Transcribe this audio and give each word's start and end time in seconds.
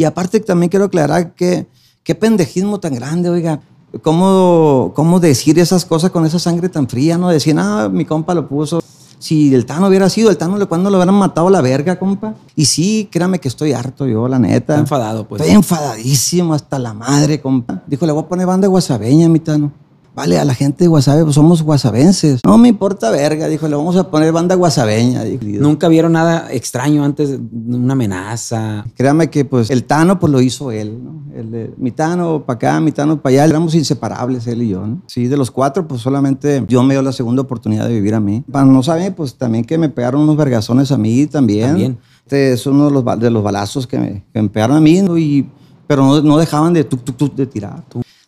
Y 0.00 0.04
aparte 0.04 0.40
también 0.40 0.70
quiero 0.70 0.86
aclarar 0.86 1.34
que 1.34 1.66
qué 2.02 2.14
pendejismo 2.14 2.80
tan 2.80 2.94
grande, 2.94 3.28
oiga. 3.28 3.60
¿Cómo, 4.00 4.92
¿Cómo 4.96 5.20
decir 5.20 5.58
esas 5.58 5.84
cosas 5.84 6.10
con 6.10 6.24
esa 6.24 6.38
sangre 6.38 6.70
tan 6.70 6.88
fría? 6.88 7.18
No 7.18 7.28
decir, 7.28 7.54
ah, 7.58 7.90
mi 7.92 8.06
compa 8.06 8.32
lo 8.32 8.48
puso. 8.48 8.82
Si 9.18 9.54
el 9.54 9.66
Tano 9.66 9.88
hubiera 9.88 10.08
sido 10.08 10.30
el 10.30 10.38
Tano, 10.38 10.66
¿cuándo 10.70 10.88
lo 10.88 10.96
hubieran 10.96 11.16
matado 11.16 11.48
a 11.48 11.50
la 11.50 11.60
verga, 11.60 11.98
compa? 11.98 12.34
Y 12.56 12.64
sí, 12.64 13.10
créame 13.12 13.40
que 13.40 13.48
estoy 13.48 13.74
harto 13.74 14.06
yo, 14.06 14.26
la 14.26 14.38
neta. 14.38 14.72
Está 14.72 14.78
enfadado, 14.78 15.28
pues. 15.28 15.42
Estoy 15.42 15.54
enfadadísimo 15.54 16.54
hasta 16.54 16.78
la 16.78 16.94
madre, 16.94 17.42
compa. 17.42 17.82
Dijo, 17.86 18.06
le 18.06 18.12
voy 18.12 18.22
a 18.22 18.26
poner 18.26 18.46
banda 18.46 18.68
guasabeña, 18.68 19.28
mi 19.28 19.40
Tano. 19.40 19.70
Vale, 20.20 20.38
a 20.38 20.44
la 20.44 20.54
gente 20.54 20.84
de 20.84 20.88
Guasave, 20.88 21.22
pues 21.22 21.34
somos 21.34 21.62
guasabenses. 21.62 22.42
No 22.44 22.58
me 22.58 22.68
importa 22.68 23.10
verga, 23.10 23.48
dijo, 23.48 23.66
le 23.68 23.74
vamos 23.74 23.96
a 23.96 24.10
poner 24.10 24.32
banda 24.32 24.54
guasabeña. 24.54 25.24
Dijo. 25.24 25.62
Nunca 25.62 25.88
vieron 25.88 26.12
nada 26.12 26.52
extraño 26.52 27.02
antes, 27.02 27.38
una 27.50 27.94
amenaza. 27.94 28.84
Créame 28.96 29.30
que 29.30 29.46
pues 29.46 29.70
el 29.70 29.84
Tano 29.84 30.20
pues 30.20 30.30
lo 30.30 30.42
hizo 30.42 30.72
él, 30.72 31.02
¿no? 31.02 31.22
El, 31.34 31.72
mi 31.78 31.90
Tano 31.90 32.44
para 32.44 32.56
acá, 32.56 32.80
mi 32.80 32.92
Tano 32.92 33.22
para 33.22 33.32
allá, 33.32 33.44
éramos 33.46 33.74
inseparables 33.74 34.46
él 34.46 34.60
y 34.60 34.68
yo, 34.68 34.86
¿no? 34.86 35.00
Sí, 35.06 35.26
de 35.26 35.38
los 35.38 35.50
cuatro 35.50 35.88
pues 35.88 36.02
solamente 36.02 36.66
yo 36.68 36.82
me 36.82 36.92
dio 36.92 37.00
la 37.00 37.12
segunda 37.12 37.40
oportunidad 37.40 37.88
de 37.88 37.94
vivir 37.94 38.14
a 38.14 38.20
mí. 38.20 38.44
Para 38.52 38.66
no 38.66 38.82
saber, 38.82 39.14
pues 39.14 39.36
también 39.36 39.64
que 39.64 39.78
me 39.78 39.88
pegaron 39.88 40.20
unos 40.20 40.36
vergazones 40.36 40.92
a 40.92 40.98
mí 40.98 41.28
también. 41.28 41.68
También. 41.68 41.98
Este 42.26 42.52
es 42.52 42.66
uno 42.66 42.84
de 42.84 42.90
los, 42.90 43.18
de 43.18 43.30
los 43.30 43.42
balazos 43.42 43.86
que 43.86 43.98
me, 43.98 44.22
que 44.34 44.42
me 44.42 44.50
pegaron 44.50 44.76
a 44.76 44.80
mí, 44.80 45.00
¿no? 45.00 45.16
y, 45.16 45.48
pero 45.86 46.04
no, 46.04 46.20
no 46.20 46.36
dejaban 46.36 46.74
de, 46.74 46.84
tuk, 46.84 47.02
tuk, 47.04 47.16
tuk, 47.16 47.34
de 47.34 47.46
tirar 47.46 47.82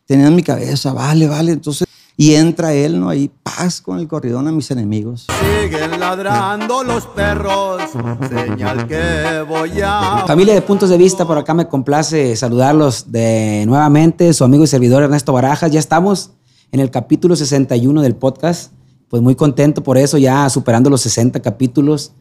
tenía 0.06 0.28
en 0.28 0.34
mi 0.34 0.42
cabeza, 0.42 0.92
vale, 0.92 1.28
vale, 1.28 1.52
entonces... 1.52 1.86
Y 2.14 2.34
entra 2.34 2.74
él, 2.74 3.00
¿no? 3.00 3.08
Ahí, 3.08 3.30
paz 3.42 3.80
con 3.80 3.98
el 3.98 4.06
corridón 4.06 4.46
a 4.46 4.52
mis 4.52 4.70
enemigos. 4.70 5.26
Siguen 5.40 5.98
ladrando 5.98 6.84
los 6.84 7.06
perros, 7.06 7.82
señal 8.28 8.86
que 8.86 9.42
voy 9.48 9.80
a... 9.82 10.24
Familia 10.26 10.54
de 10.54 10.60
Puntos 10.62 10.90
de 10.90 10.98
Vista, 10.98 11.26
por 11.26 11.38
acá 11.38 11.54
me 11.54 11.66
complace 11.68 12.36
saludarlos 12.36 13.10
de 13.10 13.64
nuevamente, 13.66 14.32
su 14.34 14.44
amigo 14.44 14.62
y 14.64 14.66
servidor 14.66 15.02
Ernesto 15.02 15.32
Barajas. 15.32 15.70
Ya 15.70 15.80
estamos 15.80 16.32
en 16.70 16.80
el 16.80 16.90
capítulo 16.90 17.34
61 17.34 18.02
del 18.02 18.14
podcast, 18.14 18.72
pues 19.08 19.22
muy 19.22 19.34
contento 19.34 19.82
por 19.82 19.96
eso, 19.96 20.18
ya 20.18 20.48
superando 20.50 20.90
los 20.90 21.00
60 21.00 21.40
capítulos. 21.40 22.12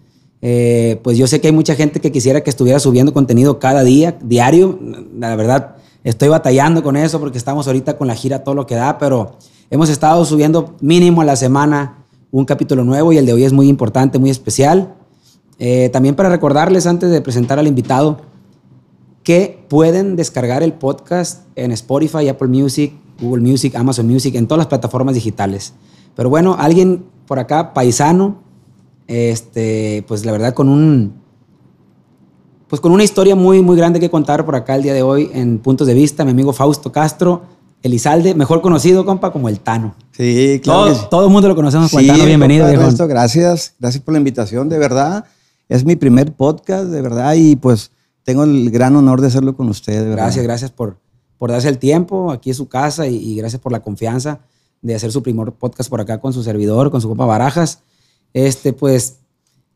Eh, 0.41 0.99
pues 1.03 1.17
yo 1.17 1.27
sé 1.27 1.39
que 1.39 1.47
hay 1.47 1.53
mucha 1.53 1.75
gente 1.75 1.99
que 1.99 2.11
quisiera 2.11 2.41
que 2.41 2.49
estuviera 2.49 2.79
subiendo 2.79 3.13
contenido 3.13 3.59
cada 3.59 3.83
día, 3.83 4.17
diario. 4.21 4.79
La 5.17 5.35
verdad, 5.35 5.75
Estoy 6.03 6.29
batallando 6.29 6.81
con 6.81 6.97
eso 6.97 7.19
porque 7.19 7.37
estamos 7.37 7.67
ahorita 7.67 7.97
con 7.97 8.07
la 8.07 8.15
gira 8.15 8.43
todo 8.43 8.55
lo 8.55 8.65
que 8.65 8.75
da, 8.75 8.97
pero 8.97 9.37
hemos 9.69 9.89
estado 9.89 10.25
subiendo 10.25 10.75
mínimo 10.81 11.21
a 11.21 11.25
la 11.25 11.35
semana 11.35 12.05
un 12.31 12.45
capítulo 12.45 12.83
nuevo 12.83 13.13
y 13.13 13.17
el 13.17 13.25
de 13.25 13.33
hoy 13.33 13.43
es 13.43 13.53
muy 13.53 13.67
importante, 13.67 14.17
muy 14.17 14.31
especial. 14.31 14.95
Eh, 15.59 15.89
también 15.89 16.15
para 16.15 16.29
recordarles 16.29 16.87
antes 16.87 17.11
de 17.11 17.21
presentar 17.21 17.59
al 17.59 17.67
invitado 17.67 18.21
que 19.23 19.63
pueden 19.69 20.15
descargar 20.15 20.63
el 20.63 20.73
podcast 20.73 21.43
en 21.55 21.71
Spotify, 21.71 22.27
Apple 22.29 22.47
Music, 22.47 22.93
Google 23.21 23.47
Music, 23.47 23.75
Amazon 23.75 24.07
Music, 24.07 24.33
en 24.33 24.47
todas 24.47 24.57
las 24.57 24.67
plataformas 24.67 25.13
digitales. 25.13 25.73
Pero 26.15 26.31
bueno, 26.31 26.55
alguien 26.57 27.05
por 27.27 27.37
acá, 27.37 27.73
paisano, 27.73 28.41
este, 29.07 30.03
pues 30.07 30.25
la 30.25 30.31
verdad 30.31 30.55
con 30.55 30.67
un, 30.67 31.21
pues 32.71 32.79
con 32.79 32.93
una 32.93 33.03
historia 33.03 33.35
muy, 33.35 33.61
muy 33.61 33.75
grande 33.75 33.99
que 33.99 34.09
contar 34.09 34.45
por 34.45 34.55
acá 34.55 34.75
el 34.75 34.83
día 34.83 34.93
de 34.93 35.01
hoy 35.01 35.29
en 35.33 35.59
Puntos 35.59 35.85
de 35.87 35.93
Vista, 35.93 36.23
mi 36.23 36.31
amigo 36.31 36.53
Fausto 36.53 36.89
Castro, 36.89 37.41
Elizalde, 37.83 38.33
mejor 38.33 38.61
conocido, 38.61 39.05
compa, 39.05 39.33
como 39.33 39.49
el 39.49 39.59
Tano. 39.59 39.93
Sí, 40.13 40.61
claro. 40.63 40.95
Todo, 41.09 41.25
el 41.25 41.31
mundo 41.31 41.49
lo 41.49 41.55
conocemos 41.57 41.89
como 41.89 41.99
el 41.99 42.07
Tano. 42.07 42.23
Bienvenido, 42.23 42.65
compa, 42.73 43.07
gracias. 43.07 43.73
Gracias 43.77 44.01
por 44.01 44.13
la 44.13 44.19
invitación, 44.19 44.69
de 44.69 44.77
verdad. 44.77 45.25
Es 45.67 45.83
mi 45.83 45.97
primer 45.97 46.31
podcast, 46.31 46.85
de 46.85 47.01
verdad, 47.01 47.33
y 47.35 47.57
pues 47.57 47.91
tengo 48.23 48.45
el 48.45 48.71
gran 48.71 48.95
honor 48.95 49.19
de 49.19 49.27
hacerlo 49.27 49.53
con 49.53 49.67
usted, 49.67 49.95
de 50.03 50.07
verdad. 50.07 50.23
Gracias, 50.23 50.45
gracias 50.45 50.71
por, 50.71 50.97
por 51.37 51.51
darse 51.51 51.67
el 51.67 51.77
tiempo. 51.77 52.31
Aquí 52.31 52.51
en 52.51 52.55
su 52.55 52.69
casa 52.69 53.05
y, 53.05 53.17
y 53.17 53.35
gracias 53.35 53.61
por 53.61 53.73
la 53.73 53.81
confianza 53.81 54.39
de 54.81 54.95
hacer 54.95 55.11
su 55.11 55.21
primer 55.21 55.51
podcast 55.51 55.89
por 55.89 55.99
acá 55.99 56.21
con 56.21 56.31
su 56.31 56.41
servidor, 56.41 56.89
con 56.89 57.01
su 57.01 57.09
compa 57.09 57.25
Barajas. 57.25 57.79
Este, 58.33 58.71
pues, 58.71 59.17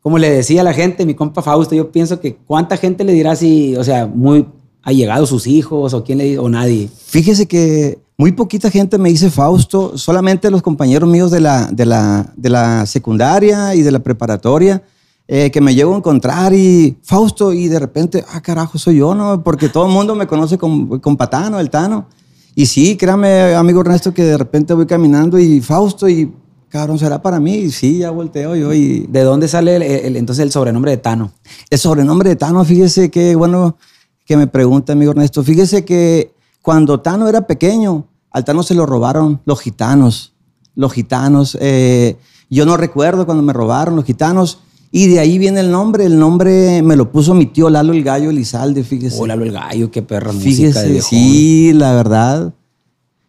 como 0.06 0.20
le 0.20 0.30
decía 0.30 0.62
a 0.62 0.64
la 0.64 0.72
gente, 0.72 1.04
mi 1.04 1.16
compa 1.16 1.42
Fausto, 1.42 1.74
yo 1.74 1.92
pienso 1.92 2.20
que 2.20 2.36
cuánta 2.36 2.78
gente 2.78 3.04
le 3.04 3.12
dirá 3.12 3.36
si, 3.36 3.76
o 3.76 3.84
sea, 3.84 4.06
muy 4.06 4.46
ha 4.84 4.92
llegado 4.92 5.26
sus 5.26 5.48
hijos 5.48 5.96
o 5.96 6.04
quién 6.04 6.20
le 6.20 6.38
o 6.38 6.48
nadie. 6.48 6.92
Fíjese 7.08 7.48
que 7.48 7.98
muy 8.16 8.32
poquita 8.32 8.70
gente 8.70 9.00
me 9.00 9.10
dice 9.10 9.32
Fausto, 9.32 9.98
solamente 9.98 10.52
los 10.52 10.62
compañeros 10.62 11.10
míos 11.10 11.32
de 11.32 11.40
la, 11.40 11.72
de 11.72 11.88
la, 11.88 12.32
de 12.38 12.50
la 12.52 12.86
secundaria 12.86 13.74
y 13.74 13.82
de 13.82 13.92
la 13.92 13.98
preparatoria. 13.98 14.84
Eh, 15.28 15.50
que 15.50 15.60
me 15.60 15.74
llego 15.74 15.96
a 15.96 15.98
encontrar 15.98 16.54
y 16.54 17.00
Fausto 17.02 17.52
y 17.52 17.68
de 17.68 17.80
repente, 17.80 18.24
ah, 18.32 18.42
carajo, 18.42 18.78
soy 18.78 18.98
yo, 18.98 19.16
¿no? 19.16 19.44
Porque 19.44 19.70
todo 19.70 19.88
el 19.88 19.92
mundo 19.92 20.14
me 20.14 20.28
conoce 20.28 20.60
con, 20.60 21.00
con 21.00 21.18
Patano, 21.18 21.60
el 21.60 21.72
Tano. 21.72 22.06
Y 22.54 22.68
sí, 22.68 22.96
créame, 22.96 23.56
amigo 23.56 23.82
Ernesto, 23.82 24.14
que 24.14 24.24
de 24.24 24.38
repente 24.38 24.76
voy 24.76 24.86
caminando 24.86 25.40
y 25.40 25.62
Fausto 25.62 26.08
y 26.08 26.32
cabrón, 26.76 27.00
será 27.00 27.22
para 27.22 27.40
mí. 27.40 27.72
Sí, 27.72 28.00
ya 28.00 28.12
volteo 28.12 28.54
yo. 28.54 28.74
Y... 28.74 29.08
¿De 29.08 29.22
dónde 29.22 29.48
sale 29.48 29.78
el, 29.78 30.18
entonces 30.18 30.44
el 30.44 30.52
sobrenombre 30.52 30.92
de 30.92 30.98
Tano? 30.98 31.32
El 31.70 31.80
sobrenombre 31.80 32.30
de 32.30 32.36
Tano, 32.36 32.66
fíjese 32.66 33.10
que, 33.10 33.34
bueno, 33.36 33.78
que 34.26 34.36
me 34.36 34.48
pregunta, 34.48 34.92
amigo 34.92 35.12
Ernesto. 35.12 35.42
Fíjese 35.42 35.86
que 35.86 36.34
cuando 36.62 37.00
Tano 37.00 37.30
era 37.30 37.48
pequeño, 37.48 38.08
al 38.30 38.44
Tano 38.44 38.62
se 38.62 38.76
lo 38.76 38.86
robaron 38.86 39.42
los 39.46 39.62
gitanos. 39.62 40.34
Los 40.76 40.92
gitanos. 40.92 41.58
Eh, 41.62 42.18
yo 42.50 42.66
no 42.66 42.76
recuerdo 42.76 43.26
cuando 43.26 43.42
me 43.42 43.54
robaron 43.54 43.96
los 43.96 44.04
gitanos. 44.04 44.60
Y 44.92 45.08
de 45.08 45.20
ahí 45.20 45.38
viene 45.38 45.62
el 45.62 45.72
nombre. 45.72 46.06
El 46.06 46.20
nombre 46.20 46.82
me 46.82 46.98
lo 46.98 47.10
puso 47.10 47.34
mi 47.34 47.46
tío 47.46 47.70
Lalo 47.70 47.94
el 47.94 48.04
Gallo 48.04 48.32
Elizalde, 48.32 48.84
fíjese. 48.84 49.18
Oh, 49.18 49.26
Lalo 49.26 49.46
el 49.46 49.54
Gallo, 49.54 49.92
qué 49.92 50.02
perra 50.02 50.34
fíjese, 50.34 50.90
música 50.90 51.08
Sí, 51.08 51.72
la 51.72 51.94
verdad. 51.94 52.54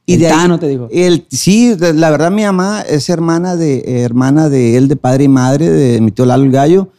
Y 0.08 0.16
de 0.16 0.28
ahí, 0.28 0.58
te 0.58 0.68
digo. 0.68 0.88
El, 0.92 1.26
sí, 1.30 1.76
la 1.78 2.10
verdad 2.10 2.30
mi 2.30 2.44
mamá 2.44 2.82
es 2.82 3.08
hermana 3.08 3.56
de, 3.56 4.02
hermana 4.04 4.48
de 4.48 4.76
él, 4.76 4.86
de 4.86 4.94
padre 4.94 5.24
y 5.24 5.28
madre, 5.28 5.68
de 5.68 6.00
mi 6.00 6.12
tío 6.12 6.24
Lalo 6.24 6.44
el 6.44 6.52
Gallo. 6.52 6.90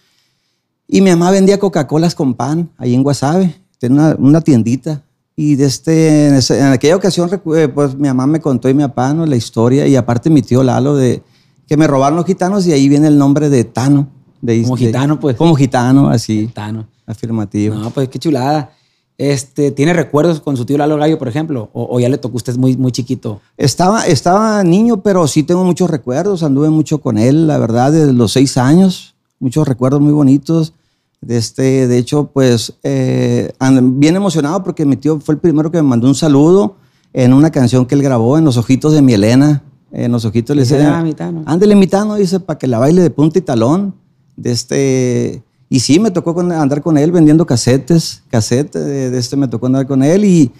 Y 0.89 1.01
mi 1.01 1.09
mamá 1.11 1.31
vendía 1.31 1.57
Coca-Colas 1.57 2.15
con 2.15 2.33
pan 2.33 2.69
ahí 2.77 2.93
en 2.93 3.03
Guasave. 3.03 3.55
Tenía 3.79 4.15
una, 4.19 4.41
tiendita. 4.41 5.03
Y 5.37 5.55
de 5.55 5.65
este, 5.65 6.27
en, 6.27 6.65
aquella 6.65 6.97
ocasión, 6.97 7.29
eh, 7.55 7.67
pues 7.69 7.95
mi 7.95 8.09
mamá 8.09 8.27
me 8.27 8.41
contó 8.41 8.67
y 8.67 8.73
mi 8.73 8.83
papá 8.83 9.13
¿no? 9.13 9.25
la 9.25 9.35
historia. 9.37 9.87
Y 9.87 9.95
aparte 9.95 10.29
mi 10.29 10.41
tío 10.41 10.61
Lalo 10.61 10.95
de 10.95 11.23
que 11.67 11.77
me 11.77 11.87
robaron 11.87 12.17
los 12.17 12.25
gitanos 12.25 12.67
y 12.67 12.73
ahí 12.73 12.89
viene 12.89 13.07
el 13.07 13.17
nombre 13.17 13.49
de 13.49 13.63
Tano. 13.63 14.07
De, 14.41 14.61
como 14.63 14.75
gitano, 14.75 15.19
pues. 15.19 15.35
Como 15.37 15.55
gitano, 15.55 16.09
así. 16.09 16.47
Tano. 16.53 16.87
Afirmativo. 17.05 17.75
No, 17.75 17.89
pues 17.89 18.09
qué 18.09 18.19
chulada. 18.19 18.71
Este, 19.17 19.71
¿Tiene 19.71 19.93
recuerdos 19.93 20.41
con 20.41 20.55
su 20.57 20.65
tío 20.65 20.77
Lalo 20.77 20.97
Gallo, 20.97 21.17
por 21.17 21.27
ejemplo? 21.27 21.69
¿O, 21.73 21.99
ya 21.99 22.07
le 22.07 22.19
tocó 22.19 22.37
usted 22.37 22.55
muy, 22.55 22.77
muy 22.77 22.91
chiquito? 22.91 23.41
Estaba, 23.57 24.05
estaba 24.05 24.63
niño, 24.63 25.01
pero 25.01 25.27
sí 25.27 25.41
tengo 25.41 25.63
muchos 25.63 25.89
recuerdos. 25.89 26.43
Anduve 26.43 26.69
mucho 26.69 26.99
con 26.99 27.17
él, 27.17 27.47
la 27.47 27.57
verdad, 27.57 27.91
desde 27.91 28.13
los 28.13 28.33
seis 28.33 28.57
años. 28.57 29.15
Muchos 29.39 29.67
recuerdos 29.67 30.01
muy 30.01 30.13
bonitos. 30.13 30.73
De, 31.21 31.37
este, 31.37 31.87
de 31.87 31.97
hecho, 31.97 32.29
pues, 32.31 32.73
eh, 32.83 33.51
bien 33.81 34.15
emocionado 34.15 34.63
porque 34.63 34.85
mi 34.85 34.97
tío 34.97 35.19
fue 35.19 35.33
el 35.33 35.41
primero 35.41 35.71
que 35.71 35.77
me 35.77 35.89
mandó 35.89 36.07
un 36.07 36.15
saludo 36.15 36.75
en 37.11 37.33
una 37.33 37.49
canción 37.49 37.87
que 37.87 37.95
él 37.95 38.03
grabó 38.03 38.37
en 38.37 38.45
Los 38.45 38.57
Ojitos 38.57 38.93
de 38.93 39.01
mi 39.01 39.13
Elena. 39.13 39.63
En 39.91 40.11
Los 40.11 40.25
Ojitos 40.25 40.55
le 40.55 40.61
decía, 40.61 41.03
ándele 41.45 41.75
mitano, 41.75 42.15
dice, 42.15 42.39
para 42.39 42.59
que 42.59 42.67
la 42.67 42.77
baile 42.77 43.01
de 43.01 43.09
punta 43.09 43.39
y 43.39 43.41
talón. 43.41 43.95
De 44.35 44.51
este, 44.51 45.41
y 45.69 45.79
sí, 45.81 45.99
me 45.99 46.11
tocó 46.11 46.39
andar 46.39 46.81
con 46.81 46.97
él 46.97 47.11
vendiendo 47.11 47.45
casetes, 47.45 48.23
casetes, 48.29 48.85
de, 48.85 49.17
este 49.17 49.35
me 49.35 49.47
tocó 49.47 49.65
andar 49.65 49.85
con 49.85 50.01
él 50.01 50.23
y, 50.23 50.51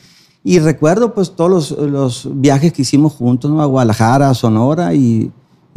y 0.43 0.59
recuerdo 0.59 1.13
pues 1.13 1.31
todos 1.35 1.71
los, 1.71 1.71
los, 1.71 2.29
viajes 2.41 2.73
que 2.73 2.81
hicimos 2.81 3.13
juntos, 3.13 3.49
¿no? 3.49 3.61
A 3.61 3.65
Guadalajara, 3.65 4.29
a 4.29 4.33
Sonora 4.33 4.93
y, 4.93 5.31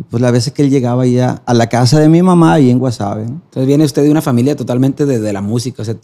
pues 0.08 0.20
las 0.22 0.32
veces 0.32 0.52
que 0.54 0.62
él 0.62 0.70
llegaba 0.70 1.06
ya 1.06 1.42
a 1.44 1.52
la 1.52 1.68
casa 1.68 2.00
de 2.00 2.08
mi 2.08 2.22
mamá 2.22 2.54
ahí 2.54 2.70
en 2.70 2.78
Guasave. 2.78 3.24
Entonces 3.24 3.66
viene 3.66 3.84
usted 3.84 4.02
de 4.02 4.10
una 4.10 4.22
familia 4.22 4.56
totalmente 4.56 5.04
de, 5.04 5.20
de 5.20 5.32
la 5.32 5.42
música, 5.42 5.82
o 5.82 5.84
sea, 5.84 5.96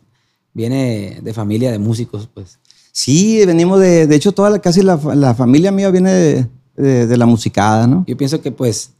viene 0.53 1.19
de 1.23 1.35
familia 1.35 1.73
de 1.73 1.79
músicos, 1.79 2.29
pues. 2.33 2.59
Sí, 2.93 3.45
venimos 3.45 3.81
de, 3.81 4.07
de 4.07 4.15
hecho 4.15 4.33
toda 4.33 4.51
la, 4.51 4.59
casi 4.59 4.83
la, 4.83 5.01
la 5.15 5.35
familia 5.35 5.73
mía 5.73 5.91
viene 5.91 6.13
de, 6.13 7.07
de, 7.07 7.17
la 7.17 7.27
musicada, 7.27 7.87
¿no? 7.87 8.05
Yo 8.07 8.17
pienso 8.17 8.41
que 8.41 8.53
pues 8.53 8.93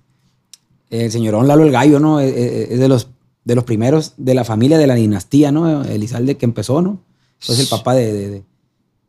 el 0.91 1.11
señorón 1.11 1.47
Lalo 1.47 1.65
el 1.65 1.73
Gallo, 1.73 2.01
¿no? 2.01 2.21
es 2.21 2.79
de 2.79 2.89
los 2.89 3.09
de 3.47 3.55
los 3.55 3.63
primeros 3.63 4.15
de 4.17 4.35
la 4.35 4.45
familia 4.45 4.77
de 4.77 4.89
la 4.89 4.97
dinastía, 4.97 5.53
¿no? 5.53 5.85
Elizalde 5.85 6.37
que 6.37 6.45
empezó, 6.45 6.83
¿no? 6.83 6.99
Es 7.41 7.61
el 7.61 7.69
papá 7.69 7.95
de, 7.95 8.43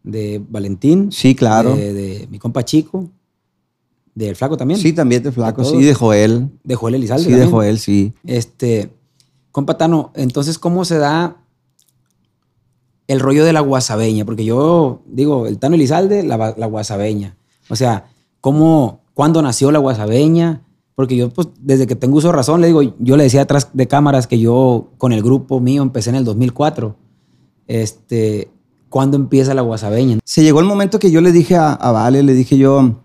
de, 0.03 0.41
Valentín. 0.47 1.11
Sí, 1.11 1.33
claro. 1.33 1.75
De, 1.75 2.27
mi 2.29 2.37
compa 2.37 2.63
Chico. 2.63 3.09
Del 4.13 4.35
Flaco 4.35 4.55
también. 4.55 4.79
Sí, 4.79 4.93
también 4.93 5.23
de 5.23 5.31
Flaco, 5.31 5.63
sí, 5.63 5.83
de 5.83 5.93
Joel. 5.95 6.49
De 6.63 6.75
Joel 6.75 6.95
Elizalde. 6.95 7.23
Sí, 7.23 7.31
de 7.31 7.47
Joel, 7.47 7.79
sí. 7.79 8.13
Este, 8.25 8.91
compa 9.51 9.77
Tano, 9.77 10.11
entonces, 10.15 10.59
¿cómo 10.59 10.85
se 10.85 10.99
da 10.99 11.37
el 13.07 13.19
rollo 13.19 13.43
de 13.43 13.53
la 13.53 13.61
guasabeña? 13.61 14.23
Porque 14.23 14.45
yo 14.45 15.01
digo, 15.07 15.47
el 15.47 15.57
Tano 15.57 15.75
Elizalde, 15.75 16.21
la, 16.23 16.53
la 16.55 16.65
guasabeña. 16.67 17.37
O 17.69 17.75
sea, 17.75 18.11
¿cómo, 18.39 19.01
cuándo 19.15 19.41
nació 19.41 19.71
la 19.71 19.79
guasabeña? 19.79 20.61
Porque 20.97 21.15
yo, 21.15 21.29
pues, 21.29 21.49
desde 21.61 21.85
que 21.85 21.95
tengo 21.95 22.17
uso 22.17 22.31
razón, 22.31 22.59
le 22.59 22.65
digo, 22.65 22.81
yo 22.97 23.17
le 23.17 23.23
decía 23.25 23.43
atrás 23.43 23.69
de 23.71 23.87
cámaras 23.87 24.25
que 24.25 24.39
yo 24.39 24.87
con 24.97 25.13
el 25.13 25.21
grupo 25.21 25.59
mío 25.59 25.83
empecé 25.83 26.09
en 26.09 26.15
el 26.15 26.25
2004. 26.25 26.95
Este, 27.67 28.49
¿Cuándo 28.89 29.15
empieza 29.15 29.53
la 29.53 29.61
guasabeña? 29.61 30.17
Se 30.23 30.41
llegó 30.41 30.59
el 30.59 30.65
momento 30.65 30.97
que 30.97 31.11
yo 31.11 31.21
le 31.21 31.31
dije 31.31 31.55
a, 31.55 31.73
a 31.73 31.91
Vale, 31.91 32.23
le 32.23 32.33
dije 32.33 32.57
yo, 32.57 32.95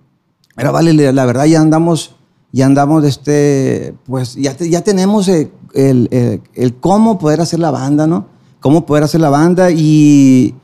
era 0.57 0.71
Vale, 0.71 0.95
le- 0.95 1.13
la 1.13 1.27
verdad 1.27 1.45
ya 1.45 1.61
andamos, 1.61 2.15
ya 2.51 2.65
andamos, 2.65 3.05
este, 3.05 3.95
pues 4.07 4.37
ya, 4.37 4.57
te- 4.57 4.71
ya 4.71 4.81
tenemos 4.83 5.29
eh, 5.29 5.53
el, 5.75 6.09
el- 6.13 6.41
el 6.55 6.75
cómo 6.77 7.19
poder 7.19 7.43
hacer 7.43 7.59
la 7.61 7.71
banda, 7.71 8.07
¿no? 8.07 8.25
Cómo 8.61 8.87
poder 8.87 9.05
hacer 9.05 9.21
la 9.21 9.29
banda 9.29 9.71
y, 9.71 10.55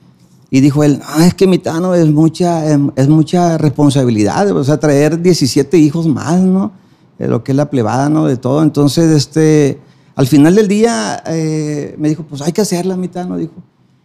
y 0.48 0.60
dijo 0.60 0.82
él, 0.82 1.02
ah, 1.04 1.26
es 1.26 1.34
que 1.34 1.46
Mitano 1.46 1.94
es 1.94 2.10
mucha, 2.10 2.70
em, 2.72 2.90
es 2.96 3.06
mucha 3.10 3.58
responsabilidad, 3.58 4.50
o 4.56 4.64
sea, 4.64 4.80
traer 4.80 5.20
17 5.20 5.76
hijos 5.76 6.06
más, 6.06 6.40
¿no? 6.40 6.72
De 7.18 7.28
lo 7.28 7.42
que 7.42 7.52
es 7.52 7.56
la 7.56 7.68
plebada, 7.70 8.08
¿no? 8.08 8.26
De 8.26 8.36
todo. 8.36 8.62
Entonces, 8.62 9.10
este, 9.10 9.80
al 10.14 10.26
final 10.26 10.54
del 10.54 10.68
día 10.68 11.22
eh, 11.26 11.94
me 11.98 12.08
dijo, 12.08 12.22
pues 12.22 12.42
hay 12.42 12.52
que 12.52 12.60
hacerla, 12.60 12.96
Mitano, 12.96 13.36
dijo. 13.36 13.54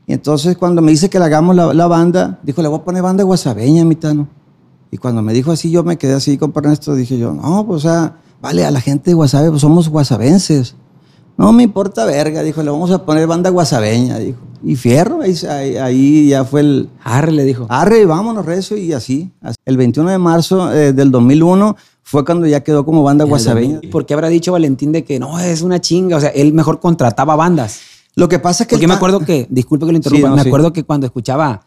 Y 0.05 0.13
entonces 0.13 0.57
cuando 0.57 0.81
me 0.81 0.91
dice 0.91 1.09
que 1.09 1.17
le 1.19 1.25
hagamos 1.25 1.55
la, 1.55 1.73
la 1.73 1.87
banda, 1.87 2.39
dijo, 2.43 2.61
le 2.61 2.67
voy 2.67 2.79
a 2.79 2.83
poner 2.83 3.01
banda 3.03 3.23
guasabeña, 3.23 3.85
Mitano. 3.85 4.27
Y 4.91 4.97
cuando 4.97 5.21
me 5.21 5.31
dijo 5.33 5.51
así, 5.51 5.71
yo 5.71 5.83
me 5.83 5.97
quedé 5.97 6.13
así 6.13 6.37
con 6.37 6.51
Ernesto, 6.55 6.93
dije 6.95 7.17
yo, 7.17 7.33
no, 7.33 7.65
pues 7.65 7.85
o 7.85 7.89
sea, 7.89 8.17
vale, 8.41 8.65
a 8.65 8.69
la 8.71 8.81
gente 8.81 9.11
de 9.11 9.15
Guasave, 9.15 9.49
pues 9.49 9.61
somos 9.61 9.89
guasabenses. 9.89 10.75
No 11.37 11.51
me 11.51 11.63
importa 11.63 12.05
verga, 12.05 12.43
dijo, 12.43 12.61
le 12.61 12.69
vamos 12.69 12.91
a 12.91 13.03
poner 13.05 13.25
banda 13.25 13.49
guasabeña, 13.49 14.19
dijo. 14.19 14.37
Y 14.63 14.75
fierro, 14.75 15.21
ahí, 15.21 15.33
ahí- 15.49 15.77
ahí 15.77 16.27
ya 16.29 16.45
fue 16.45 16.61
el... 16.61 16.89
Arre, 17.03 17.31
le 17.31 17.43
dijo. 17.43 17.65
Arre, 17.69 18.05
vámonos, 18.05 18.45
recio, 18.45 18.77
y 18.77 18.93
así. 18.93 19.31
así. 19.41 19.55
El 19.65 19.77
21 19.77 20.09
de 20.11 20.17
marzo 20.19 20.71
eh, 20.71 20.93
del 20.93 21.09
2001 21.11 21.75
fue 22.03 22.23
cuando 22.25 22.45
ya 22.45 22.61
quedó 22.61 22.85
como 22.85 23.01
banda 23.01 23.25
guasabeña. 23.25 23.79
¿Y 23.81 23.87
por 23.87 24.05
qué 24.05 24.13
habrá 24.13 24.29
dicho 24.29 24.51
Valentín 24.51 24.91
de 24.91 25.03
que 25.03 25.19
no, 25.19 25.39
es 25.39 25.61
una 25.61 25.81
chinga? 25.81 26.17
O 26.17 26.19
sea, 26.19 26.29
él 26.29 26.53
mejor 26.53 26.79
contrataba 26.79 27.35
bandas. 27.35 27.79
Lo 28.15 28.29
que 28.29 28.37
pasa 28.39 28.63
es 28.63 28.67
que... 28.67 28.75
Porque 28.75 28.85
el 28.85 28.89
me 28.89 28.95
acuerdo 28.95 29.21
que, 29.21 29.47
disculpe 29.49 29.85
que 29.85 29.91
lo 29.93 29.95
interrumpa, 29.97 30.27
Sí, 30.27 30.29
no, 30.29 30.35
me 30.35 30.43
sí. 30.43 30.49
acuerdo 30.49 30.71
que 30.71 30.83
cuando 30.83 31.07
escuchaba, 31.07 31.65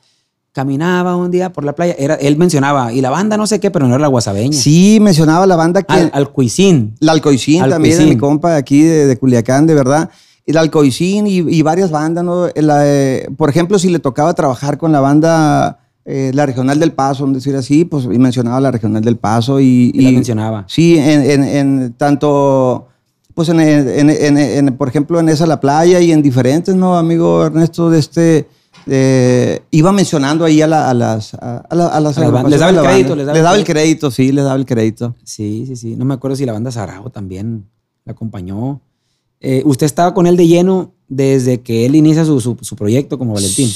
caminaba 0.53 1.17
un 1.17 1.31
día 1.31 1.53
por 1.53 1.65
la 1.65 1.75
playa, 1.75 1.97
era, 1.99 2.15
él 2.15 2.37
mencionaba, 2.37 2.93
y 2.93 3.01
la 3.01 3.11
banda 3.11 3.37
no 3.37 3.47
sé 3.47 3.59
qué, 3.59 3.71
pero 3.71 3.89
no 3.89 3.95
era 3.95 4.03
la 4.03 4.09
guasabeña. 4.09 4.57
Sí, 4.57 4.99
mencionaba 5.01 5.47
la 5.47 5.57
banda 5.57 5.83
que... 5.83 5.93
Al, 5.93 6.11
al 6.15 6.31
Cuisín. 6.31 6.95
La 7.01 7.13
Alcoicín 7.13 7.59
también, 7.61 7.83
de 7.83 7.89
Alcoicín. 7.89 8.09
mi 8.09 8.17
compa 8.17 8.53
de 8.53 8.59
aquí 8.59 8.83
de, 8.83 9.07
de 9.07 9.17
Culiacán, 9.19 9.67
de 9.67 9.75
verdad. 9.75 10.11
Y 10.47 10.53
la 10.53 10.61
Alcoicín 10.61 11.27
y, 11.27 11.39
y 11.39 11.63
varias 11.63 11.91
bandas, 11.91 12.25
¿no? 12.25 12.47
La, 12.55 12.87
eh, 12.87 13.29
por 13.37 13.51
ejemplo, 13.51 13.79
si 13.81 13.89
le 13.91 13.99
tocaba 13.99 14.33
trabajar 14.35 14.79
con 14.79 14.93
la 14.93 15.01
banda, 15.01 15.81
eh, 16.09 16.31
la 16.33 16.47
Regional 16.47 16.79
del 16.79 16.93
Paso, 16.93 17.27
a 17.27 17.31
decir 17.33 17.55
así, 17.57 17.85
pues 17.85 18.05
y 18.05 18.19
mencionaba 18.19 18.61
la 18.61 18.71
Regional 18.71 19.03
del 19.03 19.17
Paso 19.17 19.59
y... 19.61 19.91
Y 19.93 20.03
la 20.03 20.11
mencionaba. 20.13 20.65
Sí, 20.69 20.97
en, 20.97 21.21
en- 21.23 21.43
en 21.45 21.93
tanto, 21.95 22.87
pues 23.35 23.49
en, 23.49 23.59
en- 23.61 24.09
en- 24.11 24.39
en- 24.39 24.77
por 24.77 24.89
ejemplo, 24.89 25.19
en 25.21 25.29
esa 25.29 25.47
La 25.47 25.61
Playa 25.61 26.01
y 26.01 26.13
en 26.13 26.23
diferentes, 26.23 26.75
¿no, 26.77 26.97
amigo 26.97 27.45
Ernesto? 27.45 27.91
De 27.91 27.99
este, 27.99 28.47
eh, 28.87 29.63
iba 29.73 29.91
mencionando 29.91 30.45
ahí 30.45 30.63
a, 30.63 30.69
la- 30.69 30.89
a 30.89 30.95
las... 30.95 31.35
A, 31.35 31.59
a 31.69 31.75
la- 31.75 31.89
a 31.89 32.01
las 32.01 32.17
A 32.19 32.21
las 32.21 32.31
bandas. 32.33 32.51
Les 32.53 32.61
daba 32.61 32.71
el 32.71 32.77
la 32.77 32.83
crédito, 32.83 33.17
les 33.17 33.27
daba 33.27 33.35
Les 33.35 33.41
el 33.41 33.45
daba 33.45 33.57
el 33.59 33.65
crédito, 33.65 34.11
sí, 34.13 34.31
les 34.33 34.45
daba 34.45 34.57
el 34.57 34.65
crédito. 34.67 35.17
Sí, 35.25 35.65
sí, 35.67 35.75
sí. 35.75 35.97
No 35.97 36.05
me 36.05 36.15
acuerdo 36.15 36.37
si 36.37 36.47
la 36.47 36.53
banda 36.53 36.71
Sarao 36.71 37.11
también 37.11 37.67
la 38.05 38.13
acompañó. 38.13 38.81
Eh, 39.41 39.63
¿Usted 39.67 39.87
estaba 39.87 40.15
con 40.15 40.27
él 40.29 40.37
de 40.37 40.47
lleno 40.47 40.93
desde 41.09 41.61
que 41.63 41.85
él 41.85 41.97
inicia 41.97 42.25
su, 42.25 42.41
su- 42.41 42.57
su 42.61 42.77
proyecto 42.77 43.19
como 43.19 43.35
Valentín? 43.35 43.69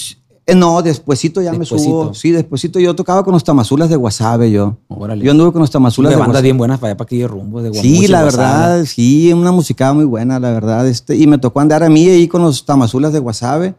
Eh, 0.50 0.54
no, 0.54 0.82
despuesito 0.82 1.40
ya 1.40 1.50
Despuesito. 1.52 1.76
me 1.78 1.84
subo. 2.04 2.14
Sí, 2.14 2.30
despuesito 2.32 2.78
yo 2.80 2.94
tocaba 2.94 3.22
con 3.24 3.32
los 3.34 3.44
tamazulas 3.44 3.88
de 3.88 3.96
Guasave, 3.96 4.50
yo. 4.50 4.76
Órale. 4.88 5.24
Yo 5.24 5.30
anduve 5.30 5.52
con 5.52 5.60
los 5.60 5.70
tamazulas 5.70 6.10
de 6.10 6.16
de 6.16 6.20
bandas 6.20 6.42
bien 6.42 6.58
buenas 6.58 6.78
para 6.78 6.90
allá, 6.92 6.96
para 6.96 7.06
aquellos 7.06 7.30
rumbos 7.30 7.62
de 7.62 7.72
Sí, 7.74 7.88
Guamuchi, 7.88 8.06
la 8.08 8.22
Guasave. 8.22 8.42
verdad, 8.46 8.84
sí, 8.86 9.32
una 9.32 9.52
musicada 9.52 9.92
muy 9.92 10.04
buena, 10.04 10.40
la 10.40 10.50
verdad. 10.50 10.88
Este, 10.88 11.16
y 11.16 11.26
me 11.26 11.38
tocó 11.38 11.60
andar 11.60 11.82
a 11.82 11.88
mí 11.88 12.08
ahí 12.08 12.26
con 12.28 12.42
los 12.42 12.64
tamazulas 12.64 13.12
de 13.12 13.18
Guasave. 13.18 13.74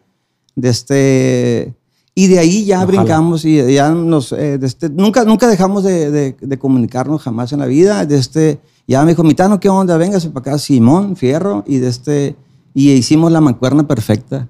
De 0.55 0.69
este, 0.69 1.73
y 2.13 2.27
de 2.27 2.39
ahí 2.39 2.65
ya 2.65 2.77
Ojalá. 2.83 2.85
brincamos 2.87 3.45
y 3.45 3.73
ya 3.73 3.89
nos... 3.91 4.31
eh, 4.33 4.57
de 4.57 4.67
este, 4.67 4.89
nunca, 4.89 5.23
nunca 5.23 5.47
dejamos 5.47 5.83
de, 5.83 6.11
de- 6.11 6.35
de 6.39 6.59
comunicarnos 6.59 7.21
jamás 7.21 7.53
en 7.53 7.59
la 7.59 7.65
vida. 7.65 8.05
De 8.05 8.17
este, 8.17 8.59
ya 8.87 9.03
me 9.03 9.11
dijo, 9.11 9.23
Mitano, 9.23 9.59
¿qué 9.59 9.69
onda? 9.69 9.97
Véngase 9.97 10.29
para 10.29 10.51
acá, 10.51 10.57
Simón, 10.59 11.15
Fierro. 11.15 11.63
Y 11.67 11.77
de 11.77 11.87
este, 11.87 12.35
y 12.73 12.91
hicimos 12.91 13.31
la 13.31 13.41
mancuerna 13.41 13.87
perfecta. 13.87 14.47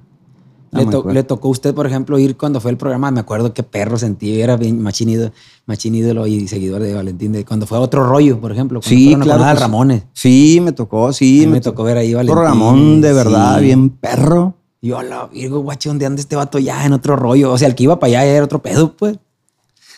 La 0.71 0.79
Le, 0.79 0.85
to- 0.85 0.91
mancuerna. 0.94 1.13
le 1.13 1.23
tocó 1.23 1.47
a 1.50 1.51
usted, 1.51 1.73
por 1.75 1.85
ejemplo, 1.85 2.18
ir 2.18 2.38
cuando 2.38 2.62
fue 2.62 2.71
el 2.71 2.77
programa. 2.77 3.12
Me 3.12 3.19
acuerdo 3.19 3.53
qué 3.53 3.62
perro 3.62 3.97
sentí. 3.97 4.39
Era 4.41 4.56
bien 4.56 4.81
machín 4.81 5.09
ídolo, 5.09 5.31
machín 5.65 5.95
ídolo 5.95 6.25
y 6.27 6.47
seguidor 6.47 6.81
de 6.81 6.94
Valentín. 6.94 7.33
De 7.33 7.44
cuando 7.44 7.68
fue 7.68 7.77
a 7.77 7.81
otro 7.81 8.06
rollo, 8.07 8.39
por 8.39 8.51
ejemplo. 8.53 8.79
Sí, 8.81 9.15
claro. 9.19 9.44
Que 9.44 9.50
sí. 9.51 9.56
Ramones. 9.59 10.03
Sí, 10.13 10.59
me 10.63 10.71
tocó, 10.71 11.12
sí. 11.12 11.41
Mí 11.41 11.47
me 11.47 11.62
tocó 11.62 11.83
ver 11.83 11.97
ahí 11.97 12.13
Valentín. 12.13 12.41
Ramón, 12.41 13.01
de 13.01 13.12
verdad, 13.13 13.57
Sí. 13.59 13.65
bien 13.65 13.89
perro. 13.89 14.56
Y 14.79 14.88
yo, 14.88 15.01
la 15.03 15.27
virgo, 15.27 15.59
guacho, 15.59 15.89
¿dónde 15.89 16.06
anda 16.06 16.21
este 16.21 16.35
vato 16.38 16.57
ya 16.57 16.85
en 16.85 16.94
otro 16.94 17.15
rollo? 17.18 17.51
O 17.51 17.57
sea, 17.57 17.68
el 17.68 17.75
que 17.75 17.83
iba 17.83 18.00
para 18.00 18.21
allá 18.21 18.25
era 18.25 18.45
otro 18.45 18.62
pedo, 18.62 18.95
pues. 18.95 19.18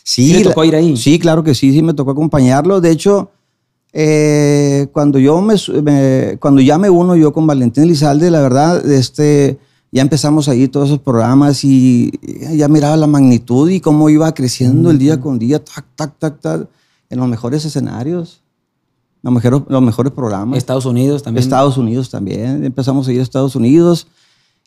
Sí, 0.04 0.28
¿Sí 0.30 0.34
le 0.34 0.44
tocó 0.44 0.66
ir 0.66 0.76
ahí? 0.76 0.98
Sí, 0.98 1.20
claro 1.20 1.44
que 1.44 1.54
sí, 1.56 1.72
sí 1.72 1.82
me 1.84 1.94
tocó 1.94 2.12
acompañarlo. 2.12 2.82
De 2.82 2.90
hecho, 2.92 3.30
eh, 3.94 4.88
cuando 4.92 5.20
yo 5.20 5.40
me, 5.42 5.56
me- 5.84 6.38
cuando 6.40 6.62
ya 6.62 6.78
me 6.78 6.90
uno 6.90 7.16
yo 7.16 7.32
con 7.32 7.46
Valentín 7.48 7.84
Elizalde, 7.84 8.32
la 8.32 8.42
verdad, 8.42 8.86
este, 8.92 9.60
ya 9.94 10.02
empezamos 10.02 10.50
ahí 10.50 10.68
todos 10.68 10.90
esos 10.90 11.00
programas 11.00 11.64
y 11.64 12.12
ya 12.58 12.68
miraba 12.68 12.98
la 12.98 13.06
magnitud 13.06 13.70
y 13.70 13.80
cómo 13.80 14.10
iba 14.10 14.34
creciendo 14.34 14.90
el 14.90 14.98
día 14.98 15.22
con 15.22 15.38
día, 15.38 15.64
tac, 15.64 15.86
tac, 15.96 16.18
tac, 16.18 16.42
tac, 16.42 16.68
en 17.12 17.20
los 17.20 17.28
mejores 17.28 17.64
escenarios, 17.64 18.42
los 19.22 19.32
mejores, 19.32 19.62
los 19.68 19.82
mejores 19.84 20.12
programas. 20.12 20.58
Estados 20.58 20.88
Unidos 20.88 21.22
también. 21.22 21.44
Estados 21.44 21.78
Unidos 21.78 22.10
también. 22.10 22.66
Empezamos 22.66 23.08
a 23.08 23.14
ir 23.14 23.20
a 23.20 23.24
Estados 23.24 23.56
Unidos. 23.56 24.08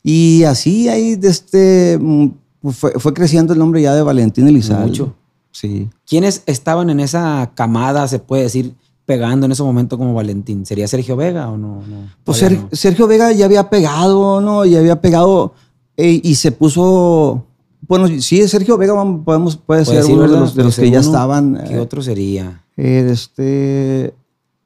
Y 0.00 0.44
así 0.44 0.88
ahí 0.88 1.17
de 1.17 1.28
este, 1.28 1.99
mm, 2.00 2.28
pues, 2.61 2.76
fue, 2.76 2.93
fue 2.93 3.12
creciendo 3.12 3.52
el 3.52 3.58
nombre 3.58 3.82
ya 3.82 3.96
de 3.96 4.02
Valentín 4.02 4.46
Elizalde. 4.46 4.87
Mucho. 4.87 5.14
Sí. 5.50 5.90
¿Quiénes 6.06 6.44
estaban 6.46 6.88
en 6.88 7.00
esa 7.00 7.50
camada, 7.56 8.06
se 8.06 8.20
puede 8.20 8.44
decir, 8.44 8.75
pegando 9.06 9.46
en 9.46 9.52
ese 9.52 9.62
momento 9.62 9.96
como 9.96 10.12
Valentín? 10.14 10.66
¿Sería 10.66 10.86
Sergio 10.88 11.16
Vega 11.16 11.48
o 11.48 11.56
no? 11.56 11.76
no 11.88 12.10
Pues 12.24 12.38
Ser- 12.38 12.58
no. 12.60 12.68
Sergio 12.72 13.06
Vega 13.06 13.32
ya 13.32 13.44
había 13.46 13.70
pegado, 13.70 14.40
¿no? 14.40 14.64
Ya 14.66 14.80
había 14.80 15.00
pegado 15.00 15.54
eh, 15.96 16.20
y 16.22 16.34
se 16.34 16.52
puso... 16.52 17.44
Bueno, 17.88 18.08
sí, 18.20 18.46
Sergio 18.48 18.76
Vega 18.76 18.94
podemos, 19.24 19.56
puede, 19.56 19.84
Puede 19.84 19.84
ser 19.84 19.96
decir, 19.98 20.14
uno 20.14 20.22
de 20.24 20.28
¿verdad? 20.28 20.40
los, 20.40 20.54
de 20.56 20.64
los 20.64 20.76
que 20.76 20.90
ya 20.90 21.00
estaban. 21.00 21.62
¿Qué 21.68 21.74
eh, 21.74 21.78
otro 21.78 22.02
sería? 22.02 22.64
eh, 22.76 23.08
este, 23.12 24.12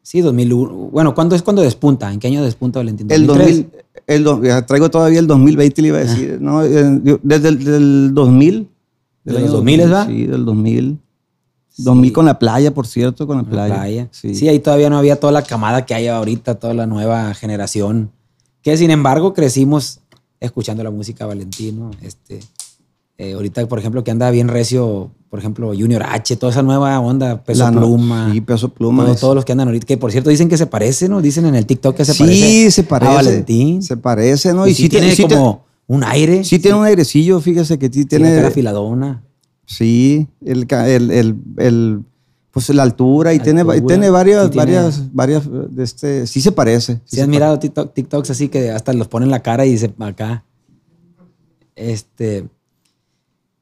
Sí, 0.02 0.22
2001. 0.22 0.72
Bueno, 0.90 1.14
¿cuándo 1.14 1.36
es 1.36 1.42
cuando 1.42 1.60
despunta? 1.62 2.10
¿En 2.12 2.18
qué 2.18 2.28
año 2.28 2.42
despunta 2.42 2.78
Valentín? 2.80 3.06
el 3.10 3.26
2003. 3.26 3.56
2000, 3.66 3.82
el, 4.06 4.24
do- 4.24 4.42
ya 4.42 4.64
traigo 4.66 4.90
todavía 4.90 5.20
el 5.20 5.26
2020, 5.26 5.82
le 5.82 5.88
iba 5.88 5.98
a 5.98 6.00
decir, 6.00 6.38
¿no? 6.40 6.64
Eh, 6.64 7.18
Desde 7.22 7.48
el 7.48 7.62
del 7.64 8.10
2000. 8.14 8.68
¿De 9.24 9.32
los 9.34 9.52
2000, 9.52 9.92
¿va? 9.92 10.06
Sí, 10.06 10.26
del 10.26 10.44
2000. 10.46 10.98
2000 11.84 12.12
con 12.12 12.26
la 12.26 12.38
playa, 12.38 12.72
por 12.72 12.86
cierto, 12.86 13.26
con 13.26 13.36
la 13.36 13.42
La 13.42 13.48
playa. 13.48 13.74
playa. 13.76 14.08
Sí. 14.10 14.34
Sí. 14.34 14.48
ahí 14.48 14.58
todavía 14.60 14.90
no 14.90 14.98
había 14.98 15.16
toda 15.18 15.32
la 15.32 15.42
camada 15.42 15.84
que 15.86 15.94
hay 15.94 16.06
ahorita, 16.08 16.56
toda 16.56 16.74
la 16.74 16.86
nueva 16.86 17.32
generación. 17.34 18.10
Que 18.62 18.76
sin 18.76 18.90
embargo 18.90 19.32
crecimos 19.34 20.00
escuchando 20.40 20.82
la 20.84 20.90
música 20.90 21.24
de 21.24 21.28
Valentín, 21.28 21.78
¿no? 21.78 21.90
Este, 22.02 22.40
eh, 23.18 23.34
ahorita, 23.34 23.66
por 23.68 23.78
ejemplo, 23.78 24.02
que 24.04 24.10
anda 24.10 24.30
bien 24.30 24.48
recio, 24.48 25.10
por 25.28 25.38
ejemplo, 25.38 25.68
Junior 25.68 26.02
H, 26.02 26.36
toda 26.36 26.50
esa 26.52 26.62
nueva 26.62 26.98
onda, 27.00 27.42
Peso 27.44 27.64
La 27.64 27.70
no- 27.70 27.80
Pluma. 27.80 28.30
Sí, 28.32 28.40
peso 28.40 28.68
pluma. 28.70 29.04
todo- 29.04 29.14
todos 29.16 29.34
los 29.34 29.44
que 29.44 29.52
andan 29.52 29.68
ahorita, 29.68 29.86
que 29.86 29.96
por 29.96 30.10
cierto 30.12 30.30
dicen 30.30 30.48
que 30.48 30.56
se 30.56 30.66
parece, 30.66 31.08
¿no? 31.08 31.20
Dicen 31.22 31.44
en 31.46 31.54
el 31.54 31.66
TikTok 31.66 31.96
que 31.96 32.04
se 32.04 32.14
sí, 32.14 32.22
parece. 32.24 32.70
se 32.70 32.82
parece. 32.84 33.12
A 33.12 33.14
Valentín. 33.16 33.82
Se 33.82 33.96
parece, 33.96 34.52
¿no? 34.54 34.66
y, 34.66 34.74
sí, 34.74 34.88
tiene 34.88 35.14
te- 35.14 35.22
como 35.22 35.64
un 35.86 36.04
aire. 36.04 36.42
Sí 36.44 36.58
tiene 36.58 36.78
un 36.78 36.84
airecillo, 36.84 37.40
fíjese 37.40 37.78
que 37.78 37.86
sí 37.86 38.04
tiene 38.06 38.26
tiene... 38.26 38.36
cara 38.42 38.50
filadona. 38.50 39.22
Sí, 39.70 40.26
el, 40.44 40.66
el, 40.70 41.10
el, 41.12 41.36
el- 41.58 42.00
pues 42.50 42.68
la 42.70 42.82
altura 42.82 43.32
y 43.32 43.38
tiene, 43.38 43.60
Altura. 43.60 43.80
tiene 43.86 44.10
varias, 44.10 44.44
Sí, 44.46 44.50
tiene- 44.50 44.64
varias, 44.74 45.14
varias, 45.14 45.44
de 45.70 45.84
este, 45.84 46.26
sí 46.26 46.40
se 46.40 46.50
parece. 46.50 46.94
sí 46.94 47.00
Si 47.04 47.16
se 47.16 47.22
has 47.22 47.28
mirado 47.28 47.56
TikTok, 47.60 47.94
TikToks 47.94 48.30
así 48.30 48.48
que 48.48 48.70
hasta 48.72 48.92
los 48.92 49.06
ponen 49.06 49.30
la 49.30 49.40
cara 49.40 49.64
y 49.64 49.70
dice 49.70 49.94
acá. 50.00 50.44
Este. 51.76 52.48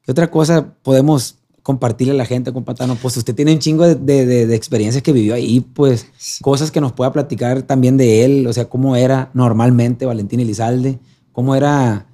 ¿Qué 0.01 0.11
otra 0.11 0.31
cosa 0.31 0.73
podemos 0.81 1.35
compartirle 1.61 2.13
a 2.13 2.17
la 2.17 2.25
gente, 2.25 2.51
compatano? 2.51 2.95
Pues 2.99 3.15
usted 3.17 3.35
tiene 3.35 3.53
un 3.53 3.59
chingo 3.59 3.85
de, 3.85 3.93
de- 3.93 4.25
de- 4.25 4.47
de 4.47 4.55
experiencias 4.55 5.03
que 5.03 5.13
vivió 5.13 5.35
ahí, 5.35 5.59
pues 5.61 6.07
cosas 6.41 6.71
que 6.71 6.81
nos 6.81 6.91
pueda 6.93 7.11
platicar 7.13 7.61
también 7.61 7.95
de 7.97 8.25
él, 8.25 8.47
o 8.47 8.53
sea, 8.53 8.65
cómo 8.65 8.95
era 8.95 9.29
normalmente 9.35 10.07
Valentín 10.07 10.39
Elizalde, 10.39 10.97
cómo 11.31 11.55
era. 11.55 12.07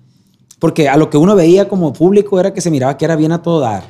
Porque 0.65 0.89
a 0.89 0.97
lo 0.97 1.11
que 1.11 1.17
uno 1.19 1.35
veía 1.35 1.67
como 1.67 1.93
público 1.93 2.39
era 2.39 2.51
que 2.51 2.59
se 2.59 2.71
miraba 2.71 2.97
que 2.97 3.05
era 3.05 3.15
bien 3.15 3.31
a 3.31 3.43
todo 3.43 3.59
dar. 3.59 3.83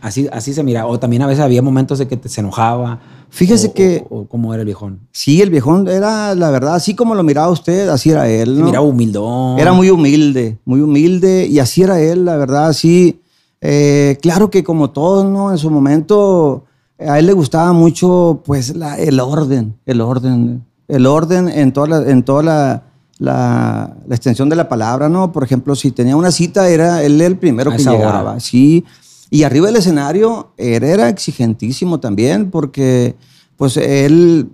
Así, 0.00 0.28
así 0.32 0.54
se 0.54 0.62
miraba. 0.62 0.88
O 0.88 0.96
también 0.96 1.22
a 1.22 1.26
veces 1.26 1.42
había 1.42 1.60
momentos 1.60 1.98
de 1.98 2.06
que 2.06 2.16
te- 2.16 2.28
se 2.28 2.40
enojaba. 2.40 3.00
Fíjese 3.30 3.66
o- 3.66 3.74
que- 3.74 4.06
O, 4.08 4.20
o 4.20 4.28
cómo 4.28 4.54
era 4.54 4.60
el 4.62 4.66
viejón. 4.66 5.00
Sí, 5.10 5.42
el 5.42 5.50
viejón 5.50 5.88
era, 5.88 6.36
la 6.36 6.50
verdad, 6.52 6.76
así 6.76 6.94
como 6.94 7.16
lo 7.16 7.24
miraba 7.24 7.48
usted, 7.50 7.88
así 7.88 8.10
era 8.10 8.28
él, 8.28 8.54
Se 8.54 8.60
¿no? 8.60 8.66
miraba 8.66 8.86
humildón. 8.86 9.58
Era 9.58 9.72
muy 9.72 9.90
humilde, 9.90 10.56
muy 10.64 10.80
humilde 10.82 11.48
y 11.50 11.58
así 11.58 11.82
era 11.82 12.00
él, 12.00 12.24
la 12.24 12.36
verdad, 12.36 12.68
así. 12.68 13.20
eh, 13.60 14.16
claro 14.22 14.50
que 14.50 14.62
como 14.62 14.90
todos, 14.90 15.24
¿no? 15.24 15.50
En 15.50 15.58
su 15.58 15.68
momento 15.68 16.62
a 16.96 17.18
él 17.18 17.26
le 17.26 17.32
gustaba 17.32 17.72
mucho, 17.72 18.40
pues, 18.46 18.76
la- 18.76 18.98
el 19.00 19.18
orden, 19.18 19.74
el 19.84 20.00
orden, 20.00 20.64
el 20.86 21.06
orden 21.06 21.48
en 21.48 21.72
toda 21.72 21.88
la, 21.88 22.08
en 22.08 22.22
toda 22.22 22.42
la, 22.44 22.82
la, 23.20 23.94
la 24.08 24.14
extensión 24.16 24.48
de 24.48 24.56
la 24.56 24.68
palabra, 24.68 25.10
¿no? 25.10 25.30
Por 25.30 25.44
ejemplo, 25.44 25.76
si 25.76 25.90
tenía 25.90 26.16
una 26.16 26.32
cita, 26.32 26.68
era 26.70 27.02
él 27.02 27.20
el 27.20 27.36
primero 27.36 27.70
A 27.70 27.76
que 27.76 27.82
esa 27.82 27.92
hora. 27.92 27.98
llegaba, 28.00 28.40
sí. 28.40 28.84
Y 29.28 29.42
arriba 29.42 29.66
del 29.66 29.76
escenario 29.76 30.52
era, 30.56 30.88
era 30.88 31.08
exigentísimo 31.10 32.00
también, 32.00 32.50
porque 32.50 33.14
pues 33.56 33.76
él, 33.76 34.48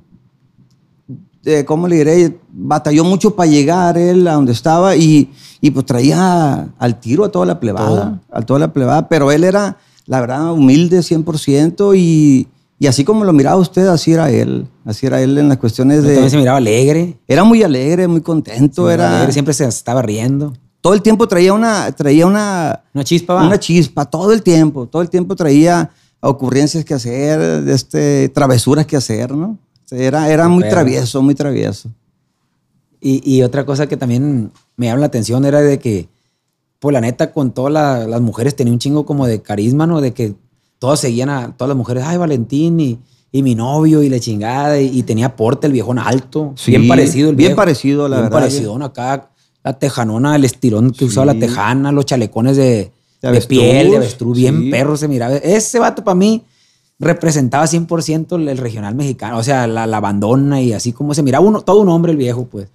eh, 1.45 1.65
¿cómo 1.65 1.87
le 1.87 1.97
diré? 1.97 2.41
Batalló 2.53 3.05
mucho 3.05 3.37
para 3.37 3.49
llegar 3.49 3.97
él 3.97 4.27
a 4.27 4.33
donde 4.33 4.51
estaba 4.51 4.97
y, 4.97 5.31
y 5.61 5.71
pues 5.71 5.87
traía 5.87 6.69
al 6.77 6.99
tiro 6.99 7.25
a 7.25 7.31
toda 7.31 7.47
la 7.47 7.61
plebada, 7.61 8.21
a 8.33 8.43
toda 8.43 8.59
la 8.59 8.73
plebada, 8.73 9.09
pero 9.09 9.31
él 9.31 9.45
era, 9.45 9.77
la 10.07 10.21
verdad, 10.21 10.53
humilde 10.53 10.99
100% 10.99 11.97
y, 11.97 12.49
y 12.79 12.87
así 12.87 13.05
como 13.05 13.25
lo 13.25 13.33
miraba 13.33 13.57
usted, 13.57 13.87
así 13.87 14.13
era 14.13 14.31
él, 14.31 14.67
así 14.85 15.07
era 15.07 15.21
él 15.23 15.39
en 15.39 15.49
las 15.49 15.59
cuestiones 15.59 16.03
de... 16.03 16.11
También 16.13 16.31
se 16.31 16.37
miraba 16.37 16.59
alegre. 16.59 17.19
Era 17.27 17.43
muy 17.45 17.63
alegre, 17.63 18.07
muy 18.09 18.21
contento, 18.21 18.91
era... 18.91 19.17
alegre, 19.17 19.33
siempre 19.33 19.55
se 19.55 19.65
estaba 19.67 20.03
riendo. 20.03 20.53
Todo 20.83 20.93
el 20.95 21.03
tiempo 21.03 21.27
traía 21.27 21.53
una, 21.53 21.91
traía 21.93 22.27
una, 22.27 22.83
Una 22.95 23.03
chispa, 23.05 23.35
va. 23.35 23.47
una 23.47 23.59
chispa, 23.59 24.05
todo 24.05 24.33
el 24.33 24.43
tiempo, 24.43 24.87
todo 24.87 25.03
el 25.03 25.09
tiempo 25.11 25.35
traía 25.35 25.91
ocurrencias 26.21 26.85
que 26.85 26.95
hacer, 26.95 27.69
este, 27.69 28.29
travesuras 28.29 28.87
que 28.87 28.97
hacer, 28.97 29.33
¿no? 29.35 29.59
Era, 29.91 30.29
era 30.31 30.49
muy 30.49 30.69
travieso, 30.69 31.23
muy 31.23 31.35
travieso. 31.35 31.91
Y, 33.01 33.23
y 33.37 33.43
otra 33.43 33.65
cosa 33.65 33.87
que 33.87 33.97
también 33.97 34.51
me 34.77 34.87
llama 34.87 35.01
la 35.01 35.07
atención 35.07 35.45
era 35.45 35.61
de 35.61 35.79
que, 35.79 36.09
pues 36.79 36.93
la 36.93 37.01
neta, 37.01 37.33
con 37.33 37.53
todas 37.53 37.73
la- 37.73 38.07
las 38.07 38.21
mujeres 38.21 38.57
tenía 38.57 38.73
un 38.73 38.79
chingo 38.79 39.07
como 39.07 39.27
de 39.27 39.43
carisma, 39.43 39.87
¿no? 39.87 40.01
De 40.01 40.13
que 40.13 40.35
todos 40.79 41.01
seguían 41.01 41.29
a 41.31 41.57
todas 41.57 41.69
las 41.69 41.77
mujeres, 41.77 42.05
ay, 42.07 42.17
Valentín 42.19 42.79
y, 42.81 42.99
y 43.33 43.43
mi 43.43 43.55
novio 43.55 44.03
y 44.03 44.09
la 44.09 44.19
chingada, 44.21 44.81
y, 44.81 44.99
y 44.99 45.03
tenía 45.03 45.37
porte 45.37 45.67
el 45.67 45.73
viejón 45.73 45.99
alto, 45.99 46.53
Sí, 46.57 46.71
bien 46.73 46.89
parecido 46.89 47.31
el 47.31 47.37
bien 47.37 47.49
viejo. 47.49 47.57
parecido, 47.57 48.09
la 48.09 48.17
bien 48.17 48.25
verdad. 48.31 48.39
parecido, 48.41 48.85
acá, 48.85 49.31
la 49.65 49.79
tejanona, 49.79 50.37
el 50.37 50.45
estirón 50.45 50.91
que 50.93 51.01
Sí. 51.01 51.05
usaba 51.07 51.27
la 51.27 51.39
tejana, 51.39 51.93
los 51.93 52.07
chalecones 52.07 52.57
de, 52.57 52.93
De 53.23 53.41
piel, 53.43 53.91
de 53.91 53.97
avestruz, 53.97 54.37
bien 54.37 54.61
sí. 54.63 54.71
perro 54.71 54.97
se 54.97 55.09
miraba. 55.09 55.35
Ese 55.37 55.79
vato 55.81 56.05
para 56.05 56.15
mí 56.15 56.43
representaba 56.99 57.67
100% 57.67 58.37
el, 58.37 58.49
el 58.49 58.59
regional 58.59 58.95
mexicano, 58.95 59.39
o 59.39 59.43
sea, 59.43 59.67
la, 59.67 59.87
la 59.87 60.01
bandona 60.01 60.61
y 60.63 60.73
así 60.73 60.93
como 60.93 61.13
se 61.15 61.23
miraba 61.23 61.45
uno, 61.45 61.61
todo 61.63 61.81
un 61.81 61.89
hombre 61.89 62.13
el 62.13 62.19
viejo, 62.19 62.47
pues. 62.47 62.69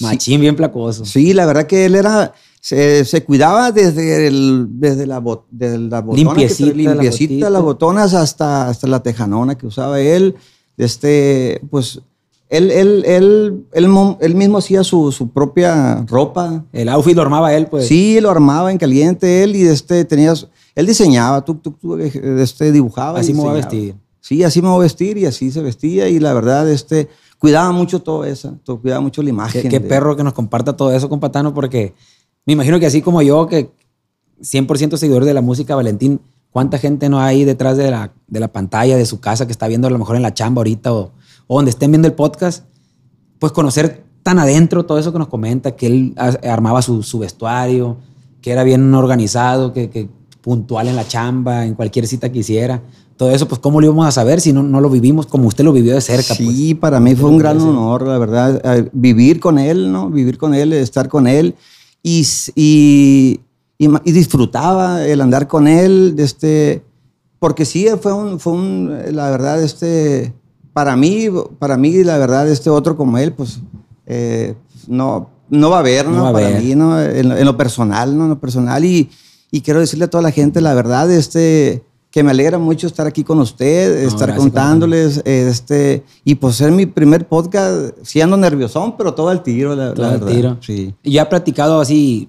Machín, 0.00 0.40
bien 0.40 0.54
placoso. 0.56 1.04
Sí, 1.04 1.32
la 1.32 1.46
verdad 1.46 1.66
que 1.66 1.86
él 1.86 1.94
era, 1.96 2.32
se, 2.60 3.04
se 3.04 3.24
cuidaba 3.24 3.72
desde, 3.72 4.26
el, 4.26 4.66
desde 4.72 5.06
la, 5.06 5.20
bot- 5.20 5.44
desde 5.50 5.78
la 5.78 6.00
botona. 6.00 6.16
Limpiecita 6.34 6.72
traía- 6.72 6.92
limpiecita, 6.92 7.50
las 7.50 7.62
botonas 7.62 8.14
hasta, 8.14 8.68
hasta 8.68 8.86
la 8.86 9.02
tejanona 9.02 9.56
que 9.56 9.66
usaba 9.66 10.00
él. 10.00 10.34
Este, 10.76 11.60
pues, 11.70 12.00
él, 12.48 12.70
él, 12.70 13.02
él, 13.06 13.64
él, 13.72 13.88
mo- 13.88 14.16
él 14.20 14.34
mismo 14.34 14.58
hacía 14.58 14.82
su, 14.84 15.12
su 15.12 15.30
propia 15.30 16.04
ropa. 16.08 16.64
El 16.72 16.88
outfit 16.88 17.14
lo 17.14 17.22
armaba 17.22 17.52
él, 17.54 17.66
pues. 17.66 17.86
Sí, 17.86 18.20
lo 18.20 18.30
armaba 18.30 18.70
en 18.70 18.78
caliente 18.78 19.42
él 19.42 19.54
y 19.56 19.62
este, 19.62 20.04
tenías, 20.04 20.48
él 20.74 20.86
diseñaba, 20.86 21.44
tú, 21.44 21.56
tú, 21.56 21.72
tú, 21.72 21.96
este, 21.98 22.72
dibujaba. 22.72 23.18
Así 23.20 23.34
me 23.34 23.40
voy 23.40 23.50
a 23.50 23.54
vestir. 23.54 23.94
Sí, 24.20 24.42
así 24.44 24.62
me 24.62 24.68
voy 24.68 24.78
a 24.78 24.82
vestir 24.82 25.18
y 25.18 25.26
así 25.26 25.50
se 25.50 25.60
vestía 25.62 26.08
y 26.08 26.18
la 26.20 26.32
verdad, 26.34 26.68
este, 26.70 27.08
cuidaba 27.38 27.70
mucho 27.72 28.00
todo 28.02 28.24
eso, 28.24 28.58
todo, 28.64 28.80
cuidaba 28.80 29.00
mucho 29.00 29.22
la 29.22 29.30
imagen. 29.30 29.62
Qué, 29.62 29.68
qué 29.68 29.80
perro 29.80 30.16
que 30.16 30.24
nos 30.24 30.32
comparta 30.34 30.76
todo 30.76 30.92
eso, 30.94 31.08
compatano, 31.08 31.52
porque 31.54 31.94
me 32.48 32.54
imagino 32.54 32.80
que 32.80 32.86
así 32.86 33.02
como 33.02 33.20
yo, 33.20 33.46
que 33.46 33.68
100% 34.40 34.96
seguidor 34.96 35.26
de 35.26 35.34
la 35.34 35.42
música, 35.42 35.76
Valentín, 35.76 36.22
¿cuánta 36.50 36.78
gente 36.78 37.10
no 37.10 37.20
hay 37.20 37.44
detrás 37.44 37.76
de 37.76 37.90
la, 37.90 38.10
de 38.26 38.40
la 38.40 38.48
pantalla 38.48 38.96
de 38.96 39.04
su 39.04 39.20
casa 39.20 39.44
que 39.44 39.52
está 39.52 39.68
viendo 39.68 39.86
a 39.86 39.90
lo 39.90 39.98
mejor 39.98 40.16
en 40.16 40.22
la 40.22 40.32
chamba 40.32 40.60
ahorita 40.60 40.94
o, 40.94 41.12
o 41.46 41.56
donde 41.56 41.72
estén 41.72 41.90
viendo 41.90 42.08
el 42.08 42.14
podcast? 42.14 42.64
Pues 43.38 43.52
conocer 43.52 44.02
tan 44.22 44.38
adentro 44.38 44.86
todo 44.86 44.96
eso 44.96 45.12
que 45.12 45.18
nos 45.18 45.28
comenta, 45.28 45.76
que 45.76 45.88
él 45.88 46.14
armaba 46.42 46.80
su, 46.80 47.02
su 47.02 47.18
vestuario, 47.18 47.98
que 48.40 48.50
era 48.50 48.64
bien 48.64 48.94
organizado, 48.94 49.74
que, 49.74 49.90
que 49.90 50.08
puntual 50.40 50.88
en 50.88 50.96
la 50.96 51.06
chamba, 51.06 51.66
en 51.66 51.74
cualquier 51.74 52.06
cita 52.06 52.32
que 52.32 52.38
hiciera. 52.38 52.80
Todo 53.18 53.30
eso, 53.30 53.46
pues, 53.46 53.60
¿cómo 53.60 53.78
lo 53.78 53.88
íbamos 53.88 54.06
a 54.06 54.10
saber 54.10 54.40
si 54.40 54.54
no, 54.54 54.62
no 54.62 54.80
lo 54.80 54.88
vivimos 54.88 55.26
como 55.26 55.48
usted 55.48 55.64
lo 55.64 55.74
vivió 55.74 55.94
de 55.94 56.00
cerca? 56.00 56.28
pues? 56.28 56.38
Sí, 56.38 56.74
para 56.74 56.98
mí 56.98 57.14
fue 57.14 57.28
un 57.28 57.36
gran 57.36 57.60
honor, 57.60 58.06
la 58.06 58.16
verdad, 58.16 58.58
eh, 58.64 58.88
vivir 58.94 59.38
con 59.38 59.58
él, 59.58 59.92
¿no? 59.92 60.08
Vivir 60.08 60.38
con 60.38 60.54
él, 60.54 60.72
estar 60.72 61.10
con 61.10 61.26
él 61.26 61.54
y, 62.02 62.26
y, 62.54 63.40
y 63.78 63.88
y 64.04 64.12
disfrutaba 64.12 65.04
el 65.04 65.20
andar 65.20 65.46
con 65.46 65.68
él, 65.68 66.14
este, 66.18 66.82
porque 67.38 67.64
sí, 67.64 67.86
fue 68.00 68.12
un, 68.12 68.40
fue 68.40 68.52
un, 68.52 68.98
la 69.12 69.30
verdad, 69.30 69.62
este, 69.62 70.34
para 70.72 70.96
mí, 70.96 71.28
para 71.58 71.76
mí, 71.76 72.02
la 72.04 72.18
verdad, 72.18 72.48
este 72.48 72.70
otro 72.70 72.96
como 72.96 73.18
él, 73.18 73.32
pues, 73.32 73.60
eh, 74.06 74.54
no, 74.86 75.30
no 75.48 75.70
va 75.70 75.76
a 75.76 75.80
haber, 75.80 76.06
¿no? 76.06 76.16
No 76.16 76.24
va 76.24 76.32
para 76.32 76.48
haber. 76.48 76.62
mí, 76.62 76.74
¿no? 76.74 77.00
En, 77.00 77.30
en 77.32 77.44
lo 77.44 77.56
personal, 77.56 78.16
¿no? 78.16 78.24
En 78.24 78.30
lo 78.30 78.40
personal 78.40 78.84
y, 78.84 79.10
y 79.50 79.60
quiero 79.60 79.80
decirle 79.80 80.06
a 80.06 80.10
toda 80.10 80.22
la 80.22 80.30
gente, 80.32 80.60
la 80.60 80.74
verdad, 80.74 81.10
este, 81.10 81.84
que 82.18 82.24
me 82.24 82.32
alegra 82.32 82.58
mucho 82.58 82.88
estar 82.88 83.06
aquí 83.06 83.22
con 83.22 83.38
usted, 83.38 84.02
No, 84.02 84.08
estar 84.08 84.34
contándoles, 84.34 85.22
este, 85.24 86.02
y 86.24 86.34
pues 86.34 86.56
ser 86.56 86.72
mi 86.72 86.84
primer 86.86 87.28
podcast, 87.28 87.96
sí 88.02 88.20
ando 88.20 88.36
nerviosón, 88.36 88.96
pero 88.96 89.14
todo 89.14 89.28
al 89.28 89.44
tiro, 89.44 89.76
la, 89.76 89.94
Todo 89.94 90.06
la 90.06 90.12
verdad. 90.14 90.26
tiro. 90.26 90.56
Sí. 90.60 90.92
Y 91.04 91.12
ya 91.12 91.22
he 91.22 91.26
platicado 91.26 91.80
así, 91.80 92.28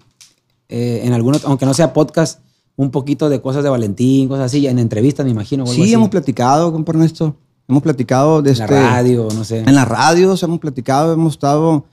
eh, 0.68 1.02
en 1.06 1.14
algunos, 1.14 1.44
aunque 1.46 1.66
no 1.66 1.74
sea 1.74 1.92
podcast, 1.92 2.42
un 2.76 2.92
poquito 2.92 3.30
de 3.30 3.42
cosas 3.42 3.64
de 3.64 3.70
Valentín, 3.70 4.28
cosas 4.30 4.46
así, 4.46 4.68
en 4.68 4.78
entrevistas, 4.78 5.26
me 5.26 5.32
imagino. 5.32 5.66
Sí, 5.66 5.82
así. 5.82 5.94
hemos 5.94 6.10
platicado, 6.10 6.72
compa 6.72 6.92
Ernesto. 6.92 7.36
Hemos 7.68 7.82
platicado 7.82 8.42
de 8.44 8.52
En 8.52 8.58
la 8.60 8.66
este, 8.66 8.80
radio, 8.82 9.28
no 9.36 9.44
sé. 9.44 9.60
En 9.60 9.74
las 9.76 9.88
radios 9.88 10.42
hemos 10.44 10.60
platicado, 10.60 11.14
hemos 11.14 11.34
estado, 11.34 11.84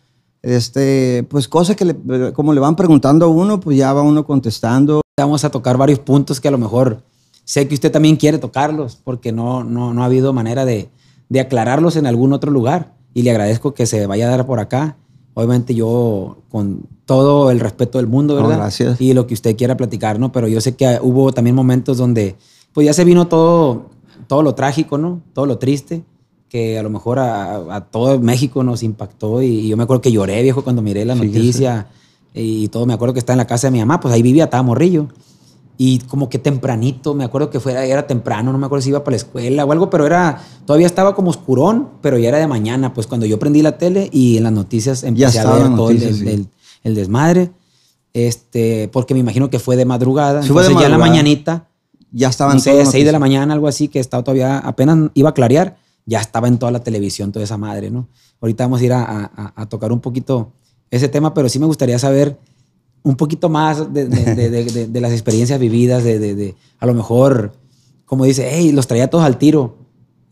este, 0.42 1.26
pues 1.30 1.48
cosas 1.48 1.76
que 1.76 1.86
le- 1.86 2.32
como 2.34 2.52
le 2.52 2.60
van 2.60 2.76
preguntando 2.76 3.24
a 3.24 3.28
uno, 3.28 3.58
pues 3.58 3.76
ya 3.78 3.92
va 3.94 4.02
uno 4.02 4.24
contestando. 4.26 5.00
Vamos 5.18 5.44
a 5.44 5.50
tocar 5.50 5.76
varios 5.78 5.98
puntos 5.98 6.40
que 6.40 6.48
a 6.48 6.50
lo 6.50 6.58
mejor 6.58 7.02
sé 7.46 7.66
que 7.68 7.74
usted 7.74 7.90
también 7.90 8.16
quiere 8.16 8.36
tocarlos, 8.38 8.96
porque 9.02 9.32
no, 9.32 9.64
no, 9.64 9.94
no 9.94 10.02
ha 10.02 10.06
habido 10.06 10.34
manera 10.34 10.64
de, 10.66 10.90
de 11.30 11.40
aclararlos 11.40 11.96
en 11.96 12.06
algún 12.06 12.34
otro 12.34 12.50
lugar. 12.50 12.92
Y 13.14 13.22
le 13.22 13.30
agradezco 13.30 13.72
que 13.72 13.86
se 13.86 14.04
vaya 14.06 14.26
a 14.26 14.30
dar 14.36 14.44
por 14.46 14.60
acá. 14.60 14.98
Obviamente 15.32 15.74
yo 15.74 16.38
con 16.50 16.80
todo 17.06 17.50
el 17.50 17.60
respeto 17.60 17.96
del 17.98 18.06
mundo, 18.08 18.34
No, 18.34 18.42
¿verdad? 18.42 18.58
gracias. 18.58 19.00
Y 19.00 19.14
lo 19.14 19.26
que 19.26 19.32
usted 19.34 19.56
quiera 19.56 19.76
platicar, 19.76 20.18
¿no? 20.18 20.32
Pero 20.32 20.48
yo 20.48 20.60
sé 20.60 20.74
que 20.76 20.98
hubo 21.00 21.32
también 21.32 21.56
momentos 21.56 21.96
donde 21.96 22.34
pues 22.74 22.84
ya 22.84 22.92
se 22.92 23.04
vino 23.04 23.26
todo, 23.28 23.86
todo 24.26 24.42
lo 24.42 24.54
trágico, 24.54 24.98
¿no? 24.98 25.22
Todo 25.32 25.46
lo 25.46 25.56
triste 25.56 26.02
que 26.48 26.78
a 26.78 26.82
lo 26.82 26.90
mejor 26.90 27.18
a, 27.18 27.74
a 27.76 27.80
todo 27.86 28.18
México 28.20 28.62
nos 28.62 28.82
impactó 28.82 29.40
y, 29.42 29.46
y 29.46 29.68
yo 29.68 29.76
me 29.76 29.82
acuerdo 29.84 30.00
que 30.02 30.12
lloré, 30.12 30.42
viejo, 30.42 30.62
cuando 30.62 30.80
miré 30.82 31.04
la 31.04 31.14
Fíjese. 31.16 31.38
noticia 31.38 31.86
y 32.34 32.68
todo. 32.68 32.86
Me 32.86 32.92
acuerdo 32.94 33.14
que 33.14 33.18
estaba 33.20 33.34
en 33.34 33.38
la 33.38 33.46
casa 33.46 33.66
de 33.68 33.70
mi 33.72 33.78
mamá, 33.78 33.98
pues 34.00 34.12
ahí 34.14 34.22
vivía, 34.22 34.44
estaba 34.44 34.62
morrillo. 34.62 35.08
Y 35.78 35.99
como 36.00 36.28
que 36.30 36.38
tempranito, 36.38 37.14
me 37.14 37.25
acuerdo 37.25 37.50
que 37.50 37.61
fuera, 37.61 37.85
era 37.85 38.06
temprano, 38.06 38.50
no 38.52 38.59
me 38.59 38.64
acuerdo 38.66 38.83
si 38.83 38.88
iba 38.88 39.04
para 39.04 39.12
la 39.12 39.16
escuela 39.18 39.64
o 39.64 39.73
algo, 39.73 39.90
pero 39.90 40.06
era, 40.06 40.40
todavía 40.64 40.87
estaba 40.87 41.14
como 41.14 41.28
oscurón, 41.30 41.88
pero 42.00 42.16
ya 42.18 42.28
era 42.30 42.38
de 42.38 42.47
mañana, 42.47 42.95
pues 42.95 43.06
cuando 43.06 43.26
yo 43.26 43.38
prendí 43.38 43.61
la 43.62 43.76
tele 43.76 44.09
y 44.12 44.38
en 44.38 44.45
las 44.45 44.52
noticias 44.52 45.02
empecé 45.04 45.38
a 45.38 45.45
ver 45.52 45.62
todo 45.76 45.90
el, 45.90 45.97
noticias, 45.99 46.11
el- 46.12 46.16
sí. 46.18 46.28
el- 46.28 46.49
el 46.85 46.95
desmadre, 46.95 47.50
este, 48.14 48.88
porque 48.92 49.14
me 49.14 49.21
imagino 49.21 49.50
que 49.50 49.59
fue 49.59 49.76
de 49.76 49.85
madrugada, 49.85 50.42
Sí, 50.42 50.49
de 50.52 50.75
ya 50.75 50.87
en 50.87 50.92
la 50.92 50.99
mañanita, 50.99 51.68
Ya 52.12 52.28
estaban 52.28 52.54
no 52.56 52.61
sé, 52.62 52.71
todas 52.71 52.85
las 52.87 52.92
6 52.92 53.04
de 53.04 53.12
la 53.12 53.18
mañana, 53.18 53.52
algo 53.52 53.68
así, 53.68 53.88
que 53.88 54.00
estaba 54.00 54.23
todavía, 54.23 54.59
apenas 54.59 55.11
iba 55.14 55.30
a 55.30 55.35
clarear, 55.35 55.76
ya 56.06 56.21
estaba 56.21 56.49
en 56.49 56.56
toda 56.59 56.73
la 56.73 56.80
televisión, 56.80 57.33
toda 57.33 57.45
esa 57.45 57.59
madre, 57.59 57.90
¿no? 57.90 58.09
Ahorita 58.40 58.64
vamos 58.64 58.80
a 58.80 58.85
ir 58.85 58.92
a- 58.95 59.52
a 59.54 59.66
tocar 59.68 59.92
un 59.92 60.00
poquito 60.00 60.52
ese 60.90 61.09
tema, 61.09 61.35
pero 61.35 61.49
sí 61.49 61.59
me 61.59 61.66
gustaría 61.66 61.99
saber 61.99 62.38
un 63.06 63.14
poquito 63.16 63.48
más 63.48 63.92
de, 63.92 64.06
de- 64.08 64.50
de- 64.50 64.86
de- 64.88 65.00
las 65.00 65.12
experiencias 65.12 65.60
vividas, 65.60 66.02
de, 66.02 66.54
a 66.80 66.86
lo 66.86 66.92
mejor, 66.94 67.52
como 68.04 68.25
dice, 68.25 68.48
hey, 68.50 68.72
los 68.72 68.86
traía 68.88 69.08
todos 69.08 69.25
al 69.25 69.38
tiro, 69.38 69.76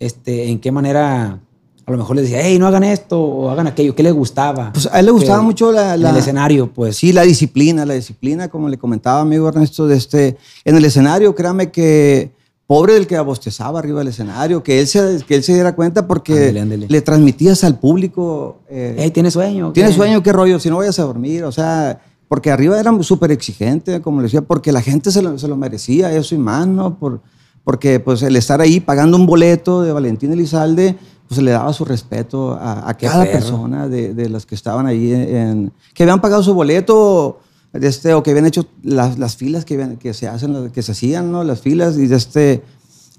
este, 0.00 0.50
en 0.50 0.58
qué 0.58 0.72
manera, 0.72 1.38
a 1.86 1.90
lo 1.92 1.96
mejor 1.96 2.16
les 2.16 2.24
decía, 2.24 2.40
hey, 2.42 2.58
no 2.58 2.66
hagan 2.66 2.82
esto 2.82 3.20
o 3.22 3.48
hagan 3.50 3.68
aquello, 3.68 3.94
¿qué 3.94 4.02
les 4.02 4.12
gustaba? 4.12 4.72
Pues 4.72 4.88
a 4.90 4.98
él 4.98 5.06
le 5.06 5.12
gustaba 5.12 5.38
Que- 5.38 5.44
mucho 5.44 5.70
la, 5.70 5.94
en 5.94 6.02
la- 6.02 6.10
el 6.10 6.16
escenario, 6.16 6.72
pues. 6.72 6.96
Sí, 6.96 7.12
la 7.12 7.22
disciplina, 7.22 7.86
la 7.86 7.94
disciplina, 7.94 8.48
como 8.48 8.68
le 8.68 8.76
comentaba 8.76 9.20
amigo 9.20 9.46
Ernesto, 9.48 9.86
de 9.86 9.96
este, 9.96 10.36
en 10.64 10.74
el 10.76 10.84
escenario, 10.84 11.32
créame 11.34 11.70
que 11.70 12.32
pobre 12.66 12.94
del 12.94 13.06
que 13.06 13.16
abostezaba 13.16 13.78
arriba 13.78 14.00
del 14.00 14.08
escenario, 14.08 14.64
que 14.64 14.80
él 14.80 14.88
se, 14.88 15.20
que 15.28 15.36
él 15.36 15.44
se 15.44 15.52
diera 15.54 15.76
cuenta 15.76 16.08
porque 16.08 16.50
le 16.88 17.00
transmitías 17.02 17.62
al 17.62 17.78
público. 17.78 18.62
eh, 18.68 18.96
Hey, 18.98 19.10
¿tiene 19.12 19.30
sueño? 19.30 19.70
¿Tienes 19.72 19.92
¿Qué? 19.92 19.96
sueño? 19.98 20.22
¿Qué 20.24 20.32
rollo? 20.32 20.58
Si 20.58 20.70
no 20.70 20.78
vayas 20.78 20.98
a 20.98 21.02
dormir, 21.04 21.44
o 21.44 21.52
sea, 21.52 22.00
porque 22.28 22.50
arriba 22.50 22.78
era 22.80 22.90
súper 23.02 23.30
exigente, 23.32 24.00
como 24.00 24.18
le 24.20 24.24
decía, 24.24 24.42
porque 24.42 24.72
la 24.72 24.80
gente 24.82 25.10
se 25.10 25.22
lo, 25.22 25.38
se 25.38 25.48
lo 25.48 25.56
merecía, 25.56 26.12
eso 26.12 26.34
y 26.34 26.38
más, 26.38 26.66
¿no? 26.66 26.98
Por, 26.98 27.20
porque 27.62 28.00
pues 28.00 28.22
el 28.22 28.36
estar 28.36 28.60
ahí 28.60 28.80
pagando 28.80 29.16
un 29.16 29.26
boleto 29.26 29.82
de 29.82 29.92
Valentín 29.92 30.32
Elizalde, 30.32 30.96
pues 31.28 31.40
le 31.40 31.50
daba 31.52 31.72
su 31.72 31.84
respeto 31.84 32.52
a, 32.52 32.88
a 32.88 32.94
cada 32.94 33.24
perro. 33.24 33.32
persona 33.38 33.88
de, 33.88 34.12
de 34.14 34.28
las 34.28 34.44
que 34.46 34.54
estaban 34.54 34.86
ahí, 34.86 35.12
en, 35.12 35.72
que 35.94 36.02
habían 36.02 36.20
pagado 36.20 36.42
su 36.42 36.52
boleto 36.54 37.40
de 37.72 37.88
este, 37.88 38.12
o 38.14 38.22
que 38.22 38.30
habían 38.30 38.46
hecho 38.46 38.66
las, 38.82 39.18
las 39.18 39.36
filas 39.36 39.64
que, 39.64 39.74
habían- 39.74 39.96
que 39.96 40.12
se 40.14 40.28
hacen, 40.28 40.70
que 40.70 40.82
se 40.82 40.92
hacían, 40.92 41.32
¿no? 41.32 41.42
Las 41.44 41.60
filas 41.60 41.96
y 41.98 42.12
este... 42.12 42.62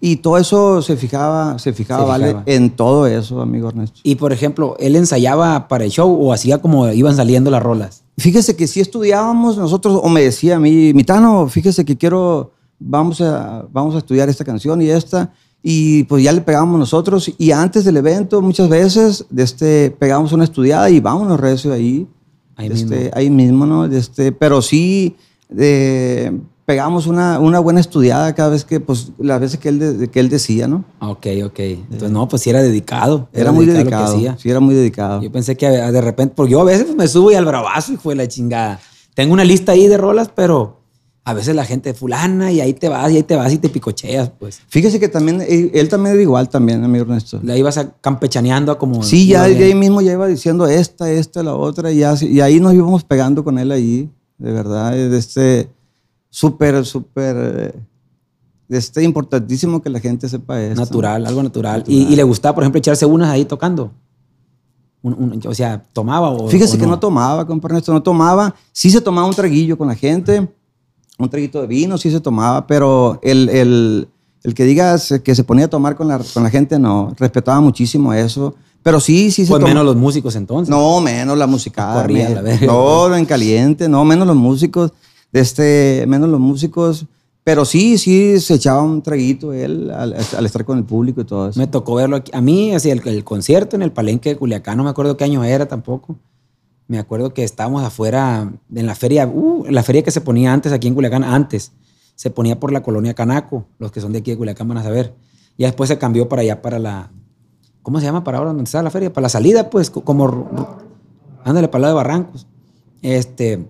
Y 0.02 0.18
todo 0.18 0.38
eso 0.38 0.82
se 0.82 0.98
fijaba, 0.98 1.58
se 1.58 1.72
fijaba, 1.74 2.04
Se 2.04 2.08
¿vale? 2.10 2.26
fijaba. 2.28 2.44
En 2.48 2.70
todo 2.70 3.08
eso, 3.08 3.42
amigo 3.42 3.70
Ernesto. 3.70 4.00
Y 4.04 4.16
por 4.16 4.34
ejemplo, 4.34 4.76
él 4.80 4.96
ensayaba 4.98 5.68
para 5.70 5.86
el 5.86 5.90
show 5.90 6.14
o 6.22 6.34
hacía 6.34 6.60
como 6.60 6.88
iban 6.92 7.16
saliendo 7.16 7.50
las 7.50 7.64
rolas. 7.64 8.04
Fíjese 8.18 8.56
que 8.56 8.68
si 8.68 8.80
estudiábamos 8.80 9.58
nosotros, 9.58 10.00
o 10.02 10.10
me 10.10 10.22
decía 10.22 10.56
a 10.56 10.60
mí, 10.60 10.94
Mitano, 10.94 11.48
fíjese 11.50 11.84
que 11.84 11.98
quiero, 11.98 12.52
vamos 12.80 13.20
a, 13.22 13.68
vamos 13.72 13.96
a 13.96 13.98
estudiar 13.98 14.30
esta 14.30 14.46
canción 14.46 14.82
y 14.82 14.90
esta, 14.90 15.34
y 15.62 16.04
pues 16.04 16.24
ya 16.24 16.32
le 16.32 16.42
pegábamos 16.42 16.80
nosotros, 16.80 17.32
y 17.38 17.52
antes 17.52 17.84
del 17.84 17.98
evento 17.98 18.42
muchas 18.42 18.70
veces 18.70 19.26
de 19.30 19.44
este, 19.44 19.92
pegamos 19.92 20.32
una 20.32 20.46
estudiada 20.46 20.90
y 20.90 21.00
vámonos 21.00 21.40
recio 21.40 21.74
ahí, 21.74 22.08
Ahí 22.58 22.70
de 22.70 22.76
este, 22.76 22.96
mismo. 22.96 23.12
ahí 23.16 23.30
mismo, 23.30 23.66
¿no? 23.66 23.88
De 23.88 23.98
este, 23.98 24.32
pero 24.32 24.62
sí 24.62 25.18
eh, 25.58 26.32
pegamos 26.66 27.06
una, 27.08 27.40
una 27.40 27.60
buena 27.60 27.80
estudiada 27.80 28.34
cada 28.34 28.50
vez 28.50 28.66
que, 28.66 28.80
pues 28.80 29.12
las 29.20 29.40
veces 29.40 29.60
que 29.60 29.70
él, 29.70 29.80
de- 30.00 30.08
que 30.10 30.20
él 30.20 30.30
decía, 30.30 30.68
¿no? 30.68 30.84
Ah, 31.00 31.10
Ok, 31.10 31.28
ok. 31.46 31.60
Entonces, 31.60 32.10
no, 32.12 32.28
pues 32.28 32.42
sí 32.42 32.50
era 32.50 32.62
dedicado. 32.62 33.30
Era, 33.34 33.52
muy 33.52 33.66
lo 33.66 33.74
que 33.74 33.78
dedicado, 33.80 34.16
hacía. 34.16 34.36
sí, 34.38 34.50
era 34.50 34.60
muy 34.60 34.74
dedicado. 34.76 35.22
Yo 35.22 35.32
pensé 35.32 35.56
que 35.56 35.68
de 35.70 36.02
repente, 36.02 36.34
porque 36.36 36.52
yo 36.54 36.62
a 36.62 36.66
veces 36.66 36.86
pues, 36.86 36.98
me 36.98 37.08
subo 37.08 37.32
y 37.32 37.36
al 37.36 37.46
bravazo 37.46 37.94
y 37.94 37.98
fue 37.98 38.16
la 38.16 38.28
chingada. 38.28 38.80
Tengo 39.14 39.34
una 39.34 39.44
lista 39.44 39.74
ahí 39.74 39.88
de 39.88 39.98
rolas, 39.98 40.30
pero 40.36 40.82
a 41.24 41.34
veces 41.34 41.56
la 41.56 41.66
gente 41.66 41.94
fulana 41.94 42.52
y 42.52 42.62
ahí 42.62 42.74
te 42.74 42.90
vas 42.90 43.12
y 43.12 43.16
ahí 43.18 43.24
te 43.24 43.36
vas 43.36 43.52
y 43.54 43.58
te 43.58 43.70
picocheas, 43.70 44.30
pues. 44.38 44.60
Fíjese 44.68 45.00
que 45.00 45.08
también, 45.08 45.42
él, 45.48 45.72
él 45.74 45.88
también 45.90 46.14
era 46.16 46.22
igual 46.22 46.50
también, 46.50 46.84
amigo 46.84 47.04
Ernesto. 47.06 47.40
La 47.44 47.56
ibas 47.58 47.78
a 47.78 47.92
campechaneando 48.02 48.72
a 48.72 48.78
como. 48.78 49.02
Sí, 49.04 49.28
ya, 49.28 49.40
ya 49.40 49.44
ahí 49.46 49.56
bien. 49.56 49.80
mismo 49.80 50.02
ya 50.02 50.12
iba 50.14 50.28
diciendo 50.28 50.68
esta, 50.68 51.10
esta, 51.12 51.42
la 51.44 51.54
otra, 51.56 51.92
y, 51.92 51.98
ya, 52.00 52.14
y 52.22 52.42
ahí 52.42 52.60
nos 52.60 52.74
íbamos 52.74 53.04
pegando 53.04 53.44
con 53.44 53.58
él 53.58 53.72
ahí, 53.72 54.10
de 54.38 54.52
verdad, 54.52 54.92
de 54.92 55.18
este, 55.18 55.70
súper, 56.40 56.86
súper, 56.86 57.36
eh, 57.38 57.74
este, 58.68 59.04
importantísimo 59.04 59.82
que 59.82 59.90
la 59.90 60.02
gente 60.02 60.28
sepa 60.28 60.62
esto. 60.62 60.82
Natural, 60.82 61.26
algo 61.26 61.42
natural. 61.42 61.80
Natural. 61.80 61.98
Y, 61.98 62.12
y 62.12 62.16
le 62.16 62.24
gustaba, 62.24 62.54
por 62.56 62.64
ejemplo, 62.64 62.80
echarse 62.80 63.06
unas 63.06 63.30
ahí 63.30 63.46
tocando. 63.46 63.92
Un- 65.02 65.14
un- 65.14 65.42
o 65.48 65.54
sea, 65.54 65.82
tomaba 65.94 66.30
o. 66.32 66.48
Fíjese 66.50 66.76
o 66.76 66.80
que 66.80 66.88
no 66.88 67.00
tomaba, 67.00 67.48
compa 67.48 67.70
Ernesto, 67.70 67.94
no 67.94 68.04
tomaba, 68.04 68.54
sí 68.74 68.90
se 68.90 69.00
tomaba 69.00 69.28
un 69.28 69.34
traguillo 69.34 69.78
con 69.78 69.88
la 69.88 69.96
gente, 69.96 70.46
un 71.18 71.30
traguito 71.30 71.62
de 71.62 71.68
vino, 71.68 71.98
sí 71.98 72.12
se 72.12 72.20
tomaba, 72.20 72.68
pero 72.68 73.18
el, 73.24 73.48
el, 73.50 74.08
el 74.44 74.54
que 74.54 74.66
digas 74.66 75.14
que 75.24 75.36
se 75.36 75.44
ponía 75.46 75.66
a 75.66 75.70
tomar 75.70 75.96
con 75.96 76.10
la, 76.10 76.20
con 76.34 76.44
la 76.44 76.50
gente, 76.50 76.78
no, 76.80 77.14
respetaba 77.18 77.62
muchísimo 77.62 78.14
eso, 78.14 78.56
pero 78.84 79.00
sí, 79.00 79.32
sí 79.32 79.46
se 79.46 79.52
Pues 79.52 79.64
menos 79.64 79.86
los 79.86 79.96
músicos 79.96 80.36
entonces. 80.36 80.70
No, 80.70 81.00
menos 81.00 81.38
la 81.38 81.48
musicada. 81.48 82.02
Corría 82.02 82.30
me- 82.42 82.60
la. 82.60 82.66
No, 82.68 83.16
en 83.16 83.26
caliente, 83.26 83.88
no, 83.88 84.04
menos 84.04 84.28
los 84.28 84.36
músicos. 84.36 84.92
Este, 85.36 86.06
menos 86.08 86.30
los 86.30 86.40
músicos. 86.40 87.06
Pero 87.44 87.64
sí, 87.64 88.00
sí, 88.00 88.40
se 88.40 88.56
echaba 88.56 88.82
un 88.82 89.04
traguito 89.04 89.54
él 89.54 89.92
al, 89.92 90.14
estar 90.14 90.66
con 90.66 90.80
el 90.80 90.84
público 90.84 91.22
y 91.22 91.26
todo 91.26 91.50
eso. 91.50 91.60
Me 91.60 91.68
tocó 91.68 91.94
verlo. 91.96 92.24
A 92.34 92.42
mí, 92.42 92.74
así, 92.74 92.90
el, 92.90 93.08
el 93.08 93.24
concierto 93.24 93.76
en 93.76 93.84
el 93.84 93.92
palenque 93.92 94.30
de 94.30 94.36
Culiacán, 94.38 94.78
no 94.78 94.84
me 94.84 94.90
acuerdo 94.90 95.16
qué 95.16 95.26
año 95.26 95.44
era 95.44 95.68
tampoco. 95.68 96.16
Me 96.88 96.98
acuerdo 96.98 97.34
que 97.34 97.44
estábamos 97.44 97.84
afuera 97.84 98.52
en 98.74 98.86
la 98.88 98.96
feria, 98.96 99.28
uh, 99.28 99.66
la 99.70 99.84
feria 99.84 100.02
que 100.04 100.10
se 100.12 100.22
ponía 100.22 100.54
antes 100.54 100.72
aquí 100.72 100.88
en 100.88 100.96
Culiacán, 100.96 101.24
antes. 101.24 101.72
Se 102.16 102.30
ponía 102.32 102.60
por 102.60 102.72
la 102.72 102.82
colonia 102.82 103.14
Canaco, 103.14 103.66
los 103.78 103.92
que 103.92 104.02
son 104.02 104.12
de 104.14 104.20
aquí 104.20 104.32
de 104.32 104.38
Culiacán 104.38 104.68
van 104.68 104.78
a 104.80 104.84
saber. 104.84 105.14
Y 105.58 105.64
después 105.66 105.88
se 105.88 105.98
cambió 106.00 106.28
para 106.30 106.42
allá, 106.42 106.62
para 106.64 106.80
la. 106.80 107.12
¿Cómo 107.84 108.00
se 108.00 108.06
llama 108.08 108.24
para 108.24 108.40
ahora? 108.40 108.50
¿Dónde 108.52 108.64
está 108.64 108.82
la 108.82 108.90
feria? 108.90 109.14
Para 109.14 109.24
la 109.26 109.30
salida, 109.30 109.70
pues, 109.70 109.92
co- 109.92 110.02
como. 110.04 110.78
Ándale, 111.44 111.68
para 111.68 111.78
el 111.78 111.82
lado 111.84 111.94
de 111.94 111.98
Barrancos. 111.98 112.48
Este. 113.04 113.68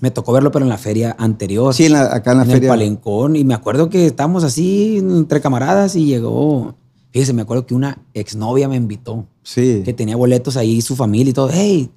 Me 0.00 0.10
tocó 0.10 0.32
verlo, 0.32 0.50
pero 0.50 0.64
en 0.64 0.68
la 0.68 0.78
feria 0.78 1.16
anterior 1.18 1.72
Sí, 1.74 1.86
en 1.86 1.92
la- 1.92 2.14
acá 2.14 2.32
en 2.32 2.38
la 2.38 2.44
en 2.44 2.50
feria. 2.50 2.66
el 2.66 2.72
palencón 2.72 3.36
y 3.36 3.44
me 3.44 3.54
acuerdo 3.54 3.88
que 3.88 4.06
estábamos 4.06 4.44
así 4.44 4.98
entre 4.98 5.40
camaradas 5.40 5.96
y 5.96 6.04
llegó, 6.06 6.74
fíjese, 7.12 7.32
me 7.32 7.42
acuerdo 7.42 7.66
que 7.66 7.74
una 7.74 7.98
exnovia 8.14 8.68
me 8.68 8.76
invitó, 8.76 9.26
Sí. 9.42 9.82
que 9.84 9.92
tenía 9.94 10.16
boletos 10.16 10.56
ahí, 10.56 10.80
su 10.82 10.96
familia 10.96 11.30
y 11.30 11.34
todo, 11.34 11.48
hey, 11.52 11.90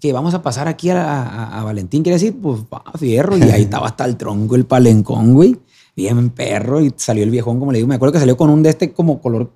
que 0.00 0.12
vamos 0.12 0.34
a 0.34 0.42
pasar 0.42 0.66
aquí 0.68 0.90
a, 0.90 1.02
a- 1.22 1.60
a 1.60 1.64
Valentín, 1.64 2.02
quiere 2.02 2.16
decir, 2.16 2.36
pues 2.40 2.62
va, 2.72 2.82
fierro, 2.98 3.36
y 3.36 3.42
ahí 3.42 3.62
estaba 3.70 3.86
hasta 3.86 4.04
el 4.04 4.16
tronco 4.16 4.54
el 4.56 4.64
palencón, 4.66 5.34
güey, 5.34 5.56
bien 5.96 6.30
perro, 6.30 6.80
y 6.80 6.92
salió 6.96 7.22
el 7.24 7.30
viejón, 7.30 7.58
como 7.58 7.70
le 7.72 7.78
digo, 7.78 7.88
me 7.88 7.94
acuerdo 7.96 8.12
que 8.14 8.18
salió 8.20 8.36
con 8.36 8.50
un 8.50 8.62
de 8.62 8.70
este 8.70 8.92
como 8.92 9.20
color, 9.20 9.50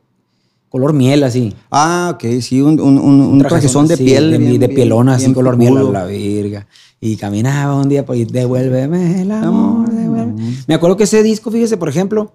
color 0.76 0.92
miel 0.92 1.24
así. 1.24 1.54
Ah, 1.70 2.12
ok, 2.14 2.40
sí, 2.40 2.60
un, 2.60 2.78
un, 2.80 2.98
un, 2.98 3.20
un 3.20 3.38
trajezón 3.38 3.86
de 3.88 3.94
así, 3.94 4.04
piel. 4.04 4.30
De, 4.30 4.38
bien- 4.38 4.52
de 4.60 4.66
bien- 4.66 4.74
pielona, 4.74 5.14
así 5.14 5.24
bien 5.24 5.34
color 5.34 5.56
miel 5.56 5.76
a 5.78 5.82
la 5.82 6.04
virga. 6.06 6.66
Y 7.00 7.16
caminaba 7.16 7.74
un 7.74 7.88
día 7.88 8.04
por 8.04 8.14
ahí, 8.14 8.24
devuélveme 8.24 9.22
el 9.22 9.30
amor, 9.32 9.88
devuélveme. 9.90 10.54
Me 10.66 10.74
acuerdo 10.74 10.96
que 10.96 11.04
ese 11.04 11.22
disco, 11.22 11.50
fíjese, 11.50 11.76
por 11.76 11.88
ejemplo, 11.88 12.32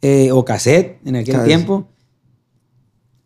eh, 0.00 0.30
o 0.32 0.44
cassette 0.44 1.00
en 1.04 1.16
aquel 1.16 1.34
tiempo, 1.44 1.86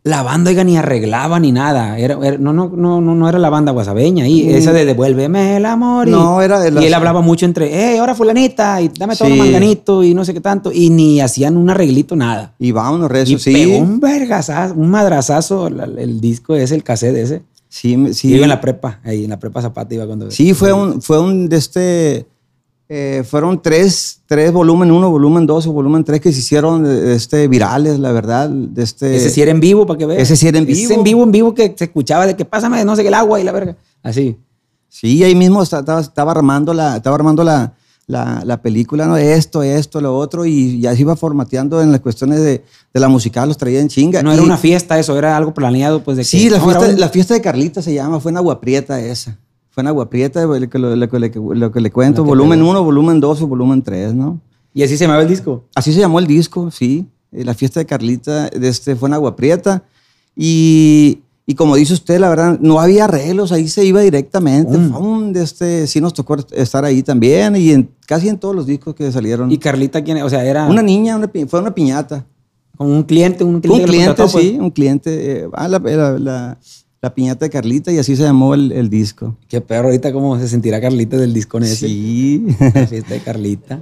la 0.02 0.22
banda, 0.22 0.50
oiga, 0.50 0.64
ni 0.64 0.78
arreglaba 0.78 1.38
ni 1.38 1.52
nada. 1.52 1.98
Era, 1.98 2.18
era- 2.22 2.38
no, 2.38 2.52
no, 2.54 2.70
no, 2.74 3.00
no, 3.00 3.28
era 3.28 3.38
la 3.38 3.50
banda 3.50 3.70
guasabeña. 3.72 4.26
Y 4.26 4.44
Mm. 4.44 4.50
esa 4.54 4.72
de 4.72 4.86
devuélveme 4.86 5.58
el 5.58 5.66
amor. 5.66 6.08
Y, 6.08 6.10
No, 6.10 6.40
era 6.40 6.58
de 6.58 6.70
las- 6.70 6.82
y 6.82 6.86
él 6.86 6.94
hablaba 6.94 7.20
mucho 7.20 7.44
entre, 7.44 7.68
hey, 7.70 7.98
ahora 7.98 8.14
fulanita, 8.14 8.80
y 8.80 8.88
dame 8.98 9.14
todo 9.14 9.28
Sí. 9.28 9.34
manganito, 9.36 10.02
y 10.02 10.14
no 10.14 10.24
sé 10.24 10.32
qué 10.32 10.40
tanto. 10.40 10.72
Y 10.72 10.88
ni 10.90 11.20
hacían 11.20 11.56
un 11.58 11.68
arreglito, 11.68 12.16
nada. 12.16 12.54
Y 12.58 12.72
vámonos, 12.72 13.10
recio, 13.10 13.36
Y 13.36 13.40
sí. 13.40 13.52
pegó 13.52 13.76
un 13.78 14.00
vergazazo, 14.00 14.74
un 14.74 14.88
madrazazo 14.90 15.66
el, 15.66 16.20
disco 16.20 16.54
ese, 16.54 16.74
el 16.76 16.82
cassette 16.82 17.16
ese. 17.16 17.42
Sí, 17.68 17.96
sí. 18.14 18.30
Yo 18.30 18.36
iba 18.36 18.44
en 18.46 18.48
la 18.48 18.60
prepa, 18.60 19.00
ahí 19.04 19.24
en 19.24 19.30
la 19.30 19.38
prepa 19.38 19.62
Zapata 19.62 19.94
iba 19.94 20.06
cuando... 20.06 20.30
Sí, 20.30 20.54
fue 20.54 20.72
un, 20.72 21.00
fue 21.02 21.20
un 21.20 21.48
de 21.48 21.56
este. 21.56 22.26
Eh, 22.92 23.22
fueron 23.24 23.62
tres, 23.62 24.20
tres 24.26 24.52
volumen 24.52 24.90
uno, 24.90 25.08
volumen 25.10 25.46
dos 25.46 25.64
o 25.68 25.72
volumen 25.72 26.02
tres 26.02 26.20
que 26.20 26.32
se 26.32 26.40
hicieron 26.40 26.84
este, 26.86 27.46
virales, 27.46 28.00
la 28.00 28.10
verdad. 28.10 28.50
De 28.50 28.82
este, 28.82 29.14
Ese 29.14 29.30
sí 29.30 29.40
era 29.40 29.52
en 29.52 29.60
vivo, 29.60 29.86
para 29.86 29.96
que 29.96 30.06
veas. 30.06 30.20
Ese 30.22 30.34
sí 30.36 30.48
era 30.48 30.58
en 30.58 30.64
Ese 30.68 30.74
vivo. 30.88 30.94
en 30.94 31.04
vivo, 31.04 31.22
en 31.22 31.30
vivo, 31.30 31.54
que 31.54 31.72
se 31.78 31.84
escuchaba 31.84 32.26
de 32.26 32.34
que 32.34 32.44
pásame, 32.44 32.84
no 32.84 32.96
sé 32.96 33.02
qué, 33.02 33.08
el 33.08 33.14
agua 33.14 33.40
y 33.40 33.44
la 33.44 33.52
verga. 33.52 33.76
Así. 34.02 34.36
Sí, 34.88 35.22
ahí 35.22 35.36
mismo 35.36 35.62
esta- 35.62 35.78
estaba, 35.78 36.00
estaba 36.00 36.32
armando 36.32 36.74
la, 36.74 36.96
estaba 36.96 37.14
armando 37.14 37.44
la, 37.44 37.74
la, 38.08 38.42
la 38.44 38.60
película, 38.60 39.06
¿no? 39.06 39.16
Esto, 39.16 39.62
esto, 39.62 40.00
lo 40.00 40.18
otro, 40.18 40.44
y 40.44 40.80
ya 40.80 40.92
se 40.96 41.02
iba 41.02 41.14
formateando 41.14 41.80
en 41.80 41.92
las 41.92 42.00
cuestiones 42.00 42.40
de, 42.40 42.64
de 42.92 43.00
la 43.00 43.06
musical, 43.08 43.46
los 43.46 43.56
traía 43.56 43.80
en 43.80 43.86
chinga. 43.88 44.20
No 44.24 44.32
era 44.32 44.42
una 44.42 44.56
fiesta 44.58 44.98
eso, 44.98 45.16
era 45.16 45.36
algo 45.36 45.54
planeado, 45.54 46.02
pues 46.02 46.16
de 46.16 46.24
que... 46.24 46.28
Sí, 46.28 46.50
la 46.50 46.58
no, 46.58 46.64
fiesta, 46.64 46.86
un- 46.88 46.98
la 46.98 47.08
fiesta 47.08 47.34
de 47.34 47.40
Carlita 47.40 47.82
se 47.82 47.94
llama, 47.94 48.18
fue 48.18 48.32
en 48.32 48.38
Agua 48.38 48.60
Prieta 48.60 49.00
esa. 49.00 49.38
Fue 49.70 49.82
en 49.82 49.86
Agua 49.86 50.10
Prieta, 50.10 50.44
lo 50.44 50.68
que, 50.68 50.78
le- 50.78 50.96
lo 50.96 51.70
que 51.72 51.80
le 51.80 51.90
cuento, 51.90 52.24
volumen 52.24 52.58
pegó. 52.58 52.70
1, 52.70 52.84
volumen 52.84 53.20
2 53.20 53.42
o 53.42 53.46
volumen 53.46 53.82
3, 53.82 54.14
¿no? 54.14 54.40
Y 54.74 54.82
así 54.82 54.96
se 54.96 55.04
llamaba 55.04 55.22
el 55.22 55.28
disco. 55.28 55.64
Así 55.74 55.92
se 55.92 56.00
llamó 56.00 56.18
el 56.18 56.26
disco, 56.26 56.70
sí. 56.70 57.06
Eh, 57.32 57.44
La 57.44 57.54
fiesta 57.54 57.80
de 57.80 57.86
Carlita 57.86 58.48
de 58.48 58.68
este, 58.68 58.96
fue 58.96 59.08
en 59.08 59.14
Agua 59.14 59.36
Prieta. 59.36 59.82
Y, 60.36 61.20
y 61.46 61.54
como 61.54 61.76
dice 61.76 61.92
usted, 61.92 62.18
la 62.20 62.28
verdad, 62.28 62.58
no 62.60 62.80
había 62.80 63.04
arreglos, 63.04 63.52
ahí 63.52 63.68
se 63.68 63.84
iba 63.84 64.00
directamente. 64.00 64.76
Mm. 64.78 64.92
Fum, 64.92 65.32
de 65.32 65.42
este, 65.42 65.86
sí 65.86 66.00
nos 66.00 66.14
tocó 66.14 66.36
estar 66.52 66.84
ahí 66.84 67.02
también 67.02 67.56
y 67.56 67.70
en, 67.72 67.90
casi 68.06 68.28
en 68.28 68.38
todos 68.38 68.54
los 68.54 68.66
discos 68.66 68.94
que 68.94 69.10
salieron. 69.12 69.50
Y 69.50 69.58
Carlita, 69.58 70.02
¿quién? 70.02 70.22
O 70.22 70.30
sea, 70.30 70.44
era 70.44 70.66
una 70.66 70.82
niña, 70.82 71.16
una 71.16 71.30
fue 71.48 71.60
una 71.60 71.74
piñata. 71.74 72.24
como 72.76 72.90
un 72.94 73.02
cliente, 73.02 73.44
un 73.44 73.60
cliente. 73.60 73.82
Un 73.84 73.88
cliente, 73.88 74.06
contrató, 74.08 74.32
pues. 74.32 74.44
sí, 74.44 74.56
un 74.58 74.70
cliente. 74.70 75.42
eh, 75.42 75.48
ah, 75.52 75.68
la, 75.68 75.78
la- 75.78 76.18
la- 76.18 76.58
la 77.02 77.14
piñata 77.14 77.46
de 77.46 77.50
Carlita 77.50 77.90
y 77.92 77.98
así 77.98 78.14
se 78.16 78.22
llamó 78.24 78.54
el, 78.54 78.72
el 78.72 78.90
disco. 78.90 79.36
Qué 79.48 79.60
perro, 79.60 79.86
ahorita 79.88 80.12
cómo 80.12 80.38
se 80.38 80.48
sentirá 80.48 80.80
Carlita 80.80 81.16
del 81.16 81.32
disco 81.32 81.58
ese. 81.58 81.76
Sí. 81.88 82.46
La 82.74 82.86
fiesta 82.86 83.14
de 83.14 83.20
Carlita. 83.20 83.80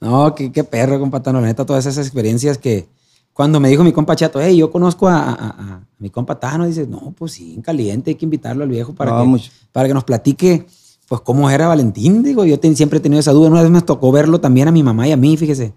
No, 0.00 0.34
qué, 0.34 0.50
qué 0.52 0.64
perro, 0.64 0.98
compa 0.98 1.22
Tano. 1.22 1.40
La 1.40 1.46
neta, 1.46 1.64
todas 1.64 1.86
esas 1.86 2.04
experiencias 2.04 2.58
que 2.58 2.88
cuando 3.32 3.60
me 3.60 3.68
dijo 3.68 3.84
mi 3.84 3.92
compa 3.92 4.16
Chato, 4.16 4.40
hey, 4.40 4.56
yo 4.56 4.70
conozco 4.70 5.08
a, 5.08 5.18
a- 5.18 5.32
a- 5.34 5.74
a 5.74 5.86
mi 5.98 6.10
compa 6.10 6.38
Tano, 6.40 6.66
dice, 6.66 6.86
no, 6.86 7.14
pues 7.16 7.32
sí, 7.32 7.54
en 7.54 7.62
caliente, 7.62 8.10
hay 8.10 8.14
que 8.16 8.24
invitarlo 8.26 8.64
al 8.64 8.70
viejo 8.70 8.94
para, 8.94 9.12
No, 9.12 9.20
que, 9.22 9.26
mucho. 9.28 9.50
para 9.72 9.86
que 9.88 9.94
nos 9.94 10.04
platique, 10.04 10.66
pues, 11.08 11.20
cómo 11.22 11.48
era 11.48 11.68
Valentín. 11.68 12.22
Digo, 12.22 12.44
yo 12.44 12.58
ten- 12.58 12.76
siempre 12.76 12.98
he 12.98 13.02
tenido 13.02 13.20
esa 13.20 13.32
duda. 13.32 13.48
Una 13.48 13.62
vez 13.62 13.70
me 13.70 13.80
tocó 13.82 14.10
verlo 14.10 14.40
también 14.40 14.68
a 14.68 14.72
mi 14.72 14.82
mamá 14.82 15.06
y 15.06 15.12
a 15.12 15.16
mí, 15.16 15.36
fíjese, 15.36 15.72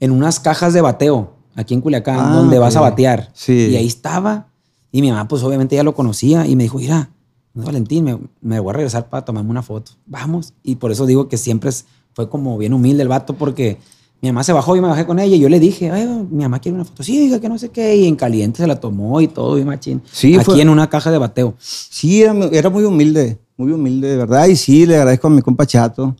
en 0.00 0.10
unas 0.10 0.38
cajas 0.38 0.74
de 0.74 0.80
bateo, 0.82 1.32
aquí 1.54 1.72
en 1.74 1.80
Culiacán, 1.80 2.18
Ah, 2.20 2.34
donde 2.36 2.58
vas 2.58 2.76
a 2.76 2.80
batear. 2.80 3.30
Sí. 3.32 3.68
Y 3.70 3.76
ahí 3.76 3.86
estaba. 3.86 4.48
Y 4.92 5.02
mi 5.02 5.10
mamá, 5.10 5.28
pues, 5.28 5.42
obviamente 5.42 5.76
ya 5.76 5.82
lo 5.82 5.94
conocía 5.94 6.46
y 6.46 6.56
me 6.56 6.62
dijo, 6.64 6.78
mira, 6.78 7.10
Valentín, 7.54 8.04
me, 8.04 8.18
me 8.40 8.60
voy 8.60 8.70
a 8.70 8.72
regresar 8.74 9.08
para 9.08 9.24
tomarme 9.24 9.50
una 9.50 9.62
foto. 9.62 9.92
Vamos. 10.06 10.52
Y 10.62 10.76
por 10.76 10.92
eso 10.92 11.06
digo 11.06 11.28
que 11.28 11.36
siempre 11.38 11.70
fue 12.12 12.28
como 12.28 12.56
bien 12.58 12.72
humilde 12.72 13.02
el 13.02 13.08
vato, 13.08 13.34
porque 13.34 13.78
mi 14.20 14.28
mamá 14.28 14.44
se 14.44 14.52
bajó 14.52 14.76
y 14.76 14.80
me 14.80 14.88
bajé 14.88 15.06
con 15.06 15.18
ella 15.18 15.36
y 15.36 15.38
yo 15.38 15.48
le 15.48 15.58
dije, 15.60 15.90
Ay, 15.90 16.06
mi 16.30 16.42
mamá 16.42 16.58
quiere 16.60 16.74
una 16.76 16.84
foto. 16.84 17.02
Sí, 17.02 17.18
diga 17.18 17.40
que 17.40 17.48
no 17.48 17.58
sé 17.58 17.70
qué. 17.70 17.96
Y 17.96 18.06
en 18.06 18.16
caliente 18.16 18.58
se 18.58 18.66
la 18.66 18.78
tomó 18.80 19.20
y 19.20 19.28
todo, 19.28 19.58
y 19.58 19.64
machín. 19.64 20.02
Sí, 20.10 20.34
Aquí 20.36 20.44
fue- 20.44 20.60
en 20.62 20.68
una 20.68 20.88
caja 20.88 21.10
de 21.10 21.18
bateo. 21.18 21.54
Sí, 21.58 22.22
era, 22.22 22.32
era 22.52 22.70
muy 22.70 22.84
humilde, 22.84 23.38
muy 23.56 23.72
humilde, 23.72 24.08
de 24.08 24.16
verdad. 24.16 24.46
Y 24.46 24.56
sí, 24.56 24.84
le 24.86 24.96
agradezco 24.96 25.26
a 25.26 25.30
mi 25.30 25.42
compa 25.42 25.66
Chato. 25.66 26.14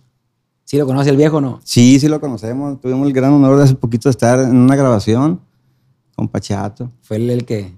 ¿Sí 0.64 0.76
lo 0.79 0.87
conoce 0.87 1.11
el 1.11 1.16
viejo 1.16 1.37
o 1.37 1.40
no? 1.40 1.61
Sí, 1.64 2.00
sí 2.00 2.09
lo 2.09 2.20
conocemos. 2.20 2.81
Tuvimos 2.81 3.07
el 3.07 3.12
gran 3.12 3.33
honor 3.33 3.57
de 3.57 3.64
hace 3.64 3.74
poquito 3.76 4.11
estar 4.11 4.40
en 4.40 4.57
una 4.57 4.74
grabación 4.74 5.40
con 6.16 6.29
Pachato. 6.29 6.90
Fue 7.02 7.18
él 7.18 7.31
el 7.31 7.44
que 7.44 7.72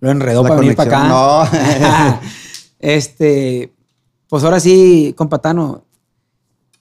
lo 0.00 0.10
enredó 0.10 0.42
La 0.42 0.48
para 0.48 0.60
venir 0.60 0.76
para 0.76 1.04
acá. 1.04 1.48
conexión, 1.48 2.20
este, 2.78 3.72
pues 4.28 4.44
ahora 4.44 4.60
sí, 4.60 5.14
compatano, 5.16 5.84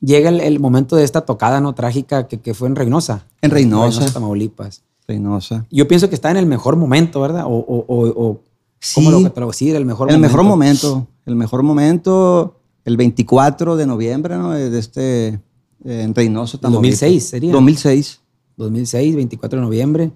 llega 0.01 0.29
el, 0.29 0.41
el 0.41 0.59
momento 0.59 0.95
de 0.95 1.03
esta 1.03 1.21
tocada 1.21 1.59
no 1.61 1.73
trágica 1.73 2.27
que, 2.27 2.39
que 2.39 2.53
fue 2.53 2.67
en 2.67 2.75
Reynosa. 2.75 3.25
En 3.41 3.51
Reynosa. 3.51 4.11
Tamaulipas. 4.11 4.83
Reynosa. 5.07 5.65
Yo 5.71 5.87
pienso 5.87 6.09
que 6.09 6.15
está 6.15 6.29
en 6.31 6.37
el 6.37 6.45
mejor 6.45 6.75
momento, 6.75 7.21
¿verdad? 7.21 7.45
O, 7.45 7.55
o, 7.57 7.85
o, 7.87 8.25
o 8.29 8.41
Sí. 8.79 9.03
¿cómo 9.03 9.09
lo? 9.09 9.53
Sí, 9.53 9.71
el 9.71 9.85
mejor 9.85 10.09
el 10.11 10.17
momento. 10.17 10.29
mejor 10.37 10.43
momento. 10.47 11.07
El 11.25 11.35
mejor 11.35 11.63
momento, 11.63 12.59
el 12.85 12.95
24 12.95 13.75
de 13.75 13.87
noviembre, 13.87 14.37
¿no? 14.37 14.51
De 14.51 14.77
este, 14.77 15.39
en 15.83 16.13
Reynosa, 16.13 16.59
Tamaulipas. 16.59 16.99
2006 16.99 17.27
sería. 17.27 17.51
2006. 17.51 18.21
2006, 18.55 19.15
24 19.15 19.59
de 19.59 19.65
noviembre. 19.65 20.11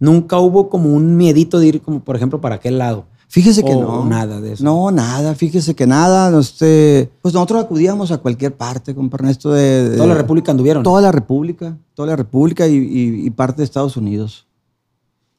Nunca 0.00 0.38
hubo 0.38 0.68
como 0.68 0.92
un 0.92 1.16
miedito 1.16 1.58
de 1.60 1.66
ir, 1.68 1.82
como 1.82 2.00
por 2.00 2.16
ejemplo, 2.16 2.40
para 2.40 2.56
aquel 2.56 2.78
lado. 2.78 3.04
Fíjese 3.28 3.62
que 3.62 3.72
O 3.74 3.80
no. 3.80 4.04
nada 4.06 4.40
de 4.40 4.54
eso. 4.54 4.64
No, 4.64 4.90
nada. 4.90 5.36
Fíjese 5.36 5.76
que 5.76 5.86
nada. 5.86 6.36
Este, 6.40 7.08
pues 7.22 7.32
nosotros 7.32 7.62
acudíamos 7.62 8.10
a 8.10 8.18
cualquier 8.18 8.56
parte, 8.56 8.92
compa 8.92 9.18
Ernesto, 9.18 9.52
de, 9.52 9.90
de- 9.90 9.96
Toda 9.96 10.08
la 10.08 10.14
República 10.14 10.50
anduvieron. 10.50 10.82
Toda 10.82 11.00
la 11.00 11.12
República. 11.12 11.76
Toda 11.94 12.08
la 12.08 12.16
República 12.16 12.66
y, 12.66 12.74
y- 12.76 13.26
y 13.26 13.30
parte 13.30 13.58
de 13.58 13.64
Estados 13.64 13.96
Unidos. 13.96 14.46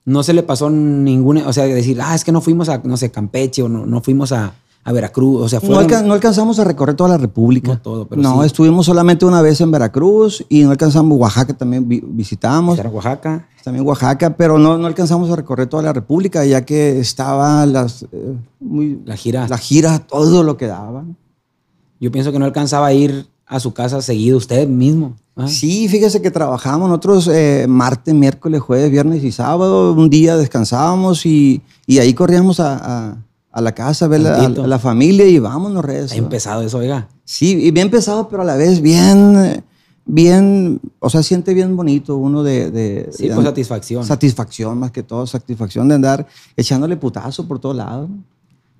No 0.05 0.23
se 0.23 0.33
le 0.33 0.41
pasó 0.43 0.69
ninguna, 0.69 1.47
o 1.47 1.53
sea, 1.53 1.65
decir, 1.65 1.99
ah, 2.01 2.15
es 2.15 2.23
que 2.23 2.31
no 2.31 2.39
fuimos 2.41 2.69
a, 2.69 2.77
no 2.83 2.97
sé, 2.97 3.11
Campeche 3.11 3.61
o 3.61 3.69
no, 3.69 3.85
no 3.85 4.01
fuimos 4.01 4.31
a, 4.31 4.53
a 4.83 4.91
Veracruz. 4.91 5.41
O 5.43 5.49
sea, 5.49 5.59
No, 5.59 5.67
fueron. 5.67 5.83
alca- 5.83 6.01
no 6.01 6.13
alcanzamos 6.13 6.59
a 6.59 6.63
recorrer 6.63 6.95
toda 6.95 7.09
la 7.11 7.17
República. 7.17 7.73
No 7.73 7.79
todo, 7.81 8.07
pero 8.07 8.21
No, 8.21 8.41
sí. 8.41 8.47
estuvimos 8.47 8.85
solamente 8.85 9.25
una 9.25 9.41
vez 9.41 9.61
en 9.61 9.71
Veracruz 9.71 10.43
y 10.49 10.63
no 10.63 10.71
alcanzamos 10.71 11.17
Oaxaca 11.19 11.53
también 11.55 11.87
vi- 11.87 12.03
visitamos. 12.05 12.79
Era 12.79 12.89
Oaxaca. 12.89 13.47
También 13.63 13.85
Oaxaca, 13.85 14.35
pero 14.35 14.57
no, 14.57 14.77
no 14.79 14.87
alcanzamos 14.87 15.29
a 15.29 15.35
recorrer 15.35 15.67
toda 15.67 15.83
la 15.83 15.93
República 15.93 16.43
ya 16.45 16.65
que 16.65 16.99
estaba 16.99 17.63
las, 17.67 18.03
eh, 18.11 18.35
muy, 18.59 18.99
La 19.05 19.15
gira. 19.15 19.47
la 19.47 19.57
gira, 19.59 19.99
todo 19.99 20.41
lo 20.43 20.57
que 20.57 20.65
daba. 20.67 21.03
Yo 21.99 22.11
pienso 22.11 22.31
que 22.31 22.39
no 22.39 22.45
alcanzaba 22.45 22.87
a 22.87 22.93
ir 22.93 23.27
a 23.45 23.59
su 23.59 23.73
casa 23.73 24.01
seguido 24.01 24.37
usted 24.37 24.67
mismo. 24.67 25.15
¿ah? 25.35 25.47
Sí, 25.47 25.87
fíjese 25.89 26.21
que 26.23 26.31
trabajamos 26.31 26.89
nosotros 26.89 27.27
eh, 27.31 27.65
martes, 27.69 28.15
miércoles, 28.15 28.61
jueves, 28.61 28.89
viernes 28.89 29.23
y 29.23 29.31
sábado. 29.31 29.93
Un 29.93 30.09
día 30.09 30.37
descansábamos 30.37 31.25
y, 31.27 31.61
y 31.85 31.99
ahí 31.99 32.13
corríamos 32.15 32.59
a, 32.59 32.77
a- 33.09 33.17
a 33.51 33.61
la 33.61 33.73
casa 33.73 34.05
a 34.05 34.07
ver 34.07 34.21
la, 34.21 34.33
a, 34.35 34.37
Tantito. 34.37 34.63
a 34.63 34.67
la 34.67 34.79
familia 34.79 35.27
y 35.27 35.39
vámonos, 35.39 35.83
rezo. 35.83 36.13
Ha 36.13 36.17
empezado 36.17 36.61
eso, 36.61 36.77
oiga. 36.77 37.09
Sí, 37.25 37.57
y 37.61 37.71
bien 37.71 37.89
pesado, 37.89 38.27
pero 38.29 38.41
a 38.43 38.45
la 38.45 38.55
vez 38.55 38.81
bien, 38.81 39.63
bien, 40.05 40.79
o 40.99 41.09
sea, 41.09 41.23
siente 41.23 41.53
bien 41.53 41.75
bonito 41.75 42.17
uno 42.17 42.43
de... 42.43 42.71
de- 42.71 43.09
Sí, 43.11 43.27
de- 43.27 43.35
pues 43.35 43.45
satisfacción. 43.45 44.05
Satisfacción, 44.05 44.77
más 44.77 44.91
que 44.91 45.03
todo, 45.03 45.25
satisfacción 45.27 45.87
de 45.87 45.95
andar 45.95 46.27
echándole 46.57 46.97
putazo 46.97 47.47
por 47.47 47.59
todos 47.59 47.75
lados. 47.75 48.09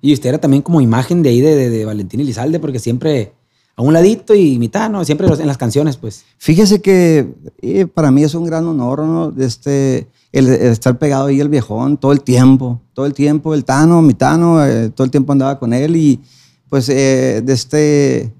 Y 0.00 0.12
usted 0.12 0.30
era 0.30 0.38
también 0.38 0.62
como 0.62 0.80
imagen 0.80 1.22
de 1.22 1.28
ahí 1.30 1.40
de, 1.40 1.70
de, 1.70 1.84
Valentín 1.84 2.20
Elizalde, 2.20 2.58
porque 2.58 2.80
siempre 2.80 3.32
a 3.76 3.82
un 3.82 3.92
ladito 3.94 4.34
y 4.34 4.58
mitad, 4.58 4.90
¿no? 4.90 5.04
Siempre 5.04 5.26
en 5.28 5.46
las 5.46 5.56
canciones, 5.56 5.96
pues. 5.96 6.24
Fíjese 6.38 6.82
que 6.82 7.32
eh, 7.62 7.86
para 7.86 8.10
mí 8.10 8.22
es 8.24 8.34
un 8.34 8.44
gran 8.44 8.66
honor, 8.66 9.00
¿no? 9.04 9.32
Este, 9.38 10.08
el, 10.32 10.48
el 10.48 10.72
estar 10.72 10.98
pegado 10.98 11.26
ahí 11.26 11.40
el 11.40 11.48
viejón 11.48 11.96
todo 11.96 12.12
el 12.12 12.20
tiempo, 12.22 12.81
todo 12.94 13.06
el 13.06 13.14
tiempo, 13.14 13.54
el 13.54 13.64
Tano, 13.64 14.02
mi 14.02 14.14
Tano, 14.14 14.64
eh, 14.64 14.90
todo 14.90 15.04
el 15.04 15.10
tiempo 15.10 15.32
andaba 15.32 15.58
con 15.58 15.72
él 15.72 15.96
y 15.96 16.20
pues 16.68 16.88
eh, 16.88 17.42
de 17.44 17.52
este, 17.52 18.32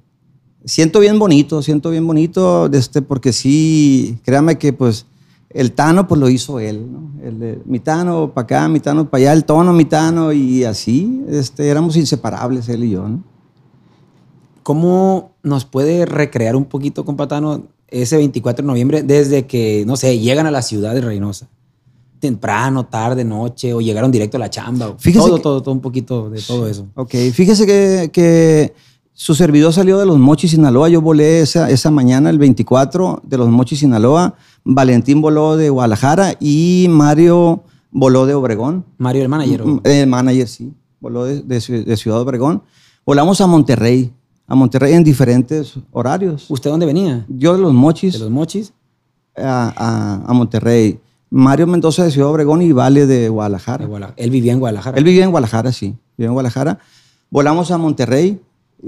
siento 0.65 1.01
bien 1.01 1.19
bonito, 1.19 1.63
siento 1.63 1.91
bien 1.91 2.07
bonito, 2.07 2.69
de 2.69 2.79
este, 2.79 3.03
porque 3.03 3.33
sí, 3.33 4.19
créame 4.25 4.59
que 4.59 4.73
pues 4.73 5.07
el 5.51 5.73
Tano 5.73 6.09
pues 6.09 6.21
lo 6.21 6.29
hizo 6.29 6.61
él, 6.61 6.91
¿no? 6.91 7.13
El, 7.23 7.63
mi 7.67 7.79
Tano 7.79 8.33
para 8.33 8.45
acá, 8.45 8.69
mi 8.69 8.81
Tano 8.81 9.09
para 9.09 9.23
allá, 9.23 9.33
el 9.33 9.45
tono, 9.45 9.73
mi 9.73 9.85
Tano 9.85 10.33
y 10.33 10.65
así, 10.65 11.23
este, 11.29 11.69
éramos 11.69 11.97
inseparables 11.97 12.69
él 12.69 12.85
y 12.85 12.91
yo, 12.91 13.09
¿no? 13.09 13.23
¿Cómo 14.63 15.33
nos 15.43 15.65
puede 15.65 16.07
recrear 16.07 16.55
un 16.55 16.67
poquito, 16.67 17.05
compatano, 17.05 17.65
ese 17.89 18.17
24 18.17 18.63
de 18.63 18.67
noviembre 18.67 19.03
desde 19.03 19.47
que, 19.47 19.85
no 19.87 19.97
sé, 19.97 20.19
llegan 20.19 20.47
a 20.47 20.51
la 20.51 20.63
ciudad 20.63 20.95
de 20.95 21.01
Reynosa? 21.01 21.49
Temprano, 22.23 22.87
tarde, 22.87 23.25
noche, 23.25 23.75
o 23.75 23.81
llegaron 23.81 24.13
directo 24.13 24.37
a 24.37 24.41
la 24.41 24.49
chamba. 24.49 24.91
o 24.91 24.97
Fíjese 24.97 25.27
todo, 25.27 25.37
que- 25.39 25.43
todo, 25.43 25.61
todo, 25.61 25.75
un 25.75 25.81
poquito 25.81 26.31
de 26.31 26.41
todo 26.41 26.69
eso. 26.69 26.87
Ok, 26.95 27.11
fíjese 27.33 27.67
que, 27.67 28.11
que 28.13 28.75
su 29.13 29.35
servidor 29.35 29.73
salió 29.73 29.99
de 29.99 30.07
Los 30.07 30.21
Mochis, 30.21 30.53
Sinaloa. 30.53 30.89
Yo 30.89 31.01
volé 31.03 31.41
esa, 31.41 31.69
esa 31.69 31.91
mañana, 31.91 32.31
el 32.31 32.39
24, 32.39 33.23
de 33.25 33.39
Los 33.39 33.49
Mochis, 33.49 33.81
Sinaloa. 33.81 34.37
Valentín 34.63 35.21
voló 35.21 35.57
de 35.57 35.69
Guadalajara 35.69 36.37
y 36.39 36.87
Mario 36.91 37.65
voló 37.91 38.25
de 38.25 38.35
Obregón. 38.35 38.85
Mario, 38.99 39.23
el 39.23 39.29
manager. 39.29 39.63
o- 39.63 39.67
Mm, 39.67 39.81
El 39.83 40.07
manager, 40.07 40.47
sí. 40.47 40.73
Voló 41.01 41.25
de, 41.25 41.43
de 41.43 41.59
de 41.85 41.97
Ciudad 41.97 42.21
Obregón. 42.21 42.63
Volamos 43.05 43.41
a 43.41 43.49
Monterrey, 43.49 44.13
a 44.47 44.55
Monterrey 44.55 44.95
en 44.95 45.03
diferentes 45.03 45.75
horarios. 45.91 46.47
¿Usted 46.49 46.71
dónde 46.71 46.87
venía? 46.87 47.27
Yo 47.29 47.55
de 47.55 47.59
Los 47.59 47.75
Mochis 47.75 48.13
¿De 48.13 48.21
los 48.21 48.31
mochis? 48.31 48.73
a, 49.37 49.73
a- 49.77 50.31
a 50.31 50.33
Monterrey. 50.33 51.01
Mario 51.35 51.67
Mendoza 51.67 52.05
de 52.05 52.11
Ciudad 52.11 52.29
Obregón 52.31 52.61
y 52.61 52.73
Vale 52.73 53.07
de 53.07 53.29
Guadalajara. 53.31 53.79
De 53.85 53.89
Guadalajara. 53.89 54.23
Él 54.23 54.31
vivía 54.31 54.53
en 54.53 54.59
Guadalajara. 54.61 54.99
Él 54.99 55.05
vivía 55.05 55.25
en 55.25 55.31
Guadalajara, 55.31 55.73
sí. 55.73 55.97
Vivía 56.19 56.27
en 56.29 56.33
Guadalajara. 56.35 56.79
Volamos 57.31 57.71
a 57.71 57.79
Monterrey, 57.79 58.39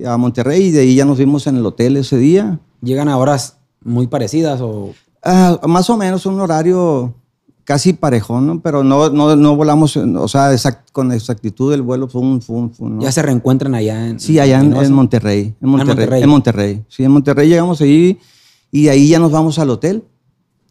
a 0.07 0.17
Monterrey 0.19 0.65
y 0.65 0.71
de 0.71 0.81
ahí 0.81 0.95
ya 0.95 1.07
nos 1.07 1.17
vimos 1.17 1.47
en 1.47 1.57
el 1.57 1.65
hotel 1.65 1.97
ese 1.97 2.19
día. 2.19 2.59
¿Llegan 2.83 3.09
a 3.09 3.17
horas 3.17 3.57
muy 3.83 4.07
parecidas 4.09 4.61
o 4.61 4.91
Ah, 5.23 5.59
más 5.67 5.89
o 5.89 5.97
menos 5.97 6.27
un 6.27 6.39
horario 6.39 7.15
casi 7.65 7.95
parejón, 7.95 8.47
¿no? 8.47 8.61
Pero 8.61 8.85
no, 8.85 9.09
no, 9.09 9.35
no 9.37 9.57
volamos, 9.57 9.97
o 9.97 10.29
sea, 10.29 10.53
exact- 10.53 10.91
con 10.93 11.13
exactitud 11.13 11.73
el 11.73 11.81
vuelo 11.81 12.09
fue 12.09 12.21
un... 12.21 12.43
Fue 12.43 12.57
un- 12.57 12.71
fue 12.75 12.89
un- 12.89 12.97
¿no? 12.97 13.03
ya 13.03 13.11
se 13.11 13.23
reencuentran 13.23 13.75
allá 13.75 14.07
en 14.09 14.21
Sí, 14.21 14.39
allá 14.39 14.57
en, 14.57 14.65
Reynosa? 14.67 14.85
en 14.87 14.93
Monterrey. 14.93 15.55
En 15.63 15.69
Monterrey, 15.71 15.97
Monterrey. 15.97 16.23
En 16.23 16.29
Monterrey. 16.29 16.85
Sí, 16.89 17.05
en 17.05 17.11
Monterrey 17.11 17.49
llegamos 17.49 17.81
ahí 17.81 18.19
y 18.71 18.83
de 18.83 18.91
ahí 18.91 19.09
ya 19.09 19.19
nos 19.19 19.33
vamos 19.33 19.59
al 19.59 19.71
hotel. 19.71 20.05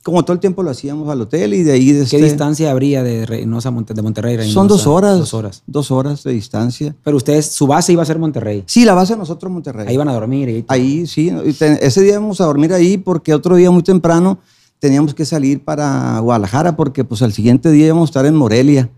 Como 0.04 0.24
todo 0.26 0.34
el 0.34 0.40
tiempo 0.42 0.62
lo 0.64 0.70
hacíamos 0.70 1.08
al 1.08 1.22
hotel 1.22 1.54
y 1.54 1.64
de 1.64 1.72
ahí... 1.72 1.86
¿Qué 1.94 2.02
este, 2.02 2.18
distancia 2.22 2.70
habría 2.70 3.04
de 3.04 3.26
Reynosa 3.26 3.72
de 3.72 4.02
Monterrey? 4.02 4.36
Reynosa? 4.36 4.54
Son 4.54 4.68
dos 4.68 4.86
horas. 4.86 5.18
Dos 5.18 5.34
horas. 5.34 5.64
Dos 5.66 5.92
horas 5.92 6.24
de 6.26 6.34
distancia. 6.34 6.94
Pero 7.04 7.16
ustedes, 7.16 7.46
su 7.48 7.68
base 7.68 7.94
iba 7.94 8.04
a 8.04 8.06
ser 8.06 8.20
Monterrey. 8.20 8.64
Sí, 8.68 8.84
la 8.84 8.94
base 8.96 9.14
de 9.14 9.20
nosotros 9.20 9.50
Monterrey. 9.52 9.86
Ahí 9.88 9.96
van 9.96 10.10
a 10.10 10.14
dormir. 10.14 10.50
Y 10.50 10.66
Ahí, 10.68 11.08
sí. 11.08 11.32
Ese 11.80 12.02
día 12.02 12.14
íbamos 12.16 12.42
a 12.42 12.46
dormir 12.46 12.74
ahí 12.74 12.98
porque 12.98 13.34
otro 13.34 13.56
día 13.56 13.72
muy 13.72 13.82
temprano 13.82 14.40
teníamos 14.80 15.14
que 15.14 15.24
salir 15.24 15.64
para 15.64 16.20
Guadalajara 16.20 16.76
porque 16.76 17.06
pues 17.06 17.22
al 17.22 17.32
siguiente 17.32 17.72
día 17.72 17.86
íbamos 17.86 18.10
a 18.10 18.12
estar 18.12 18.26
en 18.26 18.36
Morelia, 18.36 18.90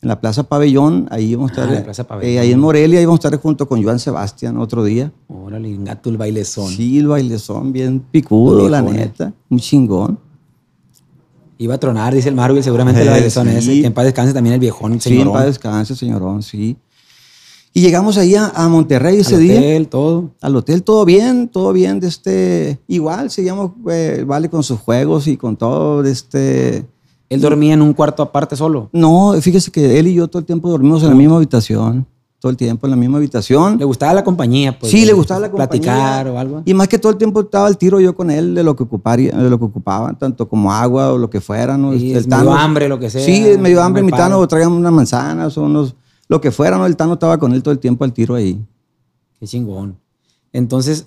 en 0.00 0.08
la 0.08 0.18
Plaza 0.18 0.44
Pabellón. 0.44 1.08
Ahí 1.10 1.32
íbamos 1.32 1.50
a 1.58 1.64
Ah, 1.64 1.74
estar. 1.90 2.06
Pabellón. 2.06 2.32
eh, 2.36 2.38
ahí 2.40 2.52
en 2.52 2.60
Morelia 2.60 3.02
íbamos 3.02 3.22
a 3.22 3.28
estar 3.28 3.38
junto 3.38 3.68
con 3.68 3.82
Joan 3.84 3.98
Sebastián 3.98 4.56
otro 4.56 4.82
día. 4.82 5.12
Órale, 5.28 5.76
gato 5.80 6.08
el 6.08 6.16
bailezón. 6.16 6.68
Sí, 6.72 6.98
el 7.00 7.08
bailezón 7.08 7.70
bien 7.70 8.00
picudo, 8.10 8.66
la 8.70 8.80
neta. 8.80 9.34
Un 9.50 9.58
chingón. 9.58 10.18
Iba 11.58 11.74
a 11.74 11.78
tronar, 11.78 12.14
dice 12.14 12.28
el 12.28 12.34
Marvel, 12.34 12.62
seguramente 12.64 13.02
Eh, 13.02 13.08
bailezón 13.08 13.48
sí. 13.48 13.56
ese. 13.56 13.80
Que 13.80 13.86
en 13.86 13.92
paz 13.94 14.04
descanse 14.04 14.32
también 14.34 14.54
el 14.54 14.60
viejón, 14.60 14.92
Sí, 14.92 14.94
en 14.96 15.00
señorón. 15.16 15.32
paz 15.34 15.44
descanse, 15.46 15.94
señorón, 15.94 16.42
sí. 16.42 16.76
Y 17.76 17.80
llegamos 17.80 18.16
ahí 18.18 18.34
a, 18.36 18.48
a 18.54 18.68
Monterrey 18.68 19.18
ese 19.18 19.34
Al 19.36 19.40
día. 19.40 19.56
hotel, 19.58 19.88
todo. 19.88 20.30
Al 20.40 20.54
hotel 20.56 20.82
todo 20.84 21.04
bien, 21.04 21.48
todo 21.48 21.72
bien, 21.72 21.98
de 22.00 22.06
este, 22.08 22.78
igual 22.86 23.30
seguíamos, 23.30 23.72
eh, 23.90 24.24
vale, 24.26 24.48
con 24.48 24.62
sus 24.62 24.78
juegos 24.78 25.26
y 25.26 25.36
con 25.36 25.56
todo, 25.56 26.02
de 26.02 26.12
este, 26.12 26.86
Él 27.28 27.40
dormía 27.40 27.74
en 27.74 27.82
un 27.82 27.92
cuarto 27.92 28.22
aparte 28.22 28.54
solo. 28.54 28.90
no, 28.92 29.34
fíjese 29.40 29.70
que 29.72 29.98
él 29.98 30.06
y 30.06 30.14
yo 30.14 30.28
todo 30.28 30.38
el 30.40 30.46
tiempo 30.46 30.68
dormimos 30.68 31.02
en 31.02 31.08
la 31.10 31.14
misma 31.16 31.36
habitación, 31.36 32.06
todo 32.44 32.50
el 32.50 32.58
tiempo 32.58 32.86
en 32.86 32.90
la 32.90 32.96
misma 32.98 33.16
habitación. 33.16 33.78
Le 33.78 33.86
gustaba 33.86 34.12
la 34.12 34.22
compañía, 34.22 34.78
pues. 34.78 34.92
sí, 34.92 35.06
le 35.06 35.14
gustaba 35.14 35.40
la 35.40 35.50
compañía. 35.50 35.80
Platicar 35.80 36.28
o 36.28 36.38
algo. 36.38 36.62
Y 36.66 36.74
más 36.74 36.88
que 36.88 36.98
todo 36.98 37.10
el 37.10 37.16
tiempo 37.16 37.40
estaba 37.40 37.66
al 37.66 37.78
tiro 37.78 38.00
yo 38.00 38.14
con 38.14 38.30
él 38.30 38.54
de 38.54 38.62
lo 38.62 38.76
que 38.76 38.82
ocuparía, 38.82 39.32
de 39.32 39.48
lo 39.48 39.58
que 39.58 39.64
ocupaba, 39.64 40.12
tanto 40.12 40.46
como 40.46 40.70
agua 40.70 41.10
o 41.14 41.16
lo 41.16 41.30
que 41.30 41.40
fuera, 41.40 41.78
¿no? 41.78 41.94
Y 41.94 42.08
Este, 42.08 42.18
es 42.18 42.26
medio 42.26 42.52
hambre, 42.52 42.86
lo 42.86 42.98
que 42.98 43.08
sea, 43.08 43.24
Sí, 43.24 43.56
medio 43.58 43.82
hambre, 43.82 44.02
me 44.02 44.10
mi 44.10 44.12
Tano 44.12 44.36
paro. 44.36 44.46
traían 44.46 44.72
unas 44.72 44.92
manzanas 44.92 45.56
o 45.56 45.62
unos, 45.62 45.94
lo 46.28 46.38
que 46.38 46.50
fuera, 46.50 46.76
¿no? 46.76 46.84
El 46.84 46.96
Tano 46.96 47.14
estaba 47.14 47.38
con 47.38 47.54
él 47.54 47.62
todo 47.62 47.72
el 47.72 47.78
tiempo 47.78 48.04
al 48.04 48.12
tiro 48.12 48.34
ahí. 48.34 48.62
Qué 49.40 49.46
chingón. 49.46 49.96
Entonces, 50.52 51.06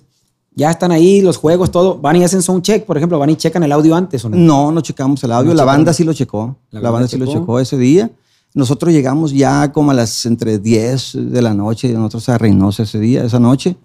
ya 0.56 0.72
están 0.72 0.90
ahí 0.90 1.20
los 1.20 1.36
juegos, 1.36 1.70
todo. 1.70 1.98
Van 1.98 2.16
y 2.16 2.24
hacen 2.24 2.42
sound 2.42 2.62
check, 2.62 2.84
por 2.84 2.96
ejemplo, 2.96 3.16
van 3.20 3.30
y 3.30 3.36
checan 3.36 3.62
el 3.62 3.70
audio 3.70 3.94
antes 3.94 4.24
o 4.24 4.28
no. 4.28 4.36
No, 4.36 4.72
no 4.72 4.80
checamos 4.80 5.22
el 5.22 5.30
audio. 5.30 5.50
No 5.50 5.54
la 5.54 5.64
banda 5.64 5.92
sí 5.92 6.02
lo 6.02 6.12
checó. 6.12 6.56
La 6.72 6.80
La, 6.80 6.90
banda 6.90 7.06
banda 7.06 7.08
sí 7.08 7.16
lo 7.16 7.26
checó 7.26 7.60
ese 7.60 7.78
día. 7.78 8.10
Nosotros 8.54 8.92
llegamos 8.92 9.32
ya 9.32 9.72
como 9.72 9.90
a 9.90 9.94
las 9.94 10.24
entre 10.26 10.58
10 10.58 11.30
de 11.30 11.42
la 11.42 11.54
noche, 11.54 11.92
nosotros 11.92 12.28
a 12.30 12.38
Reynosa 12.38 12.82
ese 12.84 12.98
día, 12.98 13.24
esa 13.24 13.38
noche. 13.38 13.76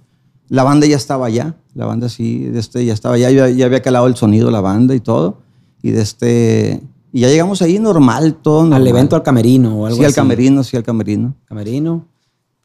La 0.49 0.63
banda 0.63 0.88
ya 0.88 0.95
estaba 0.95 1.28
allá, 1.28 1.56
la 1.73 1.86
banda 1.86 2.10
sí, 2.10 2.49
este, 2.54 2.86
ya 2.86 2.93
estaba 2.93 3.15
allá, 3.15 3.30
ya, 3.32 3.49
ya 3.49 3.65
había 3.65 3.82
calado 3.82 4.08
el 4.08 4.15
sonido 4.15 4.52
la 4.52 4.62
banda 4.62 4.95
y 4.95 4.99
todo. 4.99 5.38
Y 5.82 5.91
de 5.91 6.02
este, 6.02 6.82
y 7.12 7.21
ya 7.21 7.28
llegamos 7.28 7.62
ahí 7.62 7.78
normal, 7.80 8.36
todo 8.41 8.62
normal. 8.62 8.82
Al 8.82 8.88
evento, 8.88 9.15
al 9.15 9.23
camerino 9.23 9.76
o 9.82 9.86
algo 9.86 9.97
Sí, 9.97 10.04
al 10.04 10.08
así. 10.12 10.15
camerino, 10.15 10.63
sí, 10.63 10.78
al 10.78 10.84
camerino. 10.84 11.36
Camerino. 11.45 12.08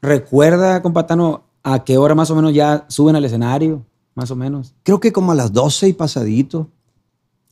¿Recuerda, 0.01 0.81
compatano, 0.81 1.43
a 1.63 1.83
qué 1.83 1.97
hora 1.97 2.15
más 2.15 2.31
o 2.31 2.35
menos 2.35 2.53
ya 2.53 2.85
suben 2.87 3.15
al 3.15 3.25
escenario? 3.25 3.85
Más 4.15 4.31
o 4.31 4.35
menos. 4.35 4.73
Creo 4.83 4.99
que 4.99 5.11
como 5.11 5.31
a 5.31 5.35
las 5.35 5.51
12 5.53 5.89
y 5.89 5.93
pasadito, 5.93 6.69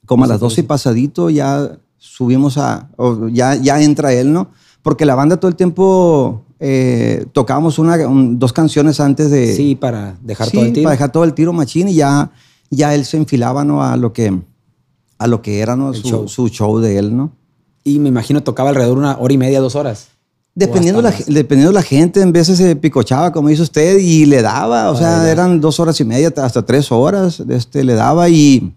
como 0.05 0.23
a 0.23 0.27
las 0.27 0.39
12 0.39 0.61
y 0.61 0.63
pasadito 0.63 1.29
ya 1.29 1.77
subimos 1.97 2.57
a, 2.57 2.89
o 2.97 3.27
ya, 3.27 3.55
ya 3.55 3.81
entra 3.81 4.13
él, 4.13 4.31
¿no? 4.33 4.49
Porque 4.81 5.05
la 5.05 5.15
banda 5.15 5.37
todo 5.37 5.49
el 5.49 5.55
tiempo 5.55 6.43
eh, 6.59 7.25
tocábamos 7.33 7.77
una, 7.79 7.95
un- 8.07 8.39
dos 8.39 8.53
canciones 8.53 8.99
antes 8.99 9.29
de... 9.31 9.55
Sí, 9.55 9.75
para 9.75 10.15
dejar 10.21 10.47
Sí, 10.49 10.57
todo 10.57 10.65
el 10.65 10.73
tiro. 10.73 10.83
para 10.83 10.91
dejar 10.93 11.11
todo 11.11 11.23
el 11.23 11.33
tiro 11.33 11.53
machín 11.53 11.87
y 11.89 11.95
ya, 11.95 12.31
ya 12.69 12.93
él 12.95 13.05
se 13.05 13.17
enfilaba 13.17 13.63
¿no? 13.65 13.83
a 13.83 13.97
lo 13.97 14.13
que 14.13 14.39
a 15.19 15.25
lo 15.27 15.41
que 15.41 15.59
era 15.59 15.75
¿no? 15.75 15.93
Su, 15.93 16.07
show. 16.07 16.27
su 16.27 16.47
show 16.49 16.79
de 16.79 16.97
él, 16.99 17.15
¿no? 17.17 17.31
Y 17.83 17.99
me 17.99 18.09
imagino 18.09 18.43
tocaba 18.43 18.69
alrededor 18.69 18.97
una 18.97 19.17
hora 19.17 19.33
y 19.33 19.37
media, 19.37 19.59
dos 19.61 19.75
horas. 19.75 20.09
Dependiendo 20.53 21.01
la, 21.01 21.13
dependiendo 21.27 21.71
la 21.71 21.81
gente, 21.83 22.21
en 22.21 22.31
veces 22.31 22.57
se 22.57 22.75
picochaba, 22.75 23.31
como 23.31 23.49
dice 23.49 23.61
usted, 23.61 23.97
y 23.99 24.25
le 24.25 24.41
daba, 24.41 24.89
o 24.91 24.95
sea, 24.95 25.15
Órale. 25.17 25.29
eran 25.31 25.61
dos 25.61 25.79
horas 25.79 25.99
y 26.01 26.03
media, 26.05 26.33
hasta 26.37 26.65
tres 26.65 26.91
horas, 26.91 27.43
este, 27.49 27.83
le 27.83 27.93
daba 27.93 28.27
y... 28.29 28.73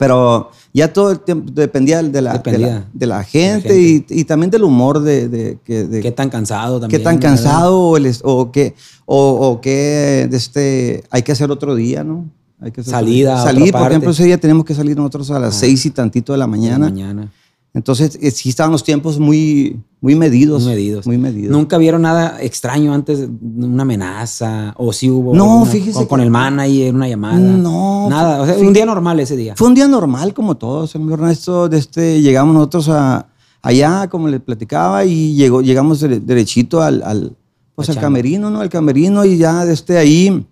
Pero 0.00 0.50
ya 0.72 0.90
todo 0.92 1.10
el 1.10 1.20
tiempo 1.20 1.52
dependía 1.52 2.02
de 2.02 2.22
la, 2.22 2.32
de 2.32 2.38
Dependía. 2.38 2.66
la, 2.68 2.84
de 2.92 3.06
la 3.06 3.22
gente, 3.22 3.68
gente. 3.68 3.80
Y, 4.14 4.20
y 4.20 4.24
también 4.24 4.50
del 4.50 4.64
humor 4.64 5.00
de, 5.00 5.28
de, 5.28 5.58
que- 5.62 5.84
de- 5.84 6.00
Qué 6.00 6.10
tan 6.10 6.30
cansado 6.30 6.80
también. 6.80 6.98
qué 6.98 7.04
tan 7.04 7.18
cansado 7.18 7.78
o, 8.22 8.50
qué 8.50 8.74
o, 9.04 9.18
o 9.50 9.60
qué 9.60 10.26
de 10.30 10.36
este 10.38 11.04
hay 11.10 11.20
que 11.22 11.32
hacer 11.32 11.50
otro 11.50 11.74
día, 11.74 12.02
¿no? 12.02 12.24
Hay 12.62 12.72
que 12.72 12.80
hacer 12.80 12.92
Salida 12.92 13.42
Salir, 13.42 13.72
por 13.72 13.80
parte. 13.82 13.88
ejemplo, 13.94 14.10
ese 14.12 14.24
día 14.24 14.38
tenemos 14.38 14.64
que 14.64 14.74
salir 14.74 14.96
nosotros 14.96 15.30
a 15.32 15.38
las 15.38 15.54
Ah. 15.54 15.58
seis 15.60 15.84
y 15.84 15.90
tantito 15.90 16.32
de 16.32 16.38
la 16.38 16.46
mañana. 16.46 16.86
Mañana. 16.86 17.30
Entonces, 17.72 18.18
eh, 18.20 18.32
sí 18.32 18.48
estaban 18.48 18.72
los 18.72 18.82
tiempos 18.82 19.20
muy, 19.20 19.80
muy 20.00 20.16
medidos. 20.16 20.64
Muy 20.64 20.72
medidos. 20.72 21.06
Muy 21.06 21.18
medidos. 21.18 21.52
¿Nunca 21.52 21.78
vieron 21.78 22.02
nada 22.02 22.42
extraño 22.42 22.92
antes? 22.92 23.28
¿Una 23.40 23.82
amenaza? 23.82 24.74
¿O 24.76 24.92
si 24.92 25.08
hubo? 25.08 25.34
No, 25.36 25.44
alguna- 25.58 25.70
fíjese 25.70 25.98
o 25.98 26.08
con 26.08 26.18
que- 26.18 26.24
el 26.24 26.30
manager, 26.32 26.94
una 26.94 27.08
llamada. 27.08 27.38
No, 27.38 28.08
Nada. 28.10 28.42
O 28.42 28.46
sea, 28.46 28.56
fí- 28.56 28.66
un 28.66 28.72
día 28.72 28.86
normal 28.86 29.20
ese 29.20 29.36
día. 29.36 29.54
Fue 29.56 29.68
un 29.68 29.74
día 29.74 29.86
normal 29.86 30.34
como 30.34 30.56
todos, 30.56 30.96
amigo 30.96 31.14
Ernesto. 31.14 31.68
De 31.68 31.78
este, 31.78 32.20
llegamos 32.20 32.54
nosotros 32.54 32.88
a, 32.88 33.28
allá, 33.62 34.08
como 34.08 34.26
le 34.26 34.40
platicaba, 34.40 35.04
y 35.04 35.34
llegó, 35.34 35.62
llegamos 35.62 36.02
dere- 36.02 36.18
derechito 36.20 36.82
al, 36.82 37.02
al, 37.04 37.36
pues, 37.76 37.88
al 37.90 37.94
camerino, 38.00 38.50
¿no? 38.50 38.60
Al 38.60 38.68
camerino 38.68 39.24
y 39.24 39.36
ya 39.38 39.64
desde 39.64 39.96
ahí 39.96 40.44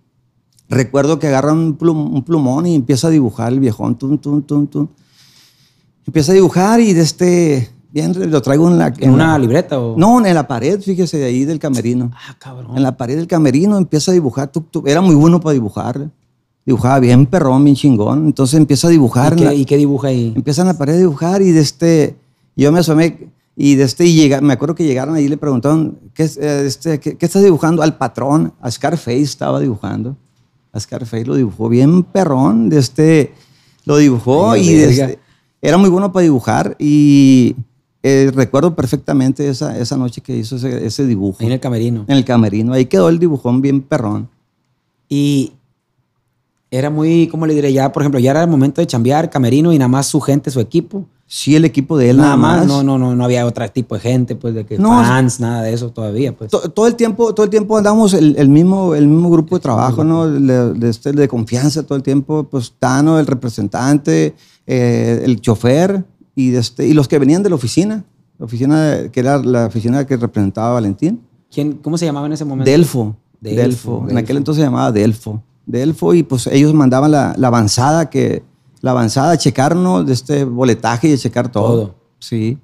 recuerdo 0.68 1.18
que 1.18 1.26
agarra 1.26 1.52
un, 1.52 1.76
plum- 1.76 2.12
un 2.14 2.22
plumón 2.22 2.66
y 2.66 2.74
empieza 2.76 3.08
a 3.08 3.10
dibujar 3.10 3.52
el 3.52 3.58
viejón, 3.60 3.96
tum, 3.96 4.18
tum, 4.18 4.42
tum, 4.42 4.66
tum. 4.68 4.86
Empieza 6.08 6.32
a 6.32 6.34
dibujar 6.34 6.80
y 6.80 6.94
de 6.94 7.02
este, 7.02 7.68
bien, 7.92 8.14
lo 8.30 8.40
traigo 8.40 8.66
en 8.68 8.78
la... 8.78 8.94
¿En 8.98 9.10
una 9.10 9.32
la- 9.32 9.38
libreta 9.38 9.78
o...? 9.78 9.94
No, 9.98 10.24
en 10.24 10.34
la 10.34 10.48
pared, 10.48 10.80
fíjese, 10.80 11.18
de 11.18 11.26
ahí 11.26 11.44
del 11.44 11.58
camerino. 11.58 12.10
Ah, 12.14 12.34
cabrón. 12.38 12.74
En 12.76 12.82
la 12.82 12.96
pared 12.96 13.14
del 13.16 13.26
camerino 13.26 13.76
empieza 13.76 14.10
a 14.10 14.14
dibujar. 14.14 14.48
tuc, 14.50 14.70
tuc. 14.70 14.88
Era 14.88 15.02
muy 15.02 15.14
bueno 15.14 15.38
para 15.38 15.52
dibujar. 15.52 16.08
Dibujaba 16.64 16.98
bien 16.98 17.26
perrón, 17.26 17.62
bien 17.62 17.76
chingón. 17.76 18.24
Entonces 18.24 18.58
empieza 18.58 18.88
a 18.88 18.90
dibujar. 18.90 19.32
¿Y 19.32 19.34
en 19.34 19.38
qué, 19.38 19.44
la- 19.44 19.54
y 19.54 19.64
qué 19.66 19.76
dibuja 19.76 20.08
ahí? 20.08 20.32
empiezan 20.34 20.66
a 20.68 20.72
la 20.72 20.78
pared 20.78 20.94
a 20.94 20.98
dibujar 20.98 21.42
y 21.42 21.50
de 21.52 21.60
este, 21.60 22.16
yo 22.56 22.72
me 22.72 22.78
asomé 22.80 23.28
y 23.54 23.74
de 23.74 23.84
este, 23.84 24.06
y 24.06 24.14
llega, 24.14 24.40
me 24.40 24.54
acuerdo 24.54 24.74
que 24.74 24.84
llegaron 24.84 25.14
ahí 25.14 25.24
y 25.24 25.28
le 25.28 25.36
preguntaron, 25.36 25.98
¿qué, 26.14 26.24
eh, 26.24 26.62
este, 26.66 27.00
¿qué, 27.00 27.18
qué 27.18 27.26
estás 27.26 27.42
dibujando? 27.42 27.82
Al 27.82 27.98
patrón, 27.98 28.54
a 28.62 28.70
Scarface 28.70 29.20
estaba 29.20 29.60
dibujando. 29.60 30.16
A 30.72 30.80
Scarface 30.80 31.26
lo 31.26 31.34
dibujó 31.34 31.68
bien 31.68 32.02
perrón, 32.02 32.70
de 32.70 32.78
este, 32.78 33.34
lo 33.84 33.96
dibujó 33.98 34.52
Ay, 34.52 34.68
y 34.70 34.74
de 34.74 34.90
este, 34.90 35.18
era 35.60 35.76
muy 35.76 35.90
bueno 35.90 36.12
para 36.12 36.22
dibujar 36.24 36.76
y 36.78 37.56
eh, 38.02 38.30
recuerdo 38.34 38.76
perfectamente 38.76 39.48
esa, 39.48 39.78
esa 39.78 39.96
noche 39.96 40.20
que 40.20 40.36
hizo 40.36 40.56
ese, 40.56 40.86
ese 40.86 41.06
dibujo 41.06 41.38
Ahí 41.40 41.46
en 41.46 41.52
el 41.52 41.60
camerino. 41.60 42.04
en 42.06 42.16
el 42.16 42.24
camerino. 42.24 42.72
Ahí 42.72 42.86
quedó 42.86 43.08
el 43.08 43.18
dibujón 43.18 43.60
bien 43.60 43.82
perrón. 43.82 44.28
Y 45.08 45.52
era 46.70 46.90
muy, 46.90 47.28
¿cómo 47.28 47.46
le 47.46 47.54
diré? 47.54 47.72
Ya, 47.72 47.90
por 47.92 48.02
ejemplo, 48.02 48.20
ya 48.20 48.30
era 48.30 48.42
el 48.42 48.50
momento 48.50 48.80
de 48.80 48.86
chambear, 48.86 49.30
camerino 49.30 49.72
y 49.72 49.78
nada 49.78 49.88
más 49.88 50.06
su 50.06 50.20
gente, 50.20 50.50
su 50.50 50.60
equipo. 50.60 51.06
Sí, 51.30 51.54
el 51.54 51.66
equipo 51.66 51.98
de 51.98 52.08
él 52.08 52.16
nada 52.16 52.38
más. 52.38 52.66
No, 52.66 52.82
no, 52.82 52.96
no, 52.98 53.14
no 53.14 53.22
había 53.24 53.44
otro 53.44 53.68
tipo 53.70 53.94
de 53.94 54.00
gente, 54.00 54.34
pues, 54.34 54.54
de 54.54 54.64
que 54.64 54.78
No, 54.78 54.88
fans, 54.88 55.40
nada 55.40 55.60
de 55.62 55.74
eso 55.74 55.90
todavía, 55.90 56.34
pues. 56.34 56.50
To- 56.50 56.70
todo 56.70 56.86
el 56.86 56.94
tiempo 56.94 57.34
todo 57.34 57.44
el 57.44 57.50
tiempo 57.50 57.76
andamos 57.76 58.14
el, 58.14 58.34
el 58.38 58.48
mismo 58.48 58.94
el 58.94 59.06
mismo 59.06 59.28
grupo 59.30 59.56
de 59.56 59.60
trabajo 59.60 60.02
no 60.04 60.26
de, 60.26 60.72
de 60.72 60.88
este, 60.88 61.12
de 61.12 61.28
confianza 61.28 61.82
todo 61.82 61.96
el 61.96 62.02
tiempo 62.02 62.44
pues 62.44 62.72
Tano 62.78 63.18
el 63.18 63.26
representante 63.26 64.34
eh, 64.66 65.20
el 65.24 65.40
chofer 65.42 66.02
y 66.34 66.48
de 66.50 66.60
este 66.60 66.86
y 66.86 66.94
los 66.94 67.08
que 67.08 67.18
venían 67.18 67.42
de 67.42 67.50
la 67.50 67.56
oficina 67.56 68.04
la 68.38 68.46
oficina 68.46 68.96
que 69.12 69.20
era 69.20 69.36
la 69.36 69.66
oficina 69.66 70.06
que 70.06 70.16
representaba 70.16 70.70
a 70.70 70.72
Valentín. 70.74 71.20
¿Quién, 71.52 71.74
¿Cómo 71.74 71.98
se 71.98 72.06
llamaba 72.06 72.26
en 72.26 72.32
ese 72.32 72.44
momento? 72.46 72.70
Delfo 72.70 73.16
Delfo, 73.40 73.60
Delfo, 73.62 74.06
en 74.10 74.16
aquel 74.16 74.36
entonces 74.38 74.62
se 74.62 74.66
llamaba 74.66 74.90
Delfo. 74.92 75.42
Delfo 75.66 76.14
y 76.14 76.22
pues 76.22 76.46
ellos 76.46 76.72
mandaban 76.72 77.10
la, 77.10 77.34
la 77.36 77.48
avanzada 77.48 78.08
que 78.08 78.42
la 78.80 78.92
avanzada 78.92 79.32
a 79.32 79.38
checarnos 79.38 80.06
de 80.06 80.12
este 80.12 80.44
boletaje 80.44 81.08
y 81.08 81.12
a 81.14 81.18
checar 81.18 81.50
todo, 81.50 81.68
Todo. 81.68 81.94
sí 82.18 82.58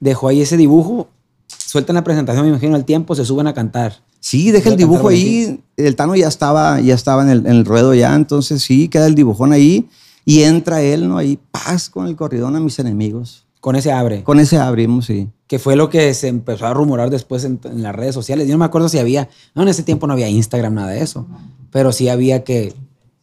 Dejó 0.00 0.28
ahí 0.28 0.40
ese 0.40 0.56
dibujo, 0.56 1.08
sueltan 1.46 1.94
la 1.94 2.02
presentación, 2.02 2.44
me 2.44 2.50
imagino, 2.50 2.74
al 2.74 2.84
tiempo, 2.84 3.14
se 3.14 3.24
suben 3.24 3.46
a 3.46 3.54
cantar. 3.54 4.02
Sí, 4.18 4.50
deja 4.50 4.68
el 4.70 4.76
dibujo 4.76 5.08
ahí. 5.08 5.62
El 5.76 5.96
Tano 5.96 6.14
ya 6.16 6.28
estaba, 6.28 6.80
ya 6.80 6.94
estaba 6.94 7.22
en 7.22 7.28
el, 7.28 7.38
en 7.46 7.52
el 7.52 7.64
ruedo 7.64 7.94
ya, 7.94 8.14
entonces 8.14 8.62
sí, 8.62 8.88
queda 8.88 9.06
el 9.06 9.14
dibujón 9.14 9.52
ahí 9.52 9.88
y 10.24 10.42
entra 10.42 10.82
él, 10.82 11.08
¿no? 11.08 11.18
Ahí, 11.18 11.38
paz 11.50 11.88
con 11.88 12.06
el 12.06 12.16
corridón 12.16 12.56
a 12.56 12.60
mis 12.60 12.78
enemigos. 12.78 13.46
Con 13.60 13.76
ese 13.76 13.92
abre. 13.92 14.24
Con 14.24 14.40
ese 14.40 14.58
abrimos, 14.58 15.06
sí. 15.06 15.28
que 15.46 15.60
fue 15.60 15.76
lo 15.76 15.88
que 15.88 16.14
se 16.14 16.28
empezó 16.28 16.66
a 16.66 16.74
rumorar 16.74 17.10
después 17.10 17.44
en, 17.44 17.60
en 17.64 17.82
las 17.82 17.94
redes 17.94 18.14
sociales. 18.14 18.48
Yo 18.48 18.54
no 18.54 18.58
me 18.58 18.64
acuerdo 18.64 18.88
si 18.88 18.98
había, 18.98 19.28
no, 19.54 19.62
en 19.62 19.68
ese 19.68 19.84
tiempo 19.84 20.08
no 20.08 20.14
había 20.14 20.28
Instagram, 20.28 20.74
nada 20.74 20.90
de 20.90 21.00
eso, 21.00 21.26
pero 21.70 21.92
sí 21.92 22.08
había 22.08 22.42
que, 22.42 22.74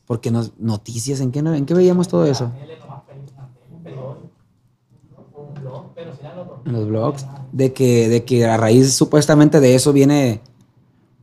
porque 0.09 0.31
nos, 0.31 0.53
noticias, 0.57 1.19
¿en 1.19 1.31
qué, 1.31 1.43
no- 1.43 1.53
¿en 1.53 1.67
qué 1.67 1.75
veíamos 1.75 2.07
todo 2.07 2.25
eso? 2.25 2.51
En 6.65 6.71
los 6.73 6.87
blogs, 6.87 7.25
de 7.51 7.73
que, 7.73 8.09
de 8.09 8.23
que 8.23 8.43
a 8.47 8.57
raíz 8.57 8.91
supuestamente 8.95 9.59
de 9.59 9.75
eso 9.75 9.93
viene 9.93 10.41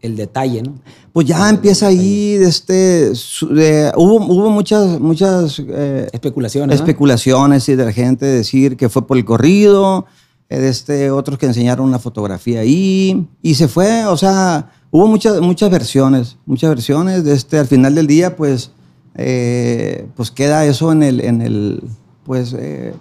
el 0.03 0.15
detalle, 0.15 0.63
¿no? 0.63 0.75
Pues 1.13 1.27
ya 1.27 1.51
empieza 1.51 1.89
ahí, 1.89 2.35
de 2.37 2.47
este, 2.47 3.11
de- 3.51 3.93
hubo, 3.97 4.25
hubo 4.25 4.51
muchas, 4.51 5.01
muchas 5.01 5.59
eh, 5.67 6.09
Especulaciones. 6.13 6.79
¿no? 6.79 6.85
especulaciones 6.85 7.69
y 7.69 7.75
de 7.75 7.85
la 7.87 7.93
gente 7.93 8.25
decir 8.25 8.77
que 8.77 8.89
fue 8.89 9.05
por 9.05 9.17
el 9.17 9.25
corrido, 9.25 10.07
eh, 10.49 10.69
este, 10.69 11.11
otros 11.11 11.39
que 11.39 11.47
enseñaron 11.47 11.89
una 11.89 11.99
fotografía 11.99 12.61
ahí 12.61 13.27
y 13.43 13.55
se 13.57 13.67
fue, 13.67 14.07
o 14.07 14.17
sea, 14.17 14.71
hubo 14.93 15.09
muchas, 15.09 15.41
muchas 15.41 15.71
versiones, 15.71 16.37
muchas 16.47 16.71
versiones. 16.71 17.25
De 17.25 17.33
este, 17.33 17.59
al 17.59 17.67
final 17.67 17.97
del 17.97 18.07
día, 18.07 18.37
pues, 18.37 18.71
eh, 19.17 20.07
pues 20.17 20.31
queda 20.31 20.65
eso 20.67 20.93
en 20.93 21.03
el, 21.03 21.21
en 21.21 21.43
el, 21.43 21.83
pues, 22.25 22.55
eh, 22.59 22.95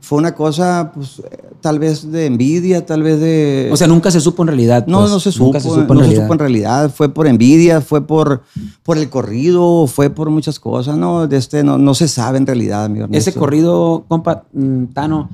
fue 0.00 0.18
una 0.18 0.34
cosa, 0.34 0.92
pues, 0.94 1.20
eh, 1.30 1.38
tal 1.60 1.78
vez 1.78 2.10
de 2.10 2.26
envidia, 2.26 2.84
tal 2.84 3.02
vez 3.02 3.20
de... 3.20 3.68
O 3.70 3.76
sea, 3.76 3.86
nunca 3.86 4.10
se 4.10 4.20
supo 4.20 4.42
en 4.42 4.48
realidad. 4.48 4.86
No, 4.86 5.00
pues. 5.00 5.10
no 5.10 5.20
se 5.20 5.30
supo, 5.30 5.44
Nunca 5.46 5.60
se 5.60 5.68
supo 5.68 5.80
en 5.80 5.86
no 5.86 5.94
se 5.94 6.00
realidad. 6.00 6.22
supo 6.22 6.32
en 6.32 6.38
realidad. 6.38 6.90
Fue 6.92 7.08
por 7.12 7.26
envidia, 7.26 7.80
fue 7.80 8.06
por, 8.06 8.42
por 8.82 8.98
el 8.98 9.08
corrido, 9.08 9.86
fue 9.86 10.10
por 10.10 10.30
muchas 10.30 10.58
cosas, 10.58 10.96
¿no? 10.96 11.26
De 11.28 11.36
este, 11.36 11.62
no, 11.62 11.78
no 11.78 11.94
se 11.94 12.08
sabe 12.08 12.38
en 12.38 12.46
realidad, 12.46 12.84
amigo 12.84 13.06
Ese 13.12 13.32
corrido, 13.34 14.04
compa, 14.08 14.44
mm, 14.52 14.86
Tano, 14.86 15.28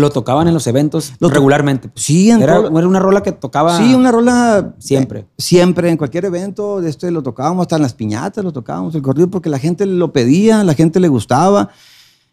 lo 0.00 0.10
tocaban 0.10 0.48
en 0.48 0.54
los 0.54 0.66
eventos 0.66 1.12
Lo 1.18 1.28
regularmente. 1.28 1.90
Sí, 1.94 2.30
en 2.30 2.42
era, 2.42 2.58
era 2.58 2.88
una 2.88 2.98
rola 3.00 3.22
que 3.22 3.32
tocaba. 3.32 3.76
Sí, 3.78 3.94
una 3.94 4.12
rola. 4.12 4.74
Siempre. 4.78 5.20
eh, 5.20 5.26
siempre, 5.38 5.90
en 5.90 5.96
cualquier 5.96 6.24
evento, 6.26 6.80
de 6.80 6.90
este 6.90 7.10
lo 7.10 7.22
tocábamos, 7.22 7.62
hasta 7.62 7.76
en 7.76 7.82
las 7.82 7.94
piñatas 7.94 8.44
lo 8.44 8.52
tocábamos, 8.52 8.94
el 8.94 9.02
corrido, 9.02 9.28
porque 9.30 9.48
la 9.50 9.58
gente 9.58 9.86
lo 9.86 10.12
pedía, 10.12 10.62
la 10.64 10.74
gente 10.74 11.00
le 11.00 11.08
gustaba. 11.08 11.70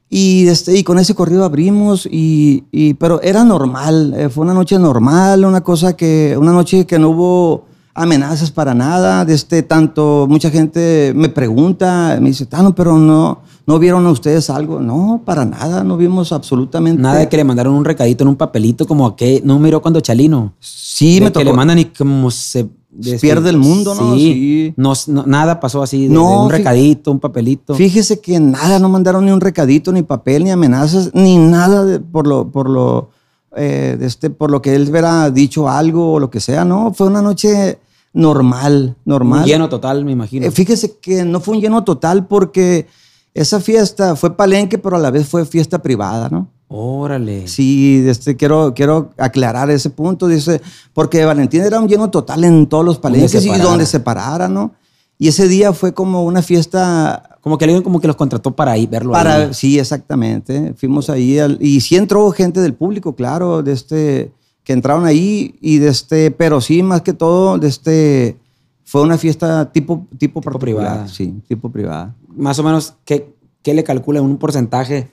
Y, 0.09 0.47
este, 0.47 0.77
y 0.77 0.83
con 0.83 0.99
ese 0.99 1.15
corrido 1.15 1.43
abrimos, 1.43 2.05
y, 2.05 2.65
y- 2.71 2.93
pero 2.95 3.19
era 3.23 3.43
normal, 3.43 4.13
eh, 4.15 4.29
fue 4.29 4.43
una 4.45 4.53
noche 4.53 4.77
normal, 4.77 5.43
una 5.43 5.61
cosa 5.61 5.95
que, 5.97 6.35
una 6.39 6.51
noche 6.51 6.85
que 6.85 6.99
no 6.99 7.09
hubo 7.09 7.65
amenazas 7.95 8.51
para 8.51 8.75
nada, 8.75 9.25
de 9.25 9.33
este, 9.33 9.63
tanto, 9.63 10.27
mucha 10.29 10.51
gente 10.51 11.13
me 11.15 11.29
pregunta, 11.29 12.17
me 12.21 12.29
dice, 12.29 12.45
Tano, 12.45 12.75
pero 12.75 12.97
no, 12.99 13.41
no 13.65 13.79
vieron 13.79 14.05
a 14.05 14.11
ustedes 14.11 14.49
algo, 14.49 14.79
no, 14.79 15.21
para 15.25 15.45
nada, 15.45 15.83
no 15.83 15.95
vimos 15.97 16.31
absolutamente 16.33 17.01
Nada 17.01 17.19
de 17.19 17.29
que 17.29 17.37
le 17.37 17.43
mandaron 17.43 17.73
un 17.73 17.85
recadito 17.85 18.23
en 18.23 18.27
un 18.29 18.35
papelito 18.35 18.85
como 18.85 19.15
que 19.15 19.41
no 19.45 19.57
miró 19.59 19.81
cuando 19.81 19.99
Chalino. 20.01 20.53
Sí, 20.59 21.15
De 21.15 21.21
me 21.21 21.25
que 21.27 21.31
tocó. 21.33 21.43
le 21.45 21.53
mandan 21.53 21.79
y 21.79 21.85
como 21.85 22.29
se 22.29 22.67
de- 22.91 23.17
pierde 23.19 23.49
el 23.49 23.57
mundo, 23.57 23.95
¿no? 23.95 24.15
Sí. 24.15 24.33
Sí. 24.33 24.73
No, 24.77 24.93
no- 25.07 25.25
nada 25.25 25.59
pasó 25.59 25.81
así. 25.81 26.07
de- 26.07 26.13
No, 26.13 26.29
de 26.29 26.37
un 26.45 26.49
recadito, 26.51 27.09
un 27.11 27.19
papelito. 27.19 27.73
Fíjese 27.73 28.19
que 28.19 28.39
nada, 28.39 28.79
no 28.79 28.89
mandaron 28.89 29.25
ni 29.25 29.31
un 29.31 29.41
recadito, 29.41 29.91
ni 29.91 30.03
papel, 30.03 30.43
ni 30.43 30.51
amenazas, 30.51 31.11
ni 31.13 31.37
nada 31.37 31.85
de- 31.85 31.99
por 31.99 32.27
lo, 32.27 32.49
por 32.51 32.69
lo, 32.69 33.09
eh, 33.55 33.95
de 33.99 34.05
este, 34.05 34.29
por 34.29 34.51
lo 34.51 34.61
que 34.61 34.75
él 34.75 34.87
hubiera 34.89 35.31
dicho 35.31 35.69
algo 35.69 36.13
o 36.13 36.19
lo 36.19 36.29
que 36.29 36.39
sea, 36.41 36.65
¿no? 36.65 36.93
Fue 36.93 37.07
una 37.07 37.21
noche 37.21 37.79
normal, 38.13 38.95
normal. 39.05 39.41
Un 39.41 39.45
lleno 39.47 39.69
total, 39.69 40.05
me 40.05 40.11
imagino. 40.11 40.45
Eh, 40.45 40.51
fíjese 40.51 40.97
que 40.99 41.23
no 41.25 41.39
fue 41.39 41.55
un 41.55 41.61
lleno 41.61 41.83
total 41.83 42.27
porque 42.27 42.85
esa 43.33 43.59
fiesta 43.59 44.15
fue 44.15 44.35
palenque, 44.35 44.77
pero 44.77 44.95
a 44.95 44.99
la 44.99 45.11
vez 45.11 45.27
fue 45.27 45.45
fiesta 45.45 45.81
privada, 45.81 46.29
¿no? 46.29 46.47
Órale. 46.67 47.47
Sí, 47.47 48.03
este, 48.07 48.35
quiero, 48.35 48.73
quiero 48.73 49.11
aclarar 49.17 49.69
ese 49.69 49.89
punto, 49.89 50.27
dice, 50.27 50.61
porque 50.93 51.23
Valentín 51.25 51.61
era 51.61 51.79
un 51.79 51.87
lleno 51.87 52.09
total 52.09 52.43
en 52.43 52.65
todos 52.67 52.83
los 52.85 52.97
palenques 52.99 53.45
y 53.45 53.49
donde 53.59 53.85
se 53.85 53.99
parara, 53.99 54.47
¿no? 54.47 54.73
Y 55.19 55.27
ese 55.27 55.47
día 55.47 55.71
fue 55.73 55.93
como 55.93 56.23
una 56.25 56.41
fiesta 56.41 57.37
Como 57.41 57.57
que 57.57 57.65
alguien 57.65 57.83
como 57.83 57.99
que 58.01 58.07
los 58.07 58.15
contrató 58.15 58.55
para 58.55 58.75
ir 58.77 58.89
verlo. 58.89 59.11
para, 59.11 59.35
ahí. 59.35 59.53
sí, 59.53 59.77
exactamente. 59.77 60.73
Fuimos 60.75 61.09
ahí 61.09 61.37
al- 61.39 61.57
y 61.61 61.81
sí 61.81 61.95
entró 61.95 62.31
gente 62.31 62.59
del 62.61 62.73
público, 62.73 63.15
claro, 63.15 63.61
de 63.61 63.73
este, 63.73 64.31
que 64.63 64.73
entraron 64.73 65.05
ahí 65.05 65.55
y 65.61 65.77
de 65.77 65.89
este, 65.89 66.31
pero 66.31 66.59
sí, 66.61 66.81
más 66.81 67.01
que 67.03 67.13
todo, 67.13 67.59
de 67.59 67.67
este, 67.67 68.37
fue 68.85 69.01
una 69.01 69.17
fiesta 69.17 69.71
tipo, 69.71 70.07
tipo, 70.17 70.41
particular, 70.41 70.61
privada. 70.87 71.07
Sí, 71.07 71.33
tipo 71.47 71.69
privada. 71.69 72.15
Más 72.35 72.59
o 72.59 72.63
menos, 72.63 72.95
¿qué, 73.05 73.33
qué 73.61 73.73
le 73.73 73.83
calcula 73.83 74.21
un 74.21 74.37
porcentaje 74.37 75.09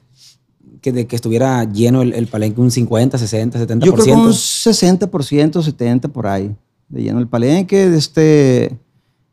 que 0.80 0.92
de 0.92 1.06
que 1.06 1.16
estuviera 1.16 1.64
lleno 1.64 2.02
el, 2.02 2.12
el 2.14 2.26
palenque? 2.26 2.60
¿Un 2.60 2.70
50, 2.70 3.18
60, 3.18 3.58
70%? 3.66 3.84
Yo 3.84 3.92
creo 3.94 4.04
que 4.06 4.12
un 4.12 4.28
60%, 4.32 5.50
70% 5.52 6.08
por 6.10 6.26
ahí, 6.26 6.54
de 6.88 7.02
lleno 7.02 7.18
el 7.18 7.28
palenque, 7.28 7.94
este, 7.94 8.78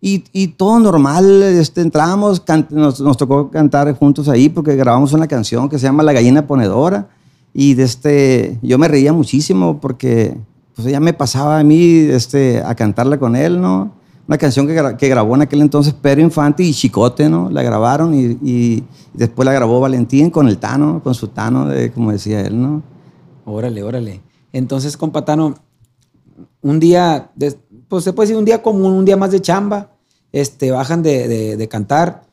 y, 0.02 0.24
y 0.34 0.48
todo 0.50 0.80
normal, 0.80 1.42
este, 1.44 1.82
entramos, 1.82 2.40
can- 2.42 2.68
nos, 2.70 3.00
nos 3.02 3.18
tocó 3.18 3.50
cantar 3.50 3.92
juntos 3.98 4.28
ahí 4.30 4.50
porque 4.50 4.76
grabamos 4.76 5.14
una 5.14 5.28
canción 5.28 5.70
que 5.70 5.80
se 5.80 5.84
llama 5.84 6.04
La 6.04 6.14
gallina 6.14 6.46
ponedora, 6.48 7.10
y 7.54 7.74
de 7.74 7.84
este, 7.84 8.60
yo 8.62 8.78
me 8.78 8.88
reía 8.88 9.14
muchísimo 9.14 9.80
porque 9.80 10.38
pues 10.76 10.88
ella 10.88 11.00
me 11.00 11.14
pasaba 11.14 11.58
a 11.58 11.64
mí 11.64 11.82
este, 12.12 12.62
a 12.64 12.76
cantarla 12.76 13.18
con 13.18 13.36
él, 13.36 13.60
¿no? 13.60 13.94
Una 14.28 14.38
canción 14.38 14.68
que, 14.68 14.76
gra- 14.76 14.98
que 14.98 15.08
grabó 15.08 15.36
en 15.36 15.44
aquel 15.44 15.62
entonces 15.62 15.94
Pedro 15.94 16.22
Infante 16.22 16.62
y 16.64 16.74
Chicote, 16.74 17.30
¿no? 17.30 17.50
La 17.50 17.64
grabaron 17.64 18.14
y, 18.14 18.38
y 18.44 18.84
después 19.14 19.46
la 19.46 19.54
grabó 19.54 19.80
Valentín 19.80 20.30
con 20.30 20.48
el 20.50 20.58
Tano, 20.58 21.02
con 21.02 21.16
su 21.16 21.30
Tano, 21.30 21.68
de- 21.68 21.92
como 21.92 22.12
decía 22.12 22.42
él, 22.42 22.62
¿no? 22.62 22.84
Órale, 23.46 23.82
órale. 23.84 24.22
Entonces, 24.52 24.98
compatano, 24.98 25.56
un 26.62 26.80
día, 26.80 27.32
de- 27.36 27.56
pues 27.88 28.04
se 28.04 28.12
puede 28.12 28.28
decir 28.28 28.38
un 28.38 28.44
día 28.46 28.62
común, 28.62 28.92
un 28.92 29.06
día 29.06 29.16
más 29.16 29.32
de 29.32 29.42
chamba, 29.42 29.92
este, 30.34 30.72
bajan 30.72 31.02
de, 31.04 31.28
de- 31.30 31.58
de 31.58 31.68
cantar. 31.70 32.24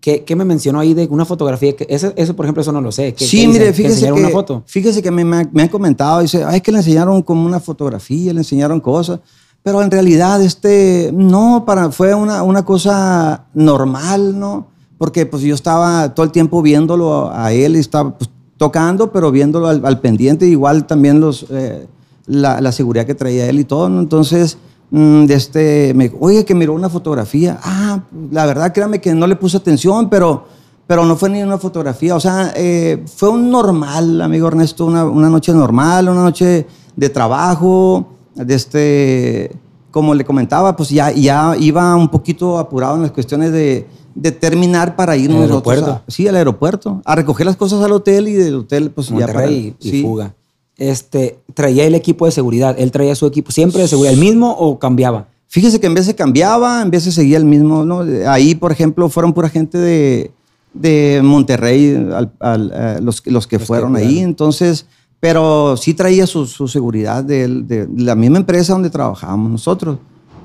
¿Qué, 0.00 0.22
qué 0.24 0.36
me 0.36 0.44
mencionó 0.44 0.80
ahí 0.80 0.92
de 0.92 1.06
una 1.06 1.24
fotografía? 1.24 1.74
Que 1.74 1.86
eso, 1.88 2.12
eso, 2.16 2.36
por 2.36 2.44
ejemplo, 2.44 2.60
eso 2.60 2.72
no 2.72 2.82
lo 2.82 2.92
sé. 2.92 3.14
¿Qué- 3.14 3.24
Sí, 3.24 3.40
qué 3.40 3.48
mire, 3.48 3.72
fíjese 3.72 4.04
que, 4.04 4.12
una 4.12 4.28
foto? 4.28 4.62
fíjese 4.66 5.00
que 5.00 5.10
me, 5.10 5.24
me 5.24 5.62
han 5.62 5.68
comentado, 5.68 6.20
dice, 6.20 6.44
ay, 6.44 6.56
es 6.56 6.62
que 6.62 6.70
le 6.70 6.78
enseñaron 6.78 7.22
como 7.22 7.46
una 7.46 7.58
fotografía, 7.60 8.34
le 8.34 8.40
enseñaron 8.40 8.80
cosas, 8.80 9.20
pero 9.64 9.80
en 9.80 9.90
realidad, 9.90 10.42
este, 10.42 11.10
no, 11.14 11.64
para, 11.66 11.90
fue 11.90 12.14
una, 12.14 12.42
una 12.42 12.66
cosa 12.66 13.46
normal, 13.54 14.38
¿no? 14.38 14.66
Porque 14.98 15.24
pues 15.24 15.42
yo 15.42 15.54
estaba 15.54 16.14
todo 16.14 16.24
el 16.26 16.32
tiempo 16.32 16.60
viéndolo 16.60 17.32
a 17.32 17.50
él, 17.50 17.74
y 17.74 17.78
estaba 17.78 18.16
pues, 18.18 18.28
tocando, 18.58 19.10
pero 19.10 19.30
viéndolo 19.30 19.68
al, 19.68 19.84
al 19.86 20.00
pendiente, 20.00 20.46
igual 20.46 20.86
también 20.86 21.18
los, 21.18 21.46
eh, 21.48 21.86
la, 22.26 22.60
la 22.60 22.72
seguridad 22.72 23.06
que 23.06 23.14
traía 23.14 23.48
él 23.48 23.58
y 23.58 23.64
todo, 23.64 23.88
¿no? 23.88 24.00
Entonces, 24.00 24.58
mm, 24.90 25.24
de 25.24 25.34
este, 25.34 25.92
me 25.94 26.12
oye, 26.20 26.44
que 26.44 26.54
miró 26.54 26.74
una 26.74 26.90
fotografía. 26.90 27.58
Ah, 27.62 28.02
la 28.30 28.44
verdad, 28.44 28.70
créame 28.70 29.00
que 29.00 29.14
no 29.14 29.26
le 29.26 29.36
puse 29.36 29.56
atención, 29.56 30.10
pero, 30.10 30.44
pero 30.86 31.06
no 31.06 31.16
fue 31.16 31.30
ni 31.30 31.42
una 31.42 31.56
fotografía. 31.56 32.14
O 32.14 32.20
sea, 32.20 32.52
eh, 32.54 33.02
fue 33.16 33.30
un 33.30 33.50
normal, 33.50 34.20
amigo 34.20 34.46
Ernesto, 34.46 34.84
una, 34.84 35.06
una 35.06 35.30
noche 35.30 35.54
normal, 35.54 36.10
una 36.10 36.22
noche 36.22 36.66
de 36.94 37.08
trabajo, 37.08 38.10
de 38.34 38.54
este, 38.54 39.52
como 39.90 40.14
le 40.14 40.24
comentaba, 40.24 40.74
pues 40.76 40.90
ya, 40.90 41.10
ya 41.12 41.54
iba 41.58 41.94
un 41.96 42.08
poquito 42.08 42.58
apurado 42.58 42.96
en 42.96 43.02
las 43.02 43.12
cuestiones 43.12 43.52
de, 43.52 43.86
de 44.14 44.32
terminar 44.32 44.96
para 44.96 45.16
irnos 45.16 45.42
¿Al 45.42 45.48
nosotros 45.48 45.74
aeropuerto? 45.74 46.02
a- 46.06 46.10
sí, 46.10 46.26
al 46.28 46.36
aeropuerto, 46.36 47.02
a 47.04 47.14
recoger 47.14 47.46
las 47.46 47.56
cosas 47.56 47.82
al 47.84 47.92
hotel 47.92 48.28
y 48.28 48.32
del 48.32 48.54
hotel, 48.56 48.90
pues 48.90 49.08
ya 49.08 49.14
para... 49.26 49.32
Monterrey 49.32 49.74
y 49.80 49.90
sí. 49.90 50.02
fuga. 50.02 50.34
Este, 50.76 51.38
traía 51.54 51.84
el 51.84 51.94
equipo 51.94 52.26
de 52.26 52.32
seguridad. 52.32 52.74
¿Él 52.78 52.90
traía 52.90 53.14
su 53.14 53.26
equipo 53.26 53.52
siempre 53.52 53.82
de 53.82 53.88
seguridad? 53.88 54.14
¿El 54.14 54.20
mismo 54.20 54.50
o 54.52 54.78
cambiaba? 54.80 55.28
Fíjese 55.46 55.78
que 55.78 55.86
en 55.86 55.94
vez 55.94 56.06
se 56.06 56.16
cambiaba, 56.16 56.82
en 56.82 56.90
vez 56.90 57.04
se 57.04 57.12
seguía 57.12 57.36
el 57.36 57.44
mismo, 57.44 57.84
¿no? 57.84 58.00
Ahí, 58.28 58.56
por 58.56 58.72
ejemplo, 58.72 59.08
fueron 59.08 59.32
pura 59.32 59.48
gente 59.48 59.78
de, 59.78 60.32
de 60.72 61.20
Monterrey, 61.22 61.94
al- 62.12 62.32
al- 62.40 62.72
eh, 62.74 62.98
los, 63.00 63.04
los 63.04 63.22
que 63.22 63.30
Los 63.30 63.46
que 63.46 63.58
fueron 63.60 63.94
ahí, 63.94 64.18
entonces, 64.18 64.86
pero 65.24 65.74
sí 65.78 65.94
traía 65.94 66.26
su, 66.26 66.44
su 66.46 66.68
seguridad 66.68 67.24
de, 67.24 67.48
de 67.48 67.88
la 67.96 68.14
misma 68.14 68.36
empresa 68.36 68.74
donde 68.74 68.90
trabajábamos 68.90 69.50
nosotros. 69.50 69.96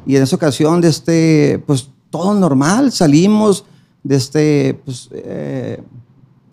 Y 0.06 0.16
en 0.16 0.24
esa 0.24 0.38
ocasión, 0.38 0.80
de 0.80 0.88
este, 0.88 1.62
pues 1.68 1.90
todo 2.10 2.34
normal, 2.34 2.90
salimos 2.94 3.66
de 4.04 4.16
este, 4.16 4.80
pues, 4.86 5.10
eh, 5.12 5.84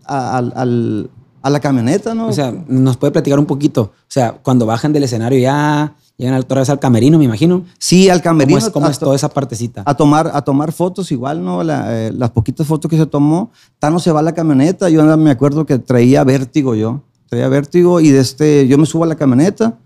al- 0.07 0.53
al- 0.57 1.11
a 1.41 1.51
la 1.51 1.61
camioneta, 1.61 2.17
¿no? 2.17 2.27
O 2.27 2.33
sea, 2.33 2.53
nos 2.67 2.97
puede 2.97 3.13
platicar 3.13 3.39
un 3.39 3.47
poquito. 3.47 3.83
O 3.83 4.09
sea, 4.09 4.33
cuando 4.43 4.67
bajan 4.67 4.93
del 4.93 5.05
escenario 5.05 5.39
ya 5.39 5.95
llegan 6.17 6.35
otra 6.41 6.59
vez 6.63 6.69
al 6.71 6.81
camerino, 6.81 7.19
me 7.19 7.27
imagino. 7.27 7.63
sí, 7.79 8.09
al 8.11 8.19
¿Cómo 8.23 8.25
camerino. 8.41 8.59
es, 8.59 8.71
cómo 8.71 8.89
es 8.89 8.99
toda 8.99 9.15
esa 9.15 9.29
partecita? 9.29 9.85
a 9.87 9.95
tomar, 9.95 10.33
a 10.35 10.43
tomar 10.43 10.73
fotos 10.73 11.13
igual, 11.13 11.45
¿no? 11.45 11.63
La, 11.63 12.07
eh, 12.09 12.11
las 12.13 12.31
poquitas 12.31 12.67
fotos 12.67 12.91
que 12.91 12.97
se 12.97 13.07
tomó, 13.07 13.53
Tano 13.79 14.01
se 14.01 14.11
va 14.11 14.19
a 14.19 14.23
la 14.25 14.33
camioneta, 14.35 14.89
yo 14.91 15.17
me 15.17 15.31
acuerdo 15.31 15.65
que 15.65 15.79
traía 15.79 16.25
vértigo 16.25 16.75
yo, 16.75 17.03
traía 17.29 17.49
vértigo 17.49 18.01
y 18.01 18.11
de 18.11 18.21
este, 18.21 18.67
yo 18.69 18.79
me 18.79 18.87
subo 18.87 19.05
a 19.05 19.07
la 19.07 19.17
camioneta 19.17 19.79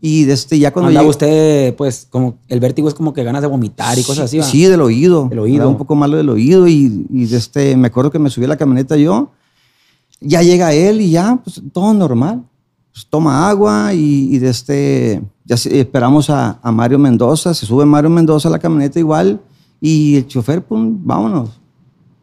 y 0.00 0.24
de 0.24 0.32
este, 0.32 0.58
ya 0.58 0.72
cuando 0.72 0.88
Andaba 0.88 1.04
llegué- 1.04 1.10
usted, 1.10 1.74
pues, 1.76 2.06
como 2.08 2.38
el 2.48 2.58
vértigo 2.60 2.88
es 2.88 2.94
como 2.94 3.12
que 3.12 3.22
ganas 3.22 3.42
de 3.42 3.48
vomitar 3.48 3.98
y 3.98 4.02
cosas 4.02 4.24
así. 4.26 4.38
¿va? 4.38 4.44
Sí, 4.44 4.64
del 4.64 4.80
oído. 4.80 5.28
Del 5.28 5.40
oído. 5.40 5.68
Un 5.68 5.76
poco 5.76 5.94
malo 5.94 6.16
del 6.16 6.28
oído 6.30 6.66
y, 6.66 7.06
y 7.10 7.26
de 7.26 7.36
este, 7.36 7.76
me 7.76 7.88
acuerdo 7.88 8.10
que 8.10 8.18
me 8.18 8.30
subí 8.30 8.46
a 8.46 8.48
la 8.48 8.56
camioneta 8.56 8.96
yo, 8.96 9.30
ya 10.20 10.42
llega 10.42 10.72
él 10.72 11.00
y 11.02 11.10
ya, 11.10 11.38
pues 11.44 11.60
todo 11.72 11.92
normal. 11.92 12.42
Pues, 12.92 13.06
toma 13.08 13.48
agua 13.48 13.92
y, 13.94 14.34
y 14.34 14.38
de 14.38 14.48
este, 14.48 15.22
ya 15.44 15.54
esperamos 15.56 16.30
a, 16.30 16.58
a 16.62 16.72
Mario 16.72 16.98
Mendoza, 16.98 17.52
se 17.54 17.66
sube 17.66 17.84
Mario 17.84 18.10
Mendoza 18.10 18.48
a 18.48 18.52
la 18.52 18.58
camioneta 18.58 18.98
igual 18.98 19.40
y 19.82 20.16
el 20.16 20.26
chofer, 20.26 20.62
pum, 20.64 20.98
vámonos. 21.04 21.50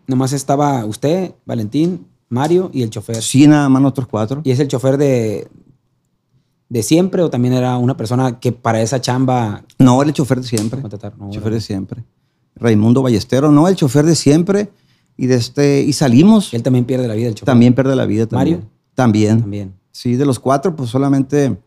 Nomás 0.08 0.34
estaba 0.34 0.84
usted, 0.86 1.34
Valentín, 1.46 2.06
Mario 2.30 2.70
y 2.74 2.82
el 2.84 2.90
chofer. 2.90 3.22
Sí, 3.22 3.48
nada 3.48 3.70
más 3.70 3.82
nosotros 3.82 4.08
cuatro. 4.10 4.42
¿Y 4.44 4.52
es 4.52 4.60
el 4.60 4.68
chofer 4.68 4.98
de, 4.98 5.48
de 6.70 6.84
siempre 6.84 7.22
o 7.22 7.30
también 7.30 7.54
era 7.54 7.78
una 7.78 7.96
persona 7.96 8.40
que 8.40 8.52
para 8.52 8.82
esa 8.82 9.00
chamba 9.02 9.64
No, 9.80 10.02
el 10.04 10.12
chofer 10.14 10.42
de 10.42 10.48
siempre. 10.48 10.82
No, 10.82 10.88
El 11.28 11.32
chofer 11.32 11.54
de 11.54 11.62
siempre. 11.62 12.04
Raimundo 12.56 13.02
Ballestero, 13.02 13.52
no, 13.52 13.68
el 13.68 13.76
chofer 13.76 14.06
de 14.06 14.16
siempre. 14.16 14.70
Y, 15.16 15.28
de 15.28 15.36
este, 15.36 15.82
y 15.82 15.94
salimos. 15.94 16.54
Él 16.54 16.62
también 16.64 16.86
pierde 16.86 17.08
la 17.08 17.14
vida, 17.16 17.30
el 17.30 17.34
chofer. 17.36 17.46
También 17.46 17.74
pierde 17.74 17.96
la 17.96 18.06
vida. 18.06 18.28
También. 18.28 18.58
¿Mario? 18.60 18.70
También. 18.94 19.40
También. 19.42 19.74
Sí, 19.92 20.16
de 20.16 20.26
los 20.26 20.40
cuatro, 20.40 20.76
pues 20.76 20.90
solamente 20.92 21.58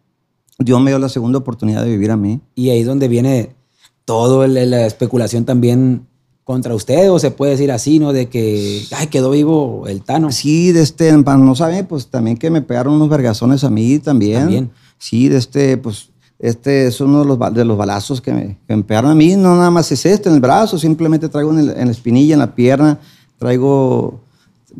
Dios 0.58 0.80
me 0.80 0.90
dio 0.90 0.98
la 0.98 1.08
segunda 1.08 1.38
oportunidad 1.38 1.82
de 1.84 1.90
vivir 1.90 2.10
a 2.12 2.16
mí. 2.16 2.40
Y 2.54 2.70
ahí 2.70 2.80
es 2.80 2.86
donde 2.86 3.08
viene 3.08 3.56
todo 4.04 4.44
el- 4.44 4.70
la 4.70 4.86
especulación 4.86 5.44
también 5.44 6.06
contra 6.50 6.74
usted, 6.74 7.12
o 7.12 7.20
se 7.20 7.30
puede 7.30 7.52
decir 7.52 7.70
así, 7.70 8.00
¿no? 8.00 8.12
De 8.12 8.26
que, 8.28 8.82
ay, 8.96 9.06
quedó 9.06 9.30
vivo 9.30 9.84
el 9.86 10.02
Tano. 10.02 10.32
Sí, 10.32 10.72
de 10.72 10.82
este, 10.82 11.12
no 11.16 11.54
saben, 11.54 11.86
pues 11.86 12.08
también 12.08 12.36
que 12.36 12.50
me 12.50 12.60
pegaron 12.60 12.94
unos 12.94 13.08
vergazones 13.08 13.62
a 13.62 13.70
mí 13.70 14.00
también. 14.00 14.40
También. 14.40 14.70
Sí, 14.98 15.28
de 15.28 15.36
este, 15.38 15.76
pues, 15.76 16.08
este 16.40 16.88
es 16.88 17.00
uno 17.00 17.20
de 17.20 17.26
los, 17.26 17.54
de 17.54 17.64
los 17.64 17.78
balazos 17.78 18.20
que 18.20 18.32
me, 18.32 18.58
que 18.66 18.74
me 18.74 18.82
pegaron 18.82 19.12
a 19.12 19.14
mí. 19.14 19.36
No 19.36 19.54
nada 19.54 19.70
más 19.70 19.92
es 19.92 20.04
este 20.04 20.28
en 20.28 20.34
el 20.34 20.40
brazo, 20.40 20.76
simplemente 20.76 21.28
traigo 21.28 21.52
en, 21.52 21.60
el- 21.60 21.70
en 21.70 21.84
la 21.84 21.92
espinilla, 21.92 22.32
en 22.34 22.40
la 22.40 22.52
pierna, 22.52 22.98
traigo 23.38 24.18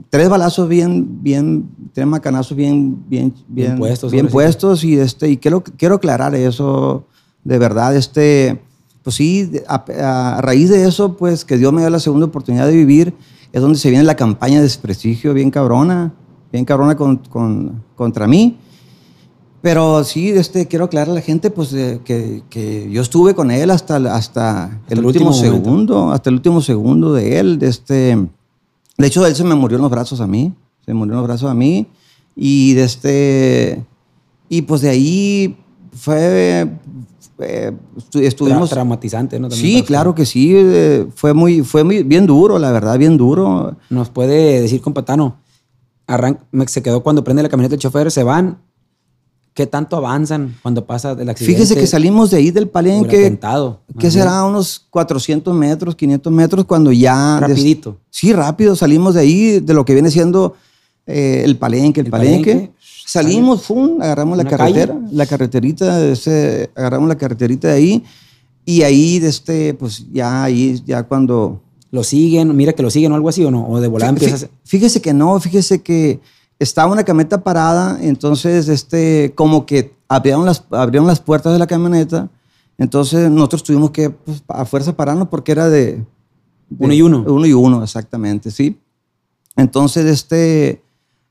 tres 0.09 0.29
balazos 0.29 0.69
bien, 0.69 1.23
bien, 1.23 1.69
tres 1.93 2.05
macanazos 2.09 2.57
bien, 2.57 2.97
bien, 3.09 3.33
bien, 3.47 3.69
Bien 3.69 3.79
puestos, 3.79 4.11
bien 4.11 4.27
sí. 4.27 4.33
puestos 4.33 4.83
y 4.83 4.99
este, 4.99 5.29
y 5.31 5.37
quiero, 5.37 5.63
quiero 5.63 5.95
aclarar 5.95 6.35
eso, 6.35 7.05
de 7.45 7.59
verdad, 7.61 7.95
este, 7.95 8.61
pues 9.03 9.17
sí, 9.17 9.51
a, 9.69 9.85
a 10.37 10.41
raíz 10.41 10.69
de 10.71 10.87
eso, 10.87 11.17
pues 11.17 11.45
que 11.45 11.57
Dios 11.57 11.73
me 11.73 11.81
dio 11.81 11.91
la 11.91 12.01
segunda 12.01 12.27
oportunidad 12.27 12.67
de 12.67 12.77
vivir, 12.77 13.15
es 13.53 13.61
donde 13.63 13.79
se 13.79 13.91
viene 13.91 14.05
la 14.05 14.15
campaña 14.17 14.57
de 14.57 14.63
desprestigio 14.63 15.33
bien 15.35 15.51
cabrona, 15.51 16.13
bien 16.53 16.65
cabrona 16.65 16.97
con, 16.97 17.17
con- 17.17 17.83
contra 17.97 18.27
mí. 18.27 18.57
Pero 19.63 20.05
sí, 20.05 20.31
este, 20.31 20.67
quiero 20.69 20.87
aclarar 20.87 21.11
a 21.11 21.15
la 21.15 21.21
gente 21.21 21.51
pues, 21.51 21.69
que, 21.69 22.43
que 22.49 22.89
yo 22.91 23.03
estuve 23.03 23.35
con 23.35 23.51
él 23.51 23.71
hasta, 23.71 23.99
el- 23.99 24.07
hasta, 24.07 24.81
el, 24.89 24.99
el 25.01 25.05
último, 25.05 25.31
último 25.31 25.33
segundo, 25.53 26.11
hasta 26.13 26.31
el 26.31 26.37
último 26.37 26.63
segundo 26.63 27.13
de 27.13 27.39
él. 27.39 27.59
De, 27.59 27.69
este, 27.69 28.17
de 28.97 29.07
hecho, 29.07 29.27
él 29.27 29.35
se 29.35 29.45
me 29.45 29.55
murió 29.55 29.77
en 29.77 29.83
los 29.83 29.91
brazos 29.91 30.21
a 30.23 30.27
mí, 30.27 30.55
se 30.87 30.95
murió 30.95 31.13
en 31.13 31.19
los 31.19 31.27
brazos 31.27 31.51
a 31.51 31.55
mí. 31.55 31.87
Y, 32.35 32.73
de 32.73 32.85
este, 32.85 33.85
y 34.49 34.63
pues 34.63 34.81
de 34.81 34.89
ahí 34.89 35.57
fue, 35.93 36.69
fue- 37.37 37.73
estu- 37.97 38.21
Tra- 38.21 38.23
estuvimos... 38.23 38.71
traumatizante, 38.71 39.39
¿no? 39.39 39.49
También 39.49 39.79
Sí, 39.79 39.83
claro 39.83 40.15
que 40.15 40.27
sí, 40.27 40.53
eh, 40.55 41.07
fue 41.15 41.33
muy, 41.35 41.63
fue 41.63 41.85
muy 41.85 42.03
bien 42.03 42.27
duro, 42.27 42.59
la 42.59 42.71
verdad, 42.73 42.99
bien 42.99 43.17
duro. 43.17 43.77
Nos 43.91 44.11
puede 44.11 44.61
decir, 44.61 44.81
compatano, 44.81 45.37
arran- 46.07 46.39
me- 46.53 46.69
se 46.69 46.83
quedó 46.83 47.03
cuando 47.03 47.25
prende 47.25 47.43
la 47.43 47.49
camioneta 47.49 47.75
el 47.75 47.81
chofer, 47.81 48.11
se 48.11 48.23
van. 48.23 48.59
¿Qué 49.53 49.67
tanto 49.67 49.97
avanzan 49.97 50.55
cuando 50.63 50.87
pasa 50.87 51.11
el 51.11 51.29
accidente? 51.29 51.45
Fíjese 51.57 51.75
que 51.75 51.87
salimos 51.87 52.31
de 52.31 52.37
ahí 52.37 52.51
del 52.53 52.69
palenque, 52.69 53.37
que 53.99 54.11
será 54.11 54.45
unos 54.45 54.87
400 54.91 55.53
metros, 55.55 55.97
500 55.97 56.33
metros, 56.33 56.65
cuando 56.65 56.93
ya... 56.93 57.41
des- 57.41 57.49
Rapidito. 57.51 57.99
Sí, 58.11 58.33
rápido, 58.33 58.77
salimos 58.77 59.15
de 59.15 59.21
ahí, 59.23 59.61
de 59.61 59.75
lo 59.75 59.85
que 59.85 59.93
viene 59.95 60.11
siendo 60.11 60.55
eh, 61.05 61.43
el 61.45 61.57
palenque, 61.57 62.01
el, 62.01 62.07
El 62.07 62.11
palenque. 62.13 62.53
palenque, 62.53 62.73
Salimos, 63.07 63.63
fum, 63.63 64.01
agarramos 64.01 64.37
la 64.39 64.45
carretera, 64.45 64.95
calle. 64.95 65.07
la 65.13 65.27
carreterita, 65.27 65.99
de 65.99 66.13
ese- 66.13 66.71
agarramos 66.77 67.09
la 67.09 67.17
carreterita 67.17 67.69
de 67.69 67.75
ahí, 67.75 68.05
y 68.65 68.83
ahí, 68.83 69.19
de 69.19 69.29
este, 69.29 69.75
pues 69.75 70.07
ya 70.13 70.45
ahí, 70.45 70.83
ya 70.87 71.03
cuando... 71.05 71.61
Lo 71.93 72.05
siguen, 72.05 72.55
mira 72.55 72.73
que 72.73 72.83
lo 72.85 72.91
siguen 72.91 73.11
o 73.11 73.17
algo 73.17 73.29
así 73.29 73.45
o 73.45 73.51
no, 73.51 73.67
o 73.69 73.81
de 73.81 73.89
volada 73.89 74.11
empiezas. 74.11 74.49
Fíjese 74.65 75.03
que 75.03 75.13
no, 75.13 75.41
fíjese 75.41 75.83
que, 75.83 76.21
estaba 76.61 76.93
una 76.93 77.03
camioneta 77.05 77.43
parada, 77.43 77.99
entonces 78.03 78.69
este, 78.69 79.33
como 79.35 79.65
que 79.67 79.95
abrieron 80.09 80.45
las, 80.45 80.63
abrieron 80.71 81.07
las 81.09 81.19
puertas 81.19 81.53
de 81.55 81.59
la 81.59 81.67
camioneta, 81.67 82.29
entonces 82.79 83.29
nosotros 83.31 83.63
tuvimos 83.65 83.91
que 83.91 84.11
pues, 84.11 84.45
a 84.47 84.65
fuerza 84.67 84.95
pararnos 84.95 85.29
porque 85.29 85.51
era 85.53 85.69
de, 85.69 85.95
de- 85.95 86.05
Uno 86.79 86.93
y 86.95 87.03
uno. 87.03 87.25
Uno 87.27 87.47
y 87.47 87.53
uno, 87.55 87.83
exactamente, 87.83 88.51
sí. 88.51 88.79
Entonces, 89.57 90.05
este, 90.07 90.83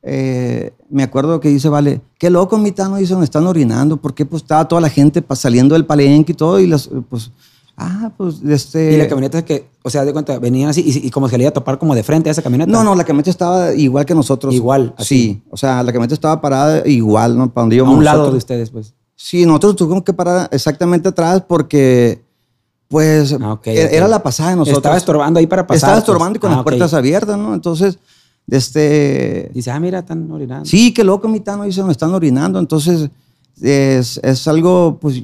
eh, 0.04 0.74
me 0.90 1.04
acuerdo 1.04 1.40
que 1.40 1.50
dice, 1.50 1.70
vale, 1.70 2.02
qué 2.18 2.30
loco, 2.30 2.58
mi 2.58 2.72
tano, 2.72 2.96
dice, 2.98 3.16
me 3.16 3.24
están 3.26 3.46
orinando, 3.48 3.98
porque 3.98 4.26
pues 4.26 4.44
estaba 4.44 4.68
toda 4.68 4.82
la 4.82 4.90
gente 4.90 5.22
pa- 5.22 5.36
saliendo 5.36 5.74
del 5.74 5.86
palenque 5.86 6.32
y 6.32 6.36
todo, 6.36 6.60
y 6.60 6.68
las, 6.68 6.90
pues, 7.10 7.32
ah, 7.78 8.12
pues, 8.18 8.42
este... 8.48 8.94
Y 8.94 8.98
la 8.98 9.08
camioneta 9.08 9.44
que, 9.44 9.68
o 9.84 9.90
sea, 9.90 10.06
de 10.06 10.14
cuenta, 10.14 10.38
venían 10.40 10.70
así 10.70 10.82
y, 10.86 11.08
y 11.08 11.10
como 11.12 11.28
se 11.30 11.38
le 11.38 11.44
iba 11.44 11.50
a 11.50 11.54
topar 11.54 11.78
como 11.80 11.96
de 11.96 12.04
frente 12.04 12.30
a 12.30 12.32
esa 12.32 12.42
camioneta. 12.42 12.72
No, 12.72 12.84
no, 12.84 12.96
la 12.96 13.04
camioneta 13.04 13.30
estaba 13.30 13.74
igual 13.74 14.06
que 14.06 14.16
nosotros. 14.16 14.54
Igual, 14.54 14.94
así. 14.98 15.16
Sí, 15.16 15.42
o 15.50 15.58
sea, 15.58 15.84
la 15.84 15.92
camioneta 15.92 16.14
estaba 16.14 16.40
parada 16.42 16.88
igual, 16.88 17.38
¿no? 17.38 17.50
Para 17.52 17.64
donde 17.64 17.76
A 17.76 17.78
íbamos 17.78 17.98
un 17.98 18.04
lado 18.06 18.18
nosotros. 18.20 18.34
de 18.34 18.38
ustedes, 18.38 18.70
pues. 18.72 18.94
Sí, 19.16 19.46
nosotros 19.46 19.76
tuvimos 19.76 20.04
que 20.04 20.14
parar 20.14 20.48
exactamente 20.52 21.10
atrás 21.10 21.44
porque, 21.48 22.22
pues, 22.88 23.34
Ah, 23.40 23.54
ok, 23.54 23.68
era, 23.68 23.88
ok. 23.88 23.94
era 23.94 24.08
la 24.08 24.24
pasada 24.24 24.52
de 24.52 24.56
nosotros. 24.56 24.78
Estaba 24.78 24.98
estorbando 24.98 25.40
ahí 25.40 25.48
para 25.48 25.68
pasar. 25.68 25.76
Estaba 25.78 25.94
pues. 25.96 26.04
estorbando 26.04 26.38
y 26.38 26.40
con 26.40 26.50
Ah, 26.52 26.56
las 26.56 26.60
ok. 26.62 26.64
puertas 26.64 26.94
abiertas, 26.94 27.38
¿no? 27.38 27.54
Entonces, 27.54 28.00
este... 28.52 29.52
Dice, 29.54 29.72
ah, 29.72 29.80
mira, 29.80 30.00
están 30.00 30.30
orinando. 30.32 30.66
Sí, 30.66 30.94
qué 30.94 31.04
loco, 31.04 31.28
mi 31.28 31.40
tano, 31.40 31.64
dice, 31.64 31.84
me 31.84 31.92
están 31.92 32.14
orinando. 32.14 32.60
Entonces, 32.60 33.10
es, 33.62 34.20
es 34.24 34.48
algo, 34.48 34.98
pues, 35.00 35.24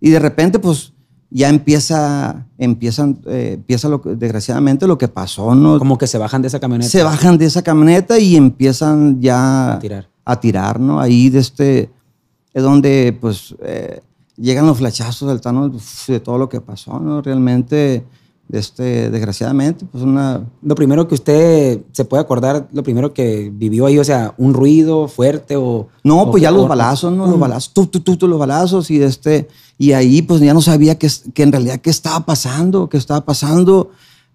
y 0.00 0.10
de 0.10 0.18
repente, 0.18 0.58
pues, 0.58 0.92
ya 1.30 1.48
empieza, 1.48 2.46
empiezan, 2.58 3.20
eh, 3.26 3.52
empieza 3.54 3.88
lo 3.88 3.98
desgraciadamente 3.98 4.86
lo 4.86 4.98
que 4.98 5.08
pasó, 5.08 5.54
¿no? 5.54 5.78
Como 5.78 5.96
que 5.96 6.06
se 6.08 6.18
bajan 6.18 6.42
de 6.42 6.48
esa 6.48 6.58
camioneta. 6.58 6.90
se 6.90 7.02
bajan 7.04 7.38
de 7.38 7.46
esa 7.46 7.62
camioneta 7.62 8.18
y 8.18 8.34
empiezan 8.36 9.20
ya 9.20 9.74
A 9.74 9.78
tirar. 9.78 10.08
a 10.24 10.40
tirar, 10.40 10.80
¿no? 10.80 11.00
Ahí 11.00 11.30
de 11.30 11.38
este, 11.38 11.90
es 12.52 12.62
donde 12.62 13.16
pues 13.20 13.54
eh, 13.62 14.00
llegan 14.36 14.66
los 14.66 14.78
flachazos 14.78 15.28
del 15.28 15.40
Tano 15.40 15.68
de 15.68 16.20
todo 16.20 16.36
lo 16.36 16.48
que 16.48 16.60
pasó, 16.60 16.98
¿no? 16.98 17.22
Realmente, 17.22 18.04
este, 18.52 19.10
desgraciadamente, 19.10 19.84
pues 19.90 20.04
una... 20.04 20.44
Lo 20.62 20.74
primero 20.74 21.06
que 21.08 21.14
usted 21.14 21.80
se 21.92 22.04
puede 22.04 22.22
acordar, 22.22 22.68
lo 22.72 22.82
primero 22.82 23.12
que 23.12 23.50
vivió 23.52 23.86
ahí, 23.86 23.98
o 23.98 24.04
sea, 24.04 24.34
un 24.38 24.54
ruido 24.54 25.08
fuerte 25.08 25.56
o... 25.56 25.88
No, 26.04 26.22
o 26.22 26.30
pues 26.30 26.42
ya 26.42 26.50
los 26.50 26.68
balazos, 26.68 27.12
¿no? 27.12 27.26
Los 27.26 27.38
balazos, 27.38 27.72
tú, 27.72 27.86
tú, 27.86 28.00
tú, 28.00 28.16
tú, 28.16 28.28
los 28.28 28.38
balazos 28.38 28.90
y 28.90 29.02
este, 29.02 29.48
y 29.78 29.92
ahí 29.92 30.22
pues 30.22 30.40
ya 30.40 30.54
no 30.54 30.62
sabía 30.62 30.98
que, 30.98 31.08
que 31.32 31.42
en 31.42 31.52
realidad 31.52 31.80
qué 31.80 31.90
estaba 31.90 32.24
pasando, 32.26 32.88
qué 32.88 32.96
estaba 32.96 33.24
pasando, 33.24 33.90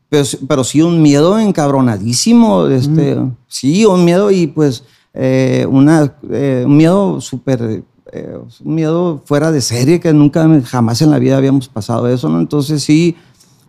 pero, 0.09 0.25
pero 0.47 0.63
sí 0.63 0.81
un 0.81 1.01
miedo 1.01 1.37
encabronadísimo, 1.39 2.67
este, 2.67 3.17
sí, 3.47 3.85
un 3.85 4.05
miedo 4.05 4.31
y 4.31 4.47
pues 4.47 4.83
eh, 5.13 5.65
una, 5.69 6.13
eh, 6.29 6.63
un 6.65 6.77
miedo 6.77 7.21
súper, 7.21 7.83
eh, 8.11 8.37
un 8.63 8.75
miedo 8.75 9.21
fuera 9.25 9.51
de 9.51 9.61
serie 9.61 9.99
que 9.99 10.13
nunca, 10.13 10.47
jamás 10.63 11.01
en 11.01 11.11
la 11.11 11.19
vida 11.19 11.37
habíamos 11.37 11.67
pasado 11.69 12.07
eso, 12.07 12.27
¿no? 12.29 12.39
Entonces 12.39 12.83
sí, 12.83 13.15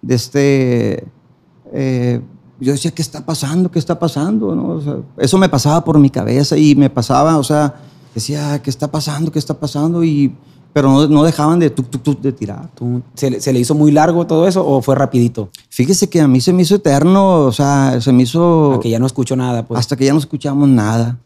de 0.03 0.15
este, 0.15 1.07
eh, 1.73 2.21
yo 2.61 2.73
decía, 2.73 2.91
¿qué 2.91 3.03
está 3.03 3.25
pasando? 3.25 3.71
¿Qué 3.71 3.79
está 3.79 3.99
pasando? 3.99 4.55
¿no? 4.55 4.69
O 4.69 4.81
sea, 4.81 4.97
eso 5.19 5.39
me 5.39 5.49
pasaba 5.49 5.85
por 5.85 5.99
mi 5.99 6.11
cabeza 6.11 6.57
y 6.57 6.75
me 6.75 6.89
pasaba, 6.91 7.39
o 7.39 7.45
sea, 7.45 7.75
decía, 8.15 8.61
¿qué 8.63 8.71
está 8.71 8.91
pasando? 8.91 9.31
¿Qué 9.31 9.39
está 9.39 9.55
pasando? 9.55 10.03
Y, 10.05 10.35
pero 10.73 10.91
no, 10.91 11.07
no 11.09 11.25
dejaban 11.25 11.59
de, 11.59 11.71
tuc, 11.71 11.89
tuc, 11.91 12.03
tuc, 12.03 12.21
de 12.21 12.33
tirar. 12.33 12.71
¿Tú- 12.75 13.03
¿Se, 13.15 13.31
le- 13.31 13.41
se 13.41 13.53
le 13.53 13.59
hizo 13.61 13.75
muy 13.75 13.91
largo 13.93 14.27
todo 14.27 14.47
eso 14.49 14.67
o 14.67 14.81
fue 14.81 14.95
rapidito? 14.95 15.51
Fíjese 15.71 16.09
que 16.09 16.21
a 16.21 16.29
mí 16.29 16.41
se 16.41 16.53
me 16.53 16.63
hizo 16.63 16.77
eterno, 16.77 17.41
o 17.47 17.53
sea, 17.53 18.01
se 18.01 18.13
me 18.13 18.23
hizo 18.23 18.75
A 18.75 18.81
que 18.81 18.91
ya 18.91 18.99
no 18.99 19.07
escucho 19.07 19.37
nada, 19.37 19.67
pues. 19.67 19.79
hasta 19.81 19.97
que 19.97 20.05
ya 20.07 20.13
no 20.13 20.19
escuchamos 20.19 20.69
nada. 20.69 21.19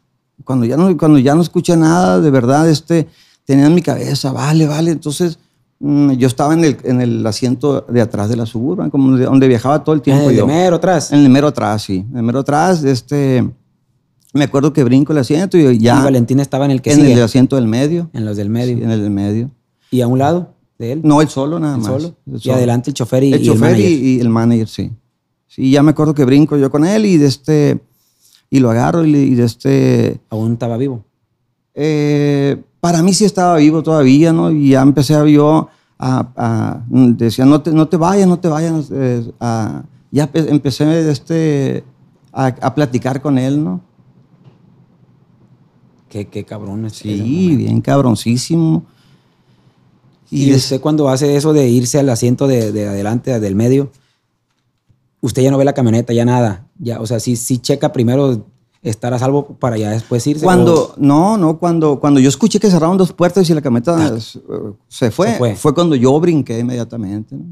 Cuando 0.45 0.65
ya 0.67 0.77
no, 0.77 0.97
cuando 0.97 1.19
ya 1.19 1.35
no 1.35 1.43
escuché 1.43 1.77
nada, 1.77 2.21
de 2.21 2.31
verdad, 2.31 2.69
este, 2.69 3.09
tenía 3.45 3.67
en 3.67 3.75
mi 3.75 3.83
cabeza, 3.83 4.33
vale, 4.33 4.67
vale. 4.67 4.91
Entonces, 4.91 5.39
yo 5.81 6.27
estaba 6.27 6.53
en 6.53 6.65
el, 6.65 6.77
en 6.85 7.01
el 7.01 7.27
asiento 7.27 7.81
de 7.89 8.01
atrás 8.03 8.29
de 8.29 8.37
la 8.37 8.45
Suburban, 8.47 8.91
como 8.91 9.17
de- 9.17 9.25
donde 9.25 9.49
viajaba 9.49 9.83
todo 9.83 9.95
el 9.95 10.01
en 10.01 10.03
tiempo 10.03 10.31
el 10.31 10.37
yo. 10.37 10.47
mero 10.47 10.77
atrás. 10.77 11.11
En 11.13 11.21
el 11.21 11.31
mero 11.31 11.49
atrás, 11.49 11.83
sí. 11.83 12.05
En 12.11 12.17
el 12.19 12.23
mero 12.23 12.41
atrás, 12.41 12.85
este, 12.85 13.49
me 14.35 14.45
acuerdo 14.45 14.73
que 14.75 14.85
brinco 14.85 15.13
el 15.13 15.19
asiento 15.19 15.57
y 15.57 15.67
Y 15.67 15.79
ya 15.79 16.03
Valentín 16.05 16.39
estaba 16.41 16.67
en 16.67 16.71
el 16.73 16.83
que 16.83 16.93
en 16.93 17.01
sigue. 17.01 17.13
el 17.15 17.23
asiento 17.23 17.57
del 17.57 17.67
medio. 17.67 18.11
en 18.13 18.25
los 18.27 18.37
del 18.37 18.51
medio. 18.51 18.77
Sí, 18.77 18.83
en 18.83 18.91
el 18.91 19.01
del 19.01 19.11
medio. 19.11 19.51
Y 19.91 20.03
a 20.03 20.07
un 20.07 20.19
lado 20.19 20.55
de 20.79 20.93
él. 20.93 21.01
No, 21.03 21.23
el 21.23 21.29
solo 21.29 21.59
nada 21.59 21.77
¿El 21.77 21.81
más. 21.81 21.91
solo? 21.91 22.15
El 22.27 22.37
Y 22.37 22.41
solo. 22.41 22.55
adelante 22.57 22.91
el 22.91 22.95
chofer 22.95 23.25
y, 23.25 23.33
el 23.33 23.43
y 23.43 23.47
chofer 23.47 23.71
y, 23.71 23.83
manager. 23.83 23.91
y 23.91 24.21
el 24.21 24.29
manager, 24.29 24.69
sí. 24.69 24.91
Sí, 25.47 25.71
ya 25.71 25.83
me 25.83 25.91
acuerdo 25.93 26.15
que 26.15 26.25
brinco 26.27 26.57
yo 26.59 26.71
con 26.71 26.85
él 26.85 27.07
y 27.07 27.17
de 27.17 27.27
este 27.27 27.81
y 28.51 28.59
lo 28.61 28.71
agarro 28.71 29.05
y, 29.05 29.17
y 29.17 29.35
de 29.35 29.45
este 29.45 30.21
Aún 30.29 30.53
estaba 30.53 30.77
vivo. 30.77 31.05
eh, 31.75 32.63
para 32.81 33.03
mí 33.03 33.13
sí 33.15 33.25
estaba 33.25 33.57
vivo 33.57 33.83
todavía, 33.83 34.33
¿no? 34.33 34.51
Y 34.51 34.71
ya 34.71 34.83
empecé 34.83 35.15
a 35.15 35.25
yo 35.27 35.69
a, 35.99 36.29
a- 36.37 36.83
decía 36.89 37.45
no 37.45 37.61
te, 37.61 37.73
no 37.73 37.89
te 37.89 37.97
vayas, 37.97 38.27
no 38.27 38.39
te 38.39 38.49
vayas, 38.49 38.91
eh, 38.93 39.31
a- 39.39 39.83
ya 40.11 40.31
empe- 40.33 40.49
empecé 40.49 41.11
este 41.11 41.85
a, 42.33 42.47
a 42.47 42.75
platicar 42.75 43.21
con 43.21 43.39
él, 43.39 43.63
¿no? 43.63 43.81
Qué, 46.09 46.27
qué 46.27 46.45
cabrón. 46.45 46.87
ese 46.87 47.03
Sí, 47.05 47.57
bien 47.57 47.81
cabroncísimo. 47.81 48.85
Y, 50.31 50.53
usted 50.55 50.81
cuando 50.81 51.09
hace 51.09 51.37
eso 51.37 51.53
de 51.53 51.69
irse 51.69 51.99
al 51.99 52.09
asiento 52.09 52.47
de, 52.47 52.73
de 52.73 52.89
adelante, 52.89 53.39
del 53.41 53.55
medio, 53.57 53.91
usted 55.21 55.43
ya 55.43 55.51
no 55.51 55.59
ve 55.59 55.65
la 55.65 55.73
camioneta, 55.73 56.13
ya 56.13 56.25
nada. 56.25 56.67
Ya, 56.79 57.01
o 57.01 57.07
sea, 57.07 57.21
sí, 57.21 57.37
sí 57.37 57.59
checa 57.59 57.93
primero 57.93 58.45
estar 58.83 59.13
a 59.13 59.19
salvo 59.19 59.57
para 59.59 59.77
ya 59.77 59.91
después 59.91 60.27
irse. 60.27 60.45
Cuando, 60.45 60.95
no, 60.97 61.37
no, 61.37 61.59
cuando, 61.59 62.01
cuando 62.01 62.21
yo 62.21 62.29
escuché 62.29 62.59
que 62.59 62.71
cerraron 62.71 62.97
dos 62.97 63.13
puertas 63.13 63.49
y 63.51 63.55
la 63.55 63.61
camioneta 63.61 64.17
eh, 64.17 64.21
se, 64.89 65.11
fue, 65.11 65.33
Se 65.33 65.39
fue. 65.39 65.57
fue, 65.57 65.75
cuando 65.75 65.97
yo 65.97 66.19
brinqué 66.19 66.59
inmediatamente. 66.59 67.37
¿no? 67.37 67.45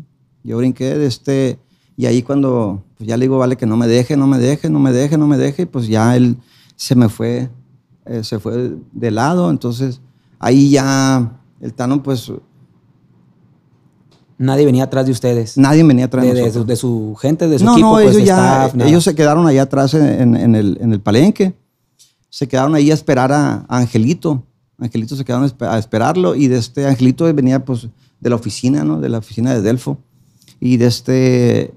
Yo 0.42 0.56
brinqué 0.56 0.96
de 0.96 1.06
este, 1.06 1.58
y 1.96 2.06
ahí 2.06 2.22
cuando 2.22 2.82
pues 2.96 3.08
ya 3.08 3.16
le 3.16 3.24
digo, 3.26 3.38
vale, 3.38 3.56
que 3.56 3.66
no 3.66 3.76
me 3.76 3.86
deje, 3.86 4.16
no 4.16 4.26
me 4.26 4.38
deje, 4.38 4.70
no 4.70 4.78
me 4.78 4.92
deje, 4.92 5.18
no 5.18 5.26
me 5.26 5.36
deje, 5.36 5.66
pues 5.66 5.86
ya 5.86 6.16
él 6.16 6.38
se 6.76 6.94
me 6.94 7.08
fue, 7.08 7.50
eh, 8.06 8.24
se 8.24 8.38
fue 8.38 8.76
de 8.92 9.10
lado, 9.10 9.50
entonces 9.50 10.00
ahí 10.38 10.70
ya 10.70 11.40
el 11.60 11.74
Tano, 11.74 12.02
pues 12.02 12.32
nadie 14.38 14.64
venía 14.64 14.84
atrás 14.84 15.04
de 15.06 15.12
ustedes. 15.12 15.58
nadie 15.58 15.82
venía 15.84 16.06
atrás 16.06 16.24
de, 16.24 16.32
de 16.34 16.42
de 16.44 16.50
su, 16.52 16.64
de 16.64 16.76
su 16.76 17.16
gente, 17.20 17.48
de 17.48 17.58
su 17.58 17.64
no, 17.64 17.72
equipo, 17.72 17.88
no, 17.88 18.02
pues, 18.02 18.16
ellos 18.16 18.26
ya, 18.26 18.66
staff, 18.66 18.80
ellos 18.86 19.04
se 19.04 19.14
quedaron 19.14 19.46
allá 19.46 19.62
atrás 19.62 19.92
en, 19.94 20.34
en- 20.36 20.54
el, 20.54 20.78
en 20.80 20.92
el 20.92 21.00
palenque. 21.00 21.54
Se 22.30 22.46
quedaron 22.46 22.74
ahí 22.74 22.90
a 22.90 22.94
esperar 22.94 23.32
a, 23.32 23.64
a 23.68 23.78
Angelito. 23.78 24.44
Angelito 24.78 25.16
se 25.16 25.24
quedaron 25.24 25.50
a 25.60 25.78
esperarlo 25.78 26.34
y 26.34 26.46
de 26.48 26.58
este 26.58 26.86
Angelito 26.86 27.24
venía 27.34 27.64
pues 27.64 27.88
de 28.20 28.30
la 28.30 28.36
oficina, 28.36 28.84
¿no? 28.84 29.00
De 29.00 29.08
la 29.08 29.18
oficina 29.18 29.52
de 29.54 29.60
Delfo. 29.62 29.98
Y 30.60 30.76
de 30.76 30.86
este, 30.86 31.74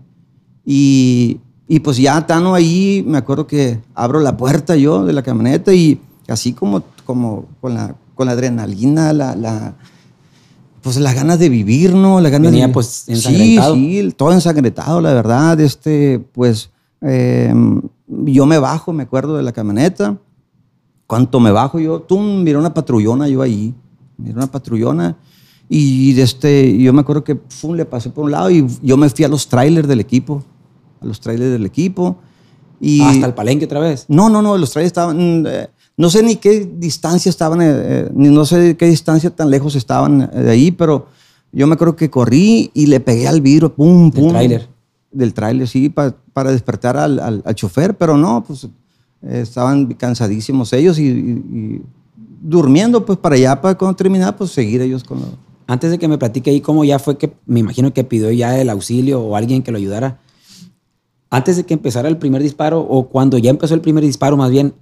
y, 0.66 1.40
y 1.68 1.80
pues 1.80 1.98
ya 1.98 2.26
Tano 2.28 2.54
ahí, 2.54 3.04
me 3.08 3.18
acuerdo 3.18 3.48
que 3.48 3.80
abro 3.96 4.20
la 4.20 4.38
puerta 4.38 4.76
yo 4.76 5.06
de 5.06 5.14
la 5.14 5.24
camioneta 5.24 5.74
y 5.74 6.00
así 6.28 6.54
como, 6.54 6.84
como 7.06 7.46
con, 7.60 7.74
la, 7.74 7.96
con 8.16 8.28
la 8.28 8.34
adrenalina, 8.34 9.14
la, 9.14 9.36
la, 9.36 9.76
pues 10.82 10.98
las 10.98 11.16
ganas 11.16 11.40
de 11.40 11.50
vivir, 11.50 11.94
¿no? 11.94 12.20
Las 12.20 12.32
ganas 12.32 12.52
Venía, 12.52 12.68
de, 12.68 12.74
pues, 12.74 13.06
ensangrentado. 13.08 13.76
Sí, 13.76 14.02
sí, 14.02 14.12
todo 14.16 14.32
ensangretado, 14.32 15.02
la 15.02 15.14
verdad. 15.14 15.60
Este, 15.60 16.20
pues, 16.20 16.70
eh, 17.02 17.54
yo 18.08 18.46
me 18.46 18.58
bajo, 18.58 18.94
me 18.94 19.04
acuerdo 19.04 19.38
de 19.38 19.44
la 19.44 19.52
camioneta. 19.52 20.18
Cuanto 21.08 21.40
me 21.40 21.52
bajo 21.52 21.80
yo, 21.80 22.02
tú 22.02 22.20
miré 22.20 22.58
una 22.58 22.74
patrullona 22.74 23.28
yo 23.28 23.42
ahí, 23.42 23.74
miré 24.18 24.36
una 24.36 24.48
patrullona 24.48 25.18
y 25.74 26.20
este, 26.20 26.78
yo 26.78 26.92
me 26.92 27.00
acuerdo 27.00 27.24
que 27.24 27.36
pum, 27.36 27.76
le 27.76 27.86
pasé 27.86 28.10
por 28.10 28.26
un 28.26 28.32
lado 28.32 28.52
y 28.52 28.68
yo 28.82 28.98
me 28.98 29.10
fui 29.10 29.24
a 29.24 29.30
los 29.30 29.48
trailers 29.48 29.88
del 29.88 30.02
equipo, 30.02 30.44
a 31.00 31.06
los 31.06 31.22
trailers 31.22 31.50
del 31.54 31.66
equipo. 31.66 32.18
Y, 32.82 33.00
Hasta 33.02 33.28
el 33.28 33.34
palenque 33.34 33.64
otra 33.64 33.80
vez. 33.80 34.06
no, 34.10 34.30
no, 34.30 34.42
no, 34.42 34.58
los 34.58 34.72
trailers 34.72 34.90
estaban, 34.90 35.46
eh, 35.48 35.70
no 36.02 36.10
sé 36.10 36.24
ni 36.24 36.36
qué 36.38 36.68
distancia 36.88 37.30
estaban, 37.30 37.62
eh, 37.62 37.66
eh, 37.72 38.10
ni 38.14 38.30
no 38.30 38.44
sé 38.46 38.76
qué 38.78 38.88
distancia 38.88 39.30
tan 39.30 39.50
lejos 39.50 39.76
estaban 39.76 40.22
eh, 40.34 40.40
de 40.48 40.50
ahí, 40.52 40.72
pero 40.72 41.08
yo 41.52 41.68
me 41.68 41.74
acuerdo 41.76 41.96
que 41.96 42.10
corrí 42.10 42.72
y 42.74 42.88
le 42.88 43.00
pegué 43.00 43.28
al 43.28 43.42
vidrio, 43.42 43.74
pum, 43.76 44.10
Del 44.10 44.22
pum. 44.24 44.30
tráiler. 44.32 44.68
Del 45.12 45.34
tráiler, 45.34 45.68
sí, 45.68 45.90
pa- 45.90 46.16
para 46.34 46.52
despertar 46.52 46.98
al, 46.98 47.20
al- 47.20 47.44
al 47.46 47.56
chofer, 47.56 47.96
pero 47.98 48.18
no, 48.18 48.44
pues 48.46 48.64
eh, 48.64 49.42
estaban 49.44 49.86
cansadísimos 49.94 50.74
ellos 50.74 50.98
y, 50.98 51.08
y- 51.08 51.44
y 51.60 51.82
durmiendo, 52.42 53.06
pues 53.06 53.20
para 53.20 53.36
allá, 53.36 53.62
para 53.62 53.78
cuando 53.78 53.96
terminar, 53.96 54.36
pues 54.38 54.52
seguir 54.52 54.82
ellos 54.82 55.04
con 55.04 55.20
lo... 55.20 55.26
Antes 55.68 55.92
de 55.92 56.00
que 56.00 56.08
me 56.08 56.18
platique 56.18 56.50
ahí 56.50 56.62
cómo 56.62 56.84
ya 56.84 56.98
fue 57.00 57.18
que 57.18 57.32
me 57.46 57.60
imagino 57.60 57.94
que 57.94 58.04
pidió 58.04 58.32
ya 58.32 58.60
el 58.60 58.70
auxilio 58.70 59.22
o 59.22 59.36
alguien 59.36 59.62
que 59.64 59.72
lo 59.72 59.78
ayudara. 59.78 60.20
Antes 61.30 61.56
de 61.58 61.64
que 61.66 61.74
empezara 61.76 62.10
el 62.10 62.18
primer 62.18 62.42
disparo 62.44 62.82
o 62.82 63.08
cuando 63.08 63.38
ya 63.38 63.52
empezó 63.52 63.74
el 63.74 63.82
primer 63.82 64.04
disparo, 64.04 64.36
más 64.36 64.50
bien, 64.52 64.74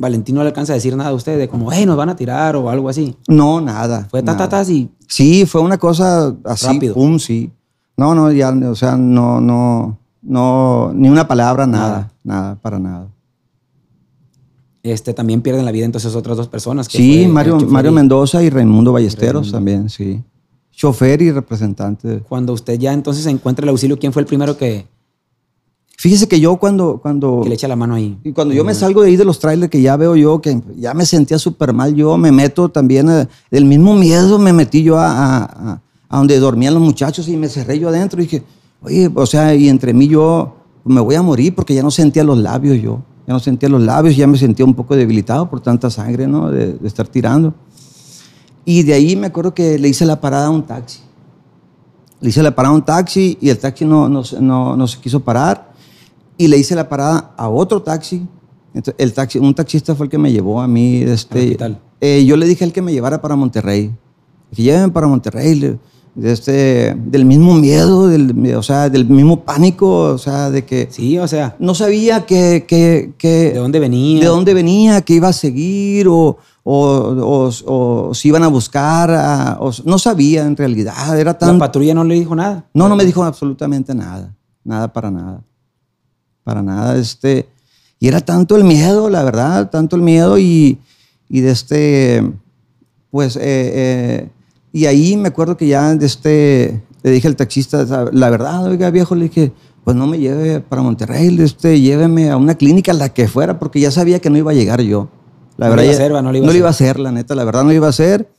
Valentín 0.00 0.34
no 0.34 0.42
le 0.42 0.48
alcanza 0.48 0.72
a 0.72 0.76
decir 0.76 0.96
nada 0.96 1.10
a 1.10 1.14
usted 1.14 1.38
de 1.38 1.46
como, 1.48 1.70
hey, 1.70 1.84
nos 1.86 1.96
van 1.96 2.08
a 2.08 2.16
tirar 2.16 2.56
o 2.56 2.70
algo 2.70 2.88
así. 2.88 3.14
No, 3.28 3.60
nada. 3.60 4.06
Fue 4.10 4.20
ta, 4.22 4.32
ta, 4.32 4.32
nada. 4.32 4.48
ta, 4.48 4.60
así. 4.60 4.90
Sí, 5.06 5.44
fue 5.46 5.60
una 5.60 5.76
cosa 5.78 6.34
así, 6.44 6.66
Rápido. 6.66 6.94
pum, 6.94 7.18
sí. 7.18 7.52
No, 7.96 8.14
no, 8.14 8.32
ya, 8.32 8.48
o 8.50 8.74
sea, 8.74 8.96
no, 8.96 9.40
no, 9.40 9.98
no, 10.22 10.90
ni 10.94 11.08
una 11.10 11.28
palabra, 11.28 11.66
nada, 11.66 11.88
Nada. 11.88 12.12
nada, 12.24 12.54
para 12.62 12.78
nada. 12.78 13.08
Este, 14.82 15.12
también 15.12 15.42
pierden 15.42 15.66
la 15.66 15.72
vida 15.72 15.84
entonces 15.84 16.14
otras 16.14 16.36
dos 16.38 16.48
personas. 16.48 16.88
que 16.88 16.96
Sí, 16.96 17.28
Mario, 17.28 17.58
Mario 17.68 17.90
y- 17.90 17.94
Mendoza 17.94 18.42
y 18.42 18.48
Raimundo 18.48 18.92
Ballesteros 18.92 19.52
Raimundo. 19.52 19.52
también, 19.52 19.88
sí. 19.90 20.22
Chofer 20.72 21.20
y 21.20 21.30
representante. 21.30 22.20
Cuando 22.26 22.54
usted 22.54 22.78
ya 22.78 22.94
entonces 22.94 23.26
encuentra 23.26 23.64
el 23.64 23.68
auxilio, 23.68 23.98
¿quién 23.98 24.14
fue 24.14 24.22
el 24.22 24.26
primero 24.26 24.56
que, 24.56 24.86
Fíjese 26.00 26.26
que 26.28 26.40
yo 26.40 26.56
cuando, 26.56 26.98
cuando, 27.02 27.40
que 27.42 27.50
le 27.50 27.56
echa 27.56 27.68
la 27.68 27.76
mano 27.76 27.94
ahí? 27.94 28.16
y 28.24 28.32
cuando 28.32 28.54
yo 28.54 28.64
me 28.64 28.72
salgo 28.74 29.02
de 29.02 29.08
ahí 29.08 29.16
de 29.16 29.24
los 29.26 29.38
trailers 29.38 29.70
que 29.70 29.82
ya 29.82 29.96
veo 29.98 30.16
yo 30.16 30.40
que 30.40 30.58
ya 30.78 30.94
me 30.94 31.04
sentía 31.04 31.38
súper 31.38 31.74
mal, 31.74 31.94
yo 31.94 32.16
me 32.16 32.32
meto 32.32 32.70
también, 32.70 33.10
eh, 33.10 33.28
del 33.50 33.66
mismo 33.66 33.94
miedo 33.94 34.38
me 34.38 34.54
metí 34.54 34.82
yo 34.82 34.96
a, 34.98 35.10
a- 35.10 35.82
a- 36.08 36.16
donde 36.16 36.38
dormían 36.38 36.72
los 36.72 36.82
muchachos 36.82 37.28
y 37.28 37.36
me 37.36 37.48
cerré 37.50 37.78
yo 37.78 37.90
adentro 37.90 38.18
y 38.22 38.24
dije, 38.24 38.42
oye, 38.82 39.10
o 39.14 39.26
sea, 39.26 39.54
y 39.54 39.68
entre 39.68 39.92
mí 39.92 40.08
yo 40.08 40.56
me 40.86 41.02
voy 41.02 41.16
a 41.16 41.20
morir 41.22 41.54
porque 41.54 41.74
ya 41.74 41.82
no 41.82 41.90
sentía 41.90 42.24
los 42.24 42.38
labios 42.38 42.80
yo, 42.80 43.02
ya 43.26 43.34
no 43.34 43.38
sentía 43.38 43.68
los 43.68 43.82
labios, 43.82 44.16
ya 44.16 44.26
me 44.26 44.38
sentía 44.38 44.64
un 44.64 44.72
poco 44.74 44.96
debilitado 44.96 45.50
por 45.50 45.60
tanta 45.60 45.90
sangre, 45.90 46.26
¿no? 46.26 46.50
De, 46.50 46.72
de 46.78 46.88
estar 46.88 47.06
tirando. 47.08 47.52
Y 48.64 48.84
de 48.84 48.94
ahí 48.94 49.16
me 49.16 49.26
acuerdo 49.26 49.52
que 49.52 49.78
le 49.78 49.88
hice 49.88 50.06
la 50.06 50.18
parada 50.18 50.46
a 50.46 50.50
un 50.50 50.62
taxi. 50.62 51.00
Le 52.22 52.30
hice 52.30 52.42
la 52.42 52.54
parada 52.54 52.72
a 52.74 52.76
un 52.78 52.84
taxi 52.84 53.36
y 53.38 53.50
el 53.50 53.58
taxi 53.58 53.84
no, 53.84 54.08
no, 54.08 54.22
no, 54.40 54.76
no 54.76 54.86
se 54.86 54.98
quiso 54.98 55.20
parar. 55.20 55.69
Y 56.40 56.48
le 56.48 56.56
hice 56.56 56.74
la 56.74 56.88
parada 56.88 57.34
a 57.36 57.48
otro 57.50 57.82
taxi. 57.82 58.26
Entonces, 58.72 58.94
el 58.96 59.12
taxi, 59.12 59.38
un 59.38 59.52
taxista 59.54 59.94
fue 59.94 60.06
el 60.06 60.10
que 60.10 60.16
me 60.16 60.32
llevó 60.32 60.60
a 60.62 60.66
mí. 60.66 61.02
Este, 61.02 61.58
eh, 62.00 62.24
yo 62.24 62.36
le 62.38 62.46
dije 62.46 62.64
al 62.64 62.72
que 62.72 62.80
me 62.80 62.92
llevara 62.92 63.20
para 63.20 63.36
Monterrey. 63.36 63.94
Que 64.54 64.62
llévenme 64.62 64.88
para 64.90 65.06
Monterrey. 65.06 65.78
de 66.14 66.32
este, 66.32 66.96
del 66.96 67.24
mismo 67.26 67.54
miedo, 67.54 68.08
del, 68.08 68.54
o 68.56 68.62
sea, 68.62 68.88
del 68.88 69.04
mismo 69.06 69.44
pánico, 69.44 69.86
o 70.14 70.18
sea, 70.18 70.50
de 70.50 70.64
que 70.64 70.88
Sí, 70.90 71.18
o 71.18 71.28
sea, 71.28 71.54
no 71.60 71.74
sabía 71.74 72.26
que, 72.26 72.64
que, 72.66 73.12
que- 73.18 73.52
¿de 73.52 73.58
dónde 73.58 73.78
venía? 73.78 74.20
de 74.20 74.26
dónde 74.26 74.52
venía, 74.54 75.02
que 75.02 75.14
iba 75.14 75.28
a 75.28 75.32
seguir 75.32 76.08
o, 76.08 76.36
o, 76.64 76.74
o- 76.74 77.50
o 78.08 78.14
si 78.14 78.28
iban 78.28 78.42
a 78.44 78.48
buscar. 78.48 79.10
a- 79.10 79.58
o- 79.60 79.70
no 79.84 79.98
sabía 79.98 80.44
en 80.46 80.56
realidad. 80.56 80.94
Era 81.18 81.32
La 81.32 81.38
tan, 81.38 81.58
patrulla 81.58 81.92
no 81.94 82.02
le 82.04 82.14
dijo 82.14 82.34
nada. 82.34 82.64
no, 82.74 82.88
no 82.88 82.96
me 82.96 83.04
dijo 83.04 83.22
absolutamente 83.22 83.94
nada. 83.94 84.34
Nada 84.64 84.92
para 84.92 85.10
nada. 85.10 85.42
Para 86.44 86.62
nada. 86.62 86.96
Este, 86.98 87.48
y 87.98 88.08
era 88.08 88.20
tanto 88.20 88.56
el 88.56 88.64
miedo, 88.64 89.10
la 89.10 89.22
verdad, 89.22 89.70
tanto 89.70 89.96
el 89.96 90.02
miedo 90.02 90.38
y, 90.38 90.78
y 91.28 91.40
de 91.40 91.50
este, 91.50 92.32
pues, 93.10 93.36
eh, 93.36 93.40
eh, 93.42 94.28
y 94.72 94.86
ahí 94.86 95.16
me 95.16 95.28
acuerdo 95.28 95.56
que 95.56 95.66
ya 95.66 95.94
de 95.94 96.06
este, 96.06 96.82
le 97.02 97.10
dije 97.10 97.28
al 97.28 97.36
taxista, 97.36 97.84
la 98.12 98.30
verdad, 98.30 98.64
oiga 98.64 98.90
viejo, 98.90 99.14
le 99.14 99.24
dije, 99.24 99.52
pues 99.84 99.96
no 99.96 100.06
me 100.06 100.18
lleve 100.18 100.60
para 100.60 100.82
Monterrey, 100.82 101.34
de 101.36 101.44
este, 101.44 101.80
lléveme 101.80 102.30
a 102.30 102.36
una 102.36 102.54
clínica, 102.54 102.92
la 102.92 103.10
que 103.12 103.28
fuera, 103.28 103.58
porque 103.58 103.80
ya 103.80 103.90
sabía 103.90 104.20
que 104.20 104.30
no 104.30 104.38
iba 104.38 104.50
a 104.50 104.54
llegar 104.54 104.80
yo. 104.80 105.08
La 105.56 105.66
No 105.68 105.72
verdad, 105.76 105.84
iba 105.84 105.92
a 105.92 105.96
hacer, 105.96 106.12
no 106.22 106.32
le 106.32 106.38
iba 106.38 106.44
a 106.44 106.46
no 106.46 106.50
hacer. 106.50 106.58
iba 106.58 106.68
a 106.68 106.70
hacer, 106.70 106.98
la 107.00 107.12
neta, 107.12 107.34
la 107.34 107.44
verdad 107.44 107.64
no 107.64 107.72
iba 107.72 107.86
a 107.86 107.90
hacer. 107.90 108.30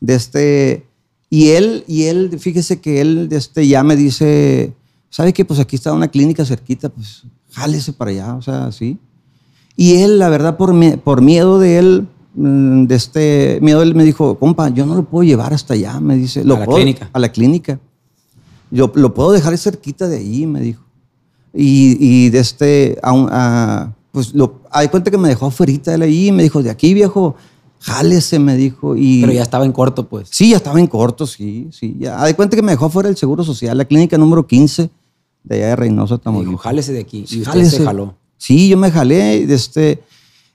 De 0.00 0.14
este, 0.14 0.86
y 1.30 1.48
él, 1.50 1.84
y 1.86 2.04
él, 2.04 2.38
fíjese 2.38 2.80
que 2.80 3.00
él 3.00 3.28
de 3.28 3.36
este, 3.36 3.66
ya 3.66 3.82
me 3.82 3.96
dice, 3.96 4.74
¿sabe 5.08 5.32
qué? 5.32 5.44
Pues 5.44 5.60
aquí 5.60 5.76
está 5.76 5.92
una 5.92 6.08
clínica 6.08 6.44
cerquita, 6.44 6.88
pues 6.88 7.24
jálese 7.58 7.92
para 7.92 8.10
allá, 8.10 8.34
o 8.36 8.42
sea, 8.42 8.72
sí. 8.72 8.98
Y 9.76 9.96
él, 10.02 10.18
la 10.18 10.28
verdad, 10.28 10.56
por, 10.56 10.74
por 11.00 11.20
miedo 11.22 11.58
de 11.60 11.78
él, 11.78 12.08
mm, 12.34 12.84
de 12.86 12.94
este 12.94 13.58
miedo, 13.62 13.82
él 13.82 13.94
me 13.94 14.04
dijo, 14.04 14.38
compa, 14.38 14.68
yo 14.70 14.86
no 14.86 14.94
lo 14.94 15.04
puedo 15.04 15.22
llevar 15.24 15.52
hasta 15.54 15.74
allá, 15.74 16.00
me 16.00 16.16
dice. 16.16 16.44
¿Lo 16.44 16.56
A 16.56 16.58
la 16.60 16.64
puedo- 16.64 16.76
clínica. 16.78 17.10
A 17.12 17.18
la 17.18 17.30
clínica. 17.30 17.78
Yo 18.70 18.90
lo 18.94 19.14
puedo 19.14 19.32
dejar 19.32 19.56
cerquita 19.56 20.08
de 20.08 20.16
ahí, 20.18 20.46
me 20.46 20.60
dijo. 20.60 20.82
Y, 21.54 21.96
y 22.00 22.30
de 22.30 22.38
este, 22.40 22.98
a 23.02 23.12
a- 23.30 23.94
pues 24.12 24.34
lo, 24.34 24.62
hay 24.70 24.88
cuenta 24.88 25.10
que 25.10 25.18
me 25.18 25.28
dejó 25.28 25.46
afuera 25.46 25.72
de 25.72 25.94
él 25.94 26.02
ahí 26.02 26.28
y 26.28 26.32
me 26.32 26.42
dijo, 26.42 26.62
de 26.62 26.70
aquí, 26.70 26.92
viejo, 26.92 27.36
jálese, 27.78 28.38
me 28.38 28.56
dijo. 28.56 28.96
Y, 28.96 29.20
Pero 29.20 29.32
ya 29.32 29.42
estaba 29.42 29.64
en 29.64 29.72
corto, 29.72 30.08
pues. 30.08 30.28
Sí, 30.32 30.50
ya 30.50 30.56
estaba 30.56 30.80
en 30.80 30.86
corto, 30.88 31.26
sí, 31.26 31.68
sí. 31.70 31.96
Ya. 32.00 32.22
De 32.24 32.34
cuenta 32.34 32.56
que 32.56 32.62
me 32.62 32.72
dejó 32.72 32.88
fuera 32.90 33.08
del 33.08 33.16
Seguro 33.16 33.44
Social, 33.44 33.78
la 33.78 33.84
clínica 33.84 34.18
número 34.18 34.46
15 34.46 34.90
de 35.48 35.56
allá 35.56 35.66
de 35.68 35.76
Reynosa, 35.76 36.14
Dijo, 36.16 36.22
Tamaulipas. 36.24 36.60
jálese 36.60 36.92
de 36.92 37.00
aquí. 37.00 37.18
Y 37.30 37.38
usted 37.40 37.44
Jálese. 37.44 37.76
se 37.78 37.84
jaló. 37.84 38.14
Sí, 38.36 38.68
yo 38.68 38.76
me 38.76 38.90
jalé 38.90 39.46
de 39.46 39.54
este, 39.54 40.02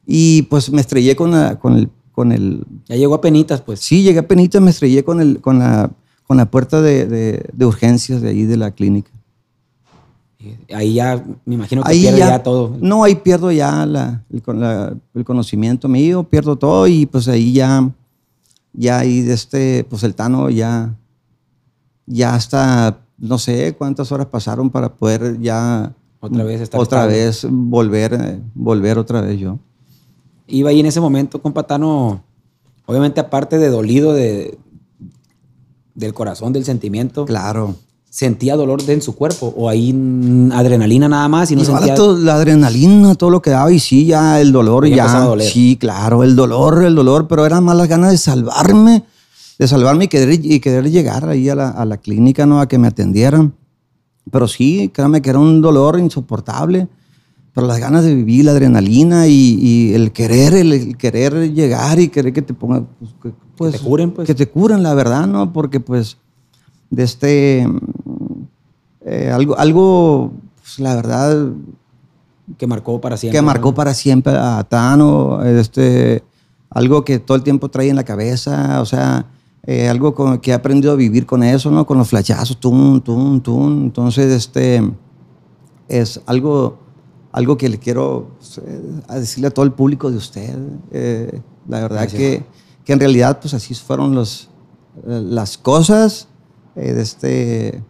y 0.05 0.43
pues 0.43 0.71
me 0.71 0.81
estrellé 0.81 1.15
con, 1.15 1.31
la- 1.31 1.57
con, 1.59 1.75
el, 1.77 1.89
con 2.11 2.31
el... 2.31 2.63
Ya 2.87 2.95
llegó 2.95 3.15
a 3.15 3.21
penitas, 3.21 3.61
pues. 3.61 3.79
Sí, 3.79 4.03
llegué 4.03 4.19
a 4.19 4.27
penita, 4.27 4.59
me 4.59 4.69
estrellé 4.71 5.03
con, 5.03 5.19
el, 5.19 5.41
con, 5.41 5.59
la, 5.59 5.91
con 6.27 6.37
la 6.37 6.45
puerta 6.49 6.81
de, 6.81 7.05
de- 7.07 7.45
de 7.51 7.65
urgencias 7.65 8.21
de 8.21 8.29
ahí 8.29 8.43
de 8.43 8.57
la 8.57 8.71
clínica. 8.71 9.11
Ahí 10.75 10.95
ya, 10.95 11.23
me 11.45 11.55
imagino 11.55 11.83
que 11.83 11.89
Ahí 11.91 12.01
pierde 12.01 12.19
ya, 12.19 12.29
ya, 12.31 12.43
todo. 12.43 12.75
No, 12.81 13.05
ahí 13.05 13.15
pierdo 13.15 13.49
ya 13.51 13.85
la- 13.85 14.23
el, 14.29 14.43
la- 14.59 14.93
el 15.13 15.23
conocimiento 15.23 15.87
mío, 15.87 16.23
pierdo 16.23 16.57
todo 16.57 16.85
y 16.87 17.05
pues 17.05 17.27
ahí 17.29 17.53
ya, 17.53 17.89
ya 18.73 18.99
ahí 18.99 19.21
de 19.21 19.33
este, 19.33 19.85
pues 19.89 20.03
el 20.03 20.15
Tano 20.15 20.49
ya, 20.49 20.93
ya 22.05 22.35
hasta, 22.35 22.99
no 23.17 23.37
sé 23.37 23.75
cuántas 23.77 24.11
horas 24.11 24.27
pasaron 24.27 24.69
para 24.69 24.93
poder 24.93 25.39
ya 25.39 25.93
Otra 26.19 26.43
vez 26.43 26.61
estar 26.61 26.79
otra 26.81 26.99
estable. 27.01 27.25
vez 27.25 27.47
volver, 27.49 28.13
eh, 28.13 28.39
volver 28.53 28.97
otra 28.97 29.21
vez 29.21 29.39
yo. 29.39 29.59
Iba 30.47 30.69
ahí 30.71 30.79
en 30.79 30.85
ese 30.87 30.99
momento 30.99 31.41
con 31.41 31.53
Patano, 31.53 32.21
obviamente 32.85 33.19
aparte 33.21 33.57
de 33.57 33.69
dolido 33.69 34.13
de, 34.13 34.57
del 35.95 36.13
corazón, 36.13 36.53
del 36.53 36.65
sentimiento, 36.65 37.25
Claro. 37.25 37.75
sentía 38.09 38.55
dolor 38.55 38.83
de- 38.83 38.93
en 38.93 39.01
su 39.01 39.15
cuerpo 39.15 39.53
o 39.55 39.69
ahí 39.69 39.89
adrenalina 40.53 41.07
nada 41.07 41.27
más 41.27 41.49
y 41.51 41.55
no 41.55 41.61
Igual 41.63 41.77
sentía... 41.79 41.95
todo- 41.95 42.17
la 42.17 42.35
adrenalina, 42.35 43.15
todo 43.15 43.29
lo 43.29 43.41
que 43.41 43.49
daba 43.51 43.71
y 43.71 43.79
sí, 43.79 44.05
ya 44.05 44.39
el 44.41 44.51
dolor 44.51 44.87
Ya. 44.87 45.33
Sí, 45.39 45.77
claro, 45.79 46.23
el 46.23 46.35
dolor, 46.35 46.83
el 46.83 46.93
dolor, 46.95 47.27
pero 47.27 47.45
eran 47.45 47.63
más 47.63 47.75
las 47.77 47.87
ganas 47.87 48.11
de 48.11 48.17
salvarme, 48.17 49.03
de 49.63 49.67
salvarme 49.69 50.05
y 50.05 50.07
querer, 50.09 50.39
y 50.43 50.59
querer 50.59 50.91
llegar 50.91 51.27
ahí 51.29 51.47
a 51.47 51.55
la, 51.55 51.69
a 51.69 51.85
la 51.85 51.97
clínica, 51.97 52.45
¿no? 52.45 52.59
A 52.59 52.67
que 52.67 52.77
me 52.77 52.87
atendieran. 52.87 53.53
Pero 54.29 54.47
sí, 54.47 54.91
créame 54.93 55.21
que 55.21 55.29
era 55.29 55.39
un 55.39 55.61
dolor 55.61 55.99
insoportable, 55.99 56.89
pero 57.53 57.65
las 57.65 57.79
ganas 57.79 58.03
de 58.03 58.13
vivir, 58.13 58.43
la 58.43 58.51
adrenalina 58.51 59.27
y, 59.27 59.57
y 59.61 59.93
el 59.93 60.11
querer, 60.11 60.53
el, 60.53 60.73
el 60.73 60.97
querer 60.97 61.53
llegar 61.53 61.99
y 61.99 62.09
querer 62.09 62.33
que 62.33 62.41
te 62.41 62.53
pongan, 62.53 62.87
pues, 62.99 63.11
que, 63.21 63.33
pues, 63.55 63.71
te 63.73 63.79
curen, 63.79 64.11
pues. 64.11 64.27
Que 64.27 64.35
te 64.35 64.49
curen, 64.49 64.83
la 64.83 64.93
verdad, 64.95 65.27
¿no? 65.27 65.53
Porque 65.53 65.79
pues, 65.79 66.17
de 66.89 67.03
este, 67.03 67.65
eh, 69.05 69.31
algo, 69.33 69.57
algo, 69.57 70.33
pues, 70.61 70.79
la 70.79 70.95
verdad, 70.95 71.47
que 72.57 72.67
marcó 72.67 72.99
para 72.99 73.15
siempre. 73.15 73.39
que 73.39 73.45
marcó 73.45 73.73
para 73.73 73.93
siempre 73.93 74.33
a 74.35 74.61
Tano, 74.65 75.41
este, 75.43 76.21
algo 76.69 77.05
que 77.05 77.19
todo 77.19 77.37
el 77.37 77.43
tiempo 77.43 77.69
trae 77.69 77.87
en 77.87 77.95
la 77.95 78.03
cabeza, 78.03 78.81
o 78.81 78.85
sea, 78.85 79.27
eh, 79.65 79.87
algo 79.89 80.13
con- 80.13 80.39
que 80.39 80.51
he 80.51 80.53
aprendido 80.53 80.91
a 80.93 80.95
vivir 80.95 81.25
con 81.25 81.41
eso, 81.43 81.71
¿no? 81.71 81.85
Con 81.85 81.97
los 81.97 82.09
flachazos, 82.09 82.59
tum, 82.59 82.99
tum, 83.01 83.39
tum. 83.41 83.83
Entonces, 83.83 84.31
este, 84.31 84.81
es 85.87 86.19
algo, 86.25 86.79
algo 87.31 87.57
que 87.57 87.69
le 87.69 87.77
quiero 87.79 88.31
eh, 88.57 89.19
decirle 89.19 89.47
a 89.47 89.51
todo 89.51 89.65
el 89.65 89.71
público 89.71 90.11
de 90.11 90.17
usted. 90.17 90.57
eh, 90.91 91.41
la 91.67 91.79
verdad 91.81 92.07
que, 92.09 92.43
que 92.83 92.91
en 92.93 92.99
realidad, 92.99 93.39
pues 93.41 93.53
así 93.53 93.73
fueron 93.73 94.13
los, 94.13 94.49
las 95.05 95.57
cosas. 95.57 96.27
este, 96.75 97.81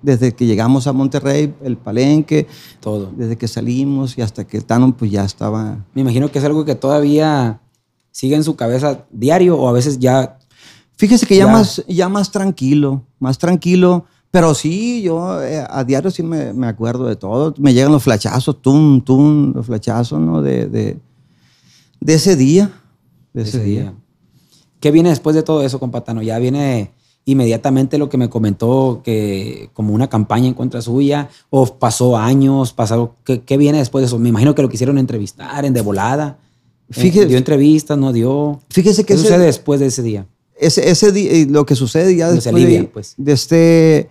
desde 0.00 0.32
que 0.32 0.46
llegamos 0.46 0.86
a 0.88 0.92
Monterrey, 0.92 1.54
el 1.62 1.76
palenque, 1.76 2.48
Todo. 2.80 3.12
desde 3.16 3.36
que 3.38 3.46
salimos 3.46 4.18
y 4.18 4.22
hasta 4.22 4.44
que 4.44 4.56
el 4.56 4.64
Tano 4.64 4.96
pues 4.96 5.10
ya 5.12 5.24
estaba... 5.24 5.84
Me 5.94 6.00
imagino 6.00 6.28
que 6.30 6.40
es 6.40 6.44
algo 6.44 6.64
que 6.64 6.74
todavía 6.74 7.60
sigue 8.10 8.34
en 8.34 8.42
su 8.42 8.56
cabeza 8.56 9.04
diario 9.12 9.56
o 9.58 9.68
a 9.68 9.72
veces 9.72 9.98
ya... 10.00 10.38
Fíjese 11.02 11.26
que 11.26 11.36
ya, 11.36 11.46
Ya. 11.46 11.52
Más, 11.52 11.82
ya 11.88 12.08
más 12.08 12.30
tranquilo, 12.30 13.02
más 13.18 13.36
tranquilo, 13.36 14.04
pero 14.30 14.54
sí, 14.54 15.02
yo 15.02 15.42
eh, 15.42 15.66
a 15.68 15.82
diario 15.82 16.12
sí 16.12 16.22
me, 16.22 16.52
me 16.52 16.68
acuerdo 16.68 17.06
de 17.06 17.16
todo. 17.16 17.52
Me 17.58 17.74
llegan 17.74 17.90
los 17.90 18.04
flachazos, 18.04 18.62
tum, 18.62 19.00
tum, 19.00 19.52
los 19.52 19.66
flachazos, 19.66 20.20
¿no? 20.20 20.40
De, 20.42 20.66
de, 20.68 20.98
de 22.00 22.14
ese 22.14 22.36
día, 22.36 22.70
de 23.34 23.42
ese, 23.42 23.56
ese 23.58 23.64
día. 23.66 23.80
día. 23.82 23.94
¿Qué 24.78 24.92
viene 24.92 25.08
después 25.08 25.34
de 25.34 25.42
todo 25.42 25.64
eso, 25.64 25.80
compatano? 25.80 26.22
Ya 26.22 26.38
viene 26.38 26.92
inmediatamente 27.24 27.98
lo 27.98 28.08
que 28.08 28.16
me 28.16 28.28
comentó 28.30 29.00
que 29.04 29.70
como 29.74 29.92
una 29.94 30.08
campaña 30.08 30.46
en 30.46 30.54
contra 30.54 30.82
suya 30.82 31.28
o 31.50 31.66
pasó 31.66 32.16
años, 32.16 32.72
pasó 32.72 33.16
¿qué, 33.24 33.40
qué 33.42 33.56
viene 33.56 33.78
después 33.78 34.02
de 34.02 34.06
eso? 34.06 34.20
Me 34.20 34.28
imagino 34.28 34.54
que 34.54 34.62
lo 34.62 34.68
quisieron 34.68 34.98
entrevistar 34.98 35.64
en 35.64 35.72
de 35.74 35.80
volada. 35.80 36.38
Eh, 36.90 36.94
Fíjese- 36.94 37.26
dio 37.26 37.38
entrevistas, 37.38 37.98
no 37.98 38.12
dio. 38.12 38.60
Fíjese 38.70 39.02
que 39.02 39.08
¿Qué 39.08 39.14
ese- 39.14 39.22
sucede 39.24 39.46
después 39.46 39.80
de 39.80 39.86
ese 39.86 40.02
día? 40.02 40.26
Ese, 40.66 40.88
ese 40.90 41.12
día, 41.12 41.30
eh, 41.32 41.46
lo 41.48 41.64
que 41.66 41.74
sucede 41.76 42.14
ya 42.16 42.26
después 42.30 42.44
de- 42.44 42.50
alivia, 42.50 42.90
pues. 42.92 43.14
de 43.16 43.32
este, 43.32 44.08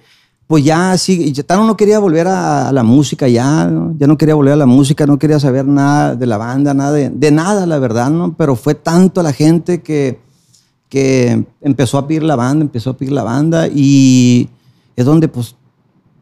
pues 0.47 0.63
ya 0.63 0.97
sí, 0.97 1.31
ya 1.31 1.43
Tano 1.43 1.65
no 1.65 1.77
quería 1.77 1.99
volver 1.99 2.27
a, 2.27 2.69
a 2.69 2.71
la 2.71 2.83
música 2.83 3.27
ya, 3.27 3.65
¿no? 3.67 3.93
ya 3.97 4.05
no 4.07 4.17
quería 4.17 4.35
volver 4.35 4.53
a 4.53 4.57
la 4.57 4.65
música, 4.65 5.05
no 5.05 5.17
quería 5.17 5.39
saber 5.39 5.65
nada 5.65 6.15
de 6.15 6.25
la 6.25 6.37
banda, 6.37 6.73
nada 6.73 6.91
de, 6.91 7.09
de 7.09 7.31
nada, 7.31 7.65
la 7.65 7.79
verdad, 7.79 8.09
¿no? 8.09 8.35
Pero 8.37 8.55
fue 8.55 8.75
tanto 8.75 9.23
la 9.23 9.31
gente 9.33 9.81
que, 9.81 10.19
que 10.89 11.45
empezó 11.61 11.97
a 11.97 12.07
pedir 12.07 12.23
la 12.23 12.35
banda, 12.35 12.63
empezó 12.63 12.89
a 12.89 12.97
pedir 12.97 13.13
la 13.13 13.23
banda 13.23 13.67
y 13.67 14.49
es 14.95 15.05
donde 15.05 15.27
pues 15.27 15.55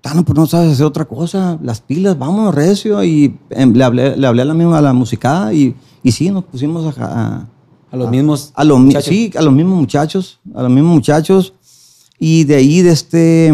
Tano, 0.02 0.24
pues 0.24 0.38
no 0.38 0.46
sabes 0.46 0.72
hacer 0.72 0.86
otra 0.86 1.04
cosa, 1.04 1.58
las 1.62 1.82
pilas, 1.82 2.18
vámonos 2.18 2.56
recio 2.56 3.04
y 3.04 3.38
em, 3.50 3.74
le 3.74 3.84
hablé, 3.84 4.16
le 4.16 4.28
hablé 4.28 4.44
a 4.44 4.46
la 4.46 4.54
misma 4.54 4.78
a 4.78 4.82
la 4.82 4.94
musicada 4.94 5.52
y, 5.54 5.76
y 6.04 6.12
sí, 6.14 6.30
nos 6.30 6.46
pusimos 6.46 6.98
a, 6.98 7.04
a- 7.06 7.48
A 7.92 7.96
los 7.98 8.10
mismos 8.12 8.52
a 8.56 8.64
los, 8.64 8.80
muchachos. 8.80 9.10
sí, 9.10 9.32
a 9.38 9.42
los 9.42 9.54
mismos 9.54 9.78
muchachos, 9.80 10.40
a 10.54 10.62
los 10.64 10.72
mismos 10.72 10.94
muchachos. 10.94 11.54
Y 12.20 12.44
de 12.44 12.56
ahí, 12.56 12.82
de 12.82 12.92
este, 12.92 13.54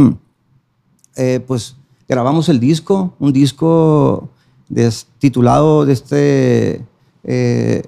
eh, 1.16 1.40
pues 1.46 1.76
grabamos 2.08 2.50
el 2.50 2.60
disco, 2.60 3.14
un 3.20 3.32
disco 3.32 4.30
des- 4.70 5.08
titulado 5.20 5.86
de 5.86 5.94
este, 5.94 6.86
eh, 7.24 7.84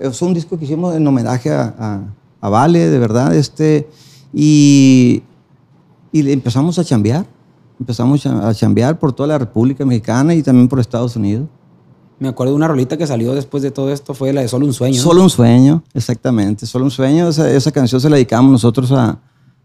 es 0.00 0.20
un 0.22 0.34
disco 0.34 0.58
que 0.58 0.64
hicimos 0.64 0.94
en 0.96 1.06
homenaje 1.06 1.50
a, 1.50 1.74
a- 1.78 2.14
a 2.40 2.48
Vale, 2.48 2.88
de 2.90 2.98
verdad, 2.98 3.34
este, 3.34 3.88
y, 4.34 5.22
y 6.12 6.30
empezamos 6.30 6.78
a 6.78 6.84
chambear, 6.84 7.26
empezamos 7.80 8.24
a, 8.26 8.48
a 8.48 8.54
chambear 8.54 8.98
por 8.98 9.12
toda 9.12 9.28
la 9.28 9.38
República 9.38 9.84
Mexicana 9.86 10.34
y 10.34 10.42
también 10.42 10.68
por 10.68 10.78
Estados 10.80 11.16
Unidos. 11.16 11.48
Me 12.20 12.28
acuerdo 12.28 12.52
de 12.52 12.56
una 12.56 12.66
rolita 12.68 12.96
que 12.96 13.06
salió 13.06 13.34
después 13.34 13.62
de 13.62 13.70
todo 13.70 13.92
esto, 13.92 14.12
fue 14.14 14.32
la 14.32 14.40
de 14.40 14.48
Solo 14.48 14.66
un 14.66 14.72
sueño. 14.72 14.96
¿no? 14.96 15.02
Solo 15.02 15.22
un 15.22 15.30
sueño, 15.30 15.82
exactamente. 15.94 16.66
Solo 16.66 16.84
un 16.86 16.90
sueño. 16.90 17.28
Esa, 17.28 17.48
esa 17.50 17.70
canción 17.70 18.00
se 18.00 18.10
la 18.10 18.16
dedicamos 18.16 18.50
nosotros 18.50 18.90
a, 18.92 19.18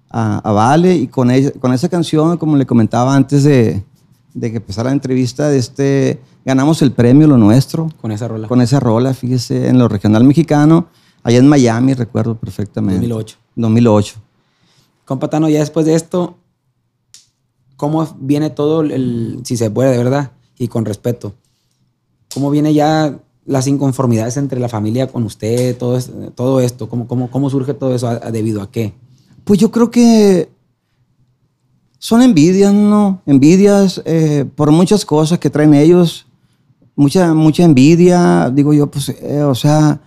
a, 0.09 0.37
a 0.37 0.51
Vale 0.51 0.95
y 0.95 1.07
con, 1.07 1.31
ella- 1.31 1.51
con 1.59 1.73
esa 1.73 1.89
canción, 1.89 2.37
como 2.37 2.55
le 2.55 2.65
comentaba 2.67 3.15
antes 3.15 3.43
de, 3.43 3.83
de 4.35 4.51
que 4.51 4.57
empezara 4.57 4.89
la 4.89 4.93
entrevista, 4.93 5.51
este, 5.53 6.21
ganamos 6.45 6.81
el 6.83 6.91
premio 6.91 7.25
Lo 7.27 7.37
Nuestro 7.37 7.89
Con 7.99 8.11
esa 8.11 8.27
rola. 8.27 8.47
con 8.47 8.61
esa 8.61 8.79
rola, 8.79 9.13
fíjese, 9.15 9.67
en 9.69 9.79
lo 9.79 9.87
regional 9.87 10.23
mexicano, 10.23 10.87
allá 11.23 11.39
en 11.39 11.47
Miami, 11.47 11.93
recuerdo 11.95 12.35
perfectamente. 12.35 12.99
2008. 13.07 13.37
2008. 13.55 14.15
Compa 15.05 15.27
Tano, 15.29 15.49
ya 15.49 15.59
después 15.59 15.85
de 15.87 15.95
esto, 15.95 16.35
¿cómo 17.77 18.15
viene 18.19 18.49
todo 18.49 18.81
el, 18.81 19.39
si 19.43 19.57
se 19.57 19.69
puede, 19.71 19.91
de 19.91 19.97
verdad, 19.97 20.31
y 20.57 20.67
con 20.67 20.85
respeto? 20.85 21.33
¿Cómo 22.33 22.49
viene 22.49 22.73
ya 22.73 23.19
las 23.45 23.67
inconformidades 23.67 24.37
entre 24.37 24.59
la 24.59 24.69
familia 24.69 25.07
con 25.07 25.23
usted, 25.23 25.77
todo, 25.77 25.99
todo 26.35 26.59
esto? 26.59 26.87
¿Cómo, 26.89 27.07
cómo, 27.07 27.29
¿Cómo 27.29 27.49
surge 27.49 27.73
todo 27.73 27.93
eso? 27.95 28.07
¿A- 28.07 28.19
a- 28.23 28.31
¿Debido 28.31 28.61
a 28.61 28.71
qué? 28.71 28.93
Pues 29.43 29.59
yo 29.59 29.71
creo 29.71 29.91
que 29.91 30.49
son 31.99 32.21
envidias, 32.21 32.73
¿no? 32.73 33.21
Envidias 33.25 34.01
eh, 34.05 34.45
por 34.55 34.71
muchas 34.71 35.05
cosas 35.05 35.39
que 35.39 35.49
traen 35.49 35.73
ellos. 35.73 36.25
Mucha, 36.95 37.33
mucha 37.33 37.63
envidia. 37.63 38.49
Digo 38.53 38.73
yo, 38.73 38.87
pues, 38.87 39.09
eh, 39.09 39.41
o 39.43 39.55
sea, 39.55 39.99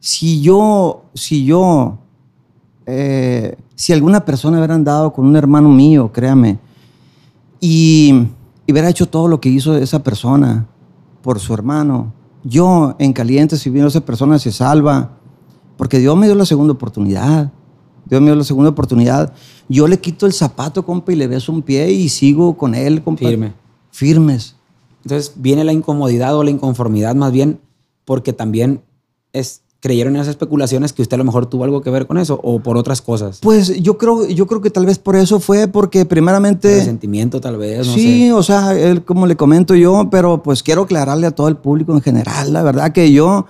si 0.00 0.40
yo, 0.40 1.04
si 1.14 1.44
yo, 1.44 1.98
eh, 2.86 3.56
si 3.74 3.92
alguna 3.92 4.24
persona 4.24 4.58
hubiera 4.58 4.74
andado 4.74 5.12
con 5.12 5.26
un 5.26 5.36
hermano 5.36 5.68
mío, 5.68 6.10
créame, 6.12 6.58
y, 7.60 8.12
y 8.66 8.72
hubiera 8.72 8.88
hecho 8.88 9.06
todo 9.08 9.28
lo 9.28 9.40
que 9.40 9.48
hizo 9.48 9.76
esa 9.76 10.02
persona 10.02 10.66
por 11.22 11.40
su 11.40 11.54
hermano, 11.54 12.12
yo 12.44 12.96
en 12.98 13.12
caliente, 13.12 13.56
si 13.56 13.70
viendo 13.70 13.88
esa 13.88 14.00
persona 14.00 14.38
se 14.38 14.52
salva, 14.52 15.18
porque 15.76 15.98
Dios 15.98 16.16
me 16.16 16.26
dio 16.26 16.34
la 16.34 16.46
segunda 16.46 16.72
oportunidad. 16.72 17.52
Dios 18.04 18.20
me 18.20 18.26
dio 18.26 18.36
la 18.36 18.44
segunda 18.44 18.70
oportunidad. 18.70 19.32
Yo 19.68 19.86
le 19.88 20.00
quito 20.00 20.26
el 20.26 20.32
zapato, 20.32 20.84
compa, 20.84 21.12
y 21.12 21.16
le 21.16 21.28
beso 21.28 21.52
un 21.52 21.62
pie 21.62 21.90
y 21.92 22.08
sigo 22.08 22.56
con 22.56 22.74
él, 22.74 23.02
compa. 23.02 23.26
Firme. 23.26 23.52
Firmes. 23.90 24.56
Entonces 25.04 25.32
viene 25.36 25.64
la 25.64 25.72
incomodidad 25.72 26.36
o 26.36 26.44
la 26.44 26.50
inconformidad 26.50 27.14
más 27.14 27.32
bien 27.32 27.60
porque 28.04 28.32
también 28.32 28.82
es, 29.32 29.62
creyeron 29.82 30.14
en 30.14 30.22
esas 30.22 30.30
especulaciones 30.30 30.92
que 30.92 31.02
usted 31.02 31.16
a 31.16 31.18
lo 31.18 31.24
mejor 31.24 31.46
tuvo 31.46 31.64
algo 31.64 31.82
que 31.82 31.90
ver 31.90 32.06
con 32.06 32.16
eso 32.16 32.38
o 32.44 32.60
por 32.60 32.76
otras 32.76 33.02
cosas. 33.02 33.40
Pues 33.42 33.82
yo 33.82 33.98
creo, 33.98 34.28
yo 34.28 34.46
creo 34.46 34.60
que 34.60 34.70
tal 34.70 34.86
vez 34.86 34.98
por 35.00 35.16
eso 35.16 35.40
fue, 35.40 35.66
porque 35.66 36.06
primeramente... 36.06 36.76
Resentimiento 36.76 37.40
tal 37.40 37.56
vez, 37.56 37.84
no 37.88 37.92
sí, 37.94 38.26
sé. 38.28 38.32
o 38.32 38.42
sea, 38.44 38.78
él, 38.78 39.02
como 39.04 39.26
le 39.26 39.34
comento 39.36 39.74
yo, 39.74 40.08
pero 40.08 40.40
pues 40.40 40.62
quiero 40.62 40.82
aclararle 40.82 41.26
a 41.26 41.32
todo 41.32 41.48
el 41.48 41.56
público 41.56 41.92
en 41.94 42.00
general, 42.00 42.52
la 42.52 42.62
verdad 42.62 42.92
que 42.92 43.10
yo 43.10 43.46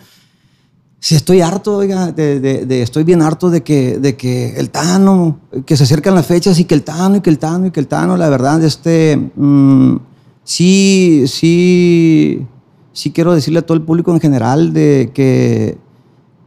sí 1.00 1.16
estoy 1.16 1.42
harto, 1.42 1.76
oiga, 1.76 2.12
de, 2.12 2.40
de- 2.40 2.64
de- 2.64 2.80
estoy 2.80 3.04
bien 3.04 3.20
harto 3.20 3.50
de 3.50 3.62
que, 3.62 3.98
de 3.98 4.16
que 4.16 4.54
el 4.56 4.70
Tano, 4.70 5.38
que 5.66 5.76
se 5.76 5.82
acercan 5.84 6.14
las 6.14 6.24
fechas 6.26 6.58
y 6.58 6.64
que 6.64 6.74
el 6.74 6.82
Tano 6.82 7.16
y 7.16 7.20
que 7.20 7.28
el 7.28 7.38
Tano 7.38 7.66
y 7.66 7.70
que 7.72 7.80
el 7.80 7.88
Tano, 7.88 8.16
la 8.16 8.30
verdad, 8.30 8.62
este, 8.64 9.18
mm, 9.36 9.96
sí, 10.44 11.24
sí, 11.26 12.46
sí 12.94 13.10
quiero 13.10 13.34
decirle 13.34 13.58
a 13.58 13.62
todo 13.66 13.76
el 13.76 13.82
público 13.82 14.12
en 14.14 14.20
general 14.20 14.72
de 14.72 15.10
que, 15.12 15.76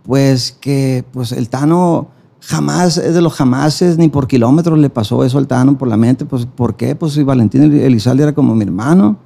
pues, 0.05 0.55
que, 0.59 1.03
pues 1.11 1.31
el 1.31 1.49
Tano 1.49 2.09
jamás 2.39 2.97
es 2.97 3.13
de 3.13 3.21
los 3.21 3.33
jamases, 3.33 3.97
ni 3.97 4.07
por 4.07 4.27
kilómetros 4.27 4.77
le 4.77 4.89
pasó 4.89 5.23
eso 5.23 5.37
al 5.37 5.47
Tano 5.47 5.77
por 5.77 5.87
la 5.87 5.97
mente, 5.97 6.25
pues, 6.25 6.45
¿por 6.45 6.75
qué? 6.75 6.95
Pues 6.95 7.13
si 7.13 7.23
Valentín 7.23 7.63
Elizalde 7.63 8.23
era 8.23 8.33
como 8.33 8.55
mi 8.55 8.63
hermano, 8.63 9.17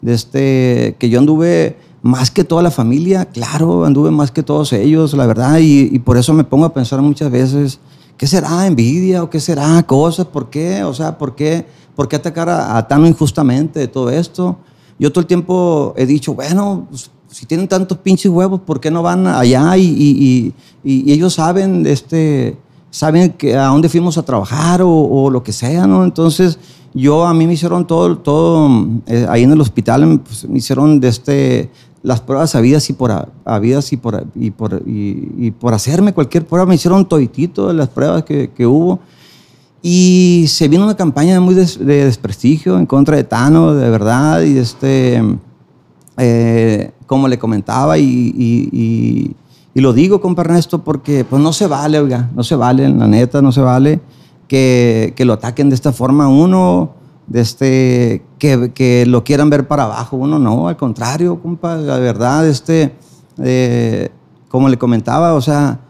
de 0.00 0.14
este, 0.14 0.96
que 0.98 1.08
yo 1.08 1.18
anduve 1.18 1.76
más 2.02 2.30
que 2.30 2.44
toda 2.44 2.62
la 2.62 2.70
familia, 2.70 3.24
claro, 3.24 3.84
anduve 3.84 4.12
más 4.12 4.30
que 4.30 4.44
todos 4.44 4.72
ellos, 4.72 5.14
la 5.14 5.26
verdad, 5.26 5.58
y, 5.60 5.98
por 5.98 6.16
eso 6.16 6.32
me 6.32 6.44
pongo 6.44 6.64
a 6.66 6.72
pensar 6.72 7.02
muchas 7.02 7.30
veces, 7.30 7.80
¿qué 8.16 8.26
será 8.28 8.66
envidia 8.66 9.24
o 9.24 9.30
qué 9.30 9.40
será 9.40 9.82
cosas? 9.82 10.26
¿Por 10.26 10.48
qué? 10.48 10.84
O 10.84 10.94
sea, 10.94 11.18
¿por 11.18 11.34
qué, 11.34 11.66
por 11.96 12.08
qué 12.08 12.16
atacar 12.16 12.48
a, 12.48 12.76
a 12.76 12.86
Tano 12.86 13.08
injustamente 13.08 13.80
de 13.80 13.88
todo 13.88 14.10
esto? 14.10 14.56
Yo 15.00 15.10
todo 15.10 15.20
el 15.20 15.26
tiempo 15.26 15.94
he 15.96 16.06
dicho, 16.06 16.34
bueno, 16.34 16.86
pues, 16.90 17.10
si 17.38 17.46
tienen 17.46 17.68
tantos 17.68 17.98
pinches 17.98 18.32
huevos, 18.32 18.60
¿por 18.62 18.80
qué 18.80 18.90
no 18.90 19.00
van 19.00 19.24
allá? 19.28 19.76
Y, 19.76 19.84
y- 19.86 20.52
y- 20.82 21.04
y 21.08 21.12
ellos 21.12 21.34
saben, 21.34 21.86
este, 21.86 22.56
saben 22.90 23.30
que 23.34 23.54
a 23.56 23.66
dónde 23.66 23.88
fuimos 23.88 24.18
a 24.18 24.24
trabajar 24.24 24.82
o, 24.82 24.90
o 24.90 25.30
lo 25.30 25.44
que 25.44 25.52
sea, 25.52 25.86
¿no? 25.86 26.02
Entonces, 26.02 26.58
yo 26.94 27.24
a 27.26 27.32
mí 27.34 27.46
me 27.46 27.52
hicieron 27.52 27.86
todo, 27.86 28.18
todo 28.18 28.68
eh, 29.06 29.24
ahí 29.28 29.44
en 29.44 29.52
el 29.52 29.60
hospital, 29.60 30.20
pues, 30.26 30.48
me 30.48 30.58
hicieron 30.58 30.98
de 30.98 31.06
este, 31.06 31.70
las 32.02 32.20
pruebas 32.20 32.56
habidas 32.56 32.90
y 32.90 32.92
por, 32.94 33.12
ha- 33.12 33.28
habidas 33.44 33.92
y 33.92 33.96
por, 33.98 34.26
y, 34.34 34.50
por, 34.50 34.82
y, 34.84 35.30
y 35.38 35.50
por 35.52 35.74
hacerme 35.74 36.12
cualquier 36.12 36.44
prueba, 36.44 36.66
me 36.66 36.74
hicieron 36.74 37.06
toditito 37.08 37.68
de 37.68 37.74
las 37.74 37.88
pruebas 37.88 38.24
que, 38.24 38.50
que 38.50 38.66
hubo. 38.66 38.98
Y 39.80 40.46
se 40.48 40.66
vino 40.66 40.82
una 40.82 40.96
campaña 40.96 41.40
muy 41.40 41.54
des- 41.54 41.78
de 41.78 42.04
desprestigio 42.06 42.76
en 42.80 42.86
contra 42.86 43.14
de 43.16 43.22
Tano, 43.22 43.74
de 43.76 43.88
verdad, 43.90 44.42
y 44.42 44.58
este, 44.58 45.22
eh, 46.16 46.90
como 47.08 47.26
le 47.26 47.40
comentaba, 47.40 47.98
y, 47.98 48.04
y- 48.04 48.68
y- 48.72 49.36
y 49.74 49.80
lo 49.80 49.92
digo, 49.92 50.20
compa 50.20 50.42
Ernesto, 50.42 50.84
porque 50.84 51.24
pues 51.24 51.42
no 51.42 51.52
se 51.52 51.66
vale, 51.66 51.98
oiga, 51.98 52.30
no 52.36 52.44
se 52.44 52.54
vale, 52.54 52.88
la 52.88 53.08
neta, 53.08 53.42
no 53.42 53.50
se 53.50 53.60
vale 53.60 54.00
que, 54.46 55.12
que 55.16 55.24
lo 55.24 55.32
ataquen 55.32 55.68
de 55.70 55.74
esta 55.74 55.92
forma 55.92 56.28
uno, 56.28 56.90
de 57.26 57.40
este, 57.40 58.22
que, 58.38 58.70
que 58.72 59.04
lo 59.06 59.24
quieran 59.24 59.50
ver 59.50 59.66
para 59.66 59.84
abajo, 59.84 60.16
uno 60.16 60.38
no, 60.38 60.68
al 60.68 60.76
contrario, 60.76 61.40
compa, 61.42 61.74
la 61.76 61.98
verdad, 61.98 62.46
este, 62.46 62.94
eh, 63.42 64.10
como 64.48 64.68
le 64.68 64.78
comentaba, 64.78 65.34
o 65.34 65.40
sea, 65.40 65.80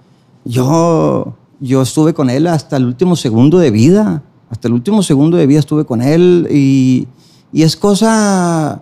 yo, 0.44 1.34
yo 1.60 1.82
estuve 1.82 2.14
con 2.14 2.30
él 2.30 2.46
hasta 2.46 2.76
el 2.78 2.86
último 2.86 3.16
segundo 3.16 3.58
de 3.58 3.70
vida. 3.70 4.22
Hasta 4.50 4.66
el 4.66 4.72
último 4.72 5.02
segundo 5.02 5.36
de 5.36 5.46
vida 5.46 5.58
estuve 5.60 5.84
con 5.84 6.00
él 6.00 6.48
y, 6.50 7.06
y 7.52 7.62
es 7.64 7.76
cosa 7.76 8.80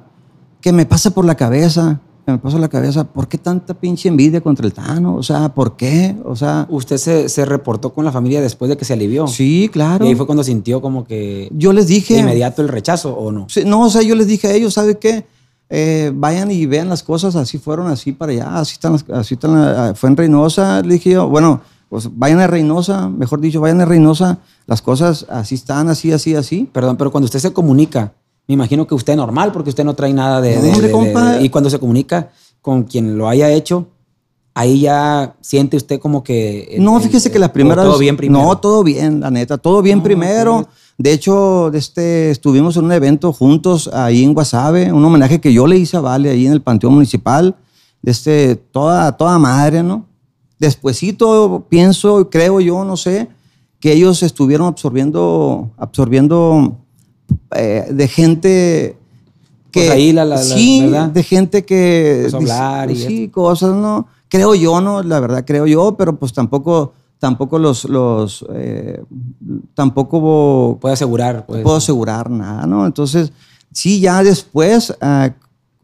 que 0.61 0.73
me 0.73 0.87
pasa 0.87 1.11
por 1.11 1.25
la 1.25 1.35
cabeza. 1.35 2.01
Me 2.27 2.39
por 2.39 2.53
la 2.55 2.69
cabeza. 2.69 3.05
¿Por 3.05 3.29
qué 3.29 3.39
tanta 3.39 3.73
pinche 3.75 4.09
envidia 4.09 4.41
contra 4.41 4.67
el 4.67 4.73
Tano? 4.73 5.15
O 5.15 5.23
sea, 5.23 5.49
¿por 5.55 5.77
qué? 5.77 6.17
O 6.25 6.35
sea, 6.35 6.67
Usted 6.71 6.97
se, 6.97 7.29
se 7.29 7.45
reportó 7.45 7.93
con 7.93 8.05
la 8.05 8.11
familia 8.11 8.41
después 8.41 8.69
de 8.69 8.77
que 8.77 8.85
se 8.85 8.95
alivió. 8.95 9.27
sí, 9.29 9.71
claro. 9.73 10.05
Y 10.05 10.09
ahí 10.09 10.15
fue 10.17 10.27
cuando 10.27 10.43
sintió 10.43 10.81
como 10.81 11.05
que 11.05 11.49
Yo 11.53 11.73
les 11.73 11.87
dije. 11.87 12.15
de 12.15 12.21
inmediato 12.21 12.63
el 12.63 12.69
rechazo 12.69 13.15
o 13.17 13.31
no. 13.31 13.47
Sí, 13.49 13.63
no, 13.65 13.83
o 13.83 13.91
sea, 13.91 14.03
yo 14.03 14.15
les 14.17 14.27
dije 14.27 14.49
a 14.49 14.53
ellos, 14.55 14.75
¿sabe 14.75 14.99
qué? 14.99 15.25
Eh, 15.71 16.13
vayan 16.15 16.51
y 16.51 16.67
vean 16.67 16.89
las 16.89 17.03
cosas, 17.03 17.35
así 17.37 17.59
fueron, 17.59 17.89
así 17.89 18.13
para 18.13 18.33
allá, 18.33 18.59
así 18.59 18.75
están, 18.75 18.93
las- 18.93 19.05
así 19.11 19.35
están, 19.35 19.57
ah, 19.57 19.93
fue 19.97 20.09
en 20.11 20.17
Reynosa, 20.17 20.81
le 20.83 20.95
dije 20.95 21.11
yo, 21.11 21.29
bueno, 21.29 21.61
pues 21.89 22.09
vayan 22.17 22.39
a 22.41 22.47
Reynosa, 22.47 23.09
mejor 23.09 23.41
dicho, 23.41 23.61
vayan 23.61 23.81
a 23.81 23.85
Reynosa, 23.85 24.39
las 24.67 24.81
cosas 24.83 25.27
así 25.29 25.57
están, 25.57 25.89
así, 25.89 26.13
así, 26.13 26.35
así. 26.37 26.69
Perdón, 26.73 26.97
pero 26.97 27.11
cuando 27.11 27.25
usted 27.27 27.41
se 27.41 27.53
comunica, 27.53 28.13
me 28.49 28.55
imagino 28.55 28.87
que 28.87 28.95
usted 28.95 29.13
es 29.15 29.17
normal 29.17 29.53
porque 29.53 29.71
usted 29.71 29.85
no 29.85 29.95
trae 29.95 30.13
nada 30.13 30.41
de... 30.41 30.57
No, 30.57 30.63
de- 30.63 30.71
hombre, 30.73 30.87
de- 30.87 30.93
compa. 30.93 31.33
de- 31.33 31.45
y 31.45 31.49
cuando 31.49 31.69
se 31.71 31.79
comunica 31.79 32.31
con 32.61 32.85
quien 32.85 33.17
lo 33.19 33.29
haya 33.29 33.51
hecho, 33.51 33.87
ahí 34.55 34.81
ya 34.81 35.35
siente 35.41 35.77
usted 35.77 35.99
como 36.01 36.23
que... 36.23 36.77
No, 36.81 36.97
el- 36.99 37.03
fíjese 37.05 37.31
que 37.31 37.39
las 37.39 37.51
primeras... 37.51 37.85
Todo 37.85 37.99
bien 37.99 38.17
primero. 38.17 38.43
No, 38.45 38.59
todo 38.59 38.83
bien, 38.85 39.21
la 39.21 39.31
neta, 39.31 39.59
todo 39.59 39.83
bien 39.83 39.99
No, 39.99 40.05
primero. 40.05 40.57
ok. 40.59 40.69
De 40.99 41.13
hecho, 41.13 41.71
este, 41.75 42.31
estuvimos 42.31 42.77
en 42.79 42.87
un 42.87 42.93
evento 42.93 43.31
juntos 43.33 43.91
ahí 43.93 44.25
en 44.25 44.33
Guasave, 44.33 44.91
un 44.93 45.05
homenaje 45.05 45.41
que 45.43 45.53
yo 45.53 45.67
le 45.67 45.77
hice 45.77 45.99
a 45.99 46.01
Vale 46.01 46.31
ahí 46.31 46.47
en 46.47 46.53
el 46.53 46.63
Panteón 46.63 46.95
Municipal. 46.95 47.55
De 48.01 48.13
este, 48.13 48.57
toda, 48.57 49.15
toda 49.17 49.39
madre, 49.39 49.83
¿no? 49.83 50.07
Despuésito, 50.59 51.67
pienso, 51.69 52.31
creo 52.31 52.61
yo, 52.61 52.83
no 52.85 52.97
sé, 52.97 53.29
que 53.79 53.93
ellos 53.93 54.23
estuvieron 54.23 54.69
absorbiendo, 54.69 55.71
absorbiendo 55.77 56.79
eh, 57.55 57.87
de 57.91 58.09
gente 58.09 58.97
que... 59.71 59.81
Pues 59.81 59.91
ahí 59.91 60.13
la- 60.13 60.25
la- 60.25 60.37
la- 60.37 60.43
sí, 60.43 60.83
¿verdad? 60.83 61.09
de 61.11 61.23
gente 61.23 61.65
que... 61.65 62.21
Pues 62.23 62.35
hablar 62.35 62.91
y 62.91 62.97
sí, 62.97 63.29
cosas, 63.29 63.75
¿no? 63.75 64.07
Creo 64.29 64.55
yo, 64.55 64.81
¿no? 64.81 65.03
La 65.03 65.21
verdad, 65.21 65.45
creo 65.47 65.67
yo, 65.67 65.97
pero 65.97 66.17
pues 66.17 66.33
tampoco, 66.33 66.93
tampoco 67.19 67.59
los, 67.59 67.85
los 67.85 68.45
eh, 68.53 69.01
tampoco 69.75 70.79
Puede 70.81 70.95
asegurar. 70.95 71.47
Pues. 71.47 71.63
puedo 71.63 71.77
asegurar 71.77 72.31
nada, 72.31 72.67
¿no? 72.67 72.87
Entonces, 72.87 73.33
sí, 73.73 74.01
ya 74.01 74.23
después, 74.23 74.95
ah, 75.01 75.31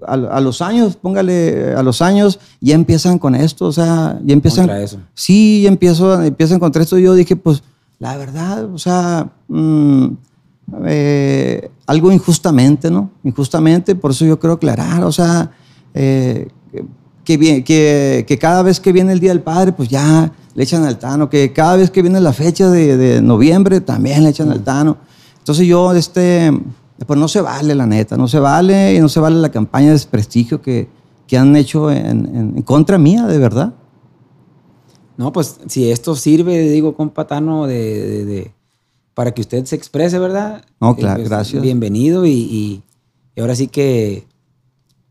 a, 0.06 0.12
a 0.14 0.40
los 0.40 0.60
años, 0.60 0.96
póngale 0.96 1.74
a 1.74 1.82
los 1.82 2.02
años, 2.02 2.40
ya 2.60 2.74
empiezan 2.74 3.18
con 3.18 3.34
esto, 3.34 3.66
o 3.66 3.72
sea, 3.72 4.18
ya 4.24 4.32
empiezan. 4.32 4.66
Contra 4.66 4.82
eso. 4.82 4.98
Sí, 5.14 5.62
ya 5.62 5.68
empiezo, 5.68 6.20
empiezan 6.22 6.58
contra 6.58 6.82
esto. 6.82 6.98
Yo 6.98 7.14
dije, 7.14 7.36
pues, 7.36 7.62
la 8.00 8.16
verdad, 8.16 8.64
o 8.72 8.78
sea, 8.78 9.30
mm, 9.48 10.06
eh, 10.86 11.70
algo 11.86 12.10
injustamente, 12.12 12.90
¿no? 12.90 13.10
Injustamente, 13.24 13.94
por 13.94 14.10
eso 14.12 14.24
yo 14.24 14.38
quiero 14.38 14.54
aclarar, 14.54 15.04
o 15.04 15.12
sea, 15.12 15.50
eh, 15.94 16.48
que, 17.24 17.36
bien- 17.36 17.62
que, 17.64 18.24
que 18.26 18.38
cada 18.38 18.62
vez 18.62 18.80
que 18.80 18.92
viene 18.92 19.12
el 19.12 19.20
Día 19.20 19.30
del 19.30 19.42
Padre, 19.42 19.72
pues 19.72 19.88
ya 19.88 20.32
le 20.54 20.62
echan 20.64 20.84
al 20.84 20.98
Tano, 20.98 21.28
que 21.30 21.52
cada 21.52 21.76
vez 21.76 21.90
que 21.90 22.02
viene 22.02 22.20
la 22.20 22.32
fecha 22.32 22.68
de, 22.70 22.96
de 22.96 23.22
noviembre, 23.22 23.80
también 23.80 24.24
le 24.24 24.30
echan 24.30 24.50
al 24.50 24.62
Tano. 24.62 24.96
Entonces 25.38 25.66
yo, 25.66 25.92
este, 25.92 26.50
pues 27.06 27.18
no 27.18 27.28
se 27.28 27.40
vale, 27.40 27.74
la 27.74 27.86
neta, 27.86 28.16
no 28.16 28.28
se 28.28 28.38
vale 28.38 28.94
y 28.94 29.00
no 29.00 29.08
se 29.08 29.20
vale 29.20 29.36
la 29.40 29.50
campaña 29.50 29.86
de 29.88 29.92
desprestigio 29.92 30.60
que, 30.62 30.88
que 31.26 31.38
han 31.38 31.54
hecho 31.56 31.90
en, 31.90 32.06
en- 32.26 32.52
en 32.56 32.62
contra 32.62 32.98
mía, 32.98 33.26
de 33.26 33.38
verdad. 33.38 33.74
No, 35.16 35.32
pues 35.32 35.60
si 35.68 35.90
esto 35.90 36.16
sirve, 36.16 36.58
digo, 36.70 36.94
compa 36.94 37.26
Tano, 37.26 37.66
de, 37.66 37.74
de- 38.06 38.24
de- 38.24 38.50
para 39.14 39.32
que 39.32 39.40
usted 39.42 39.64
se 39.64 39.76
exprese, 39.76 40.18
¿verdad? 40.18 40.64
No, 40.80 40.94
claro, 40.96 41.16
pues, 41.20 41.28
gracias. 41.28 41.62
Bienvenido 41.62 42.24
y, 42.26 42.32
y- 42.32 42.82
y 43.34 43.40
ahora 43.40 43.54
sí 43.54 43.68
que, 43.68 44.26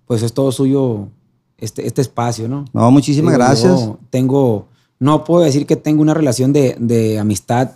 pues 0.05 0.21
es 0.23 0.33
todo 0.33 0.51
suyo 0.51 1.07
este, 1.57 1.85
este 1.87 2.01
espacio, 2.01 2.47
¿no? 2.47 2.65
No, 2.73 2.89
muchísimas 2.91 3.33
Digo, 3.33 3.43
gracias. 3.45 3.79
yo 3.79 3.99
tengo, 4.09 4.67
no 4.99 5.23
puedo 5.23 5.43
decir 5.43 5.65
que 5.65 5.75
tengo 5.75 6.01
una 6.01 6.13
relación 6.13 6.53
de, 6.53 6.75
de 6.79 7.19
amistad, 7.19 7.71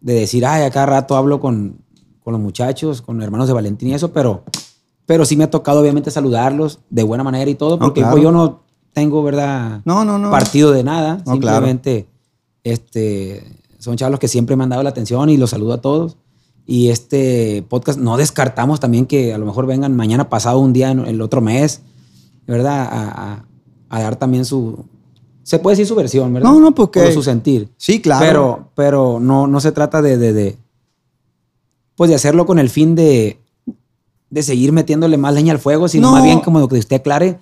de 0.00 0.14
decir, 0.14 0.46
ay, 0.46 0.62
a 0.64 0.70
cada 0.70 0.86
rato 0.86 1.16
hablo 1.16 1.40
con, 1.40 1.76
con 2.24 2.32
los 2.32 2.40
muchachos, 2.42 3.02
con 3.02 3.22
hermanos 3.22 3.46
de 3.48 3.52
Valentín 3.54 3.88
y 3.90 3.94
eso, 3.94 4.12
pero, 4.12 4.44
pero 5.06 5.24
sí 5.24 5.36
me 5.36 5.44
ha 5.44 5.50
tocado 5.50 5.80
obviamente 5.80 6.10
saludarlos 6.10 6.80
de 6.90 7.02
buena 7.02 7.22
manera 7.24 7.50
y 7.50 7.54
todo, 7.54 7.76
No, 7.76 7.78
porque 7.84 8.00
claro. 8.00 8.12
pues, 8.14 8.22
yo 8.24 8.32
no 8.32 8.60
tengo, 8.92 9.22
¿verdad? 9.22 9.82
No, 9.84 10.04
no, 10.04 10.18
no. 10.18 10.30
Partido 10.30 10.72
de 10.72 10.82
nada, 10.84 11.22
No, 11.26 11.32
simplemente 11.32 12.08
este, 12.64 13.59
son 13.80 13.96
chavos 13.96 14.20
que 14.20 14.28
siempre 14.28 14.54
me 14.54 14.62
han 14.62 14.70
dado 14.70 14.84
la 14.84 14.90
atención 14.90 15.28
y 15.28 15.36
los 15.36 15.50
saludo 15.50 15.72
a 15.72 15.80
todos. 15.80 16.16
Y 16.66 16.90
este 16.90 17.64
podcast, 17.68 17.98
no 17.98 18.16
descartamos 18.16 18.78
también 18.78 19.06
que 19.06 19.34
a 19.34 19.38
lo 19.38 19.46
mejor 19.46 19.66
vengan 19.66 19.96
mañana 19.96 20.28
pasado, 20.28 20.60
un 20.60 20.72
día, 20.72 20.92
en 20.92 21.00
el 21.00 21.20
otro 21.20 21.40
mes, 21.40 21.80
¿verdad? 22.46 22.80
A, 22.82 23.32
a- 23.32 23.44
a 23.88 24.00
dar 24.00 24.14
también 24.14 24.44
su. 24.44 24.84
Se 25.42 25.58
puede 25.58 25.72
decir 25.72 25.86
su 25.88 25.96
versión, 25.96 26.32
¿verdad? 26.32 26.48
No, 26.48 26.60
no, 26.60 26.72
porque- 26.72 27.00
O 27.00 27.10
su 27.10 27.24
sentir. 27.24 27.68
Sí, 27.76 28.00
claro. 28.00 28.24
Pero, 28.24 28.68
pero 28.76 29.18
no, 29.20 29.48
no 29.48 29.58
se 29.58 29.72
trata 29.72 30.00
de, 30.00 30.16
de, 30.16 30.32
de- 30.32 30.56
Pues 31.96 32.08
de 32.10 32.14
hacerlo 32.16 32.46
con 32.46 32.58
el 32.60 32.68
fin 32.70 32.94
de. 32.94 33.38
De 34.30 34.42
seguir 34.44 34.70
metiéndole 34.70 35.16
más 35.16 35.34
leña 35.34 35.52
al 35.52 35.58
fuego, 35.58 35.88
sino 35.88 36.08
No. 36.08 36.12
más 36.14 36.22
bien 36.22 36.38
como 36.40 36.68
que 36.68 36.78
usted 36.78 36.96
aclare 36.96 37.40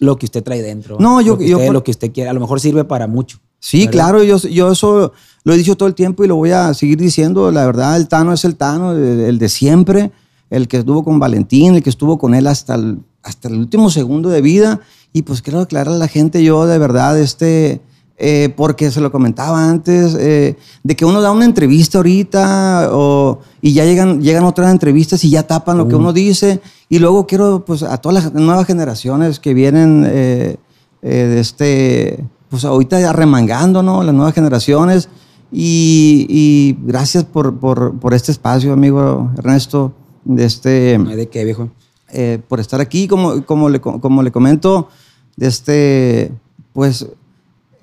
lo 0.00 0.16
que 0.18 0.26
usted 0.26 0.42
trae 0.42 0.60
dentro. 0.60 0.96
No, 0.98 1.20
yo- 1.20 1.34
Lo 1.34 1.38
que 1.38 1.48
yo 1.48 1.58
por- 1.58 1.72
lo 1.72 1.84
que 1.84 1.92
usted 1.92 2.10
quiere. 2.10 2.30
A 2.30 2.32
lo 2.32 2.40
mejor 2.40 2.58
sirve 2.60 2.82
para 2.84 3.06
mucho. 3.06 3.38
Sí, 3.58 3.80
¿verdad? 3.80 3.92
claro, 3.92 4.22
yo, 4.22 4.36
yo 4.38 4.70
eso 4.72 5.12
lo 5.44 5.52
he 5.52 5.56
dicho 5.56 5.76
todo 5.76 5.88
el 5.88 5.94
tiempo 5.94 6.24
y 6.24 6.28
lo 6.28 6.36
voy 6.36 6.50
a 6.50 6.72
seguir 6.74 6.98
diciendo. 6.98 7.50
La 7.50 7.66
verdad, 7.66 7.96
el 7.96 8.08
Tano 8.08 8.32
es 8.32 8.44
el 8.44 8.56
Tano, 8.56 8.92
el, 8.92 9.20
el 9.20 9.38
de 9.38 9.48
siempre, 9.48 10.10
el 10.50 10.68
que 10.68 10.78
estuvo 10.78 11.04
con 11.04 11.18
Valentín, 11.18 11.74
el 11.74 11.82
que 11.82 11.90
estuvo 11.90 12.18
con 12.18 12.34
él 12.34 12.46
hasta 12.46 12.74
el, 12.76 12.98
hasta 13.22 13.48
el 13.48 13.56
último 13.56 13.90
segundo 13.90 14.28
de 14.28 14.40
vida. 14.42 14.80
Y 15.12 15.22
pues 15.22 15.42
quiero 15.42 15.60
aclarar 15.60 15.94
a 15.94 15.98
la 15.98 16.08
gente, 16.08 16.44
yo 16.44 16.66
de 16.66 16.78
verdad, 16.78 17.18
este, 17.18 17.80
eh, 18.18 18.52
porque 18.56 18.90
se 18.90 19.00
lo 19.00 19.10
comentaba 19.10 19.68
antes, 19.68 20.14
eh, 20.18 20.56
de 20.82 20.96
que 20.96 21.04
uno 21.04 21.20
da 21.20 21.30
una 21.32 21.44
entrevista 21.44 21.98
ahorita 21.98 22.88
o- 22.92 23.40
y 23.62 23.72
ya 23.72 23.84
llegan, 23.84 24.20
llegan 24.22 24.44
otras 24.44 24.70
entrevistas 24.70 25.24
y 25.24 25.30
ya 25.30 25.42
tapan 25.46 25.78
lo 25.78 25.88
que 25.88 25.94
uno 25.96 26.12
dice. 26.12 26.60
Y 26.88 26.98
luego 26.98 27.26
quiero, 27.26 27.64
pues, 27.64 27.82
a 27.82 27.96
todas 27.98 28.24
las 28.24 28.32
nuevas 28.34 28.66
generaciones 28.66 29.40
que 29.40 29.54
vienen 29.54 30.04
eh, 30.06 30.56
eh, 31.02 31.08
de 31.08 31.40
este, 31.40 32.24
pues 32.48 32.64
ahorita 32.64 33.00
ya 33.00 33.12
remangando, 33.12 33.82
¿no? 33.82 34.02
Las 34.02 34.14
nuevas 34.14 34.34
generaciones. 34.34 35.08
Y, 35.52 36.26
y 36.28 36.76
gracias 36.84 37.24
por, 37.24 37.58
por, 37.58 37.98
por 37.98 38.14
este 38.14 38.32
espacio, 38.32 38.72
amigo 38.72 39.30
Ernesto, 39.38 39.92
de 40.24 40.44
este, 40.44 40.98
de 40.98 41.28
qué, 41.28 41.44
viejo. 41.44 41.68
eh, 42.12 42.40
por 42.48 42.58
estar 42.60 42.80
aquí, 42.80 43.06
como, 43.06 43.44
como, 43.46 43.68
le, 43.68 43.80
como 43.80 44.22
le 44.22 44.32
comento, 44.32 44.88
de 45.36 45.46
este, 45.46 46.32
pues 46.72 47.06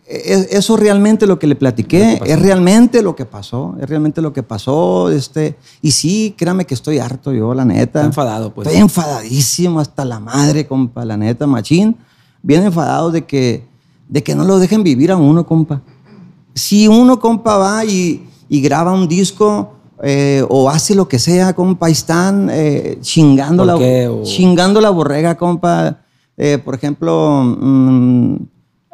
es- 0.05 0.47
eso 0.51 0.75
realmente 0.75 1.25
lo 1.25 1.39
que 1.39 1.47
le 1.47 1.55
platiqué, 1.55 2.19
es 2.25 2.39
realmente 2.41 3.01
lo 3.01 3.15
que 3.15 3.23
pasó, 3.25 3.75
es 3.79 3.89
realmente 3.89 4.21
lo 4.21 4.33
que 4.33 4.43
pasó, 4.43 5.09
este, 5.09 5.55
y 5.81 5.91
sí, 5.91 6.35
créame 6.37 6.65
que 6.65 6.73
estoy 6.73 6.99
harto 6.99 7.31
yo, 7.31 7.53
la 7.53 7.63
neta. 7.63 7.81
Está 7.99 8.05
enfadado, 8.05 8.53
pues. 8.53 8.67
Estoy 8.67 8.81
enfadadísimo 8.81 9.79
hasta 9.79 10.03
la 10.03 10.19
madre, 10.19 10.67
compa, 10.67 11.05
la 11.05 11.15
neta, 11.15 11.47
machín. 11.47 11.95
Bien 12.41 12.63
enfadado 12.63 13.09
de 13.09 13.25
que, 13.25 13.65
de 14.07 14.23
que 14.23 14.35
no 14.35 14.43
lo 14.43 14.59
dejen 14.59 14.83
vivir 14.83 15.11
a 15.11 15.17
uno, 15.17 15.45
compa. 15.45 15.81
Si 16.55 16.87
uno, 16.87 17.19
compa, 17.19 17.57
va 17.57 17.85
y, 17.85 18.27
y 18.49 18.61
graba 18.61 18.93
un 18.93 19.07
disco 19.07 19.73
eh, 20.03 20.43
o 20.49 20.69
hace 20.69 20.93
lo 20.95 21.07
que 21.07 21.17
sea, 21.19 21.53
compa, 21.55 21.89
y 21.89 21.93
están 21.93 22.49
eh, 22.51 22.97
chingando, 23.01 23.63
¿Por 23.65 23.79
la? 23.79 24.09
O- 24.11 24.23
chingando 24.23 24.81
la 24.81 24.89
borrega, 24.89 25.35
compa. 25.35 25.99
Eh, 26.37 26.57
por 26.63 26.75
ejemplo, 26.75 27.41
mm, 27.43 28.35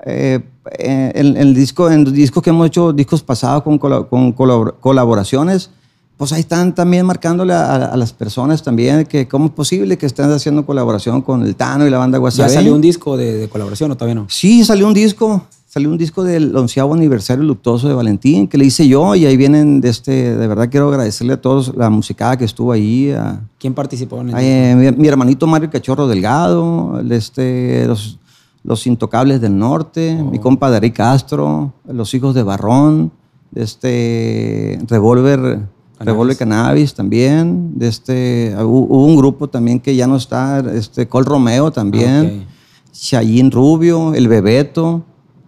en, 0.06 0.44
en 0.78 1.38
el 1.38 1.54
disco, 1.54 1.90
en 1.90 2.04
los 2.04 2.14
discos 2.14 2.44
que 2.44 2.50
hemos 2.52 2.68
hecho, 2.68 2.94
discos 2.94 3.24
pasados 3.24 3.64
con, 3.64 3.78
con 3.78 4.34
colabor- 4.36 4.76
colaboraciones, 4.80 5.72
pues 6.20 6.34
ahí 6.34 6.42
están 6.42 6.76
también 6.76 7.06
marcándole 7.06 7.54
a, 7.54 7.76
a 7.86 7.96
las 7.96 8.12
personas 8.12 8.62
también 8.62 9.06
que 9.06 9.26
cómo 9.26 9.46
es 9.46 9.52
posible 9.52 9.98
que 9.98 10.06
estén 10.06 10.30
haciendo 10.30 10.66
colaboración 10.66 11.22
con 11.22 11.44
el 11.44 11.56
Tano 11.56 11.88
y 11.88 11.90
la 11.90 11.98
banda 11.98 12.18
¿Ya 12.18 12.20
Guasabé. 12.20 12.50
salió 12.50 12.76
un 12.76 12.82
disco 12.82 13.16
de, 13.16 13.36
de 13.38 13.48
colaboración 13.48 13.90
o 13.92 13.96
todavía 13.96 14.16
no? 14.16 14.26
Sí, 14.28 14.66
salió 14.66 14.86
un 14.86 14.94
disco. 14.94 15.44
Salió 15.66 15.90
un 15.90 15.98
disco 15.98 16.26
del 16.26 16.54
onceavo 16.54 16.94
aniversario 16.94 17.46
luctuoso 17.46 17.88
de 17.88 17.94
Valentín 17.94 18.50
que 18.50 18.58
le 18.58 18.66
hice 18.66 18.86
yo 18.86 19.16
y 19.16 19.26
ahí 19.28 19.38
vienen 19.38 19.80
de 19.80 19.88
este, 19.88 20.36
de 20.36 20.48
verdad 20.48 20.68
quiero 20.70 20.90
agradecerle 20.90 21.34
a 21.34 21.42
todos 21.42 21.74
la 21.74 21.90
musicada 21.90 22.36
que 22.36 22.44
estuvo 22.44 22.74
ahí, 22.74 23.12
a, 23.12 23.40
¿Quién 23.58 23.74
participó 23.74 24.20
en 24.20 24.32
el 24.32 24.36
eh, 24.40 24.76
mi, 24.76 25.04
mi 25.04 25.08
hermanito 25.08 25.48
Mario 25.48 25.70
Cachorro 25.70 26.06
Delgado, 26.08 27.00
el 27.00 27.10
este, 27.14 27.86
los, 27.88 28.18
los 28.66 28.86
Intocables 28.88 29.40
del 29.40 29.58
Norte, 29.58 30.22
mi 30.22 30.40
compa 30.40 30.70
Darí 30.70 30.92
Castro, 30.92 31.72
los 31.88 32.14
hijos 32.14 32.36
de 32.36 32.44
Barrón, 32.44 33.12
este 33.56 34.80
Revolver, 34.88 35.60
Revolver 36.06 36.38
Cannabis 36.38 36.94
también, 36.94 37.78
de 37.78 37.88
este, 37.88 38.56
hubo, 38.60 39.06
un 39.06 39.18
grupo 39.18 39.50
también 39.50 39.80
que 39.80 39.96
ya 39.96 40.08
no 40.08 40.16
está, 40.16 40.60
este 40.74 41.08
Col 41.08 41.26
Romeo 41.26 41.72
también. 41.72 42.46
Ah, 42.48 42.54
Chayín 42.92 43.52
Rubio, 43.52 44.14
El 44.14 44.28
Bebeto, 44.28 45.04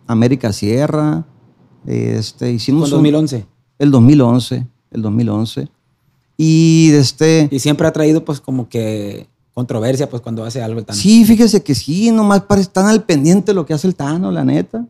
América 0.08 0.54
Sierra. 0.54 1.26
Este, 1.86 2.52
hicimos 2.52 2.92
un- 2.92 2.98
2011. 2.98 3.46
el 3.80 3.92
2011, 3.92 4.68
el 4.92 5.02
2011. 5.02 5.68
Y 6.38 6.90
de 6.90 7.00
este 7.00 7.48
Y 7.52 7.60
siempre 7.60 7.88
ha 7.88 7.94
traído 7.94 8.24
pues 8.26 8.40
como 8.40 8.68
que 8.68 9.28
controversia 9.54 10.10
pues 10.10 10.22
cuando 10.22 10.44
hace 10.44 10.62
algo 10.62 10.84
tan... 10.84 10.96
Sí, 10.96 11.26
fíjese 11.26 11.62
que 11.64 11.76
sí, 11.76 12.12
nomás 12.12 12.42
parece 12.42 12.68
están 12.68 12.88
al 12.88 13.04
pendiente 13.04 13.52
de 13.52 13.56
lo 13.56 13.66
que 13.66 13.74
hace 13.74 13.88
el 13.88 13.96
Tano, 13.96 14.32
la 14.32 14.44
neta. 14.44 14.86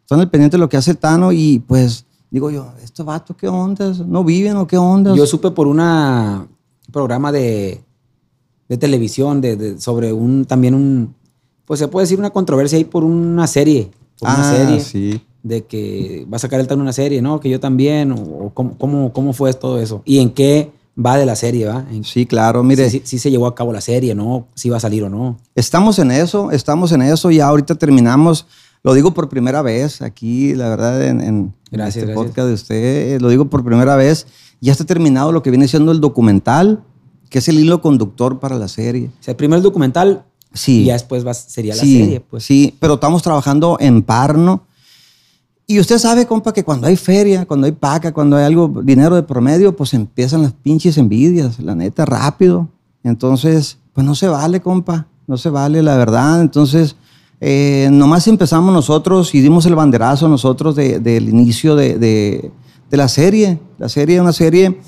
Están 0.00 0.20
al 0.20 0.30
pendiente 0.30 0.56
de 0.56 0.60
lo 0.60 0.68
que 0.68 0.76
hace 0.76 0.90
el 0.92 0.98
Tano 0.98 1.32
y 1.32 1.60
pues 1.60 2.04
digo 2.30 2.50
yo, 2.50 2.72
¿estos 2.82 3.04
vatos 3.06 3.36
qué 3.36 3.48
ondas? 3.48 3.98
¿No 4.00 4.24
viven 4.24 4.56
o 4.56 4.66
qué 4.66 4.76
ondas? 4.78 5.16
Yo 5.16 5.26
supe 5.26 5.50
por 5.50 5.66
una 5.66 6.46
programa 6.92 7.30
de, 7.32 7.82
de 8.68 8.76
televisión 8.76 9.40
de, 9.40 9.56
de- 9.56 9.80
sobre 9.80 10.12
un 10.12 10.44
también 10.44 10.74
un 10.74 11.14
pues 11.64 11.78
se 11.78 11.86
puede 11.88 12.04
decir 12.04 12.18
una 12.18 12.30
controversia 12.30 12.76
ahí 12.78 12.84
por 12.84 13.04
una 13.04 13.46
serie, 13.46 13.90
por 14.18 14.28
una 14.28 14.50
Ah, 14.50 14.56
serie 14.56 14.80
sí. 14.80 15.20
de 15.42 15.64
que 15.66 16.26
va 16.32 16.36
a 16.36 16.40
sacar 16.40 16.58
el 16.58 16.66
Tano 16.66 16.82
una 16.82 16.92
serie, 16.92 17.22
¿no? 17.22 17.38
Que 17.38 17.48
yo 17.48 17.60
también 17.60 18.10
o, 18.10 18.16
o 18.16 18.50
cómo, 18.52 18.76
cómo 18.76 19.12
cómo 19.12 19.32
fue 19.32 19.52
todo 19.54 19.78
eso 19.80 20.02
y 20.04 20.18
en 20.18 20.30
qué 20.30 20.72
va 20.98 21.16
de 21.16 21.24
la 21.26 21.36
serie, 21.36 21.66
¿va? 21.66 21.86
En- 21.92 22.02
Sí, 22.02 22.26
claro, 22.26 22.64
mire. 22.64 22.90
si, 22.90 22.98
si- 23.00 23.06
si 23.06 23.18
se 23.20 23.30
llevó 23.30 23.46
a 23.46 23.54
cabo 23.54 23.72
la 23.72 23.80
serie, 23.80 24.16
¿no? 24.16 24.48
Si 24.54 24.68
va 24.68 24.78
a 24.78 24.80
salir 24.80 25.04
o 25.04 25.08
no. 25.08 25.36
Estamos 25.54 26.00
en 26.00 26.10
eso, 26.10 26.50
estamos 26.50 26.90
en 26.90 27.02
eso. 27.02 27.30
Ya 27.30 27.46
ahorita 27.46 27.76
terminamos. 27.76 28.46
Lo 28.82 28.94
digo 28.94 29.12
por 29.12 29.28
primera 29.28 29.60
vez 29.62 30.00
aquí, 30.02 30.54
la 30.54 30.68
verdad, 30.70 31.02
en, 31.06 31.20
en 31.20 31.54
Gracias, 31.70 31.96
este 32.04 32.12
gracias. 32.12 32.26
podcast 32.26 32.48
de 32.48 32.54
usted. 32.54 32.74
eh, 33.14 33.18
Lo 33.20 33.28
digo 33.28 33.44
por 33.50 33.64
primera 33.64 33.94
vez. 33.96 34.26
Ya 34.60 34.72
está 34.72 34.84
terminado 34.84 35.32
lo 35.32 35.42
que 35.42 35.50
viene 35.50 35.68
siendo 35.68 35.92
el 35.92 36.00
documental, 36.00 36.82
que 37.28 37.38
es 37.38 37.48
el 37.48 37.58
hilo 37.58 37.80
conductor 37.82 38.40
para 38.40 38.56
la 38.58 38.68
serie. 38.68 39.10
O 39.20 39.22
sea, 39.22 39.36
primero 39.36 39.58
el 39.58 39.62
documental 39.62 40.24
Sí. 40.52 40.82
y 40.82 40.84
ya 40.86 40.94
después 40.94 41.24
va, 41.26 41.32
sería 41.34 41.74
la 41.74 41.80
sí, 41.82 41.98
serie, 42.00 42.20
pues. 42.20 42.44
Sí, 42.44 42.74
pero 42.80 42.94
estamos 42.94 43.22
trabajando 43.22 43.76
en 43.80 44.02
parno. 44.02 44.64
Y 45.66 45.78
usted 45.78 45.98
sabe, 45.98 46.26
compa, 46.26 46.52
que 46.52 46.64
cuando 46.64 46.88
hay 46.88 46.96
feria, 46.96 47.46
cuando 47.46 47.66
hay 47.66 47.72
paca, 47.72 48.12
cuando 48.12 48.36
hay 48.36 48.44
algo, 48.44 48.80
dinero 48.82 49.14
de 49.14 49.22
promedio, 49.22 49.76
pues 49.76 49.94
empiezan 49.94 50.42
las 50.42 50.52
pinches 50.52 50.98
envidias, 50.98 51.60
la 51.60 51.76
neta, 51.76 52.04
rápido. 52.04 52.68
Entonces, 53.04 53.78
pues 53.92 54.04
no 54.04 54.14
se 54.16 54.26
vale, 54.26 54.60
compa, 54.60 55.06
no 55.28 55.36
se 55.36 55.48
vale, 55.50 55.82
la 55.84 55.96
verdad. 55.96 56.40
Entonces, 56.40 56.96
eh, 57.40 57.88
nomás 57.90 58.28
empezamos 58.28 58.72
nosotros 58.72 59.34
y 59.34 59.40
dimos 59.40 59.64
el 59.64 59.74
banderazo 59.74 60.28
nosotros 60.28 60.76
de- 60.76 61.00
del 61.00 61.28
inicio 61.28 61.74
de, 61.74 62.50
la 62.90 63.08
serie. 63.08 63.58
La 63.78 63.88
serie 63.88 64.16
es 64.16 64.20
una 64.20 64.32
serie, 64.32 64.78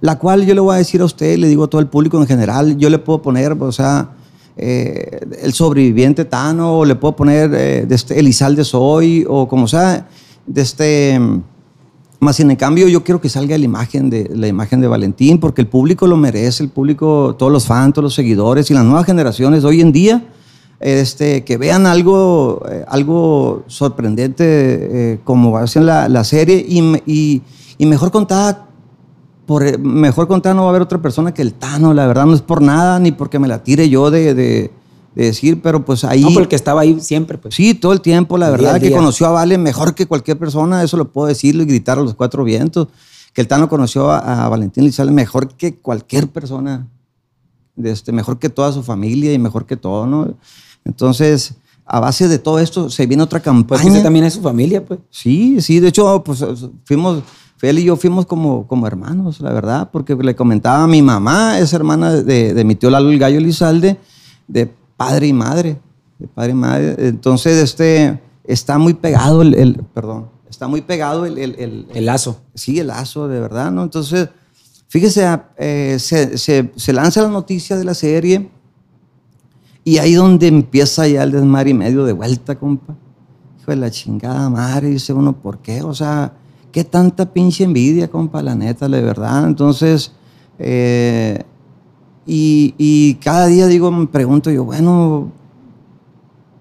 la 0.00 0.18
cual 0.18 0.44
yo 0.44 0.54
le 0.54 0.60
voy 0.60 0.74
a 0.74 0.78
decir 0.78 1.00
a 1.00 1.06
usted, 1.06 1.38
le 1.38 1.48
digo 1.48 1.64
a 1.64 1.70
todo 1.70 1.80
el 1.80 1.86
público 1.86 2.18
en 2.18 2.26
general, 2.26 2.76
yo 2.76 2.90
le 2.90 2.98
puedo 2.98 3.22
poner, 3.22 3.52
o 3.52 3.72
sea, 3.72 4.10
eh, 4.56 5.20
el 5.42 5.54
sobreviviente 5.54 6.26
Tano, 6.26 6.80
o 6.80 6.84
le 6.84 6.96
puedo 6.96 7.16
poner 7.16 7.54
eh, 7.54 7.86
de 7.86 7.94
este, 7.94 8.18
Elizalde 8.18 8.64
Soy, 8.64 9.24
o 9.28 9.48
como 9.48 9.66
sea, 9.66 10.06
de 10.46 10.60
este... 10.60 11.20
Más 12.20 12.38
en 12.38 12.54
cambio, 12.54 12.86
yo 12.86 13.02
quiero 13.02 13.20
que 13.20 13.28
salga 13.28 13.58
la 13.58 13.64
imagen, 13.64 14.08
de, 14.08 14.30
la 14.32 14.46
imagen 14.46 14.80
de 14.80 14.86
Valentín, 14.86 15.40
porque 15.40 15.60
el 15.60 15.66
público 15.66 16.06
lo 16.06 16.16
merece, 16.16 16.62
el 16.62 16.68
público, 16.68 17.34
todos 17.36 17.50
los 17.50 17.66
fans, 17.66 17.94
todos 17.94 18.04
los 18.04 18.14
seguidores 18.14 18.70
y 18.70 18.74
las 18.74 18.84
nuevas 18.84 19.06
generaciones 19.06 19.64
hoy 19.64 19.80
en 19.80 19.90
día, 19.90 20.22
este, 20.82 21.44
que 21.44 21.56
vean 21.56 21.86
algo, 21.86 22.62
eh, 22.70 22.84
algo 22.88 23.62
sorprendente 23.68 24.44
eh, 24.44 25.20
como 25.24 25.56
hacen 25.56 25.86
la, 25.86 26.08
la 26.08 26.24
serie 26.24 26.64
y, 26.68 26.80
y, 27.06 27.42
y 27.78 27.86
mejor 27.86 28.10
contada 28.10 28.68
por, 29.46 29.78
mejor 29.78 30.28
contada 30.28 30.54
no 30.54 30.62
va 30.62 30.68
a 30.68 30.70
haber 30.70 30.82
otra 30.82 31.00
persona 31.00 31.32
que 31.32 31.42
el 31.42 31.54
Tano, 31.54 31.94
la 31.94 32.06
verdad 32.06 32.26
no 32.26 32.34
es 32.34 32.42
por 32.42 32.62
nada, 32.62 32.98
ni 32.98 33.12
porque 33.12 33.38
me 33.38 33.48
la 33.48 33.62
tire 33.62 33.88
yo 33.88 34.10
de, 34.10 34.34
de, 34.34 34.70
de 35.14 35.24
decir, 35.24 35.60
pero 35.62 35.84
pues 35.84 36.04
ahí... 36.04 36.22
No, 36.22 36.30
porque 36.32 36.56
estaba 36.56 36.82
ahí 36.82 37.00
siempre, 37.00 37.38
pues. 37.38 37.54
Sí, 37.54 37.74
todo 37.74 37.92
el 37.92 38.00
tiempo, 38.00 38.38
la 38.38 38.46
El 38.46 38.52
verdad, 38.52 38.80
que 38.80 38.92
conoció 38.92 39.26
a 39.26 39.30
Vale 39.30 39.58
mejor 39.58 39.94
que 39.94 40.06
cualquier 40.06 40.38
persona, 40.38 40.82
eso 40.82 40.96
lo 40.96 41.10
puedo 41.12 41.28
decirlo 41.28 41.62
y 41.62 41.66
gritar 41.66 41.98
a 41.98 42.02
los 42.02 42.14
cuatro 42.14 42.44
vientos, 42.44 42.88
que 43.32 43.40
el 43.40 43.48
Tano 43.48 43.68
conoció 43.68 44.10
a, 44.10 44.44
a 44.44 44.48
Valentín 44.48 44.84
Lizalde 44.84 45.12
mejor 45.12 45.48
que 45.54 45.76
cualquier 45.76 46.28
persona, 46.28 46.86
de 47.74 47.90
este, 47.90 48.12
mejor 48.12 48.38
que 48.38 48.48
toda 48.48 48.72
su 48.72 48.82
familia 48.82 49.32
y 49.32 49.38
mejor 49.38 49.66
que 49.66 49.76
todo, 49.76 50.06
¿no? 50.06 50.34
Entonces, 50.84 51.54
a 51.84 52.00
base 52.00 52.28
de 52.28 52.38
todo 52.38 52.58
esto, 52.58 52.90
se 52.90 53.06
viene 53.06 53.22
otra 53.22 53.38
Pues 53.40 53.44
campaña. 53.44 53.84
usted 53.88 54.02
también 54.02 54.24
es 54.24 54.34
su 54.34 54.40
familia, 54.42 54.84
pues. 54.84 55.00
Sí, 55.10 55.60
sí, 55.60 55.80
de 55.80 55.88
hecho, 55.88 56.22
pues 56.24 56.44
fuimos, 56.84 57.22
Fel 57.56 57.78
y 57.78 57.84
yo 57.84 57.96
fuimos 57.96 58.26
como, 58.26 58.66
como 58.66 58.86
hermanos, 58.86 59.40
la 59.40 59.52
verdad, 59.52 59.88
porque 59.92 60.14
le 60.16 60.34
comentaba 60.34 60.82
a 60.82 60.86
mi 60.88 61.00
mamá, 61.02 61.58
es 61.60 61.72
hermana 61.72 62.12
de, 62.12 62.54
de 62.54 62.64
mi 62.64 62.74
tío 62.74 62.90
Lalo 62.90 63.10
el 63.10 63.18
Gallo 63.18 63.38
Elizalde, 63.38 63.98
de 64.48 64.66
padre 64.96 65.28
y 65.28 65.32
madre, 65.32 65.80
de 66.18 66.26
padre 66.28 66.50
y 66.50 66.54
madre. 66.54 66.96
Entonces, 66.98 67.58
este, 67.62 68.20
está 68.44 68.78
muy 68.78 68.94
pegado 68.94 69.42
el, 69.42 69.54
el- 69.54 69.76
perdón, 69.94 70.28
está 70.50 70.66
muy 70.66 70.80
pegado 70.82 71.24
el, 71.24 71.38
el- 71.38 71.54
el- 71.58 71.86
El 71.94 72.06
lazo. 72.06 72.40
sí, 72.54 72.80
el 72.80 72.88
lazo, 72.88 73.28
de 73.28 73.38
verdad, 73.38 73.70
¿no? 73.70 73.84
Entonces, 73.84 74.28
fíjese, 74.88 75.24
eh, 75.56 75.96
se, 76.00 76.36
se- 76.38 76.72
se 76.74 76.92
lanza 76.92 77.22
la 77.22 77.28
noticia 77.28 77.76
de 77.76 77.84
la 77.84 77.94
serie 77.94 78.50
y 79.84 79.98
ahí 79.98 80.14
donde 80.14 80.46
empieza 80.46 81.06
ya 81.08 81.24
el 81.24 81.32
desmadre 81.32 81.70
y 81.70 81.74
medio 81.74 82.04
de 82.04 82.12
vuelta, 82.12 82.58
compa. 82.58 82.94
Hijo 83.60 83.70
de 83.70 83.76
la 83.76 83.90
chingada 83.90 84.48
madre, 84.48 84.88
dice 84.88 85.12
uno, 85.12 85.32
¿por 85.32 85.58
qué? 85.58 85.82
O 85.82 85.94
sea, 85.94 86.32
¿qué 86.70 86.84
tanta 86.84 87.32
pinche 87.32 87.64
envidia, 87.64 88.08
compa? 88.08 88.42
La 88.42 88.54
neta, 88.54 88.88
de 88.88 89.02
verdad. 89.02 89.46
Entonces, 89.46 90.12
eh, 90.58 91.42
y, 92.26 92.74
y 92.78 93.14
cada 93.14 93.46
día 93.46 93.66
digo, 93.66 93.90
me 93.90 94.06
pregunto 94.06 94.50
yo, 94.50 94.64
bueno, 94.64 95.32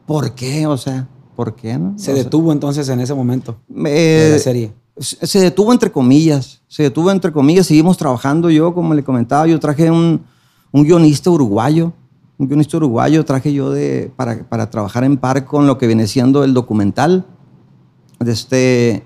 ¿por 0.06 0.34
qué? 0.34 0.66
O 0.66 0.78
sea, 0.78 1.08
¿por 1.36 1.56
qué? 1.56 1.78
No? 1.78 1.94
Se 1.98 2.12
O 2.12 2.16
sea, 2.16 2.24
detuvo 2.24 2.52
entonces 2.52 2.90
en 2.90 3.00
ese 3.00 3.14
momento 3.14 3.58
eh, 3.86 4.26
de 4.26 4.32
la 4.32 4.40
serie. 4.40 4.74
se 4.98 5.26
se 5.28 5.40
detuvo 5.40 5.72
entre 5.72 5.92
comillas, 5.92 6.62
se 6.68 6.84
detuvo 6.84 7.12
entre 7.12 7.32
comillas, 7.32 7.68
seguimos 7.68 7.98
trabajando 7.98 8.50
yo, 8.50 8.74
como 8.74 8.94
le 8.94 9.04
comentaba, 9.04 9.46
yo 9.46 9.60
traje 9.60 9.92
un, 9.92 10.22
un 10.72 10.84
guionista 10.84 11.30
uruguayo, 11.30 11.94
un 12.42 12.48
guionista 12.48 12.78
uruguayo 12.78 13.24
traje 13.24 13.54
yo 13.54 13.70
de, 13.70 14.12
para, 14.16 14.44
para 14.50 14.70
trabajar 14.70 15.04
en 15.04 15.18
par 15.18 15.46
con 15.46 15.68
lo 15.68 15.78
que 15.78 15.86
viene 15.86 16.08
siendo 16.08 16.44
el 16.44 16.54
documental, 16.56 17.24
de 18.20 18.32
este, 18.32 19.04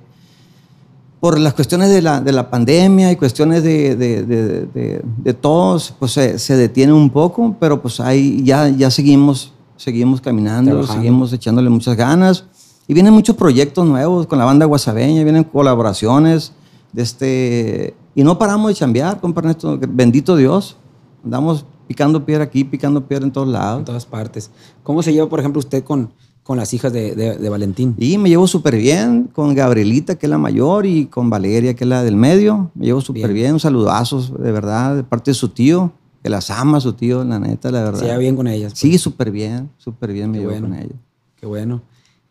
por 1.19 1.37
las 1.39 1.53
cuestiones 1.53 1.89
de 1.89 2.01
la, 2.01 2.21
de 2.21 2.31
la 2.31 2.49
pandemia 2.49 3.11
y 3.11 3.15
cuestiones 3.17 3.61
de, 3.63 3.95
de, 3.95 4.23
de, 4.23 4.65
de- 4.67 5.01
de 5.17 5.33
todos, 5.33 5.93
pues 5.99 6.13
se, 6.13 6.39
se 6.39 6.55
detiene 6.55 6.93
un 6.93 7.09
poco, 7.09 7.55
pero 7.59 7.81
pues 7.81 7.99
ahí 7.99 8.41
ya, 8.43 8.69
ya 8.69 8.89
seguimos, 8.89 9.51
seguimos 9.75 10.21
caminando, 10.21 10.71
Trabajando. 10.71 11.01
seguimos 11.01 11.33
echándole 11.33 11.69
muchas 11.69 11.95
ganas. 11.97 12.45
Y 12.87 12.93
vienen 12.93 13.13
muchos 13.13 13.35
proyectos 13.35 13.85
nuevos 13.85 14.27
con 14.27 14.37
la 14.39 14.45
banda 14.45 14.65
guasabeña, 14.65 15.23
vienen 15.23 15.43
colaboraciones, 15.43 16.53
de 16.93 17.01
este, 17.03 17.95
y 18.13 18.23
no 18.23 18.37
paramos 18.37 18.69
de 18.69 18.75
chambear, 18.75 19.19
compa 19.19 19.41
Ernesto, 19.41 19.77
bendito 19.89 20.35
Dios. 20.37 20.77
Andamos 21.23 21.65
picando 21.87 22.25
piedra 22.25 22.43
aquí, 22.43 22.63
picando 22.63 23.07
piedra 23.07 23.25
en 23.25 23.31
todos 23.31 23.47
En 23.47 23.53
lados. 23.53 23.85
todas 23.85 24.05
partes. 24.05 24.51
¿Cómo 24.83 25.01
se 25.03 25.13
lleva, 25.13 25.27
por 25.29 25.39
ejemplo, 25.39 25.59
usted 25.59 25.83
con, 25.83 26.11
con 26.43 26.57
las 26.57 26.73
hijas 26.73 26.91
de, 26.93 27.15
de- 27.15 27.37
de 27.37 27.49
Valentín? 27.49 27.95
Y 27.97 28.17
me 28.17 28.29
llevo 28.29 28.47
súper 28.47 28.75
bien 28.77 29.29
con 29.33 29.53
Gabrielita, 29.55 30.15
que 30.15 30.25
es 30.25 30.29
la 30.29 30.37
mayor, 30.37 30.85
y 30.85 31.05
con 31.07 31.29
Valeria, 31.29 31.73
que 31.75 31.83
es 31.83 31.89
la 31.89 32.03
del 32.03 32.15
medio. 32.15 32.71
Me 32.75 32.85
llevo 32.85 33.01
súper 33.01 33.31
Bien. 33.33 33.51
bien. 33.51 33.59
Saludazos, 33.59 34.31
de 34.37 34.51
verdad, 34.51 34.95
de 34.95 35.03
parte 35.03 35.31
de 35.31 35.35
su 35.35 35.49
tío, 35.49 35.91
que 36.23 36.29
las 36.29 36.49
ama 36.49 36.79
su 36.79 36.93
tío, 36.93 37.23
la 37.23 37.39
neta, 37.39 37.69
la 37.71 37.83
verdad. 37.83 37.99
Se 37.99 38.05
lleva 38.05 38.17
bien 38.17 38.35
con 38.35 38.47
ellas. 38.47 38.71
pues? 38.73 38.79
Sí, 38.79 38.97
súper 38.97 39.31
bien, 39.31 39.69
súper 39.77 40.11
bien 40.13 40.31
me 40.31 40.37
Qué 40.37 40.39
llevo 40.41 40.51
bueno. 40.53 40.67
con 40.69 40.77
ella. 40.77 40.95
Qué 41.35 41.45
bueno. 41.45 41.81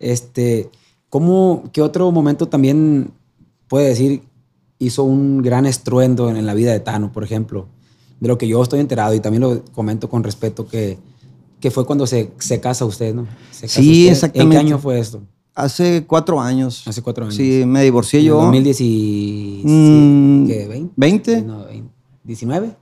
Este, 0.01 0.71
¿cómo, 1.09 1.65
qué 1.73 1.81
otro 1.81 2.11
momento 2.11 2.49
también 2.49 3.11
puede 3.69 3.89
decir 3.89 4.23
hizo 4.79 5.05
un 5.05 5.41
gran 5.43 5.65
estruendo 5.67 6.29
en, 6.29 6.37
en 6.37 6.45
la 6.47 6.55
vida 6.55 6.73
de 6.73 6.81
Tano, 6.81 7.13
por 7.13 7.23
ejemplo? 7.25 7.67
De 8.25 8.29
lo 8.29 8.39
que 8.39 8.49
yo 8.49 8.63
estoy 8.63 8.81
enterado 8.81 9.13
y 9.15 9.21
también 9.21 9.43
lo 9.43 9.63
comento 9.75 10.09
con 10.09 10.25
respeto 10.25 10.67
que, 10.67 10.97
que 11.61 11.71
fue 11.71 11.85
cuando 11.85 12.07
se, 12.07 12.31
se 12.39 12.59
casa 12.59 12.87
usted, 12.87 13.15
¿no? 13.15 13.27
Se 13.51 13.67
casa 13.67 13.81
Sí, 13.83 13.91
usted. 14.05 14.13
exactamente. 14.13 14.43
¿En 14.57 14.63
qué 14.63 14.67
año 14.67 14.79
fue 14.79 14.99
esto? 14.99 15.21
Hace 15.55 16.05
cuatro 16.07 16.41
años. 16.41 16.83
Hace 16.89 17.03
cuatro 17.03 17.25
años. 17.25 17.35
Sí, 17.37 17.65
me 17.67 17.83
divorcié 17.83 18.21
¿En 18.21 18.25
el 18.25 18.29
yo. 18.31 18.37
2017, 18.37 19.69
Mm, 19.69 20.47
¿qué, 20.47 20.67
20? 20.67 20.93
20. 20.97 21.43
No, 21.43 21.65
20. 21.67 21.89
¿19? 22.27 22.75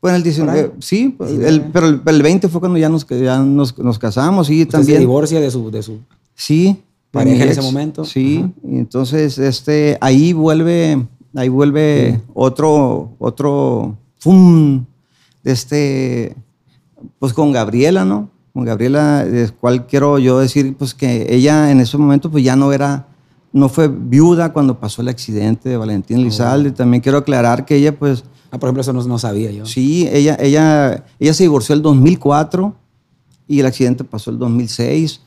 Pues 0.00 0.10
en 0.12 0.16
el 0.16 0.22
19, 0.22 0.60
ahí. 0.60 0.70
sí, 0.80 1.14
pues, 1.16 1.30
19. 1.30 1.48
el- 1.56 1.70
pero 1.72 1.86
el, 1.88 2.02
el 2.04 2.22
20 2.22 2.48
fue 2.48 2.60
cuando 2.60 2.78
ya 2.78 2.88
nos, 2.90 3.06
ya 3.06 3.38
nos, 3.42 3.76
nos 3.78 3.98
casamos 3.98 4.48
y 4.50 4.60
Usted 4.62 4.70
se 4.72 4.78
también. 4.78 5.00
divorcia 5.00 5.40
de 5.40 5.50
su, 5.50 5.70
de 5.70 5.82
su 5.82 5.98
Sí. 6.34 6.76
Pareja 7.10 7.44
en 7.44 7.48
ese 7.50 7.62
momento. 7.62 8.04
Sí. 8.04 8.44
Y 8.62 8.76
entonces, 8.76 9.38
este, 9.38 9.96
ahí 10.02 10.34
vuelve, 10.34 11.06
ahí 11.34 11.48
vuelve 11.48 12.20
otro, 12.34 13.12
otro, 13.18 13.96
¡fum! 14.18 14.84
Este, 15.44 16.36
pues 17.18 17.32
con 17.32 17.52
Gabriela, 17.52 18.04
¿no? 18.04 18.30
Con 18.52 18.64
Gabriela, 18.64 19.24
de 19.24 19.50
cual 19.50 19.86
quiero 19.86 20.18
yo 20.18 20.38
decir, 20.38 20.76
pues 20.76 20.94
que 20.94 21.34
ella 21.34 21.70
en 21.70 21.80
ese 21.80 21.96
momento, 21.96 22.30
pues 22.30 22.44
ya 22.44 22.56
no 22.56 22.72
era, 22.72 23.06
no 23.52 23.68
fue 23.68 23.88
viuda 23.88 24.52
cuando 24.52 24.78
pasó 24.78 25.02
el 25.02 25.08
accidente 25.08 25.68
de 25.68 25.76
Valentín 25.76 26.22
Lizalde. 26.22 26.72
También 26.72 27.02
quiero 27.02 27.18
aclarar 27.18 27.64
que 27.64 27.76
ella, 27.76 27.98
pues, 27.98 28.24
Ah, 28.50 28.58
por 28.58 28.68
ejemplo, 28.68 28.80
eso 28.80 28.92
no, 28.92 29.02
no 29.04 29.18
sabía 29.18 29.50
yo. 29.50 29.66
Sí, 29.66 30.08
ella, 30.10 30.36
ella, 30.40 31.04
ella 31.18 31.34
se 31.34 31.44
divorció 31.44 31.74
el 31.74 31.82
2004 31.82 32.74
y 33.46 33.60
el 33.60 33.66
accidente 33.66 34.04
pasó 34.04 34.30
el 34.30 34.38
2006. 34.38 35.20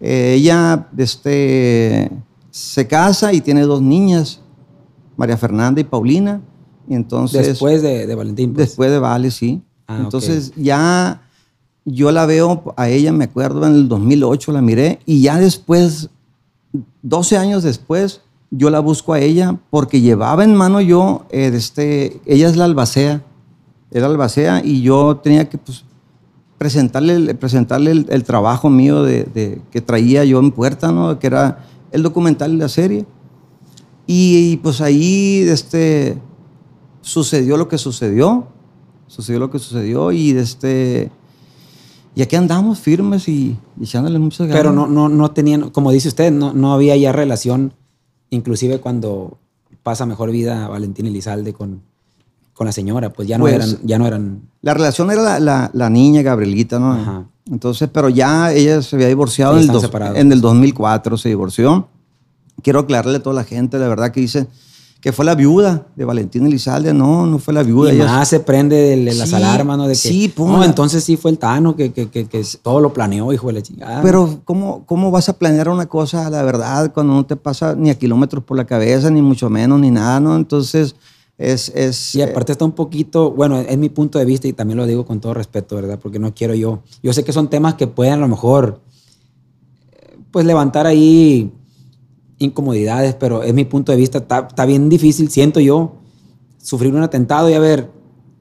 Eh, 0.00 0.34
ella 0.36 0.88
este, 0.96 2.10
se 2.50 2.86
casa 2.86 3.32
y 3.32 3.40
tiene 3.40 3.62
dos 3.62 3.80
niñas, 3.80 4.40
María 5.16 5.36
Fernanda 5.36 5.80
y 5.80 5.84
Paulina. 5.84 6.40
Y 6.88 6.94
entonces, 6.94 7.46
Después 7.46 7.82
de, 7.82 8.06
de 8.06 8.14
Valentín. 8.14 8.52
pues. 8.52 8.68
después 8.68 8.90
de 8.90 8.98
Vale, 8.98 9.30
sí. 9.30 9.62
Ah, 9.86 9.98
entonces 10.02 10.52
ya 10.56 11.22
yo 11.84 12.10
la 12.12 12.24
veo 12.26 12.72
a 12.76 12.88
ella, 12.88 13.12
me 13.12 13.24
acuerdo, 13.24 13.66
en 13.66 13.74
el 13.74 13.88
2008 13.88 14.52
la 14.52 14.62
miré 14.62 14.98
y 15.04 15.20
ya 15.22 15.38
después, 15.38 16.08
12 17.02 17.36
años 17.36 17.62
después, 17.62 18.22
yo 18.50 18.70
la 18.70 18.80
busco 18.80 19.12
a 19.12 19.20
ella 19.20 19.58
porque 19.70 20.00
llevaba 20.00 20.44
en 20.44 20.54
mano 20.54 20.80
yo, 20.80 21.26
eh, 21.30 21.50
este, 21.54 22.20
ella 22.24 22.48
es 22.48 22.56
la 22.56 22.64
albacea, 22.64 23.22
era 23.90 24.06
albacea 24.06 24.62
y 24.64 24.80
yo 24.82 25.16
tenía 25.22 25.48
que 25.48 25.58
pues, 25.58 25.84
presentarle, 26.56 27.14
el- 27.16 27.36
presentarle 27.36 27.90
el, 27.90 28.06
el 28.08 28.24
trabajo 28.24 28.70
mío 28.70 29.02
de, 29.02 29.24
de- 29.24 29.60
que 29.70 29.80
traía 29.82 30.24
yo 30.24 30.38
en 30.38 30.50
puerta, 30.52 30.90
¿no? 30.92 31.18
que 31.18 31.26
era 31.26 31.64
el 31.92 32.02
documental 32.02 32.52
de 32.52 32.58
la 32.58 32.68
serie. 32.68 33.04
Y, 34.06 34.56
pues 34.58 34.80
ahí 34.80 35.44
este, 35.48 36.18
sucedió 37.04 37.56
lo 37.56 37.68
que 37.68 37.76
sucedió, 37.78 38.46
sucedió 39.06 39.38
lo 39.38 39.50
que 39.50 39.58
sucedió 39.58 40.10
y 40.12 40.30
este... 40.32 41.10
Y 42.16 42.22
aquí 42.22 42.36
andamos 42.36 42.78
firmes 42.78 43.28
y, 43.28 43.56
y 43.78 43.82
echándole 43.82 44.18
muchas 44.20 44.46
ganas. 44.46 44.56
Pero 44.56 44.72
no, 44.72 44.86
no, 44.86 45.08
no 45.08 45.32
tenían, 45.32 45.70
como 45.70 45.90
dice 45.90 46.06
usted, 46.08 46.30
no, 46.32 46.52
no 46.52 46.72
había 46.72 46.96
ya 46.96 47.10
relación, 47.12 47.72
inclusive 48.30 48.78
cuando 48.80 49.36
pasa 49.82 50.06
mejor 50.06 50.30
vida 50.30 50.68
Valentín 50.68 51.06
Elizalde 51.06 51.52
con, 51.52 51.82
con 52.52 52.66
la 52.66 52.72
señora, 52.72 53.12
pues 53.12 53.26
ya 53.26 53.36
no 53.36 53.42
Pues, 53.44 53.54
eran, 53.54 53.78
ya 53.82 53.98
no 53.98 54.06
eran. 54.06 54.42
La 54.62 54.74
relación 54.74 55.10
era 55.10 55.22
la, 55.22 55.40
la- 55.40 55.70
la 55.74 55.90
niña 55.90 56.22
Gabrielita, 56.22 56.78
¿no? 56.78 56.92
Ajá. 56.92 57.26
Entonces, 57.50 57.90
pero 57.92 58.08
ya 58.08 58.52
ella 58.52 58.80
se 58.80 58.94
había 58.94 59.08
divorciado 59.08 59.54
en, 59.56 59.62
el 59.62 59.66
dos- 59.66 59.90
en 60.14 60.30
el 60.32 60.40
2004, 60.40 61.18
se 61.18 61.28
divorció. 61.30 61.88
Quiero 62.62 62.78
aclararle 62.78 63.16
a 63.18 63.22
toda 63.24 63.34
la 63.34 63.44
gente, 63.44 63.76
la 63.78 63.88
verdad 63.88 64.12
que 64.12 64.20
dice 64.20 64.46
que 65.04 65.12
fue 65.12 65.26
la 65.26 65.34
viuda 65.34 65.86
de 65.94 66.06
Valentín 66.06 66.46
Elizalde. 66.46 66.94
No, 66.94 67.26
no 67.26 67.38
fue 67.38 67.52
la 67.52 67.62
viuda. 67.62 67.92
y 67.92 67.98
más 67.98 68.26
se 68.26 68.40
prende 68.40 68.74
de, 68.74 68.96
las 69.12 69.28
Sí, 69.28 69.34
alarmas, 69.34 69.76
¿no? 69.76 69.86
De 69.86 69.92
que, 69.92 69.98
sí, 69.98 70.28
pum, 70.28 70.50
no, 70.50 70.64
entonces 70.64 71.04
sí 71.04 71.18
fue 71.18 71.30
el 71.30 71.36
Tano 71.36 71.76
que, 71.76 71.92
que, 71.92 72.08
que, 72.08 72.24
que 72.24 72.42
todo 72.62 72.80
lo 72.80 72.90
planeó, 72.94 73.30
hijo 73.30 73.48
de 73.48 73.52
la 73.52 73.60
chingada. 73.60 74.00
Pero 74.00 74.40
¿cómo, 74.46 74.86
¿cómo 74.86 75.10
vas 75.10 75.28
a 75.28 75.34
planear 75.36 75.68
una 75.68 75.84
cosa, 75.84 76.30
la 76.30 76.42
verdad, 76.42 76.90
cuando 76.94 77.12
no 77.12 77.26
te 77.26 77.36
pasa 77.36 77.74
ni 77.74 77.90
a 77.90 77.98
kilómetros 77.98 78.44
por 78.44 78.56
la 78.56 78.64
cabeza, 78.64 79.10
ni 79.10 79.20
mucho 79.20 79.50
menos, 79.50 79.78
ni 79.78 79.90
nada, 79.90 80.20
¿no? 80.20 80.36
Entonces, 80.36 80.96
es... 81.36 81.68
es 81.74 82.14
Y 82.14 82.22
aparte 82.22 82.52
está 82.52 82.64
un 82.64 82.72
poquito, 82.72 83.30
bueno, 83.30 83.60
es 83.60 83.76
mi 83.76 83.90
punto 83.90 84.18
de 84.18 84.24
vista 84.24 84.48
y 84.48 84.54
también 84.54 84.78
lo 84.78 84.86
digo 84.86 85.04
con 85.04 85.20
todo 85.20 85.34
respeto, 85.34 85.76
¿verdad? 85.76 85.98
Porque 86.02 86.18
no 86.18 86.32
quiero 86.32 86.54
yo. 86.54 86.82
Yo 87.02 87.12
sé 87.12 87.24
que 87.24 87.32
son 87.34 87.50
temas 87.50 87.74
que 87.74 87.86
pueden 87.86 88.14
a 88.14 88.16
lo 88.16 88.28
mejor, 88.28 88.80
eh, 89.92 90.16
pues 90.30 90.46
levantar 90.46 90.86
ahí 90.86 91.52
incomodidades, 92.44 93.14
pero 93.14 93.42
es 93.42 93.52
mi 93.54 93.64
punto 93.64 93.92
de 93.92 93.98
vista. 93.98 94.18
Está, 94.18 94.46
está 94.48 94.64
bien 94.66 94.88
difícil, 94.88 95.30
siento 95.30 95.60
yo, 95.60 95.94
sufrir 96.62 96.94
un 96.94 97.02
atentado 97.02 97.50
y 97.50 97.54
a 97.54 97.58
ver, 97.58 97.90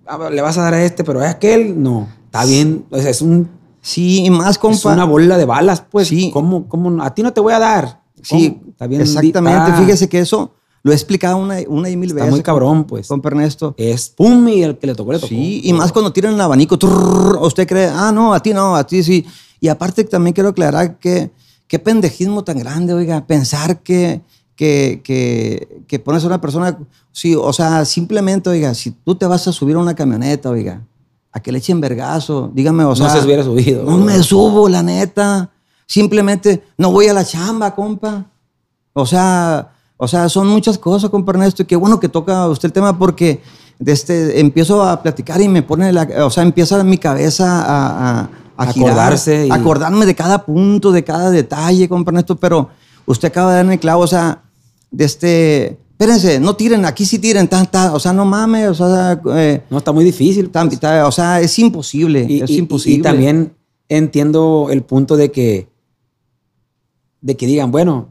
a 0.05 0.17
ver, 0.17 0.33
le 0.33 0.41
vas 0.41 0.57
a 0.57 0.61
dar 0.63 0.73
a 0.73 0.83
este, 0.83 1.03
pero 1.03 1.21
a 1.21 1.29
aquel, 1.29 1.81
no. 1.81 2.07
Está 2.25 2.45
bien, 2.45 2.85
o 2.89 2.97
sea, 2.99 3.09
es 3.09 3.21
un 3.21 3.49
Sí, 3.85 4.23
y 4.25 4.29
más, 4.29 4.57
compa. 4.57 4.77
es 4.77 4.85
una 4.85 5.03
bola 5.03 5.37
de 5.37 5.43
balas, 5.43 5.83
pues. 5.91 6.07
Sí. 6.07 6.31
¿Cómo, 6.31 6.69
cómo? 6.69 7.03
A 7.03 7.13
ti 7.13 7.21
no 7.21 7.33
te 7.33 7.41
voy 7.41 7.51
a 7.51 7.59
dar. 7.59 8.01
Sí, 8.21 8.51
¿Cómo? 8.57 8.71
Está 8.71 8.87
bien. 8.87 9.01
exactamente. 9.01 9.59
Ah, 9.73 9.77
Fíjese 9.77 10.07
que 10.07 10.19
eso 10.19 10.53
lo 10.83 10.93
he 10.93 10.95
explicado 10.95 11.35
una, 11.35 11.57
una 11.67 11.89
y 11.89 11.97
mil 11.97 12.11
Está 12.11 12.21
veces. 12.21 12.31
muy 12.31 12.41
cabrón, 12.43 12.85
pues. 12.85 13.09
Compa 13.09 13.27
Ernesto. 13.27 13.75
Es 13.77 14.07
pum 14.09 14.47
y 14.47 14.63
el 14.63 14.77
que 14.77 14.87
le 14.87 14.95
tocó, 14.95 15.11
le 15.11 15.19
tocó. 15.19 15.27
Sí, 15.27 15.59
y 15.65 15.73
más 15.73 15.91
cuando 15.91 16.13
tiran 16.13 16.33
el 16.33 16.39
abanico, 16.39 16.79
trrr, 16.79 17.39
usted 17.41 17.67
cree, 17.67 17.87
ah, 17.93 18.13
no, 18.13 18.33
a 18.33 18.41
ti 18.41 18.53
no, 18.53 18.73
a 18.77 18.87
ti 18.87 19.03
sí. 19.03 19.25
Y 19.59 19.67
aparte 19.67 20.05
también 20.05 20.33
quiero 20.33 20.49
aclarar 20.51 20.97
que 20.97 21.31
qué 21.73 21.79
pendejismo 21.79 22.43
tan 22.43 22.59
grande, 22.59 22.93
oiga, 22.93 23.25
pensar 23.25 23.79
que, 23.79 24.21
que, 24.55 25.01
que, 25.03 25.81
que 25.87 25.97
pones 25.97 26.23
a 26.23 26.27
una 26.27 26.39
persona, 26.39 26.77
sí, 27.11 27.33
o 27.33 27.51
sea, 27.51 27.83
simplemente, 27.83 28.47
oiga, 28.47 28.75
si 28.75 28.91
tú 28.91 29.15
te 29.15 29.25
vas 29.25 29.47
a 29.47 29.51
subir 29.51 29.75
a 29.75 29.79
una 29.79 29.95
camioneta, 29.95 30.51
oiga, 30.51 30.85
a 31.31 31.39
que 31.39 31.51
le 31.51 31.57
echen 31.57 31.81
vergazo, 31.81 32.51
dígame, 32.53 32.83
o 32.83 32.95
sea. 32.95 33.07
no 33.07 33.13
se 33.19 33.25
hubiera 33.25 33.43
subido. 33.43 33.85
No 33.85 33.97
me 33.97 34.21
subo, 34.21 34.69
la 34.69 34.83
neta. 34.83 35.49
Simplemente 35.87 36.63
no 36.77 36.91
voy 36.91 37.07
a 37.07 37.13
la 37.13 37.25
chamba, 37.25 37.73
compa. 37.73 38.27
O 38.93 39.07
sea, 39.07 39.71
o 39.97 40.07
sea, 40.07 40.29
son 40.29 40.49
muchas 40.49 40.77
cosas, 40.77 41.09
compa 41.09 41.31
Ernesto. 41.31 41.63
Y 41.63 41.65
qué 41.65 41.75
bueno 41.75 41.99
que 41.99 42.07
toca 42.07 42.47
usted 42.49 42.67
el 42.67 42.73
tema 42.73 42.99
porque 42.99 43.41
este, 43.83 44.39
empiezo 44.39 44.83
a 44.83 45.01
platicar 45.01 45.41
y 45.41 45.47
me 45.47 45.63
pone, 45.63 45.91
la, 45.91 46.07
o 46.23 46.29
sea, 46.29 46.43
empieza 46.43 46.83
mi 46.83 46.99
cabeza 46.99 47.63
a, 47.63 48.19
a, 48.19 48.29
a 48.57 48.71
girar, 48.71 48.89
Acordarse 48.91 49.47
y- 49.47 49.51
acordarme 49.51 50.05
de 50.05 50.15
cada 50.15 50.45
punto, 50.45 50.91
de 50.91 51.03
cada 51.03 51.31
detalle, 51.31 51.89
compa 51.89 52.11
Ernesto. 52.11 52.35
Pero 52.37 52.69
usted 53.05 53.29
acaba 53.29 53.51
de 53.51 53.57
darme 53.57 53.73
el 53.75 53.79
clavo, 53.79 54.03
o 54.03 54.07
sea, 54.07 54.43
de 54.91 55.05
este, 55.05 55.65
espérense, 55.91 56.39
no 56.39 56.55
tiren, 56.55 56.85
aquí 56.85 57.05
sí 57.05 57.17
tiren, 57.19 57.47
tan, 57.47 57.65
tan, 57.69 57.93
o 57.93 57.99
sea, 57.99 58.13
no 58.13 58.25
mames, 58.25 58.67
o 58.69 58.73
sea, 58.75 59.19
eh, 59.37 59.63
No, 59.69 59.77
está 59.79 59.91
muy 59.91 60.03
difícil. 60.05 60.49
pues. 60.49 60.79
o 61.05 61.11
sea, 61.11 61.41
es 61.41 61.57
imposible, 61.59 62.25
y, 62.29 62.41
es 62.41 62.49
y- 62.51 62.57
imposible. 62.57 62.99
y 62.99 63.01
también 63.01 63.53
entiendo 63.89 64.67
el 64.71 64.83
punto 64.83 65.15
de 65.17 65.31
que, 65.31 65.67
de 67.21 67.35
que 67.37 67.47
digan, 67.47 67.71
bueno, 67.71 68.09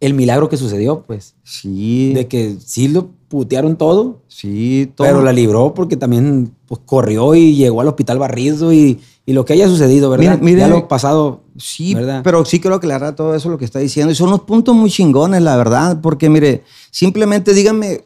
el 0.00 0.14
milagro 0.14 0.48
que 0.48 0.56
sucedió, 0.56 1.02
pues, 1.02 1.34
Sí, 1.42 2.12
de 2.14 2.28
que 2.28 2.56
sí 2.64 2.88
lo 2.88 3.10
putearon 3.28 3.76
todo, 3.76 4.22
sí, 4.26 4.90
todo. 4.94 5.06
pero 5.06 5.22
la 5.22 5.32
libró 5.32 5.74
porque 5.74 5.96
también 5.96 6.52
pues, 6.66 6.80
corrió 6.84 7.34
y 7.34 7.54
llegó 7.54 7.80
al 7.82 7.88
hospital 7.88 8.18
barrido 8.18 8.72
y, 8.72 9.00
y 9.26 9.32
lo 9.34 9.44
que 9.44 9.52
haya 9.52 9.68
sucedido, 9.68 10.08
¿verdad? 10.08 10.40
Ya 10.42 10.68
lo 10.68 10.88
pasado, 10.88 11.42
Sí, 11.56 11.94
¿verdad? 11.94 12.22
pero 12.24 12.44
sí 12.44 12.60
quiero 12.60 12.76
aclarar 12.76 13.14
todo 13.14 13.34
eso 13.34 13.50
lo 13.50 13.58
que 13.58 13.66
está 13.66 13.78
diciendo. 13.78 14.10
Y 14.10 14.14
son 14.14 14.28
unos 14.28 14.42
puntos 14.42 14.74
muy 14.74 14.90
chingones, 14.90 15.42
la 15.42 15.56
verdad, 15.56 16.00
porque 16.00 16.30
mire, 16.30 16.64
simplemente 16.90 17.52
díganme, 17.52 18.04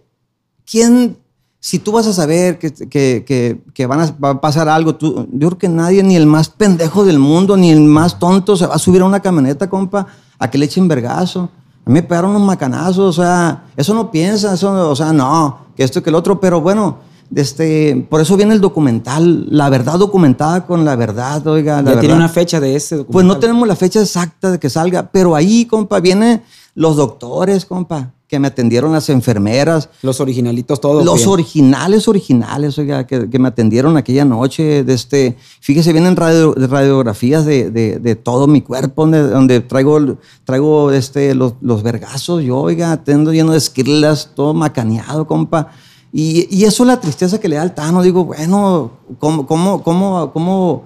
¿quién, 0.69 1.17
si 1.61 1.79
tú 1.79 1.93
vas 1.93 2.09
a 2.09 2.13
saber 2.13 2.59
que, 2.59 2.73
que, 2.73 3.25
que, 3.25 3.61
que 3.73 3.87
van 3.87 4.01
a, 4.01 4.17
va 4.23 4.31
a 4.31 4.41
pasar 4.41 4.69
algo, 4.69 4.97
tú, 4.97 5.29
yo 5.33 5.49
creo 5.49 5.59
que 5.59 5.69
nadie, 5.69 6.03
ni 6.03 6.17
el 6.17 6.27
más 6.27 6.49
pendejo 6.49 7.05
del 7.05 7.21
mundo, 7.21 7.57
ni 7.57 7.71
el 7.71 7.81
más 7.81 8.19
tonto, 8.19 8.57
se 8.57 8.67
va 8.67 8.75
a 8.75 8.79
subir 8.81 9.03
a 9.03 9.05
una 9.05 9.21
camioneta, 9.21 9.71
compa, 9.71 10.09
a 10.39 10.51
que 10.51 10.59
le 10.59 10.65
echen 10.65 10.89
vergazo. 10.89 11.49
A 11.85 11.91
mí 11.91 11.95
me 11.95 12.03
pegaron 12.03 12.31
unos 12.31 12.43
macanazos, 12.43 13.19
o 13.19 13.23
sea, 13.23 13.65
eso 13.77 13.93
no 13.95 14.11
piensa, 14.11 14.55
eso, 14.55 14.91
o 14.91 14.95
sea, 14.97 15.13
no, 15.13 15.59
que 15.77 15.83
esto, 15.83 16.03
que 16.03 16.11
el 16.11 16.17
otro, 16.17 16.41
pero 16.41 16.61
bueno, 16.61 16.99
este, 17.35 18.07
por 18.09 18.21
eso 18.21 18.37
viene 18.37 18.55
el 18.55 18.61
documental, 18.61 19.47
la 19.51 19.69
verdad 19.69 19.99
documentada 19.99 20.65
con 20.67 20.85
la 20.85 20.95
verdad, 20.97 21.45
oiga, 21.47 21.83
la 21.83 21.95
ya 21.95 22.01
tiene 22.01 22.15
verdad. 22.15 22.17
una 22.17 22.29
fecha 22.29 22.61
de 22.61 22.77
ese 22.77 22.97
documental. 22.97 23.13
Pues 23.13 23.27
no 23.27 23.39
tenemos 23.39 23.67
la 23.67 23.75
fecha 23.75 24.01
exacta 24.01 24.51
de 24.53 24.59
que 24.61 24.71
salga, 24.71 25.11
pero 25.11 25.35
ahí, 25.35 25.65
compa, 25.67 25.99
vienen 25.99 26.43
los 26.75 26.97
doctores, 26.97 27.65
compa, 27.67 28.13
que 28.33 28.39
me 28.41 28.49
atendieron 28.49 28.93
las 28.93 29.11
enfermeras, 29.11 29.91
Los 30.01 30.19
originalitos 30.19 30.81
todos. 30.81 31.05
los 31.05 31.17
bien. 31.17 31.29
originales, 31.29 32.09
originales, 32.09 32.79
oiga, 32.79 33.07
que, 33.07 33.29
que 33.29 33.39
me 33.39 33.49
atendieron 33.49 33.99
aquella 33.99 34.25
noche. 34.25 34.85
De 34.85 34.95
este, 34.95 35.37
fíjese, 35.61 35.93
vienen 35.93 36.17
radio- 36.17 36.55
radiografías 36.57 37.45
de, 37.45 37.71
de- 37.71 37.99
de 37.99 38.17
todo 38.17 38.47
mi 38.47 38.63
cuerpo, 38.63 39.03
donde, 39.03 39.21
donde 39.29 39.61
traigo, 39.61 40.17
traigo 40.45 40.91
este, 40.93 41.35
los, 41.35 41.57
los 41.61 41.83
vergazos, 41.83 42.43
yo, 42.43 42.57
oiga, 42.61 42.97
tendo 43.05 43.35
lleno 43.35 43.53
de 43.53 43.59
esquirlas, 43.59 44.31
todo 44.35 44.55
macaneado, 44.55 45.27
compa. 45.27 45.69
Y, 46.11 46.49
y 46.51 46.65
eso 46.65 46.85
es 46.85 46.87
la 46.87 47.01
tristeza 47.01 47.39
que 47.39 47.49
le 47.51 47.57
da 47.57 47.63
al 47.63 47.75
Tano. 47.75 48.01
Digo, 48.01 48.25
bueno, 48.25 48.93
¿cómo, 49.19 49.47
cómo, 49.47 49.83
cómo, 49.83 50.31
cómo, 50.33 50.85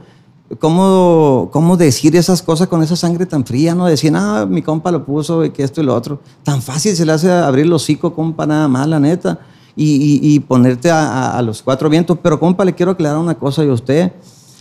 cómo, 0.59 1.49
cómo 1.53 1.77
decir 1.77 2.17
esas 2.17 2.43
cosas 2.43 2.69
con 2.69 2.83
esa 2.83 2.97
sangre 2.97 3.27
tan 3.27 3.45
fría? 3.45 3.75
No 3.75 3.87
decir, 3.87 4.13
ah, 4.15 4.47
mi 4.49 4.63
compa 4.63 4.91
lo 4.91 5.05
puso 5.05 5.45
y 5.45 5.51
que 5.51 5.63
esto 5.63 5.81
y 5.81 5.85
lo 5.85 5.95
otro. 5.95 6.21
Tan 6.43 6.63
fácil 6.63 6.95
se 6.97 7.05
le 7.05 7.13
hace 7.13 7.31
abrir 7.31 7.67
los 7.67 7.83
hocico, 7.83 8.15
compa, 8.15 8.47
nada 8.47 8.69
más, 8.69 8.87
la 8.87 9.01
neta. 9.01 9.41
Y, 9.79 10.21
y- 10.23 10.41
ponerte 10.41 10.91
a, 10.91 11.41
los 11.43 11.63
cuatro 11.63 11.91
vientos. 11.91 12.17
Pero, 12.23 12.41
compa, 12.41 12.65
le 12.65 12.75
quiero 12.75 12.93
aclarar 12.93 13.19
una 13.19 13.35
cosa 13.35 13.63
a 13.63 13.73
usted. 13.73 14.13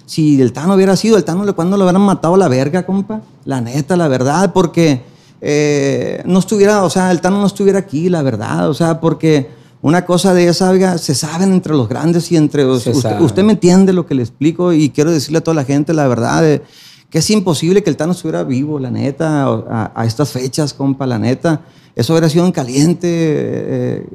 Si 0.05 0.41
el 0.41 0.51
Tano 0.51 0.75
hubiera 0.75 0.95
sido, 0.97 1.15
el 1.15 1.23
Tano, 1.23 1.55
cuando 1.55 1.77
lo 1.77 1.85
hubieran 1.85 2.01
matado 2.01 2.35
a 2.35 2.37
la 2.37 2.49
verga, 2.49 2.85
compa? 2.85 3.21
La 3.45 3.61
neta, 3.61 3.95
la 3.95 4.09
verdad, 4.09 4.51
porque 4.53 5.03
eh, 5.41 6.21
no 6.25 6.39
estuviera, 6.39 6.83
o 6.83 6.89
sea, 6.89 7.11
el 7.11 7.21
Tano 7.21 7.39
no 7.39 7.47
estuviera 7.47 7.79
aquí, 7.79 8.09
la 8.09 8.21
verdad, 8.21 8.69
o 8.69 8.73
sea, 8.73 8.99
porque 8.99 9.49
una 9.81 10.05
cosa 10.05 10.33
de 10.33 10.47
esa, 10.47 10.69
oiga, 10.69 10.97
se 10.97 11.13
saben 11.13 11.51
entre 11.51 11.73
los 11.73 11.87
grandes 11.87 12.31
y 12.31 12.37
entre... 12.37 12.65
Usted, 12.65 13.19
usted 13.19 13.43
me 13.43 13.53
entiende 13.53 13.93
lo 13.93 14.05
que 14.05 14.15
le 14.15 14.23
explico 14.23 14.73
y 14.73 14.89
quiero 14.89 15.11
decirle 15.11 15.39
a 15.39 15.43
toda 15.43 15.55
la 15.55 15.63
gente 15.63 15.93
la 15.93 16.07
verdad, 16.07 16.41
de 16.41 16.61
que 17.09 17.19
es 17.19 17.29
imposible 17.29 17.83
que 17.83 17.89
el 17.89 17.97
Tano 17.97 18.13
estuviera 18.13 18.43
vivo, 18.43 18.79
la 18.79 18.91
neta, 18.91 19.43
a, 19.45 19.91
a 19.95 20.05
estas 20.05 20.31
fechas, 20.31 20.73
compa, 20.73 21.05
la 21.05 21.19
neta. 21.19 21.61
Eso 21.95 22.13
hubiera 22.13 22.27
sido 22.29 22.45
en 22.45 22.51
caliente, 22.51 23.07
eh, 23.09 24.05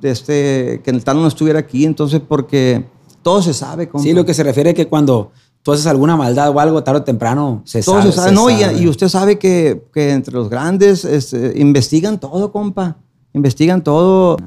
de 0.00 0.10
este, 0.10 0.80
que 0.84 0.90
el 0.90 1.02
Tano 1.02 1.20
no 1.20 1.28
estuviera 1.28 1.58
aquí, 1.58 1.84
entonces 1.84 2.20
porque 2.20 2.84
todo 3.22 3.42
se 3.42 3.54
sabe, 3.54 3.88
compa. 3.88 4.04
Sí, 4.04 4.12
lo 4.12 4.24
que 4.24 4.34
se 4.34 4.42
refiere 4.42 4.70
es 4.70 4.76
que 4.76 4.86
cuando 4.86 5.32
tú 5.62 5.72
haces 5.72 5.86
alguna 5.86 6.16
maldad 6.16 6.50
o 6.50 6.60
algo, 6.60 6.84
tarde 6.84 7.00
o 7.00 7.02
temprano, 7.02 7.62
se 7.64 7.82
todo 7.82 7.96
sabe. 8.00 8.12
se 8.12 8.16
sabe. 8.16 8.28
se 8.28 8.34
no, 8.34 8.50
y- 8.50 8.60
sabe. 8.60 8.78
Y, 8.78 8.88
usted 8.88 9.08
sabe 9.08 9.38
que, 9.38 9.82
que 9.92 10.12
entre 10.12 10.34
los 10.34 10.48
grandes 10.48 11.04
este, 11.04 11.54
investigan 11.56 12.20
todo, 12.20 12.52
compa. 12.52 12.98
Investigan 13.40 13.84
todo. 13.84 14.38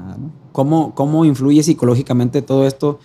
¿Cómo, 0.50 0.94
¿Cómo 0.96 1.24
influye 1.24 1.62
psicológicamente 1.62 2.42
todo 2.42 2.66
esto? 2.66 2.98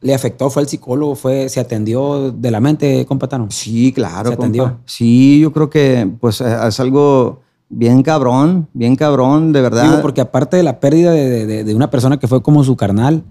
¿Le 0.00 0.12
afectó? 0.12 0.50
¿Fue 0.50 0.62
el 0.62 0.68
psicólogo? 0.68 1.14
¿Fue, 1.14 1.48
¿Se 1.48 1.60
atendió 1.60 2.32
de 2.32 2.50
la 2.50 2.58
mente, 2.58 3.06
compa 3.06 3.28
Tano? 3.28 3.46
Sí, 3.50 3.92
claro, 3.92 4.30
¿Se 4.30 4.36
compa. 4.36 4.42
atendió? 4.44 4.78
Sí, 4.84 5.38
yo 5.40 5.52
creo 5.52 5.70
que 5.70 6.10
pues 6.20 6.40
eh, 6.40 6.56
es 6.66 6.80
algo 6.80 7.40
bien 7.68 8.02
cabrón, 8.02 8.66
bien 8.74 8.96
cabrón, 8.96 9.52
de 9.52 9.60
verdad. 9.62 9.84
Digo, 9.88 10.02
porque 10.02 10.20
aparte 10.20 10.56
de 10.56 10.64
la 10.64 10.80
pérdida 10.80 11.12
de, 11.12 11.46
de- 11.46 11.64
de 11.64 11.74
una 11.76 11.90
persona 11.90 12.18
que 12.18 12.26
fue 12.26 12.42
como 12.42 12.64
su 12.64 12.76
carnal 12.76 13.22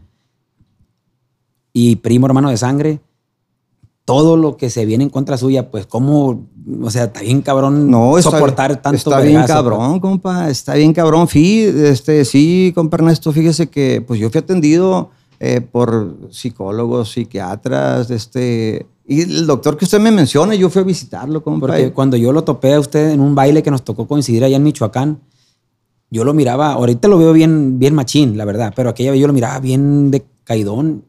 y 1.73 1.97
primo 1.97 2.27
hermano 2.27 2.49
de 2.49 2.57
sangre, 2.57 3.01
todo 4.07 4.37
lo 4.37 4.55
que 4.55 4.69
se 4.69 4.85
viene 4.85 5.03
en 5.03 5.09
contra 5.09 5.35
suya, 5.37 5.69
pues 5.69 5.85
cómo, 5.85 6.47
o 6.81 6.89
sea, 6.89 7.03
está 7.03 7.19
bien 7.19 7.41
cabrón 7.41 7.91
no, 7.91 8.17
está, 8.17 8.31
soportar 8.31 8.81
tanto 8.81 8.95
Está 8.95 9.19
bien 9.19 9.41
vergazo, 9.41 9.53
cabrón, 9.53 9.99
compa. 9.99 10.49
Está 10.49 10.75
bien 10.75 10.93
cabrón. 10.93 11.27
Fí, 11.27 11.63
este, 11.63 12.23
sí, 12.23 12.71
compa 12.73 12.95
Ernesto, 12.95 13.33
fíjese 13.33 13.67
que 13.67 14.01
pues 14.07 14.17
yo 14.17 14.29
fui 14.29 14.39
atendido 14.39 15.09
eh, 15.41 15.59
por 15.59 16.15
psicólogos, 16.31 17.11
psiquiatras, 17.11 18.09
este... 18.09 18.85
Y 19.05 19.23
el 19.23 19.45
doctor 19.45 19.75
que 19.75 19.83
usted 19.83 19.99
me 19.99 20.11
menciona, 20.11 20.55
yo 20.55 20.69
fui 20.69 20.83
a 20.83 20.85
visitarlo, 20.85 21.43
compa. 21.43 21.67
Porque 21.67 21.91
cuando 21.91 22.15
yo 22.15 22.31
lo 22.31 22.45
topé 22.45 22.75
a 22.75 22.79
usted 22.79 23.09
en 23.09 23.19
un 23.19 23.35
baile 23.35 23.61
que 23.61 23.71
nos 23.71 23.83
tocó 23.83 24.07
coincidir 24.07 24.41
allá 24.45 24.55
en 24.55 24.63
Michoacán, 24.63 25.19
yo 26.09 26.23
lo 26.23 26.33
miraba, 26.33 26.71
ahorita 26.71 27.09
lo 27.09 27.17
veo 27.17 27.33
bien, 27.33 27.77
bien 27.77 27.93
machín, 27.93 28.37
la 28.37 28.45
verdad, 28.45 28.71
pero 28.73 28.89
aquella 28.89 29.11
vez 29.11 29.19
yo 29.19 29.27
lo 29.27 29.33
miraba 29.33 29.59
bien 29.59 30.11
de 30.11 30.25
caidón. 30.45 31.03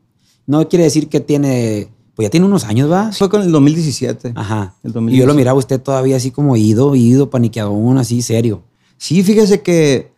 No 0.47 0.69
quiere 0.69 0.85
decir 0.85 1.09
que 1.09 1.21
tiene, 1.21 1.93
pues 2.19 2.27
ya 2.27 2.31
tiene 2.31 2.47
unos 2.47 2.65
años, 2.65 2.91
¿va? 2.91 3.13
Fue 3.13 3.29
con 3.31 3.43
el 3.43 3.53
2017. 3.53 4.33
Ajá. 4.35 4.75
El 4.83 4.91
Y 4.91 4.93
yo 4.93 4.95
2017. 4.95 5.27
lo 5.29 5.35
miraba 5.35 5.57
usted 5.57 5.81
todavía 5.81 6.17
así 6.17 6.33
como 6.33 6.57
ido, 6.57 6.97
ido, 6.97 7.31
paniqueadón, 7.31 7.97
así 7.97 8.23
serio. 8.23 8.65
Sí, 8.97 9.23
fíjese 9.23 9.63
que 9.63 10.11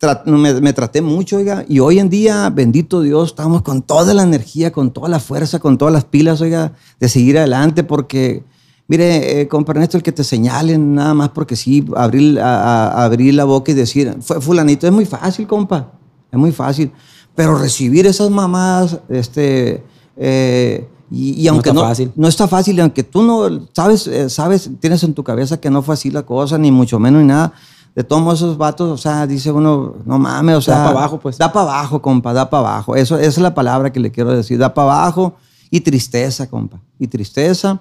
tra- 0.00 0.24
me, 0.24 0.60
me 0.60 0.72
traté 0.72 1.02
mucho, 1.02 1.38
oiga, 1.38 1.64
y 1.68 1.80
hoy 1.80 1.98
en 1.98 2.10
día, 2.10 2.48
bendito 2.50 3.00
Dios, 3.00 3.30
estamos 3.30 3.62
con 3.62 3.82
toda 3.82 4.14
la 4.14 4.22
energía, 4.22 4.70
con 4.70 4.92
toda 4.92 5.08
la 5.08 5.18
fuerza, 5.18 5.58
con 5.58 5.78
todas 5.78 5.92
las 5.92 6.04
pilas, 6.04 6.40
oiga, 6.40 6.74
de 7.00 7.08
seguir 7.08 7.36
adelante, 7.38 7.82
porque, 7.82 8.44
mire, 8.86 9.40
eh, 9.40 9.48
compa 9.48 9.72
Ernesto, 9.72 9.96
el 9.96 10.04
que 10.04 10.12
te 10.12 10.22
señalen 10.22 10.94
nada 10.94 11.12
más 11.14 11.30
porque 11.30 11.56
sí, 11.56 11.84
abrir, 11.96 12.38
a- 12.38 12.62
a- 12.92 13.04
abrir 13.04 13.34
la 13.34 13.42
boca 13.42 13.72
y 13.72 13.74
decir, 13.74 14.14
fue 14.20 14.40
fulanito, 14.40 14.86
es 14.86 14.92
muy 14.92 15.06
fácil, 15.06 15.48
compa, 15.48 15.90
es 16.30 16.38
muy 16.38 16.52
fácil, 16.52 16.92
pero 17.34 17.58
recibir 17.58 18.06
esas 18.06 18.30
mamadas, 18.30 19.00
este... 19.08 19.82
eh, 20.16 20.86
y, 21.10 21.40
y 21.40 21.44
No 21.46 21.52
aunque 21.52 21.70
está 21.70 21.80
no, 21.80 21.88
fácil. 21.88 22.12
no 22.16 22.28
está 22.28 22.48
fácil, 22.48 22.80
aunque 22.80 23.02
tú 23.02 23.22
no 23.22 23.66
sabes, 23.72 24.06
eh, 24.06 24.28
sabes, 24.28 24.70
tienes 24.80 25.02
en 25.04 25.14
tu 25.14 25.24
cabeza 25.24 25.58
que 25.60 25.70
no 25.70 25.82
fue 25.82 25.94
así 25.94 26.10
la 26.10 26.22
cosa, 26.24 26.58
ni 26.58 26.70
mucho 26.70 26.98
menos 26.98 27.22
ni 27.22 27.28
nada. 27.28 27.52
de 27.94 28.04
todos 28.04 28.34
esos 28.34 28.56
vatos, 28.56 28.90
o 28.90 28.96
sea, 28.96 29.26
dice 29.26 29.50
uno, 29.50 29.96
no 30.04 30.18
mames, 30.18 30.56
o 30.56 30.60
sea. 30.60 30.78
Da 30.78 30.84
pa' 30.84 30.90
abajo, 30.90 31.18
pues. 31.18 31.38
Da 31.38 31.52
para 31.52 31.70
abajo, 31.70 32.00
compa, 32.02 32.32
da 32.32 32.48
para 32.48 32.68
abajo. 32.68 32.94
Eso, 32.94 33.16
esa 33.18 33.28
es 33.28 33.38
la 33.38 33.54
palabra 33.54 33.90
que 33.90 34.00
le 34.00 34.10
quiero 34.10 34.30
decir. 34.30 34.58
Da 34.58 34.72
para 34.72 34.92
abajo 34.92 35.34
y 35.70 35.80
tristeza, 35.80 36.48
compa. 36.48 36.80
Y 36.98 37.08
tristeza. 37.08 37.80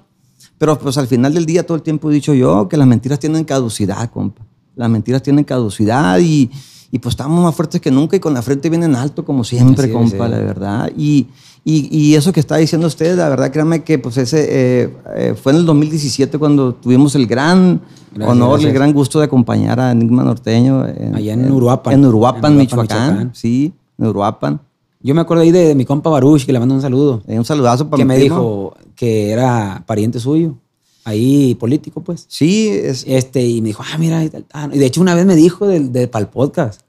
Pero 0.58 0.78
pues 0.80 0.98
al 0.98 1.06
final 1.08 1.34
del 1.34 1.46
día 1.46 1.66
todo 1.66 1.76
el 1.76 1.84
tiempo 1.84 2.10
he 2.10 2.14
dicho 2.14 2.34
yo 2.34 2.68
que 2.68 2.78
las 2.78 2.88
mentiras 2.88 3.20
tienen 3.20 3.44
caducidad, 3.44 4.10
compa. 4.10 4.42
Las 4.76 4.90
mentiras 4.90 5.22
tienen 5.22 5.44
caducidad 5.44 6.18
y, 6.20 6.50
y 6.92 7.00
pues 7.00 7.14
estamos 7.14 7.44
más 7.44 7.54
fuertes 7.54 7.80
que 7.80 7.92
nunca 7.92 8.16
y 8.16 8.20
con 8.20 8.34
la 8.34 8.42
frente 8.42 8.70
vienen 8.70 8.96
alto 8.96 9.24
como 9.24 9.44
siempre, 9.44 9.88
es, 9.88 9.94
compa, 9.94 10.26
sí. 10.26 10.32
la 10.32 10.38
verdad. 10.40 10.92
Y, 10.98 11.28
y, 11.70 11.90
y 11.92 12.16
eso 12.16 12.32
que 12.32 12.40
está 12.40 12.56
diciendo 12.56 12.88
usted, 12.88 13.18
la 13.18 13.28
verdad, 13.28 13.52
créanme 13.52 13.84
que 13.84 14.00
pues 14.00 14.16
ese 14.18 14.48
eh, 14.84 14.90
eh, 15.16 15.36
fue 15.42 15.52
en 15.52 15.58
el 15.60 15.66
2017 15.66 16.38
cuando 16.38 16.74
tuvimos 16.74 17.14
el 17.16 17.28
gran 17.28 17.82
Gracias, 18.14 18.32
honor, 18.32 18.50
gracias. 18.52 18.70
el 18.70 18.74
gran 18.76 18.94
gusto 18.94 19.20
de 19.20 19.26
acompañar 19.26 19.80
a 19.80 19.92
Enigma 19.92 20.24
Norteño. 20.24 20.84
Allá 21.14 21.34
en 21.34 21.52
Uruapan. 21.52 21.94
En 21.94 22.06
Uruapan, 22.06 22.54
En 22.54 22.56
Uruapan, 22.56 22.58
Michoacán. 22.58 23.08
Michoacán. 23.10 23.36
Sí, 23.36 23.74
en 23.98 24.06
Uruapan. 24.08 24.62
Yo 25.02 25.14
me 25.14 25.22
acuerdo 25.22 25.44
ahí 25.44 25.52
de, 25.52 25.68
de 25.68 25.76
mi 25.76 25.84
compa 25.86 26.10
Baruch, 26.10 26.46
que 26.46 26.54
le 26.54 26.60
mando 26.60 26.74
un 26.74 26.82
saludo. 26.82 27.22
Eh, 27.28 27.38
un 27.38 27.46
saludazo 27.46 27.90
para 27.90 28.00
que 28.00 28.06
mi 28.06 28.08
me 28.14 28.20
primo. 28.20 28.36
dijo 28.36 28.74
que 28.96 29.32
era 29.32 29.84
pariente 29.86 30.20
suyo. 30.20 30.56
Ahí 31.04 31.56
político, 31.56 32.02
pues. 32.02 32.26
Sí, 32.28 32.70
es, 32.70 33.06
Este, 33.08 33.46
y 33.46 33.62
me 33.62 33.68
dijo, 33.70 33.84
ah, 33.94 33.98
mira, 33.98 34.24
y, 34.24 34.30
tal, 34.30 34.46
y 34.74 34.78
de 34.78 34.86
hecho 34.86 35.00
una 35.02 35.16
vez 35.16 35.26
me 35.26 35.36
dijo 35.36 35.68
del 35.68 35.92
de, 35.92 36.08
para 36.08 36.24
el 36.24 36.30
podcast, 36.30 36.82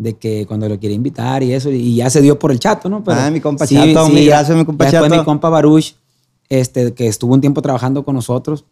de 0.00 0.14
que 0.16 0.46
cuando 0.46 0.66
lo 0.66 0.80
quería 0.80 0.96
invitar 0.96 1.42
y 1.42 1.52
eso, 1.52 1.70
y 1.70 1.96
ya 1.96 2.08
se 2.08 2.22
dio 2.22 2.38
por 2.38 2.50
el 2.52 2.58
chato, 2.58 2.88
¿no? 2.88 3.04
Ah, 3.08 3.28
mi 3.30 3.38
compa 3.38 3.66
Chato, 3.66 4.08
mil 4.08 4.24
ya- 4.24 4.36
gracias, 4.36 4.56
mi 4.56 4.64
compa 4.64 4.84
ya 4.86 4.92
Después 4.92 5.10
Chato. 5.10 5.20
mi 5.20 5.24
compa 5.26 5.50
Baruch, 5.50 5.94
este, 6.48 6.94
que 6.94 7.06
estuvo 7.06 7.34
un 7.34 7.42
tiempo 7.42 7.60
trabajando 7.60 8.02
con 8.02 8.14
nosotros, 8.14 8.64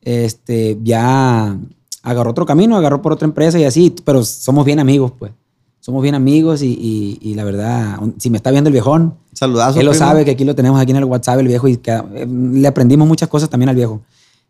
este, 0.00 0.78
ya 0.82 1.54
agarró 2.02 2.30
otro 2.30 2.46
camino, 2.46 2.76
agarró 2.76 3.02
por 3.02 3.12
otra 3.12 3.26
empresa 3.26 3.58
y 3.58 3.64
así, 3.64 3.94
pero 4.04 4.24
somos 4.24 4.64
bien 4.64 4.78
amigos, 4.80 5.12
pues. 5.18 5.32
Somos 5.80 6.02
bien 6.02 6.14
amigos 6.14 6.62
y, 6.62 6.68
y- 6.72 7.18
y 7.30 7.34
la 7.34 7.44
verdad, 7.44 7.98
si 8.18 8.30
me 8.30 8.36
está 8.38 8.50
viendo 8.50 8.68
el 8.68 8.72
viejón, 8.72 9.14
saludazo. 9.32 9.78
él 9.80 9.84
lo 9.86 9.92
primo. 9.92 10.06
sabe 10.06 10.24
que 10.24 10.30
aquí 10.32 10.44
lo 10.44 10.54
tenemos 10.54 10.80
aquí 10.80 10.90
en 10.92 10.96
el 10.98 11.04
WhatsApp, 11.04 11.40
el 11.40 11.48
viejo, 11.48 11.68
y 11.68 11.76
que, 11.76 11.92
eh, 11.92 12.26
le 12.26 12.66
aprendimos 12.68 13.06
muchas 13.06 13.28
cosas 13.28 13.48
también 13.48 13.68
al 13.68 13.76
viejo. 13.76 14.00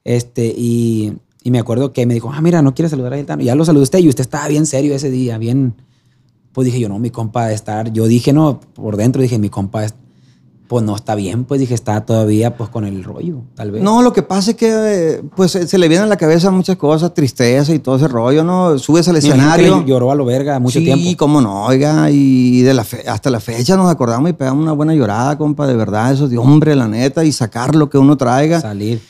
Este, 0.05 0.47
y, 0.57 1.13
y 1.43 1.51
me 1.51 1.59
acuerdo 1.59 1.93
que 1.93 2.07
me 2.07 2.15
dijo, 2.15 2.31
ah, 2.33 2.41
mira, 2.41 2.63
no 2.63 2.75
quiere 2.75 2.89
saludar 2.89 3.15
a 3.15 3.25
Tano. 3.25 3.43
Y 3.43 3.47
ya 3.47 3.55
lo 3.55 3.65
saludé 3.65 3.83
a 3.83 3.85
usted 3.85 3.99
y 4.01 4.09
usted 4.09 4.23
estaba 4.23 4.49
bien 4.49 4.65
serio 4.67 4.95
ese 4.95 5.11
día, 5.11 5.39
bien. 5.39 5.75
Pues 6.59 6.65
dije 6.67 6.81
yo, 6.81 6.89
no, 6.89 6.99
mi 6.99 7.11
compa 7.11 7.47
de 7.47 7.55
estar. 7.55 7.93
Yo 7.93 8.09
dije, 8.09 8.33
no, 8.33 8.59
por 8.75 8.97
dentro 8.97 9.23
dije, 9.23 9.39
mi 9.39 9.49
compa, 9.49 9.85
es- 9.85 9.95
pues 10.67 10.85
no 10.85 10.97
está 10.97 11.15
bien, 11.15 11.45
pues 11.45 11.61
dije, 11.61 11.73
está 11.73 12.05
todavía 12.05 12.57
pues 12.57 12.69
con 12.69 12.85
el 12.85 13.05
rollo, 13.05 13.43
tal 13.55 13.71
vez. 13.71 13.81
No, 13.81 14.03
lo 14.03 14.13
que 14.13 14.25
pasa 14.25 14.51
es 14.51 14.57
que 14.57 15.23
pues 15.37 15.53
se 15.53 15.79
le 15.79 15.87
vienen 15.87 16.07
a 16.07 16.09
la 16.09 16.17
cabeza 16.17 16.51
muchas 16.51 16.77
cosas, 16.77 17.15
tristeza 17.15 17.73
y 17.73 17.79
todo 17.79 17.95
ese 17.95 18.09
rollo, 18.09 18.43
¿no? 18.43 18.77
Subes 18.77 19.07
al 19.07 19.15
escenario. 19.15 19.85
lloró 19.87 20.11
a 20.11 20.17
lo 20.17 20.25
verga 20.25 20.59
mucho 20.59 20.81
sí, 20.81 20.85
tiempo. 20.85 21.17
cómo 21.17 21.41
no, 21.41 21.67
oiga, 21.67 22.11
y 22.11 22.63
de 22.63 22.75
la 22.75 22.83
fe- 22.83 23.09
hasta 23.09 23.31
la 23.31 23.39
fecha 23.39 23.77
nos 23.77 23.89
acordamos 23.89 24.31
y 24.31 24.33
pegamos 24.33 24.61
una 24.65 24.73
buena 24.73 24.95
llorada, 24.97 25.39
compa, 25.39 25.65
de 25.69 25.77
verdad, 25.77 26.13
eso 26.13 26.27
de 26.27 26.39
hombre, 26.39 26.75
la 26.75 26.89
neta, 26.89 27.25
y 27.25 27.31
sacar 27.31 27.77
lo 27.77 27.89
que 27.89 27.99
uno 27.99 28.17
traiga. 28.17 28.61
Salir. 28.61 29.01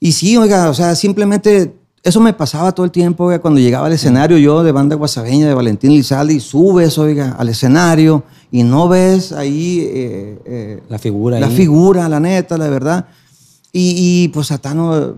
Y 0.00 0.10
sí, 0.10 0.36
oiga, 0.36 0.68
o 0.68 0.74
sea, 0.74 0.96
simplemente 0.96 1.74
eso 2.08 2.20
me 2.20 2.32
pasaba 2.32 2.72
todo 2.72 2.84
el 2.84 2.90
tiempo, 2.92 3.24
oiga, 3.24 3.38
cuando 3.40 3.60
llegaba 3.60 3.86
al 3.86 3.92
escenario 3.92 4.36
yo 4.38 4.62
de 4.62 4.72
banda 4.72 4.96
guasabeña 4.96 5.46
de 5.46 5.54
Valentín 5.54 5.90
Lizalde 5.92 6.34
y 6.34 6.40
subes, 6.40 6.98
oiga, 6.98 7.36
al 7.38 7.48
escenario 7.48 8.24
y 8.50 8.62
no 8.62 8.88
ves 8.88 9.32
ahí 9.32 9.80
eh, 9.86 10.38
eh, 10.44 10.82
La 10.88 10.98
figura. 10.98 11.38
la 11.38 11.46
ahí. 11.46 11.56
figura, 11.56 12.08
la 12.08 12.18
neta, 12.20 12.58
la 12.58 12.68
verdad. 12.68 13.06
Y, 13.72 13.94
y, 14.24 14.28
pues 14.28 14.46
Satano 14.48 15.14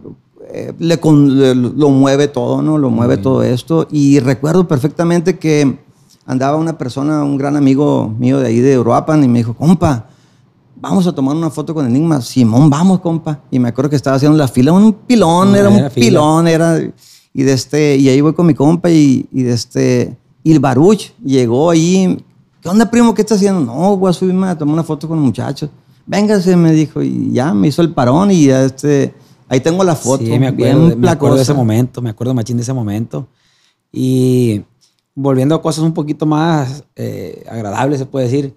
eh, 0.52 0.72
le 0.78 0.98
con- 0.98 1.38
le- 1.38 1.54
lo 1.54 1.88
mueve 1.90 2.28
todo, 2.28 2.60
¿no? 2.60 2.76
Lo 2.76 2.90
mueve 2.90 3.16
todo 3.16 3.42
esto. 3.44 3.86
Y 3.90 4.18
recuerdo 4.20 4.66
perfectamente 4.68 5.38
que 5.38 5.78
andaba 6.26 6.56
una 6.56 6.76
persona, 6.76 7.22
un 7.22 7.38
gran 7.38 7.56
amigo 7.56 8.12
mío 8.18 8.38
de 8.40 8.48
ahí 8.48 8.58
de 8.60 8.78
Uruapan 8.78 9.22
y 9.24 9.28
me 9.28 9.38
dijo, 9.38 9.54
compa, 9.54 10.09
vamos 10.80 11.06
a 11.06 11.12
tomar 11.12 11.36
una 11.36 11.50
foto 11.50 11.74
con 11.74 11.86
Enigma. 11.86 12.20
Simón, 12.20 12.70
vamos, 12.70 13.00
compa. 13.00 13.40
Y 13.50 13.58
me 13.58 13.68
acuerdo 13.68 13.90
que 13.90 13.96
estaba 13.96 14.16
haciendo 14.16 14.36
la 14.36 14.48
fila, 14.48 14.72
un 14.72 14.92
pilón, 14.92 15.54
era 15.54 15.68
un 15.68 15.76
fila. 15.76 15.90
pilón, 15.90 16.48
era... 16.48 16.78
Y, 17.32 17.42
de 17.44 17.52
este, 17.52 17.96
y 17.96 18.08
ahí 18.08 18.20
voy 18.20 18.32
con 18.32 18.46
mi 18.46 18.54
compa 18.54 18.90
y, 18.90 19.26
y 19.32 19.42
de 19.42 19.52
este... 19.52 20.16
Y 20.42 20.52
el 20.52 20.58
Baruch 20.58 21.12
llegó 21.24 21.70
ahí. 21.70 22.24
¿Qué 22.60 22.68
onda, 22.68 22.90
primo? 22.90 23.14
¿Qué 23.14 23.22
estás 23.22 23.36
haciendo? 23.36 23.60
No, 23.60 23.96
voy 23.96 24.10
a 24.10 24.12
subirme 24.12 24.48
a 24.48 24.58
tomar 24.58 24.74
una 24.74 24.82
foto 24.82 25.06
con 25.06 25.18
los 25.18 25.26
muchachos. 25.26 25.70
Véngase, 26.06 26.56
me 26.56 26.72
dijo. 26.72 27.02
Y 27.02 27.30
ya 27.32 27.54
me 27.54 27.68
hizo 27.68 27.82
el 27.82 27.92
parón 27.92 28.30
y 28.30 28.46
ya 28.46 28.64
este... 28.64 29.14
Ahí 29.48 29.60
tengo 29.60 29.82
la 29.84 29.96
foto. 29.96 30.24
Sí, 30.24 30.38
me 30.38 30.46
acuerdo, 30.46 30.78
bien 30.78 30.88
de- 30.90 30.96
me 30.96 31.08
acuerdo 31.10 31.36
de 31.36 31.42
ese 31.42 31.54
momento, 31.54 32.00
me 32.00 32.10
acuerdo 32.10 32.32
machín 32.34 32.56
de 32.56 32.62
ese 32.62 32.72
momento. 32.72 33.26
Y 33.92 34.62
volviendo 35.14 35.56
a 35.56 35.60
cosas 35.62 35.82
un 35.82 35.92
poquito 35.92 36.24
más 36.24 36.84
eh, 36.94 37.44
agradables, 37.50 37.98
se 37.98 38.06
puede 38.06 38.26
decir. 38.26 38.56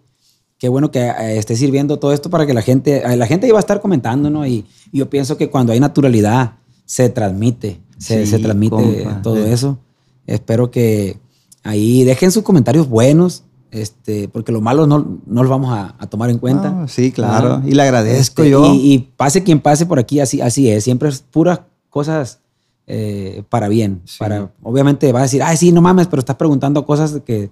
Qué 0.64 0.70
bueno 0.70 0.92
que 0.92 1.02
eh, 1.02 1.38
esté 1.38 1.58
sirviendo 1.58 2.00
todo 2.00 2.14
esto 2.14 2.30
para 2.30 2.46
que 2.46 2.54
la 2.54 2.62
gente, 2.62 3.04
eh, 3.06 3.18
la 3.18 3.28
gente 3.28 3.46
iba 3.50 3.58
a 3.58 3.60
estar 3.60 3.82
comentando, 3.82 4.30
¿no? 4.30 4.48
Y, 4.48 4.64
y 4.94 5.00
yo 5.00 5.10
pienso 5.10 5.36
que 5.36 5.50
cuando 5.50 5.74
hay 5.74 5.80
naturalidad, 5.82 6.54
se 6.86 7.10
transmite, 7.10 7.82
se, 7.98 8.26
Sí, 8.26 8.32
se 8.32 8.40
transmite 8.40 8.74
compa, 9.04 9.22
todo 9.22 9.44
sí. 9.44 9.52
eso. 9.52 9.78
Espero 10.26 10.72
que 10.72 11.20
ahí 11.64 12.06
dejen 12.06 12.32
sus 12.32 12.44
comentarios 12.44 12.88
buenos, 12.88 13.44
este, 13.72 14.30
porque 14.30 14.54
los 14.54 14.62
malos 14.62 14.88
no, 14.88 15.20
no 15.26 15.42
los 15.44 15.50
vamos 15.50 15.74
a, 15.74 15.96
a 16.00 16.08
tomar 16.08 16.30
en 16.30 16.38
cuenta. 16.38 16.72
No, 16.72 16.88
sí, 16.88 17.12
claro. 17.12 17.56
Ajá. 17.56 17.64
Y 17.68 17.72
le 17.74 17.82
agradezco 17.82 18.44
Este, 18.44 18.52
yo. 18.52 18.74
Y, 18.74 18.94
y 18.94 19.00
pase 19.18 19.44
quien 19.44 19.60
pase 19.60 19.86
por 19.86 20.00
aquí, 20.00 20.22
así, 20.22 20.40
así 20.40 20.70
es. 20.70 20.86
Siempre 20.86 21.10
es 21.10 21.20
puras 21.30 21.60
cosas 21.90 22.40
eh, 22.88 23.44
para 23.50 23.68
bien. 23.68 24.02
Sí. 24.06 24.16
Para, 24.18 24.50
obviamente 24.62 25.12
va 25.12 25.20
a 25.20 25.24
decir, 25.24 25.44
ay, 25.44 25.58
sí, 25.58 25.74
no 25.74 25.82
mames, 25.82 26.08
pero 26.08 26.22
estás 26.22 26.38
preguntando 26.38 26.86
cosas 26.86 27.20
que, 27.26 27.50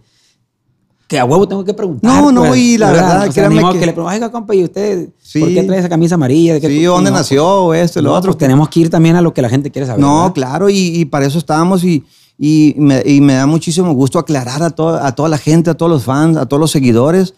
que 1.12 1.20
a 1.20 1.26
huevo 1.26 1.46
tengo 1.46 1.66
que 1.66 1.74
preguntar. 1.74 2.10
No, 2.10 2.32
no, 2.32 2.46
pues, 2.46 2.58
y 2.58 2.78
la 2.78 2.90
verdad, 2.90 3.28
O 3.28 3.32
sea, 3.34 3.50
modo 3.50 3.74
que- 3.74 3.80
que 3.80 3.86
le 3.86 3.92
pregunto, 3.92 4.16
oiga, 4.16 4.32
compa, 4.32 4.56
¿y 4.56 4.64
usted 4.64 5.10
Sí. 5.22 5.42
por 5.42 5.50
qué 5.50 5.62
trae 5.64 5.80
esa 5.80 5.90
camisa 5.90 6.16
amarilla? 6.16 6.54
¿De 6.54 6.62
qué- 6.62 6.70
sí, 6.70 6.84
¿dónde 6.84 7.12
no, 7.12 7.18
nació? 7.18 7.74
Esto 7.74 8.00
y 8.00 8.04
lo 8.04 8.12
no, 8.12 8.16
otro. 8.16 8.32
pues 8.32 8.38
tenemos 8.38 8.70
que 8.70 8.80
ir 8.80 8.90
también 8.90 9.18
a 9.18 9.22
lo 9.22 9.34
que 9.34 9.42
la 9.42 9.50
gente 9.50 9.70
quiere 9.72 9.86
saber. 9.88 10.00
No, 10.00 10.20
¿verdad? 10.20 10.34
claro, 10.34 10.70
y, 10.70 10.78
y 10.78 11.04
para 11.04 11.26
eso 11.26 11.38
estábamos 11.38 11.84
y, 11.84 12.06
y, 12.40 12.76
me, 12.78 13.04
y 13.06 13.20
me 13.20 13.34
da 13.34 13.46
muchísimo 13.46 13.92
gusto 13.94 14.20
aclarar 14.20 14.64
a, 14.64 14.70
to- 14.70 14.88
a 14.96 15.14
toda 15.14 15.28
la 15.28 15.38
gente, 15.38 15.70
a 15.70 15.74
todos 15.74 15.92
los 15.92 16.04
fans, 16.06 16.38
a 16.38 16.46
todos 16.46 16.62
los 16.62 16.72
seguidores, 16.72 17.34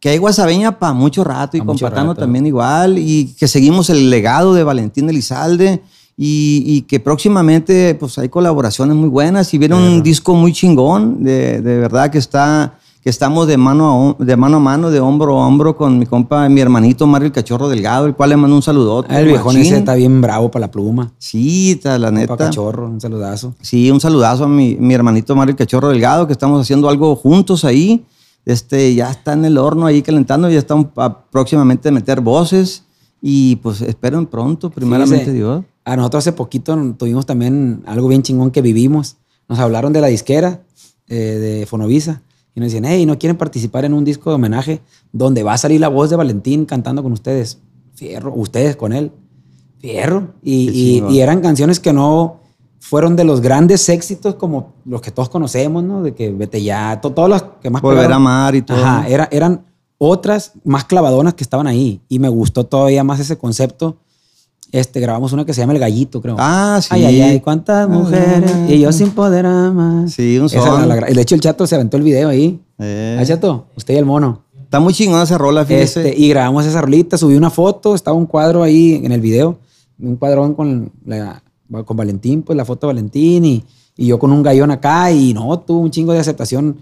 que 0.00 0.10
hay 0.10 0.18
guasabeña 0.18 0.78
para 0.78 0.92
mucho 0.92 1.24
rato 1.24 1.56
y 1.56 1.60
Pa' 1.60 1.66
con 1.66 1.78
Patano 1.78 2.10
rato. 2.10 2.20
también 2.20 2.44
igual, 2.46 2.98
y 2.98 3.34
que 3.38 3.48
seguimos 3.48 3.88
el 3.88 4.10
legado 4.10 4.52
de 4.52 4.62
Valentín 4.64 5.08
Elizalde 5.08 5.80
y, 6.14 6.62
y 6.66 6.82
que 6.82 7.00
próximamente 7.00 7.94
pues 7.94 8.18
hay 8.18 8.28
colaboraciones 8.28 8.94
muy 8.94 9.08
buenas 9.08 9.52
y 9.54 9.58
viene 9.58 9.74
un 9.76 10.02
disco 10.02 10.34
muy 10.34 10.52
chingón, 10.52 11.24
de, 11.24 11.62
de 11.62 11.78
verdad 11.78 12.10
que 12.10 12.18
está 12.18 12.74
que 13.04 13.10
estamos 13.10 13.46
de 13.46 13.58
mano, 13.58 14.16
a, 14.18 14.24
de 14.24 14.34
mano 14.34 14.56
a 14.56 14.60
mano, 14.60 14.90
de 14.90 14.98
hombro 14.98 15.38
a 15.42 15.46
hombro 15.46 15.76
con 15.76 15.98
mi 15.98 16.06
compa, 16.06 16.48
mi 16.48 16.62
hermanito 16.62 17.06
Mario 17.06 17.26
el 17.26 17.32
Cachorro 17.32 17.68
Delgado, 17.68 18.06
el 18.06 18.14
cual 18.14 18.30
le 18.30 18.36
mando 18.38 18.56
un 18.56 18.62
saludote. 18.62 19.14
Ah, 19.14 19.20
el 19.20 19.26
viejón 19.26 19.58
ese 19.58 19.76
está 19.76 19.94
bien 19.94 20.22
bravo 20.22 20.50
para 20.50 20.62
la 20.66 20.70
pluma. 20.70 21.12
Sí, 21.18 21.72
está, 21.72 21.98
la 21.98 22.06
Para 22.06 22.18
neta. 22.20 22.36
cachorro, 22.38 22.88
un 22.88 22.98
saludazo. 23.02 23.54
Sí, 23.60 23.90
un 23.90 24.00
saludazo 24.00 24.44
a 24.44 24.48
mi, 24.48 24.76
mi 24.80 24.94
hermanito 24.94 25.36
Mario 25.36 25.50
el 25.52 25.56
Cachorro 25.58 25.90
Delgado, 25.90 26.26
que 26.26 26.32
estamos 26.32 26.58
haciendo 26.58 26.88
algo 26.88 27.14
juntos 27.14 27.66
ahí. 27.66 28.06
Este, 28.46 28.94
ya 28.94 29.10
está 29.10 29.34
en 29.34 29.44
el 29.44 29.58
horno 29.58 29.84
ahí 29.84 30.00
calentando, 30.00 30.48
ya 30.50 30.64
a- 30.96 31.24
próximamente 31.30 31.90
a 31.90 31.92
meter 31.92 32.22
voces 32.22 32.84
y 33.20 33.56
pues 33.56 33.82
esperen 33.82 34.24
pronto, 34.26 34.70
primeramente 34.70 35.16
Fíjese, 35.26 35.32
Dios. 35.36 35.62
A 35.84 35.96
nosotros 35.96 36.22
hace 36.22 36.32
poquito 36.32 36.74
tuvimos 36.98 37.26
también 37.26 37.82
algo 37.86 38.08
bien 38.08 38.22
chingón 38.22 38.50
que 38.50 38.62
vivimos. 38.62 39.16
Nos 39.46 39.58
hablaron 39.58 39.92
de 39.92 40.00
la 40.00 40.06
disquera 40.06 40.62
eh, 41.08 41.14
de 41.60 41.66
Fonovisa 41.66 42.22
y 42.54 42.60
nos 42.60 42.68
decían, 42.68 42.84
hey, 42.86 43.04
¿no 43.06 43.18
quieren 43.18 43.36
participar 43.36 43.84
en 43.84 43.94
un 43.94 44.04
disco 44.04 44.30
de 44.30 44.36
homenaje 44.36 44.80
donde 45.12 45.42
va 45.42 45.54
a 45.54 45.58
salir 45.58 45.80
la 45.80 45.88
voz 45.88 46.10
de 46.10 46.16
Valentín 46.16 46.64
cantando 46.66 47.02
con 47.02 47.12
ustedes? 47.12 47.58
Fierro, 47.94 48.32
ustedes 48.34 48.76
con 48.76 48.92
él. 48.92 49.10
Fierro. 49.78 50.28
Y, 50.42 51.00
y- 51.10 51.20
eran 51.20 51.40
canciones 51.40 51.80
que 51.80 51.92
no 51.92 52.40
fueron 52.80 53.16
de 53.16 53.24
los 53.24 53.40
grandes 53.40 53.88
éxitos 53.88 54.34
como 54.36 54.72
los 54.84 55.00
que 55.00 55.10
todos 55.10 55.28
conocemos, 55.28 55.82
¿no? 55.82 56.02
De 56.02 56.14
que 56.14 56.30
vete 56.30 56.62
ya, 56.62 57.00
to- 57.00 57.10
todas 57.12 57.30
las 57.30 57.44
que 57.62 57.70
más 57.70 57.82
Volver 57.82 57.98
a 57.98 58.02
pegaron. 58.02 58.16
amar 58.22 58.54
y 58.54 58.62
todo. 58.62 58.76
Ajá, 58.78 59.08
era- 59.08 59.28
eran 59.32 59.64
otras 59.98 60.52
más 60.64 60.84
clavadonas 60.84 61.34
que 61.34 61.44
estaban 61.44 61.66
ahí. 61.66 62.00
Y 62.08 62.18
me 62.18 62.28
gustó 62.28 62.64
todavía 62.66 63.04
más 63.04 63.20
ese 63.20 63.36
concepto. 63.38 63.96
Este, 64.74 64.98
grabamos 64.98 65.32
una 65.32 65.44
que 65.44 65.54
se 65.54 65.60
llama 65.60 65.72
El 65.74 65.78
Gallito, 65.78 66.20
creo. 66.20 66.34
Ah, 66.38 66.80
sí. 66.82 66.88
Ay, 66.90 67.04
ay, 67.04 67.20
ay, 67.22 67.40
cuántas 67.40 67.88
mujeres. 67.88 68.50
Y 68.68 68.80
yo 68.80 68.90
sin 68.90 69.10
poder 69.10 69.46
amar. 69.46 70.08
Sí, 70.08 70.36
un 70.38 70.48
son. 70.48 70.88
la- 70.88 70.96
la- 70.96 71.06
de 71.06 71.20
hecho, 71.20 71.36
el 71.36 71.40
chato 71.40 71.64
se 71.66 71.76
aventó 71.76 71.96
el 71.96 72.02
video 72.02 72.28
ahí. 72.28 72.60
Eh, 72.80 73.16
Ah, 73.20 73.24
chato, 73.24 73.66
usted 73.76 73.94
y 73.94 73.98
el 73.98 74.04
mono. 74.04 74.42
está 74.64 74.80
muy 74.80 74.92
chingona 74.92 75.22
esa 75.22 75.38
rola, 75.38 75.64
fíjese. 75.64 76.08
Este, 76.08 76.20
y 76.20 76.28
grabamos 76.28 76.66
esa 76.66 76.80
rolita, 76.80 77.16
subí 77.16 77.36
una 77.36 77.50
foto, 77.50 77.94
estaba 77.94 78.16
un 78.16 78.26
cuadro 78.26 78.64
ahí 78.64 79.00
en 79.04 79.12
el 79.12 79.20
video, 79.20 79.58
un 80.00 80.16
cuadrón 80.16 80.54
con, 80.54 80.90
la- 81.06 81.40
con 81.84 81.96
Valentín, 81.96 82.42
pues 82.42 82.56
la 82.56 82.64
foto 82.64 82.88
de 82.88 82.94
Valentín 82.94 83.44
y, 83.44 83.64
y 83.96 84.06
yo 84.06 84.18
con 84.18 84.32
un 84.32 84.42
gallón 84.42 84.72
acá 84.72 85.12
y 85.12 85.32
no, 85.34 85.56
tuvo 85.60 85.78
un 85.78 85.92
chingo 85.92 86.12
de 86.12 86.18
aceptación, 86.18 86.78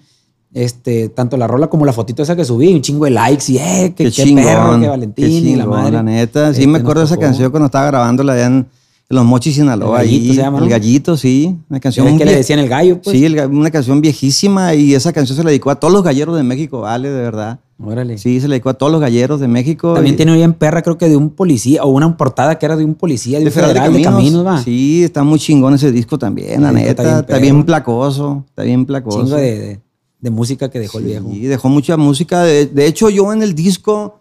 este, 0.55 1.09
tanto 1.09 1.37
la 1.37 1.47
rola 1.47 1.69
como 1.69 1.87
la 1.87 1.93
fotito 1.93 2.23
esa 2.23 2.37
que 2.37 2.45
subí, 2.45 2.73
un 2.75 2.83
chingo 2.83 3.05
de 3.07 3.11
likes 3.13 3.45
y 3.53 3.59
eh, 3.59 3.95
que, 3.97 4.05
Qué 4.05 4.11
qué 4.11 4.23
chingón, 4.25 4.45
perro, 4.45 4.75
que 4.75 4.81
qué 4.83 4.89
Valentín 4.89 5.49
y 5.49 5.57
la 5.57 5.67
madre. 5.67 5.93
La 5.93 6.03
neta, 6.03 6.53
sí 6.53 6.61
Este, 6.61 6.67
me 6.67 6.79
acuerdo 6.79 7.01
de 7.01 7.07
esa 7.07 7.17
canción 7.17 7.51
cuando 7.51 7.67
estaba 7.67 7.87
grabándola 7.87 8.35
allá 8.35 8.47
en 8.47 8.67
los 9.09 9.25
Mochis 9.25 9.55
Sinaloa. 9.57 10.03
El 10.03 10.07
Gallito 10.09 10.23
ahí, 10.31 10.37
se 10.37 10.43
llama, 10.43 10.59
El. 10.59 10.69
Gallito, 10.69 11.17
sí. 11.17 11.57
Una 11.69 11.81
canción 11.81 12.07
¿Ves 12.07 12.17
que 12.19 12.25
le 12.25 12.37
decían 12.37 12.59
el 12.59 12.69
gallo? 12.69 13.01
Pues? 13.03 13.17
Sí, 13.17 13.25
el 13.25 13.39
una 13.47 13.71
canción 13.71 14.01
viejísima 14.01 14.75
y 14.75 14.95
esa 14.95 15.13
canción 15.13 15.37
se 15.37 15.45
la 15.45 15.51
dedicó 15.51 15.71
a 15.71 15.75
todos 15.77 15.93
los 15.93 16.03
galleros 16.03 16.35
de 16.37 16.43
México, 16.43 16.81
vale, 16.81 17.11
de 17.11 17.21
verdad. 17.21 17.59
Órale. 17.85 18.17
Sí, 18.17 18.41
se 18.41 18.47
la 18.47 18.53
dedicó 18.53 18.71
a 18.71 18.75
todos 18.75 18.93
los 18.93 19.01
galleros 19.01 19.41
de 19.41 19.49
México. 19.49 19.93
También 19.95 20.15
y- 20.15 20.17
tiene 20.17 20.35
bien 20.35 20.53
perra, 20.55 20.83
creo 20.83 20.97
que 20.99 21.09
de 21.09 21.17
un 21.17 21.31
policía, 21.31 21.83
o 21.83 21.89
una 21.89 22.17
portada 22.17 22.59
que 22.59 22.65
era 22.65 22.77
de 22.77 22.85
un 22.85 22.95
policía, 22.95 23.39
de, 23.39 23.47
un 23.47 23.51
Federal 23.51 23.71
federal 23.73 23.93
de 23.93 24.03
Caminos, 24.03 24.47
va. 24.47 24.63
Sí, 24.63 25.03
está 25.03 25.25
muy 25.25 25.39
chingón 25.39 25.75
ese 25.75 25.91
disco 25.91 26.17
también, 26.19 26.63
la 26.63 26.73
neta. 26.73 27.03
está 27.03 27.21
Está 27.21 27.39
bien 27.39 27.65
placoso, 27.65 28.45
está 28.49 28.63
bien 28.63 28.87
placoso. 28.87 29.25
Chingo 29.25 29.37
de, 29.37 29.59
de- 29.59 29.81
de 30.23 30.31
música 30.31 30.71
que 30.71 30.79
dejó 30.81 30.99
el 31.01 31.05
viejo. 31.05 31.29
Y 31.31 31.41
dejó 31.41 31.69
mucha 31.69 31.99
música. 31.99 32.43
De, 32.45 32.65
de 32.67 32.87
hecho, 32.87 33.11
yo 33.11 33.31
en 33.35 33.43
el 33.43 33.55
disco, 33.55 34.21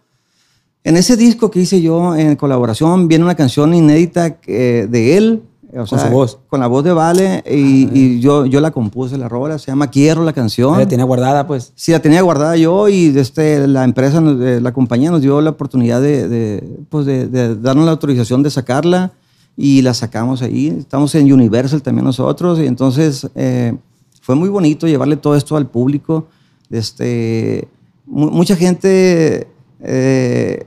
en 0.83 0.97
ese 0.97 1.15
disco 1.15 1.49
que 1.51 1.61
hice 1.61 1.81
yo 1.81 2.15
en 2.15 2.35
colaboración, 2.35 3.07
viene 3.07 3.23
una 3.23 3.35
canción 3.35 3.73
inédita 3.73 4.41
que- 4.41 4.87
de 4.87 5.15
él. 5.17 5.43
o 5.73 5.85
Con 5.85 5.87
sea, 5.87 6.07
su 6.07 6.13
voz. 6.13 6.39
Con 6.49 6.59
la 6.59 6.67
voz 6.67 6.83
de 6.83 6.91
Vale. 6.91 7.43
Y, 7.49 7.87
y 7.97 8.19
yo, 8.19 8.45
yo 8.45 8.59
la 8.59 8.71
compuse, 8.71 9.17
la 9.17 9.29
rola. 9.29 9.57
Se 9.59 9.67
llama 9.67 9.87
Quiero 9.91 10.23
la 10.25 10.33
canción. 10.33 10.77
La 10.77 10.87
tenía 10.87 11.05
guardada, 11.05 11.45
pues. 11.47 11.71
Sí, 11.75 11.91
la 11.93 11.99
tenía 12.01 12.21
guardada 12.23 12.57
yo 12.57 12.89
y 12.89 13.15
este, 13.17 13.65
la 13.67 13.83
empresa, 13.85 14.21
eh, 14.41 14.59
la 14.61 14.73
compañía 14.73 15.11
nos 15.11 15.21
dio 15.21 15.39
la 15.39 15.51
oportunidad 15.51 16.01
de, 16.01 16.27
de, 16.27 16.77
pues 16.89 17.05
de, 17.05 17.27
de 17.27 17.55
darnos 17.55 17.85
la 17.85 17.91
autorización 17.91 18.41
de 18.43 18.49
sacarla 18.49 19.11
y 19.55 19.81
la 19.83 19.93
sacamos 19.93 20.41
ahí. 20.41 20.75
Estamos 20.79 21.13
en 21.15 21.31
Universal 21.31 21.81
también 21.83 22.05
nosotros 22.05 22.57
y 22.59 22.65
entonces 22.65 23.27
eh, 23.35 23.75
fue 24.31 24.39
muy 24.39 24.47
bonito 24.47 24.87
llevarle 24.87 25.17
todo 25.17 25.35
esto 25.35 25.57
al 25.57 25.67
público. 25.67 26.27
Este, 26.69 27.67
mu- 28.05 28.31
mucha 28.31 28.55
gente, 28.55 29.45
eh, 29.81 30.65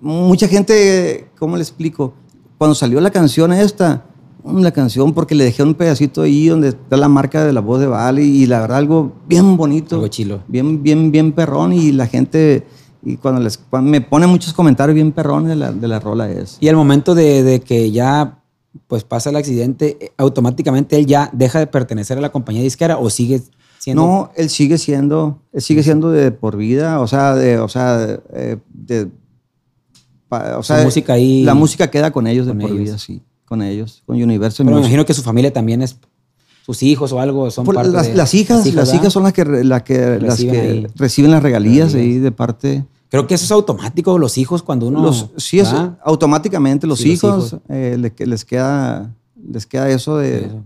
mucha 0.00 0.48
gente, 0.48 1.28
¿cómo 1.38 1.56
le 1.56 1.62
explico? 1.62 2.14
Cuando 2.58 2.74
salió 2.74 3.00
la 3.00 3.12
canción 3.12 3.52
esta, 3.52 4.06
mm, 4.42 4.60
la 4.60 4.72
canción 4.72 5.12
porque 5.14 5.36
le 5.36 5.44
dejé 5.44 5.62
un 5.62 5.74
pedacito 5.74 6.22
ahí 6.22 6.48
donde 6.48 6.70
está 6.70 6.96
la 6.96 7.08
marca 7.08 7.44
de 7.44 7.52
la 7.52 7.60
voz 7.60 7.78
de 7.78 7.86
Vale 7.86 8.24
y 8.24 8.44
la 8.46 8.58
verdad 8.62 8.78
algo 8.78 9.12
bien 9.28 9.56
bonito. 9.56 9.94
Algo 9.94 10.08
chilo. 10.08 10.40
Bien, 10.48 10.82
bien, 10.82 11.12
bien 11.12 11.30
perrón 11.30 11.72
y 11.72 11.92
la 11.92 12.08
gente, 12.08 12.66
y 13.04 13.18
cuando, 13.18 13.40
les, 13.40 13.56
cuando 13.56 13.88
me 13.88 14.00
pone 14.00 14.26
muchos 14.26 14.52
comentarios 14.52 14.96
bien 14.96 15.12
perrones 15.12 15.50
de 15.50 15.54
la, 15.56 15.70
de 15.70 15.86
la 15.86 16.00
rola 16.00 16.28
es. 16.28 16.56
Y 16.58 16.66
al 16.66 16.74
momento 16.74 17.14
de, 17.14 17.44
de 17.44 17.60
que 17.60 17.92
ya 17.92 18.42
pues 18.86 19.04
pasa 19.04 19.30
el 19.30 19.36
accidente, 19.36 19.96
eh, 20.00 20.12
automáticamente 20.16 20.96
él 20.96 21.06
ya 21.06 21.30
deja 21.32 21.58
de 21.58 21.66
pertenecer 21.66 22.18
a 22.18 22.20
la 22.20 22.30
compañía 22.32 22.62
disquera 22.62 22.98
o 22.98 23.10
sigue 23.10 23.42
siendo. 23.78 24.02
No, 24.06 24.30
él 24.36 24.48
sigue 24.50 24.78
siendo, 24.78 25.40
él 25.52 25.62
sigue 25.62 25.82
siendo 25.82 26.10
de 26.10 26.30
por 26.32 26.56
vida, 26.56 27.00
o 27.00 27.06
sea, 27.06 27.34
de, 27.34 27.58
o 27.58 27.68
sea, 27.68 28.18
eh, 28.32 28.56
de, 28.72 29.08
o 30.30 30.62
sea, 30.62 30.82
música 30.84 31.12
ahí- 31.14 31.44
La 31.44 31.54
música 31.54 31.90
queda 31.90 32.10
con 32.10 32.26
ellos 32.26 32.46
de 32.46 32.54
por 32.54 32.70
ellos. 32.70 32.78
vida, 32.78 32.98
sí, 32.98 33.22
con 33.44 33.62
ellos, 33.62 34.02
con 34.06 34.20
Universal 34.20 34.66
Pero 34.66 34.76
me 34.76 34.82
imagino 34.82 35.04
que 35.04 35.14
su 35.14 35.22
familia 35.22 35.52
también 35.52 35.82
es. 35.82 35.96
Sus 36.64 36.82
hijos 36.82 37.12
o 37.12 37.20
algo 37.20 37.48
son 37.52 37.64
Por 37.64 37.76
parte 37.76 37.90
las, 37.92 38.08
de- 38.08 38.14
las 38.16 38.34
hijas, 38.34 38.58
las 38.58 38.66
hijas, 38.66 38.90
¿verdad? 38.92 39.10
son 39.10 39.22
las 39.22 39.32
que, 39.32 39.44
re- 39.44 39.62
la 39.62 39.84
que, 39.84 40.18
las 40.18 40.20
Reciben 40.40 40.52
que 40.82 40.90
reciben 40.96 41.30
las 41.30 41.40
regalías, 41.40 41.92
regalías. 41.92 42.16
ahí 42.16 42.18
de 42.18 42.32
parte. 42.32 42.84
Creo 43.08 43.26
que 43.26 43.34
eso 43.34 43.44
es 43.44 43.50
automático, 43.52 44.18
los 44.18 44.36
hijos 44.38 44.62
cuando 44.62 44.86
uno. 44.88 45.00
los, 45.02 45.30
sí, 45.36 45.60
es, 45.60 45.72
automáticamente 46.04 46.86
los 46.86 46.98
Sí, 46.98 47.10
los 47.10 47.14
hijos, 47.24 47.46
hijos. 47.48 47.60
eh, 47.68 47.96
le- 47.98 48.12
que 48.12 48.26
les 48.26 48.44
queda, 48.44 49.14
les 49.48 49.64
queda 49.66 49.88
eso 49.90 50.16
de. 50.18 50.46
Eso. 50.46 50.64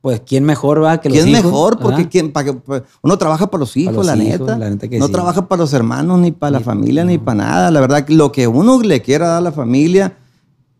Pues, 0.00 0.22
¿quién 0.26 0.44
mejor 0.44 0.82
va 0.82 0.98
que 0.98 1.10
los 1.10 1.18
¿Quién 1.18 1.28
hijos? 1.28 1.44
mejor? 1.44 1.78
Porque 1.78 2.08
quién, 2.08 2.32
para 2.32 2.46
que, 2.46 2.52
pues, 2.54 2.82
uno 3.02 3.18
trabaja 3.18 3.50
para 3.50 3.60
los 3.60 3.76
hijos, 3.76 3.94
los 3.94 4.06
la, 4.06 4.16
hijos, 4.16 4.40
neta. 4.40 4.56
la 4.58 4.70
neta 4.70 4.88
que 4.88 4.98
no 4.98 5.06
sí. 5.06 5.12
trabaja 5.12 5.46
para 5.46 5.60
los 5.60 5.72
hermanos, 5.74 6.18
ni 6.20 6.32
para 6.32 6.52
la 6.52 6.58
Ni- 6.60 6.64
familia, 6.64 7.04
ni 7.04 7.18
para 7.18 7.34
nada. 7.44 7.70
La 7.70 7.80
verdad, 7.80 8.08
lo 8.08 8.32
que 8.32 8.46
uno 8.48 8.80
le 8.82 9.02
quiera 9.02 9.28
dar 9.28 9.38
a 9.38 9.40
la 9.42 9.52
familia, 9.52 10.16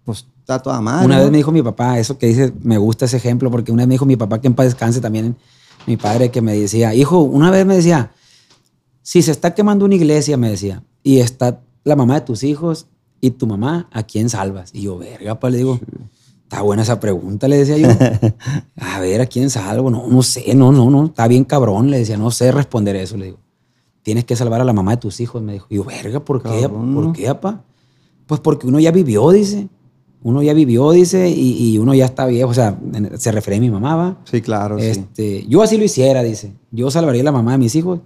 pues 0.04 0.24
está 0.40 0.58
toda 0.60 0.80
madre. 0.80 1.04
Una 1.04 1.16
¿no? 1.18 1.22
vez 1.24 1.30
me 1.32 1.36
dijo 1.36 1.52
mi 1.52 1.62
papá, 1.62 1.98
eso 1.98 2.16
que 2.16 2.28
dice, 2.28 2.52
me 2.62 2.78
gusta 2.78 3.04
ese 3.04 3.18
ejemplo, 3.18 3.50
porque 3.50 3.70
una 3.72 3.82
vez 3.82 3.88
me 3.88 3.94
dijo 3.94 4.06
mi 4.06 4.16
papá 4.16 4.40
que 4.40 4.46
en 4.46 4.54
paz 4.54 4.64
descanse 4.66 5.02
también, 5.02 5.36
mi 5.86 5.98
padre 5.98 6.30
que 6.30 6.40
me 6.40 6.58
decía, 6.58 6.94
hijo, 6.94 7.18
una 7.20 7.50
vez 7.50 7.66
me 7.66 7.76
decía, 7.76 8.12
si 9.02 9.22
se 9.22 9.30
está 9.30 9.54
quemando 9.54 9.84
una 9.84 9.94
iglesia, 9.94 10.36
me 10.36 10.50
decía, 10.50 10.82
y 11.02 11.18
está 11.18 11.62
la 11.84 11.96
mamá 11.96 12.14
de 12.14 12.20
tus 12.22 12.42
hijos 12.42 12.86
y 13.20 13.30
tu 13.30 13.46
mamá, 13.46 13.88
¿a 13.92 14.02
quién 14.02 14.28
salvas? 14.28 14.70
Y 14.74 14.82
yo, 14.82 14.98
verga, 14.98 15.38
pa, 15.38 15.50
le 15.50 15.58
digo, 15.58 15.78
está 16.42 16.62
buena 16.62 16.82
esa 16.82 17.00
pregunta, 17.00 17.48
le 17.48 17.58
decía 17.58 17.78
yo. 17.78 17.88
A 18.76 19.00
ver, 19.00 19.20
¿a 19.20 19.26
quién 19.26 19.50
salvo? 19.50 19.90
No, 19.90 20.08
no 20.08 20.22
sé, 20.22 20.54
no, 20.54 20.72
no, 20.72 20.90
no, 20.90 21.06
está 21.06 21.28
bien 21.28 21.44
cabrón, 21.44 21.90
le 21.90 21.98
decía, 21.98 22.16
no 22.16 22.30
sé 22.30 22.50
responder 22.52 22.96
eso, 22.96 23.16
le 23.16 23.26
digo. 23.26 23.38
Tienes 24.02 24.24
que 24.24 24.34
salvar 24.34 24.60
a 24.60 24.64
la 24.64 24.72
mamá 24.72 24.92
de 24.92 24.96
tus 24.96 25.20
hijos, 25.20 25.42
me 25.42 25.52
dijo. 25.52 25.66
Y 25.68 25.76
yo, 25.76 25.84
verga, 25.84 26.24
¿por 26.24 26.42
qué? 26.42 26.62
Cabrón, 26.62 26.94
¿Por 26.94 27.12
qué, 27.12 27.26
papá? 27.26 27.62
Pues 28.26 28.40
porque 28.40 28.66
uno 28.66 28.80
ya 28.80 28.90
vivió, 28.90 29.30
dice. 29.30 29.68
Uno 30.22 30.42
ya 30.42 30.54
vivió, 30.54 30.90
dice, 30.90 31.28
y, 31.28 31.72
y 31.72 31.78
uno 31.78 31.94
ya 31.94 32.06
está 32.06 32.26
viejo. 32.26 32.50
O 32.50 32.54
sea, 32.54 32.78
se 33.18 33.30
refiere 33.30 33.58
a 33.58 33.60
mi 33.60 33.70
mamá, 33.70 33.96
va. 33.96 34.18
Sí, 34.24 34.40
claro, 34.40 34.78
sí. 34.78 34.86
Este, 34.86 35.46
Yo 35.46 35.62
así 35.62 35.76
lo 35.76 35.84
hiciera, 35.84 36.22
dice. 36.22 36.54
Yo 36.70 36.90
salvaría 36.90 37.20
a 37.20 37.24
la 37.24 37.32
mamá 37.32 37.52
de 37.52 37.58
mis 37.58 37.74
hijos 37.74 38.00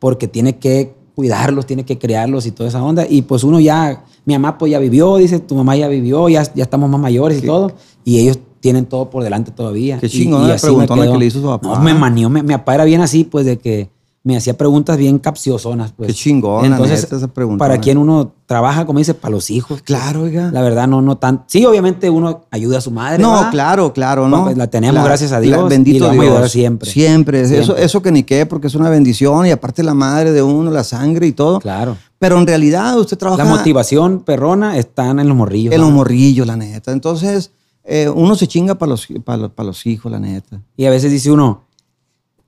porque 0.00 0.26
tiene 0.26 0.58
que 0.58 0.94
cuidarlos, 1.14 1.66
tiene 1.66 1.84
que 1.84 1.98
criarlos 1.98 2.46
y 2.46 2.50
toda 2.50 2.68
esa 2.68 2.82
onda. 2.82 3.06
Y 3.08 3.22
pues 3.22 3.44
uno 3.44 3.60
ya, 3.60 4.04
mi 4.24 4.34
mamá 4.34 4.58
pues 4.58 4.72
ya 4.72 4.78
vivió, 4.80 5.16
dice, 5.18 5.38
tu 5.38 5.54
mamá 5.54 5.76
ya 5.76 5.86
vivió, 5.86 6.28
ya, 6.28 6.42
ya 6.54 6.64
estamos 6.64 6.90
más 6.90 7.00
mayores 7.00 7.38
y 7.42 7.46
todo. 7.46 7.72
Y 8.04 8.18
ellos 8.18 8.38
tienen 8.60 8.86
todo 8.86 9.08
por 9.10 9.22
delante 9.22 9.52
todavía. 9.52 9.98
Qué 9.98 10.06
Y- 10.06 10.10
chingona 10.10 10.44
y 10.46 10.48
la 10.48 10.54
así 10.54 10.74
me 10.74 10.86
quedó. 10.86 11.12
que 11.12 11.18
le 11.18 11.26
hizo 11.26 11.40
su 11.40 11.46
papá. 11.46 11.68
No, 11.68 11.80
me 11.80 11.94
manió. 11.94 12.28
me- 12.30 12.42
mi 12.42 12.52
papá 12.54 12.74
era 12.74 12.84
bien 12.84 13.00
así, 13.02 13.24
pues 13.24 13.46
de 13.46 13.58
que 13.58 13.90
me 14.22 14.36
hacía 14.36 14.56
preguntas 14.58 14.98
bien 14.98 15.18
capciosonas. 15.18 15.92
Pues. 15.92 16.08
Qué 16.08 16.14
chingón, 16.14 16.68
la 16.68 16.76
Entonces, 16.76 17.02
neta, 17.04 17.16
esa 17.16 17.28
preguntona. 17.28 17.66
para 17.66 17.80
quien 17.80 17.96
uno 17.96 18.32
trabaja, 18.44 18.84
como 18.84 18.98
dice, 18.98 19.14
para 19.14 19.32
los 19.32 19.50
hijos. 19.50 19.80
Claro, 19.82 20.22
oiga. 20.24 20.50
La 20.52 20.60
verdad, 20.60 20.86
no, 20.86 21.00
no 21.00 21.16
tan. 21.16 21.44
Sí, 21.46 21.64
obviamente 21.64 22.10
uno 22.10 22.42
ayuda 22.50 22.78
a 22.78 22.80
su 22.82 22.90
madre. 22.90 23.22
No, 23.22 23.32
¿verdad? 23.32 23.50
claro, 23.50 23.92
claro, 23.94 24.28
¿no? 24.28 24.44
Pues 24.44 24.58
la 24.58 24.66
tenemos, 24.66 24.94
Claro, 24.96 25.06
gracias 25.08 25.32
a 25.32 25.40
Dios, 25.40 25.58
la- 25.60 25.66
y 25.66 25.68
bendito 25.70 26.00
la 26.00 26.08
vamos 26.08 26.20
a 26.20 26.24
Dios. 26.24 26.34
ayudar 26.34 26.50
siempre. 26.50 26.90
Siempre. 26.90 27.40
Eso, 27.40 27.54
Siempre. 27.64 27.84
eso 27.84 28.02
que 28.02 28.12
ni 28.12 28.22
qué, 28.24 28.44
porque 28.44 28.66
es 28.66 28.74
una 28.74 28.90
bendición 28.90 29.46
y 29.46 29.52
aparte 29.52 29.82
la 29.82 29.94
madre 29.94 30.32
de 30.32 30.42
uno, 30.42 30.70
la 30.70 30.84
sangre 30.84 31.26
y 31.26 31.32
todo. 31.32 31.58
Claro. 31.60 31.96
Pero 32.18 32.36
en 32.38 32.46
realidad 32.46 32.98
usted 32.98 33.16
trabaja 33.16 33.42
La 33.42 33.48
motivación 33.48 34.20
perrona 34.20 34.76
están 34.76 35.18
en 35.20 35.28
los 35.28 35.36
morrillos. 35.36 35.72
en 35.72 35.80
los 35.80 35.88
¿verdad? 35.88 35.96
morrillos, 35.96 36.46
la 36.46 36.56
neta. 36.56 36.92
Entonces, 36.92 37.52
eh, 37.84 38.10
uno 38.14 38.34
se 38.34 38.46
chinga 38.46 38.74
para 38.74 38.90
los, 38.90 39.06
para 39.24 39.38
los, 39.38 39.50
para 39.52 39.66
los 39.68 39.86
hijos, 39.86 40.12
la 40.12 40.20
neta. 40.20 40.60
Y 40.76 40.84
a 40.84 40.90
veces 40.90 41.10
dice 41.10 41.30
uno, 41.30 41.62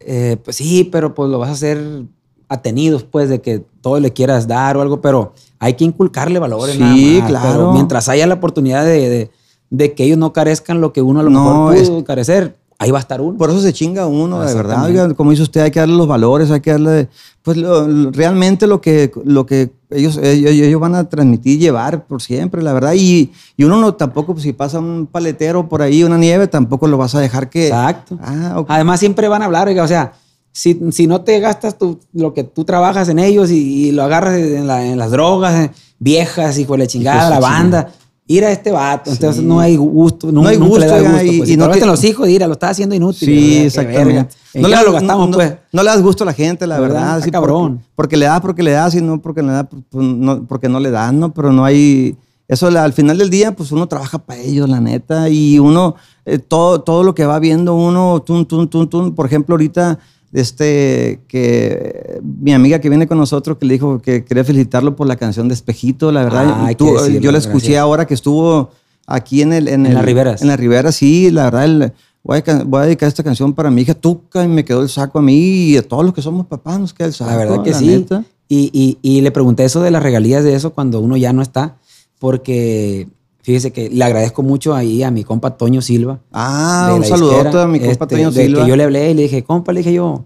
eh, 0.06 0.36
pues 0.42 0.56
sí, 0.56 0.84
pero 0.90 1.14
pues 1.14 1.30
lo 1.30 1.38
vas 1.38 1.48
a 1.50 1.52
hacer 1.52 2.04
atenidos, 2.48 3.02
pues, 3.04 3.28
de 3.28 3.40
que 3.40 3.64
todo 3.80 3.98
le 4.00 4.12
quieras 4.12 4.46
dar 4.46 4.76
o 4.76 4.82
algo, 4.82 5.00
pero 5.00 5.32
hay 5.58 5.74
que 5.74 5.84
inculcarle 5.84 6.38
valores. 6.38 6.74
Sí, 6.76 6.80
nada 6.80 6.94
más, 7.20 7.28
claro. 7.30 7.48
pero 7.52 7.72
mientras 7.72 8.08
haya 8.08 8.26
la 8.26 8.34
oportunidad 8.34 8.84
de, 8.84 9.08
de- 9.08 9.30
de 9.70 9.94
que 9.94 10.04
ellos 10.04 10.18
no 10.18 10.34
carezcan 10.34 10.82
lo 10.82 10.92
que 10.92 11.00
uno 11.00 11.20
a 11.20 11.22
lo 11.22 11.30
No, 11.30 11.68
mejor 11.70 11.86
pudo 11.86 12.04
carecer, 12.04 12.56
ahí 12.82 12.90
va 12.90 12.98
a 12.98 13.00
estar 13.00 13.20
uno. 13.20 13.38
Por 13.38 13.50
eso 13.50 13.60
se 13.60 13.72
chinga 13.72 14.06
uno, 14.06 14.40
de 14.40 14.54
verdad. 14.54 14.84
Oiga, 14.84 15.14
como 15.14 15.30
dice 15.30 15.42
usted, 15.42 15.60
hay 15.62 15.70
que 15.70 15.80
darle 15.80 15.94
los 15.96 16.06
valores, 16.08 16.50
hay 16.50 16.60
que 16.60 16.72
darle, 16.72 17.08
pues 17.42 17.56
lo- 17.56 18.10
realmente 18.10 18.66
lo 18.66 18.80
que, 18.80 19.12
lo 19.24 19.46
que 19.46 19.70
ellos, 19.90 20.16
ellos, 20.22 20.50
ellos 20.52 20.80
van 20.80 20.94
a 20.94 21.08
transmitir, 21.08 21.58
llevar 21.58 22.04
por 22.06 22.20
siempre, 22.22 22.62
la 22.62 22.72
verdad. 22.72 22.94
Y, 22.96 23.32
y 23.56 23.64
uno 23.64 23.78
no 23.80 23.94
tampoco, 23.94 24.32
pues, 24.32 24.42
si 24.42 24.52
pasa 24.52 24.78
un 24.78 25.06
paletero 25.10 25.68
por 25.68 25.82
ahí, 25.82 26.02
una 26.04 26.18
nieve, 26.18 26.46
tampoco 26.48 26.86
lo 26.88 26.96
vas 26.98 27.14
a 27.14 27.20
dejar 27.20 27.48
que... 27.50 27.68
Exacto. 27.68 28.18
Ah, 28.20 28.54
ok. 28.58 28.66
Además, 28.70 29.00
siempre 29.00 29.28
van 29.28 29.42
a 29.42 29.44
hablar, 29.46 29.68
oiga, 29.68 29.84
o 29.84 29.88
sea, 29.88 30.12
si, 30.50 30.78
si 30.90 31.06
no 31.06 31.22
te 31.22 31.40
gastas 31.40 31.78
tu- 31.78 31.98
lo 32.12 32.34
que 32.34 32.44
tú 32.44 32.64
trabajas 32.64 33.08
en 33.08 33.18
ellos 33.18 33.50
y, 33.50 33.88
y 33.88 33.92
lo 33.92 34.02
agarras 34.02 34.34
en, 34.34 34.66
la- 34.66 34.84
en 34.84 34.98
las 34.98 35.10
drogas 35.10 35.54
eh, 35.66 35.70
viejas 35.98 36.58
y 36.58 36.64
con 36.64 36.78
la 36.78 36.86
chingada, 36.86 37.24
de 37.24 37.30
la 37.30 37.40
chingada. 37.80 37.92
Ir 38.36 38.44
a 38.44 38.50
este 38.52 38.70
vato, 38.72 39.10
entonces 39.10 39.40
Sí. 39.42 39.46
no 39.46 39.60
hay 39.60 39.76
gusto, 39.76 40.30
No 40.32 40.46
hay 40.46 40.58
nunca 40.58 40.78
le 40.80 40.86
da 40.86 40.98
gusto, 41.00 41.12
gusto. 41.12 41.24
y- 41.32 41.38
pues. 41.38 41.50
y 41.50 41.56
no 41.56 41.68
te 41.70 41.86
los 41.86 42.02
hijos, 42.04 42.26
mira, 42.26 42.46
lo 42.46 42.54
estás 42.54 42.70
haciendo 42.72 42.94
inútil. 42.94 43.28
Sí, 43.28 43.56
exactamente. 43.58 44.34
¿En 44.54 44.62
qué 44.62 44.68
le- 44.68 44.82
lo 44.84 44.92
gastamos, 44.92 45.28
no- 45.28 45.36
pues? 45.36 45.54
No 45.72 45.82
le 45.82 45.88
das 45.90 46.02
gusto 46.02 46.24
a 46.24 46.26
la 46.26 46.32
gente, 46.32 46.66
la 46.66 46.78
¿Verdad? 46.80 47.00
verdad. 47.00 47.20
Sí, 47.24 47.30
cabrón. 47.30 47.76
Porque, 47.76 47.92
porque 47.96 48.16
le 48.16 48.26
das, 48.26 48.40
porque 48.40 48.62
le 48.62 48.70
das, 48.72 48.94
y 48.94 49.00
no 49.00 49.20
porque 49.20 49.42
le 49.42 49.52
da, 49.52 49.64
pues, 49.64 49.82
no, 49.92 50.44
porque 50.46 50.68
no 50.68 50.80
le 50.80 50.90
das, 50.90 51.12
¿no? 51.12 51.32
Pero 51.32 51.52
no 51.52 51.64
hay. 51.64 52.16
Eso 52.48 52.66
al 52.66 52.92
final 52.92 53.16
del 53.16 53.30
día, 53.30 53.52
pues 53.56 53.72
uno 53.72 53.86
trabaja 53.86 54.18
para 54.18 54.38
ellos, 54.40 54.68
la 54.68 54.78
neta. 54.80 55.28
Y 55.30 55.58
uno, 55.58 55.94
eh, 56.26 56.38
todo, 56.38 56.82
todo 56.82 57.02
lo 57.02 57.14
que 57.14 57.24
va 57.24 57.38
viendo 57.38 57.74
uno, 57.74 58.20
tun, 58.26 58.44
tun, 58.44 58.68
tun, 58.68 58.88
tun. 58.90 59.14
Por 59.14 59.24
ejemplo, 59.24 59.54
ahorita, 59.54 59.98
este, 60.32 61.20
que 61.28 62.20
mi 62.22 62.52
amiga 62.52 62.80
que 62.80 62.88
viene 62.88 63.06
con 63.06 63.18
nosotros, 63.18 63.58
que 63.58 63.66
le 63.66 63.74
dijo 63.74 64.00
que 64.00 64.24
quería 64.24 64.44
felicitarlo 64.44 64.96
por 64.96 65.06
la 65.06 65.16
canción 65.16 65.48
de 65.48 65.54
Espejito, 65.54 66.10
la 66.12 66.24
verdad. 66.24 66.44
Ah, 66.48 66.70
Tú- 66.76 66.94
decirlo, 66.94 67.20
yo 67.20 67.32
la 67.32 67.38
escuché 67.38 67.66
gracias. 67.72 67.82
ahora 67.82 68.06
que 68.06 68.14
estuvo 68.14 68.70
aquí 69.06 69.42
en 69.42 69.52
el. 69.52 69.68
En, 69.68 69.84
En 69.86 69.94
las 69.94 70.04
Riberas. 70.04 70.42
En 70.42 70.48
las 70.48 70.58
Riberas, 70.58 70.94
sí, 70.94 71.30
la 71.30 71.44
verdad. 71.44 71.64
el- 71.64 71.92
voy, 72.24 72.42
a, 72.46 72.64
voy 72.64 72.80
a 72.82 72.84
dedicar 72.86 73.08
esta 73.08 73.22
canción 73.22 73.52
para 73.52 73.70
mi 73.70 73.82
hija 73.82 73.94
Tuca 73.94 74.44
y 74.44 74.48
me 74.48 74.64
quedó 74.64 74.82
el 74.82 74.88
saco 74.88 75.18
a 75.18 75.22
mí 75.22 75.34
y 75.70 75.76
a 75.76 75.82
todos 75.86 76.04
los 76.04 76.14
que 76.14 76.22
somos 76.22 76.46
papás 76.46 76.78
nos 76.80 76.94
queda 76.94 77.08
el 77.08 77.12
saco. 77.14 77.30
La 77.30 77.36
verdad 77.36 77.62
que 77.62 77.70
la 77.72 77.78
sí. 77.78 77.86
neta. 77.86 78.24
Y, 78.48 78.70
y- 78.72 78.98
y 79.02 79.20
le 79.22 79.30
pregunté 79.32 79.64
eso 79.64 79.80
de 79.82 79.90
las 79.90 80.02
regalías 80.02 80.44
de 80.44 80.54
eso 80.54 80.72
cuando 80.72 81.00
uno 81.00 81.16
ya 81.16 81.32
no 81.32 81.42
está, 81.42 81.76
porque 82.18 83.08
fíjese 83.42 83.72
que 83.72 83.90
le 83.90 84.04
agradezco 84.04 84.42
mucho 84.42 84.74
ahí 84.74 85.02
a 85.02 85.10
mi 85.10 85.24
compa 85.24 85.56
Toño 85.56 85.82
Silva. 85.82 86.20
Ah, 86.32 86.92
un 86.96 87.04
saludote 87.04 87.58
a 87.58 87.66
mi 87.66 87.78
compa 87.78 87.92
este, 87.92 88.06
Toño 88.06 88.30
de 88.30 88.44
Silva. 88.46 88.62
Que 88.62 88.68
yo 88.68 88.76
le 88.76 88.84
hablé 88.84 89.10
y 89.10 89.14
le 89.14 89.22
dije, 89.22 89.44
compa, 89.44 89.72
le 89.72 89.80
dije 89.80 89.92
yo, 89.92 90.24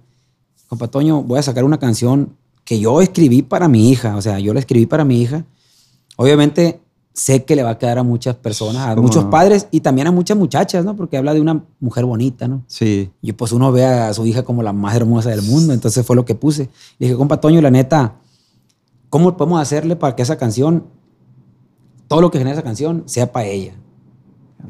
compa 0.68 0.88
Toño, 0.88 1.22
voy 1.22 1.38
a 1.38 1.42
sacar 1.42 1.64
una 1.64 1.78
canción 1.78 2.36
que 2.64 2.78
yo 2.78 3.00
escribí 3.00 3.42
para 3.42 3.68
mi 3.68 3.90
hija. 3.90 4.16
O 4.16 4.22
sea, 4.22 4.38
yo 4.38 4.52
la 4.54 4.60
escribí 4.60 4.86
para 4.86 5.04
mi 5.04 5.20
hija. 5.20 5.44
Obviamente 6.16 6.80
sé 7.16 7.44
que 7.44 7.56
le 7.56 7.62
va 7.62 7.70
a 7.70 7.78
quedar 7.78 7.98
a 7.98 8.02
muchas 8.02 8.36
personas, 8.36 8.88
a 8.88 8.94
¿Cómo 8.94 9.08
muchos 9.08 9.24
no? 9.24 9.30
padres 9.30 9.68
y 9.70 9.80
también 9.80 10.06
a 10.06 10.12
muchas 10.12 10.36
muchachas, 10.36 10.84
¿no? 10.84 10.94
Porque 10.94 11.16
habla 11.16 11.32
de 11.32 11.40
una 11.40 11.64
mujer 11.80 12.04
bonita, 12.04 12.46
¿no? 12.46 12.62
Sí. 12.66 13.10
Y 13.22 13.32
pues 13.32 13.52
uno 13.52 13.72
ve 13.72 13.86
a 13.86 14.12
su 14.12 14.26
hija 14.26 14.42
como 14.42 14.62
la 14.62 14.74
más 14.74 14.94
hermosa 14.94 15.30
del 15.30 15.40
mundo, 15.40 15.72
entonces 15.72 16.04
fue 16.04 16.14
lo 16.14 16.26
que 16.26 16.34
puse. 16.34 16.68
Le 16.98 17.06
dije, 17.06 17.16
compa 17.16 17.40
Toño, 17.40 17.62
la 17.62 17.70
neta, 17.70 18.16
¿cómo 19.08 19.34
podemos 19.34 19.62
hacerle 19.62 19.96
para 19.96 20.14
que 20.14 20.22
esa 20.22 20.36
canción, 20.36 20.84
todo 22.08 22.20
lo 22.20 22.30
que 22.30 22.38
genera 22.38 22.54
esa 22.54 22.62
canción, 22.64 23.02
sea 23.06 23.32
para 23.32 23.46
ella? 23.46 23.74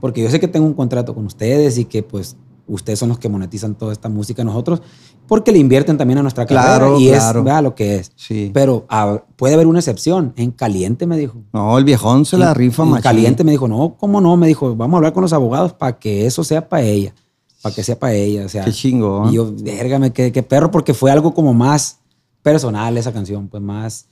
Porque 0.00 0.22
yo 0.22 0.30
sé 0.30 0.40
que 0.40 0.48
tengo 0.48 0.66
un 0.66 0.74
contrato 0.74 1.14
con 1.14 1.26
ustedes 1.26 1.78
y 1.78 1.84
que 1.84 2.02
pues 2.02 2.36
ustedes 2.66 2.98
son 2.98 3.08
los 3.10 3.18
que 3.18 3.28
monetizan 3.28 3.74
toda 3.76 3.92
esta 3.92 4.08
música 4.08 4.42
nosotros, 4.42 4.82
porque 5.28 5.52
le 5.52 5.58
invierten 5.58 5.96
también 5.96 6.18
a 6.18 6.22
nuestra 6.22 6.46
carrera 6.46 6.76
Claro, 6.78 7.00
y 7.00 7.08
claro. 7.08 7.38
es 7.40 7.44
vea 7.44 7.62
lo 7.62 7.74
que 7.74 7.96
es. 7.96 8.12
Sí. 8.16 8.50
Pero 8.52 8.84
ah, 8.88 9.22
puede 9.36 9.54
haber 9.54 9.66
una 9.66 9.78
excepción. 9.78 10.32
En 10.36 10.50
caliente 10.50 11.06
me 11.06 11.16
dijo. 11.16 11.42
No, 11.52 11.78
el 11.78 11.84
viejón 11.84 12.24
se 12.24 12.36
la 12.38 12.48
En- 12.50 12.54
rifa 12.56 12.82
en 12.82 12.90
machín. 12.90 13.02
caliente 13.02 13.44
me 13.44 13.52
dijo, 13.52 13.68
no, 13.68 13.96
¿cómo 13.98 14.20
no? 14.20 14.36
Me 14.36 14.46
dijo, 14.48 14.74
vamos 14.76 14.94
a 14.94 14.96
hablar 14.98 15.12
con 15.12 15.22
los 15.22 15.32
abogados 15.32 15.72
para 15.72 15.98
que 15.98 16.26
eso 16.26 16.42
sea 16.44 16.68
para 16.68 16.82
ella. 16.82 17.14
Para 17.62 17.74
que 17.74 17.82
sea 17.82 17.98
para 17.98 18.12
ella. 18.14 18.44
O 18.44 18.48
sea, 18.48 18.64
Qué 18.64 18.72
chingón. 18.72 19.30
y 19.30 19.34
yo, 19.36 19.52
verga, 19.62 20.10
qué, 20.10 20.30
qué 20.32 20.42
perro, 20.42 20.70
porque 20.70 20.94
fue 20.94 21.10
algo 21.10 21.32
como 21.34 21.54
más 21.54 21.98
personal 22.42 22.96
esa 22.98 23.12
canción, 23.12 23.48
pues 23.48 23.62
más. 23.62 24.06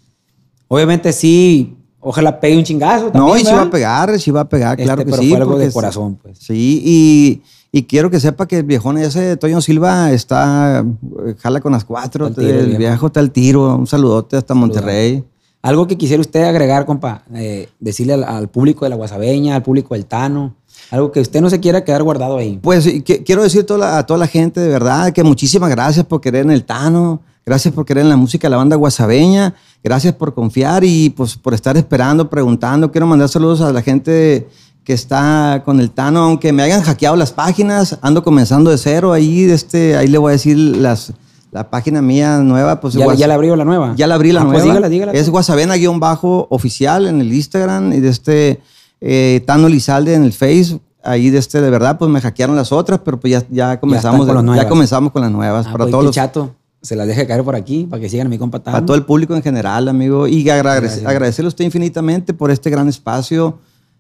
Obviamente 0.69 1.13
sí, 1.13 1.77
ojalá 2.05 2.39
pegue 2.39 2.57
un 2.57 2.65
chingazo. 2.65 3.11
No, 3.15 3.37
y 3.37 3.43
¿verdad? 3.43 3.59
va 3.59 3.63
a 3.63 3.71
pegar, 3.71 4.19
sí 4.21 4.31
va 4.31 4.41
a 4.43 4.49
pegar, 4.49 4.77
claro 4.77 4.93
Este, 5.03 5.05
que 5.05 5.11
pero 5.11 5.23
sí. 5.23 5.29
fue 5.31 5.39
algo 5.39 5.59
de 5.59 5.73
corazón, 5.73 6.19
pues. 6.23 6.39
Sí, 6.39 6.83
y, 6.85 7.43
y 7.73 7.83
quiero 7.85 8.11
que 8.11 8.21
sepa 8.21 8.47
que 8.47 8.59
el 8.59 8.63
viejón 8.65 8.99
ese, 8.99 9.37
Toño 9.37 9.61
Silva, 9.61 10.13
está, 10.13 10.85
eh, 11.27 11.35
jala 11.39 11.61
con 11.61 11.73
las 11.73 11.85
cuatro, 11.85 12.27
al 12.27 12.35
tiro, 12.35 12.61
el 12.61 12.77
viejo. 12.77 13.07
está 13.09 13.21
al 13.21 13.31
tiro, 13.31 13.75
un 13.77 13.87
saludote 13.87 14.37
hasta 14.37 14.55
Monterrey. 14.55 15.25
Algo 15.63 15.87
que 15.87 15.97
quisiera 15.97 16.21
usted 16.21 16.43
agregar, 16.45 16.85
compa, 16.85 17.23
eh, 17.35 17.69
decirle 17.81 18.13
al, 18.13 18.25
al 18.25 18.49
público 18.49 18.85
de 18.85 18.91
la 18.91 18.97
Guasabeña, 18.97 19.57
al 19.57 19.63
público 19.63 19.95
del 19.95 20.05
Tano, 20.05 20.55
algo 20.91 21.11
que 21.11 21.21
usted 21.21 21.41
no 21.41 21.49
se 21.49 21.59
quiera 21.59 21.83
quedar 21.85 22.03
guardado 22.03 22.37
ahí. 22.37 22.59
Pues 22.63 22.87
que- 23.03 23.23
quiero 23.25 23.43
decir 23.43 23.65
toda 23.65 23.79
la- 23.81 23.99
a 23.99 24.07
toda 24.07 24.19
la 24.19 24.27
gente 24.27 24.61
de 24.61 24.69
verdad 24.69 25.11
que 25.15 25.25
muchísimas 25.25 25.71
gracias 25.71 26.05
por 26.05 26.21
querer 26.21 26.45
en 26.45 26.51
el 26.51 26.65
Tano, 26.65 27.23
gracias 27.47 27.73
por 27.73 27.87
querer 27.87 28.03
en 28.03 28.11
la 28.11 28.17
música 28.19 28.47
de 28.47 28.51
la 28.51 28.59
banda 28.59 28.77
guasabeña, 28.77 29.55
gracias 29.85 30.15
por 30.15 30.35
confiar 30.35 30.83
y 30.83 31.11
pues 31.11 31.37
por 31.37 31.55
estar 31.55 31.77
esperando, 31.77 32.29
preguntando. 32.29 32.91
Quiero 32.91 33.07
mandar 33.07 33.29
saludos 33.29 33.61
a 33.61 33.73
la 33.73 33.83
gente 33.83 34.49
que 34.83 34.93
está 34.95 35.63
con 35.65 35.79
el 35.81 35.91
Tano, 35.91 36.21
aunque 36.25 36.53
me 36.53 36.63
hayan 36.63 36.83
hackeado 36.83 37.17
las 37.17 37.33
páginas, 37.33 37.99
ando 38.03 38.23
comenzando 38.25 38.71
de 38.71 38.79
cero 38.79 39.13
ahí, 39.13 39.45
este, 39.45 39.97
ahí 39.97 40.09
le 40.09 40.19
voy 40.19 40.31
a 40.31 40.33
decir 40.33 40.57
las, 40.59 41.13
la 41.53 41.71
página 41.71 42.03
mía 42.03 42.39
nueva. 42.41 42.81
Pues, 42.81 42.95
¿Ya, 42.95 43.07
le 43.27 43.33
abrió 43.33 43.57
la 43.57 43.65
nueva? 43.65 43.95
Ya 43.97 44.07
la 44.07 44.17
abrí 44.17 44.33
la 44.33 44.41
Ah, 44.41 44.45
nueva. 44.45 44.59
Pues 44.59 44.65
dígala, 44.65 44.89
dígala. 44.89 45.13
Es 45.13 45.31
Guasavena-oficial 45.31 47.07
en 47.07 47.21
el 47.21 47.33
Instagram 47.33 47.93
y 47.93 48.01
de 48.01 48.09
este 48.09 48.61
eh, 49.01 49.43
Tano 49.47 49.69
Lizalde 49.69 50.15
en 50.15 50.25
el 50.25 50.33
Facebook. 50.33 50.83
Ahí 51.03 51.29
de 51.29 51.39
este, 51.39 51.61
de 51.61 51.69
verdad, 51.69 51.99
pues 51.99 52.11
me 52.11 52.21
hackearon 52.21 52.57
las 52.57 52.73
otras, 52.73 53.01
pero 53.05 53.21
pues 53.21 53.31
ya, 53.31 53.43
ya 53.51 53.79
comenzamos, 53.79 54.27
con 54.27 54.35
las 54.35 54.43
ya 54.43 54.47
nuevas. 54.47 54.67
comenzamos 54.67 55.13
con 55.13 55.21
las 55.23 55.31
nuevas. 55.31 55.67
Ah, 55.67 55.73
para 55.73 55.85
pues, 55.85 55.91
todos 55.91 56.05
los, 56.05 56.15
chato. 56.15 56.55
Se 56.85 56.95
las 56.97 57.07
deje 57.09 57.27
caer 57.27 57.43
por 57.43 57.57
aquí 57.57 57.87
para 57.89 58.01
que 58.01 58.09
sigan 58.09 58.27
a 58.27 58.31
mi 58.31 58.39
compa 58.39 58.63
para 58.63 58.85
todo 58.85 58.97
el 58.97 59.05
público 59.05 59.35
en 59.35 59.43
general, 59.43 59.89
amigo. 59.89 60.29
Y 60.29 60.45
agrade- 60.49 60.83
Gracias. 60.83 61.07
agradecerle 61.07 61.47
a 61.47 61.49
usted 61.49 61.65
infinitamente 61.65 62.35
por 62.35 62.51
este 62.51 62.71
gran 62.71 62.89
espacio. 62.89 63.59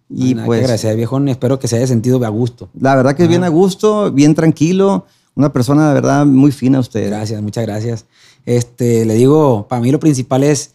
Y 0.08 0.32
Y 0.32 0.34
pues, 0.34 0.62
gracias, 0.66 0.94
viejón. 0.94 1.28
Espero 1.28 1.58
que 1.58 1.66
se 1.66 1.76
haya 1.76 1.86
sentido 1.86 2.24
a 2.24 2.28
gusto. 2.28 2.68
la 2.78 2.94
verdad 2.94 3.16
que 3.16 3.22
es 3.24 3.28
bien 3.28 3.42
a 3.42 3.48
gusto, 3.48 4.12
bien 4.12 4.34
tranquilo. 4.34 5.06
Una 5.34 5.52
persona 5.52 5.88
de 5.88 5.94
verdad 5.94 6.26
muy 6.26 6.52
fina 6.52 6.78
usted. 6.78 7.06
Gracias, 7.08 7.42
muchas 7.42 7.64
gracias. 7.66 8.04
Este, 8.46 9.04
le 9.06 9.14
digo, 9.14 9.66
para 9.68 9.80
mí 9.82 9.90
lo 9.90 9.98
principal 9.98 10.44
es 10.44 10.72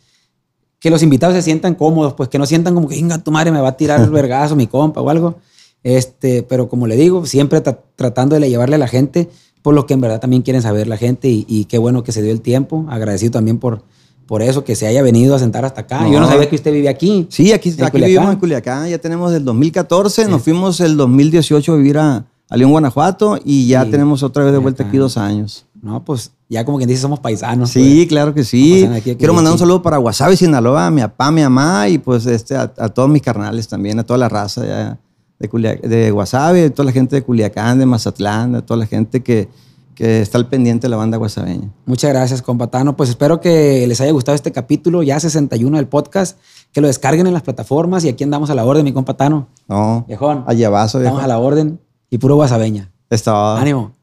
que 0.80 0.90
los 0.90 1.04
invitados 1.04 1.36
se 1.36 1.42
sientan 1.44 1.76
cómodos, 1.76 2.14
pues 2.16 2.28
que 2.30 2.40
no 2.40 2.46
sientan 2.46 2.74
como 2.74 2.88
que, 2.88 2.96
venga, 2.96 3.18
tu 3.20 3.32
madre 3.32 3.52
me 3.52 3.62
va 3.62 3.70
a 3.70 3.78
tirar 3.78 4.02
el 4.02 4.10
vergazo, 4.22 4.56
mi 4.56 4.66
compa 4.68 5.00
o 5.02 5.10
algo. 5.10 5.36
Este, 5.84 6.44
pero 6.44 6.68
como 6.68 6.88
le 6.88 6.96
digo, 6.98 7.26
siempre 7.26 7.64
tra- 7.64 7.80
tratando 7.96 8.38
de 8.38 8.50
llevarle 8.50 8.76
a 8.76 8.80
la 8.80 8.88
gente 8.88 9.30
por 9.62 9.76
lo 9.76 9.86
que 9.86 9.94
en 9.94 10.02
verdad 10.02 10.20
también 10.20 10.42
quieren 10.42 10.62
saber 10.62 10.88
la 10.88 10.98
gente 10.98 11.28
y, 11.30 11.46
y 11.48 11.66
qué 11.66 11.78
bueno 11.78 12.04
que 12.04 12.12
se 12.12 12.22
dio 12.22 12.32
el 12.32 12.42
tiempo. 12.42 12.86
Agradecido 12.90 13.32
también 13.32 13.58
por, 13.58 13.84
por 14.26 14.42
eso, 14.42 14.64
que 14.64 14.76
se 14.76 14.88
haya 14.88 15.02
venido 15.02 15.36
a 15.36 15.40
sentar 15.40 15.66
hasta 15.66 15.82
acá. 15.82 16.02
No. 16.04 16.12
Yo 16.12 16.20
no 16.20 16.28
sabía 16.28 16.48
que 16.48 16.56
usted 16.56 16.72
vive 16.72 16.88
aquí. 16.88 17.28
Sí, 17.30 17.52
aquí, 17.52 17.70
¿En 17.70 17.84
aquí 17.84 17.92
Culiacán? 17.92 18.08
vivimos 18.10 18.34
en 18.34 18.40
Culiacán, 18.40 18.90
ya 18.90 18.98
tenemos 19.00 19.34
el 19.34 19.44
2014, 19.44 20.28
nos 20.28 20.44
fuimos 20.44 20.80
el 20.82 20.96
2018 20.98 21.74
a 21.74 21.76
vivir 21.76 21.98
a, 21.98 22.26
a 22.50 22.58
León, 22.58 22.72
Guanajuato 22.72 23.40
y 23.44 23.68
ya 23.68 23.84
Sí, 23.86 23.92
tenemos 23.92 24.24
otra 24.24 24.44
vez 24.44 24.54
de 24.54 24.60
vuelta 24.60 24.84
aquí 24.84 24.98
dos 24.98 25.18
años. 25.18 25.66
No, 25.82 26.04
pues 26.04 26.32
ya 26.48 26.64
como 26.66 26.78
quien 26.78 26.90
dice, 26.90 27.02
somos 27.02 27.20
paisanos. 27.20 27.70
Sí, 27.72 27.96
pues. 27.98 28.08
claro 28.10 28.34
que 28.34 28.44
sí. 28.44 28.86
aquí 28.86 29.16
Quiero 29.16 29.34
mandar 29.34 29.54
un 29.54 29.60
saludo 29.60 29.82
para 29.82 29.98
Guasave, 29.98 30.36
Sinaloa, 30.38 30.88
a 30.88 30.92
mi 30.92 31.02
papá, 31.02 31.28
a 31.28 31.32
mi 31.32 31.42
mamá 31.42 31.90
y 31.90 31.98
pues 31.98 32.26
este, 32.26 32.56
a, 32.56 32.72
a 32.78 32.90
todos 32.90 33.10
mis 33.10 33.22
carnales 33.22 33.68
también, 33.68 33.98
a 34.00 34.04
toda 34.04 34.20
la 34.20 34.30
raza 34.30 34.66
ya 34.66 35.00
de, 35.40 35.50
Culia- 35.50 35.80
de 35.82 36.12
Guasave, 36.12 36.66
a 36.66 36.70
toda 36.70 36.86
la 36.86 36.92
gente 36.92 37.16
de 37.16 37.24
Culiacán, 37.24 37.80
de 37.80 37.86
Mazatlán, 37.86 38.56
a 38.56 38.66
toda 38.66 38.78
la 38.80 38.86
gente 38.86 39.22
que, 39.24 39.48
que 39.96 40.22
está 40.22 40.38
al 40.38 40.48
pendiente 40.48 40.88
de 40.88 40.90
la 40.92 40.98
banda 40.98 41.18
guasaveña. 41.18 41.70
Muchas 41.86 42.12
gracias, 42.12 42.42
compatano. 42.42 42.96
Pues 42.96 43.10
espero 43.10 43.40
que 43.42 43.86
les 43.88 44.00
haya 44.02 44.12
gustado 44.12 44.36
este 44.36 44.52
capítulo, 44.52 45.04
ya 45.04 45.20
61 45.20 45.78
del 45.78 45.88
podcast, 45.88 46.38
que 46.72 46.82
lo 46.82 46.88
descarguen 46.88 47.28
en 47.28 47.34
las 47.34 47.42
plataformas 47.44 48.04
y 48.06 48.10
aquí 48.10 48.24
andamos 48.24 48.50
a 48.50 48.56
la 48.56 48.66
orden, 48.66 48.84
mi 48.84 48.94
compatano. 48.94 49.48
No, 49.68 50.06
Viejón. 50.08 50.44
allá 50.48 50.70
vaso, 50.70 51.00
Estamos 51.00 51.24
a 51.24 51.28
la 51.28 51.40
orden 51.40 51.80
y 52.10 52.18
puro 52.18 52.36
guasabeña. 52.36 52.92
Estaba- 53.10 53.60
Ánimo. 53.60 53.94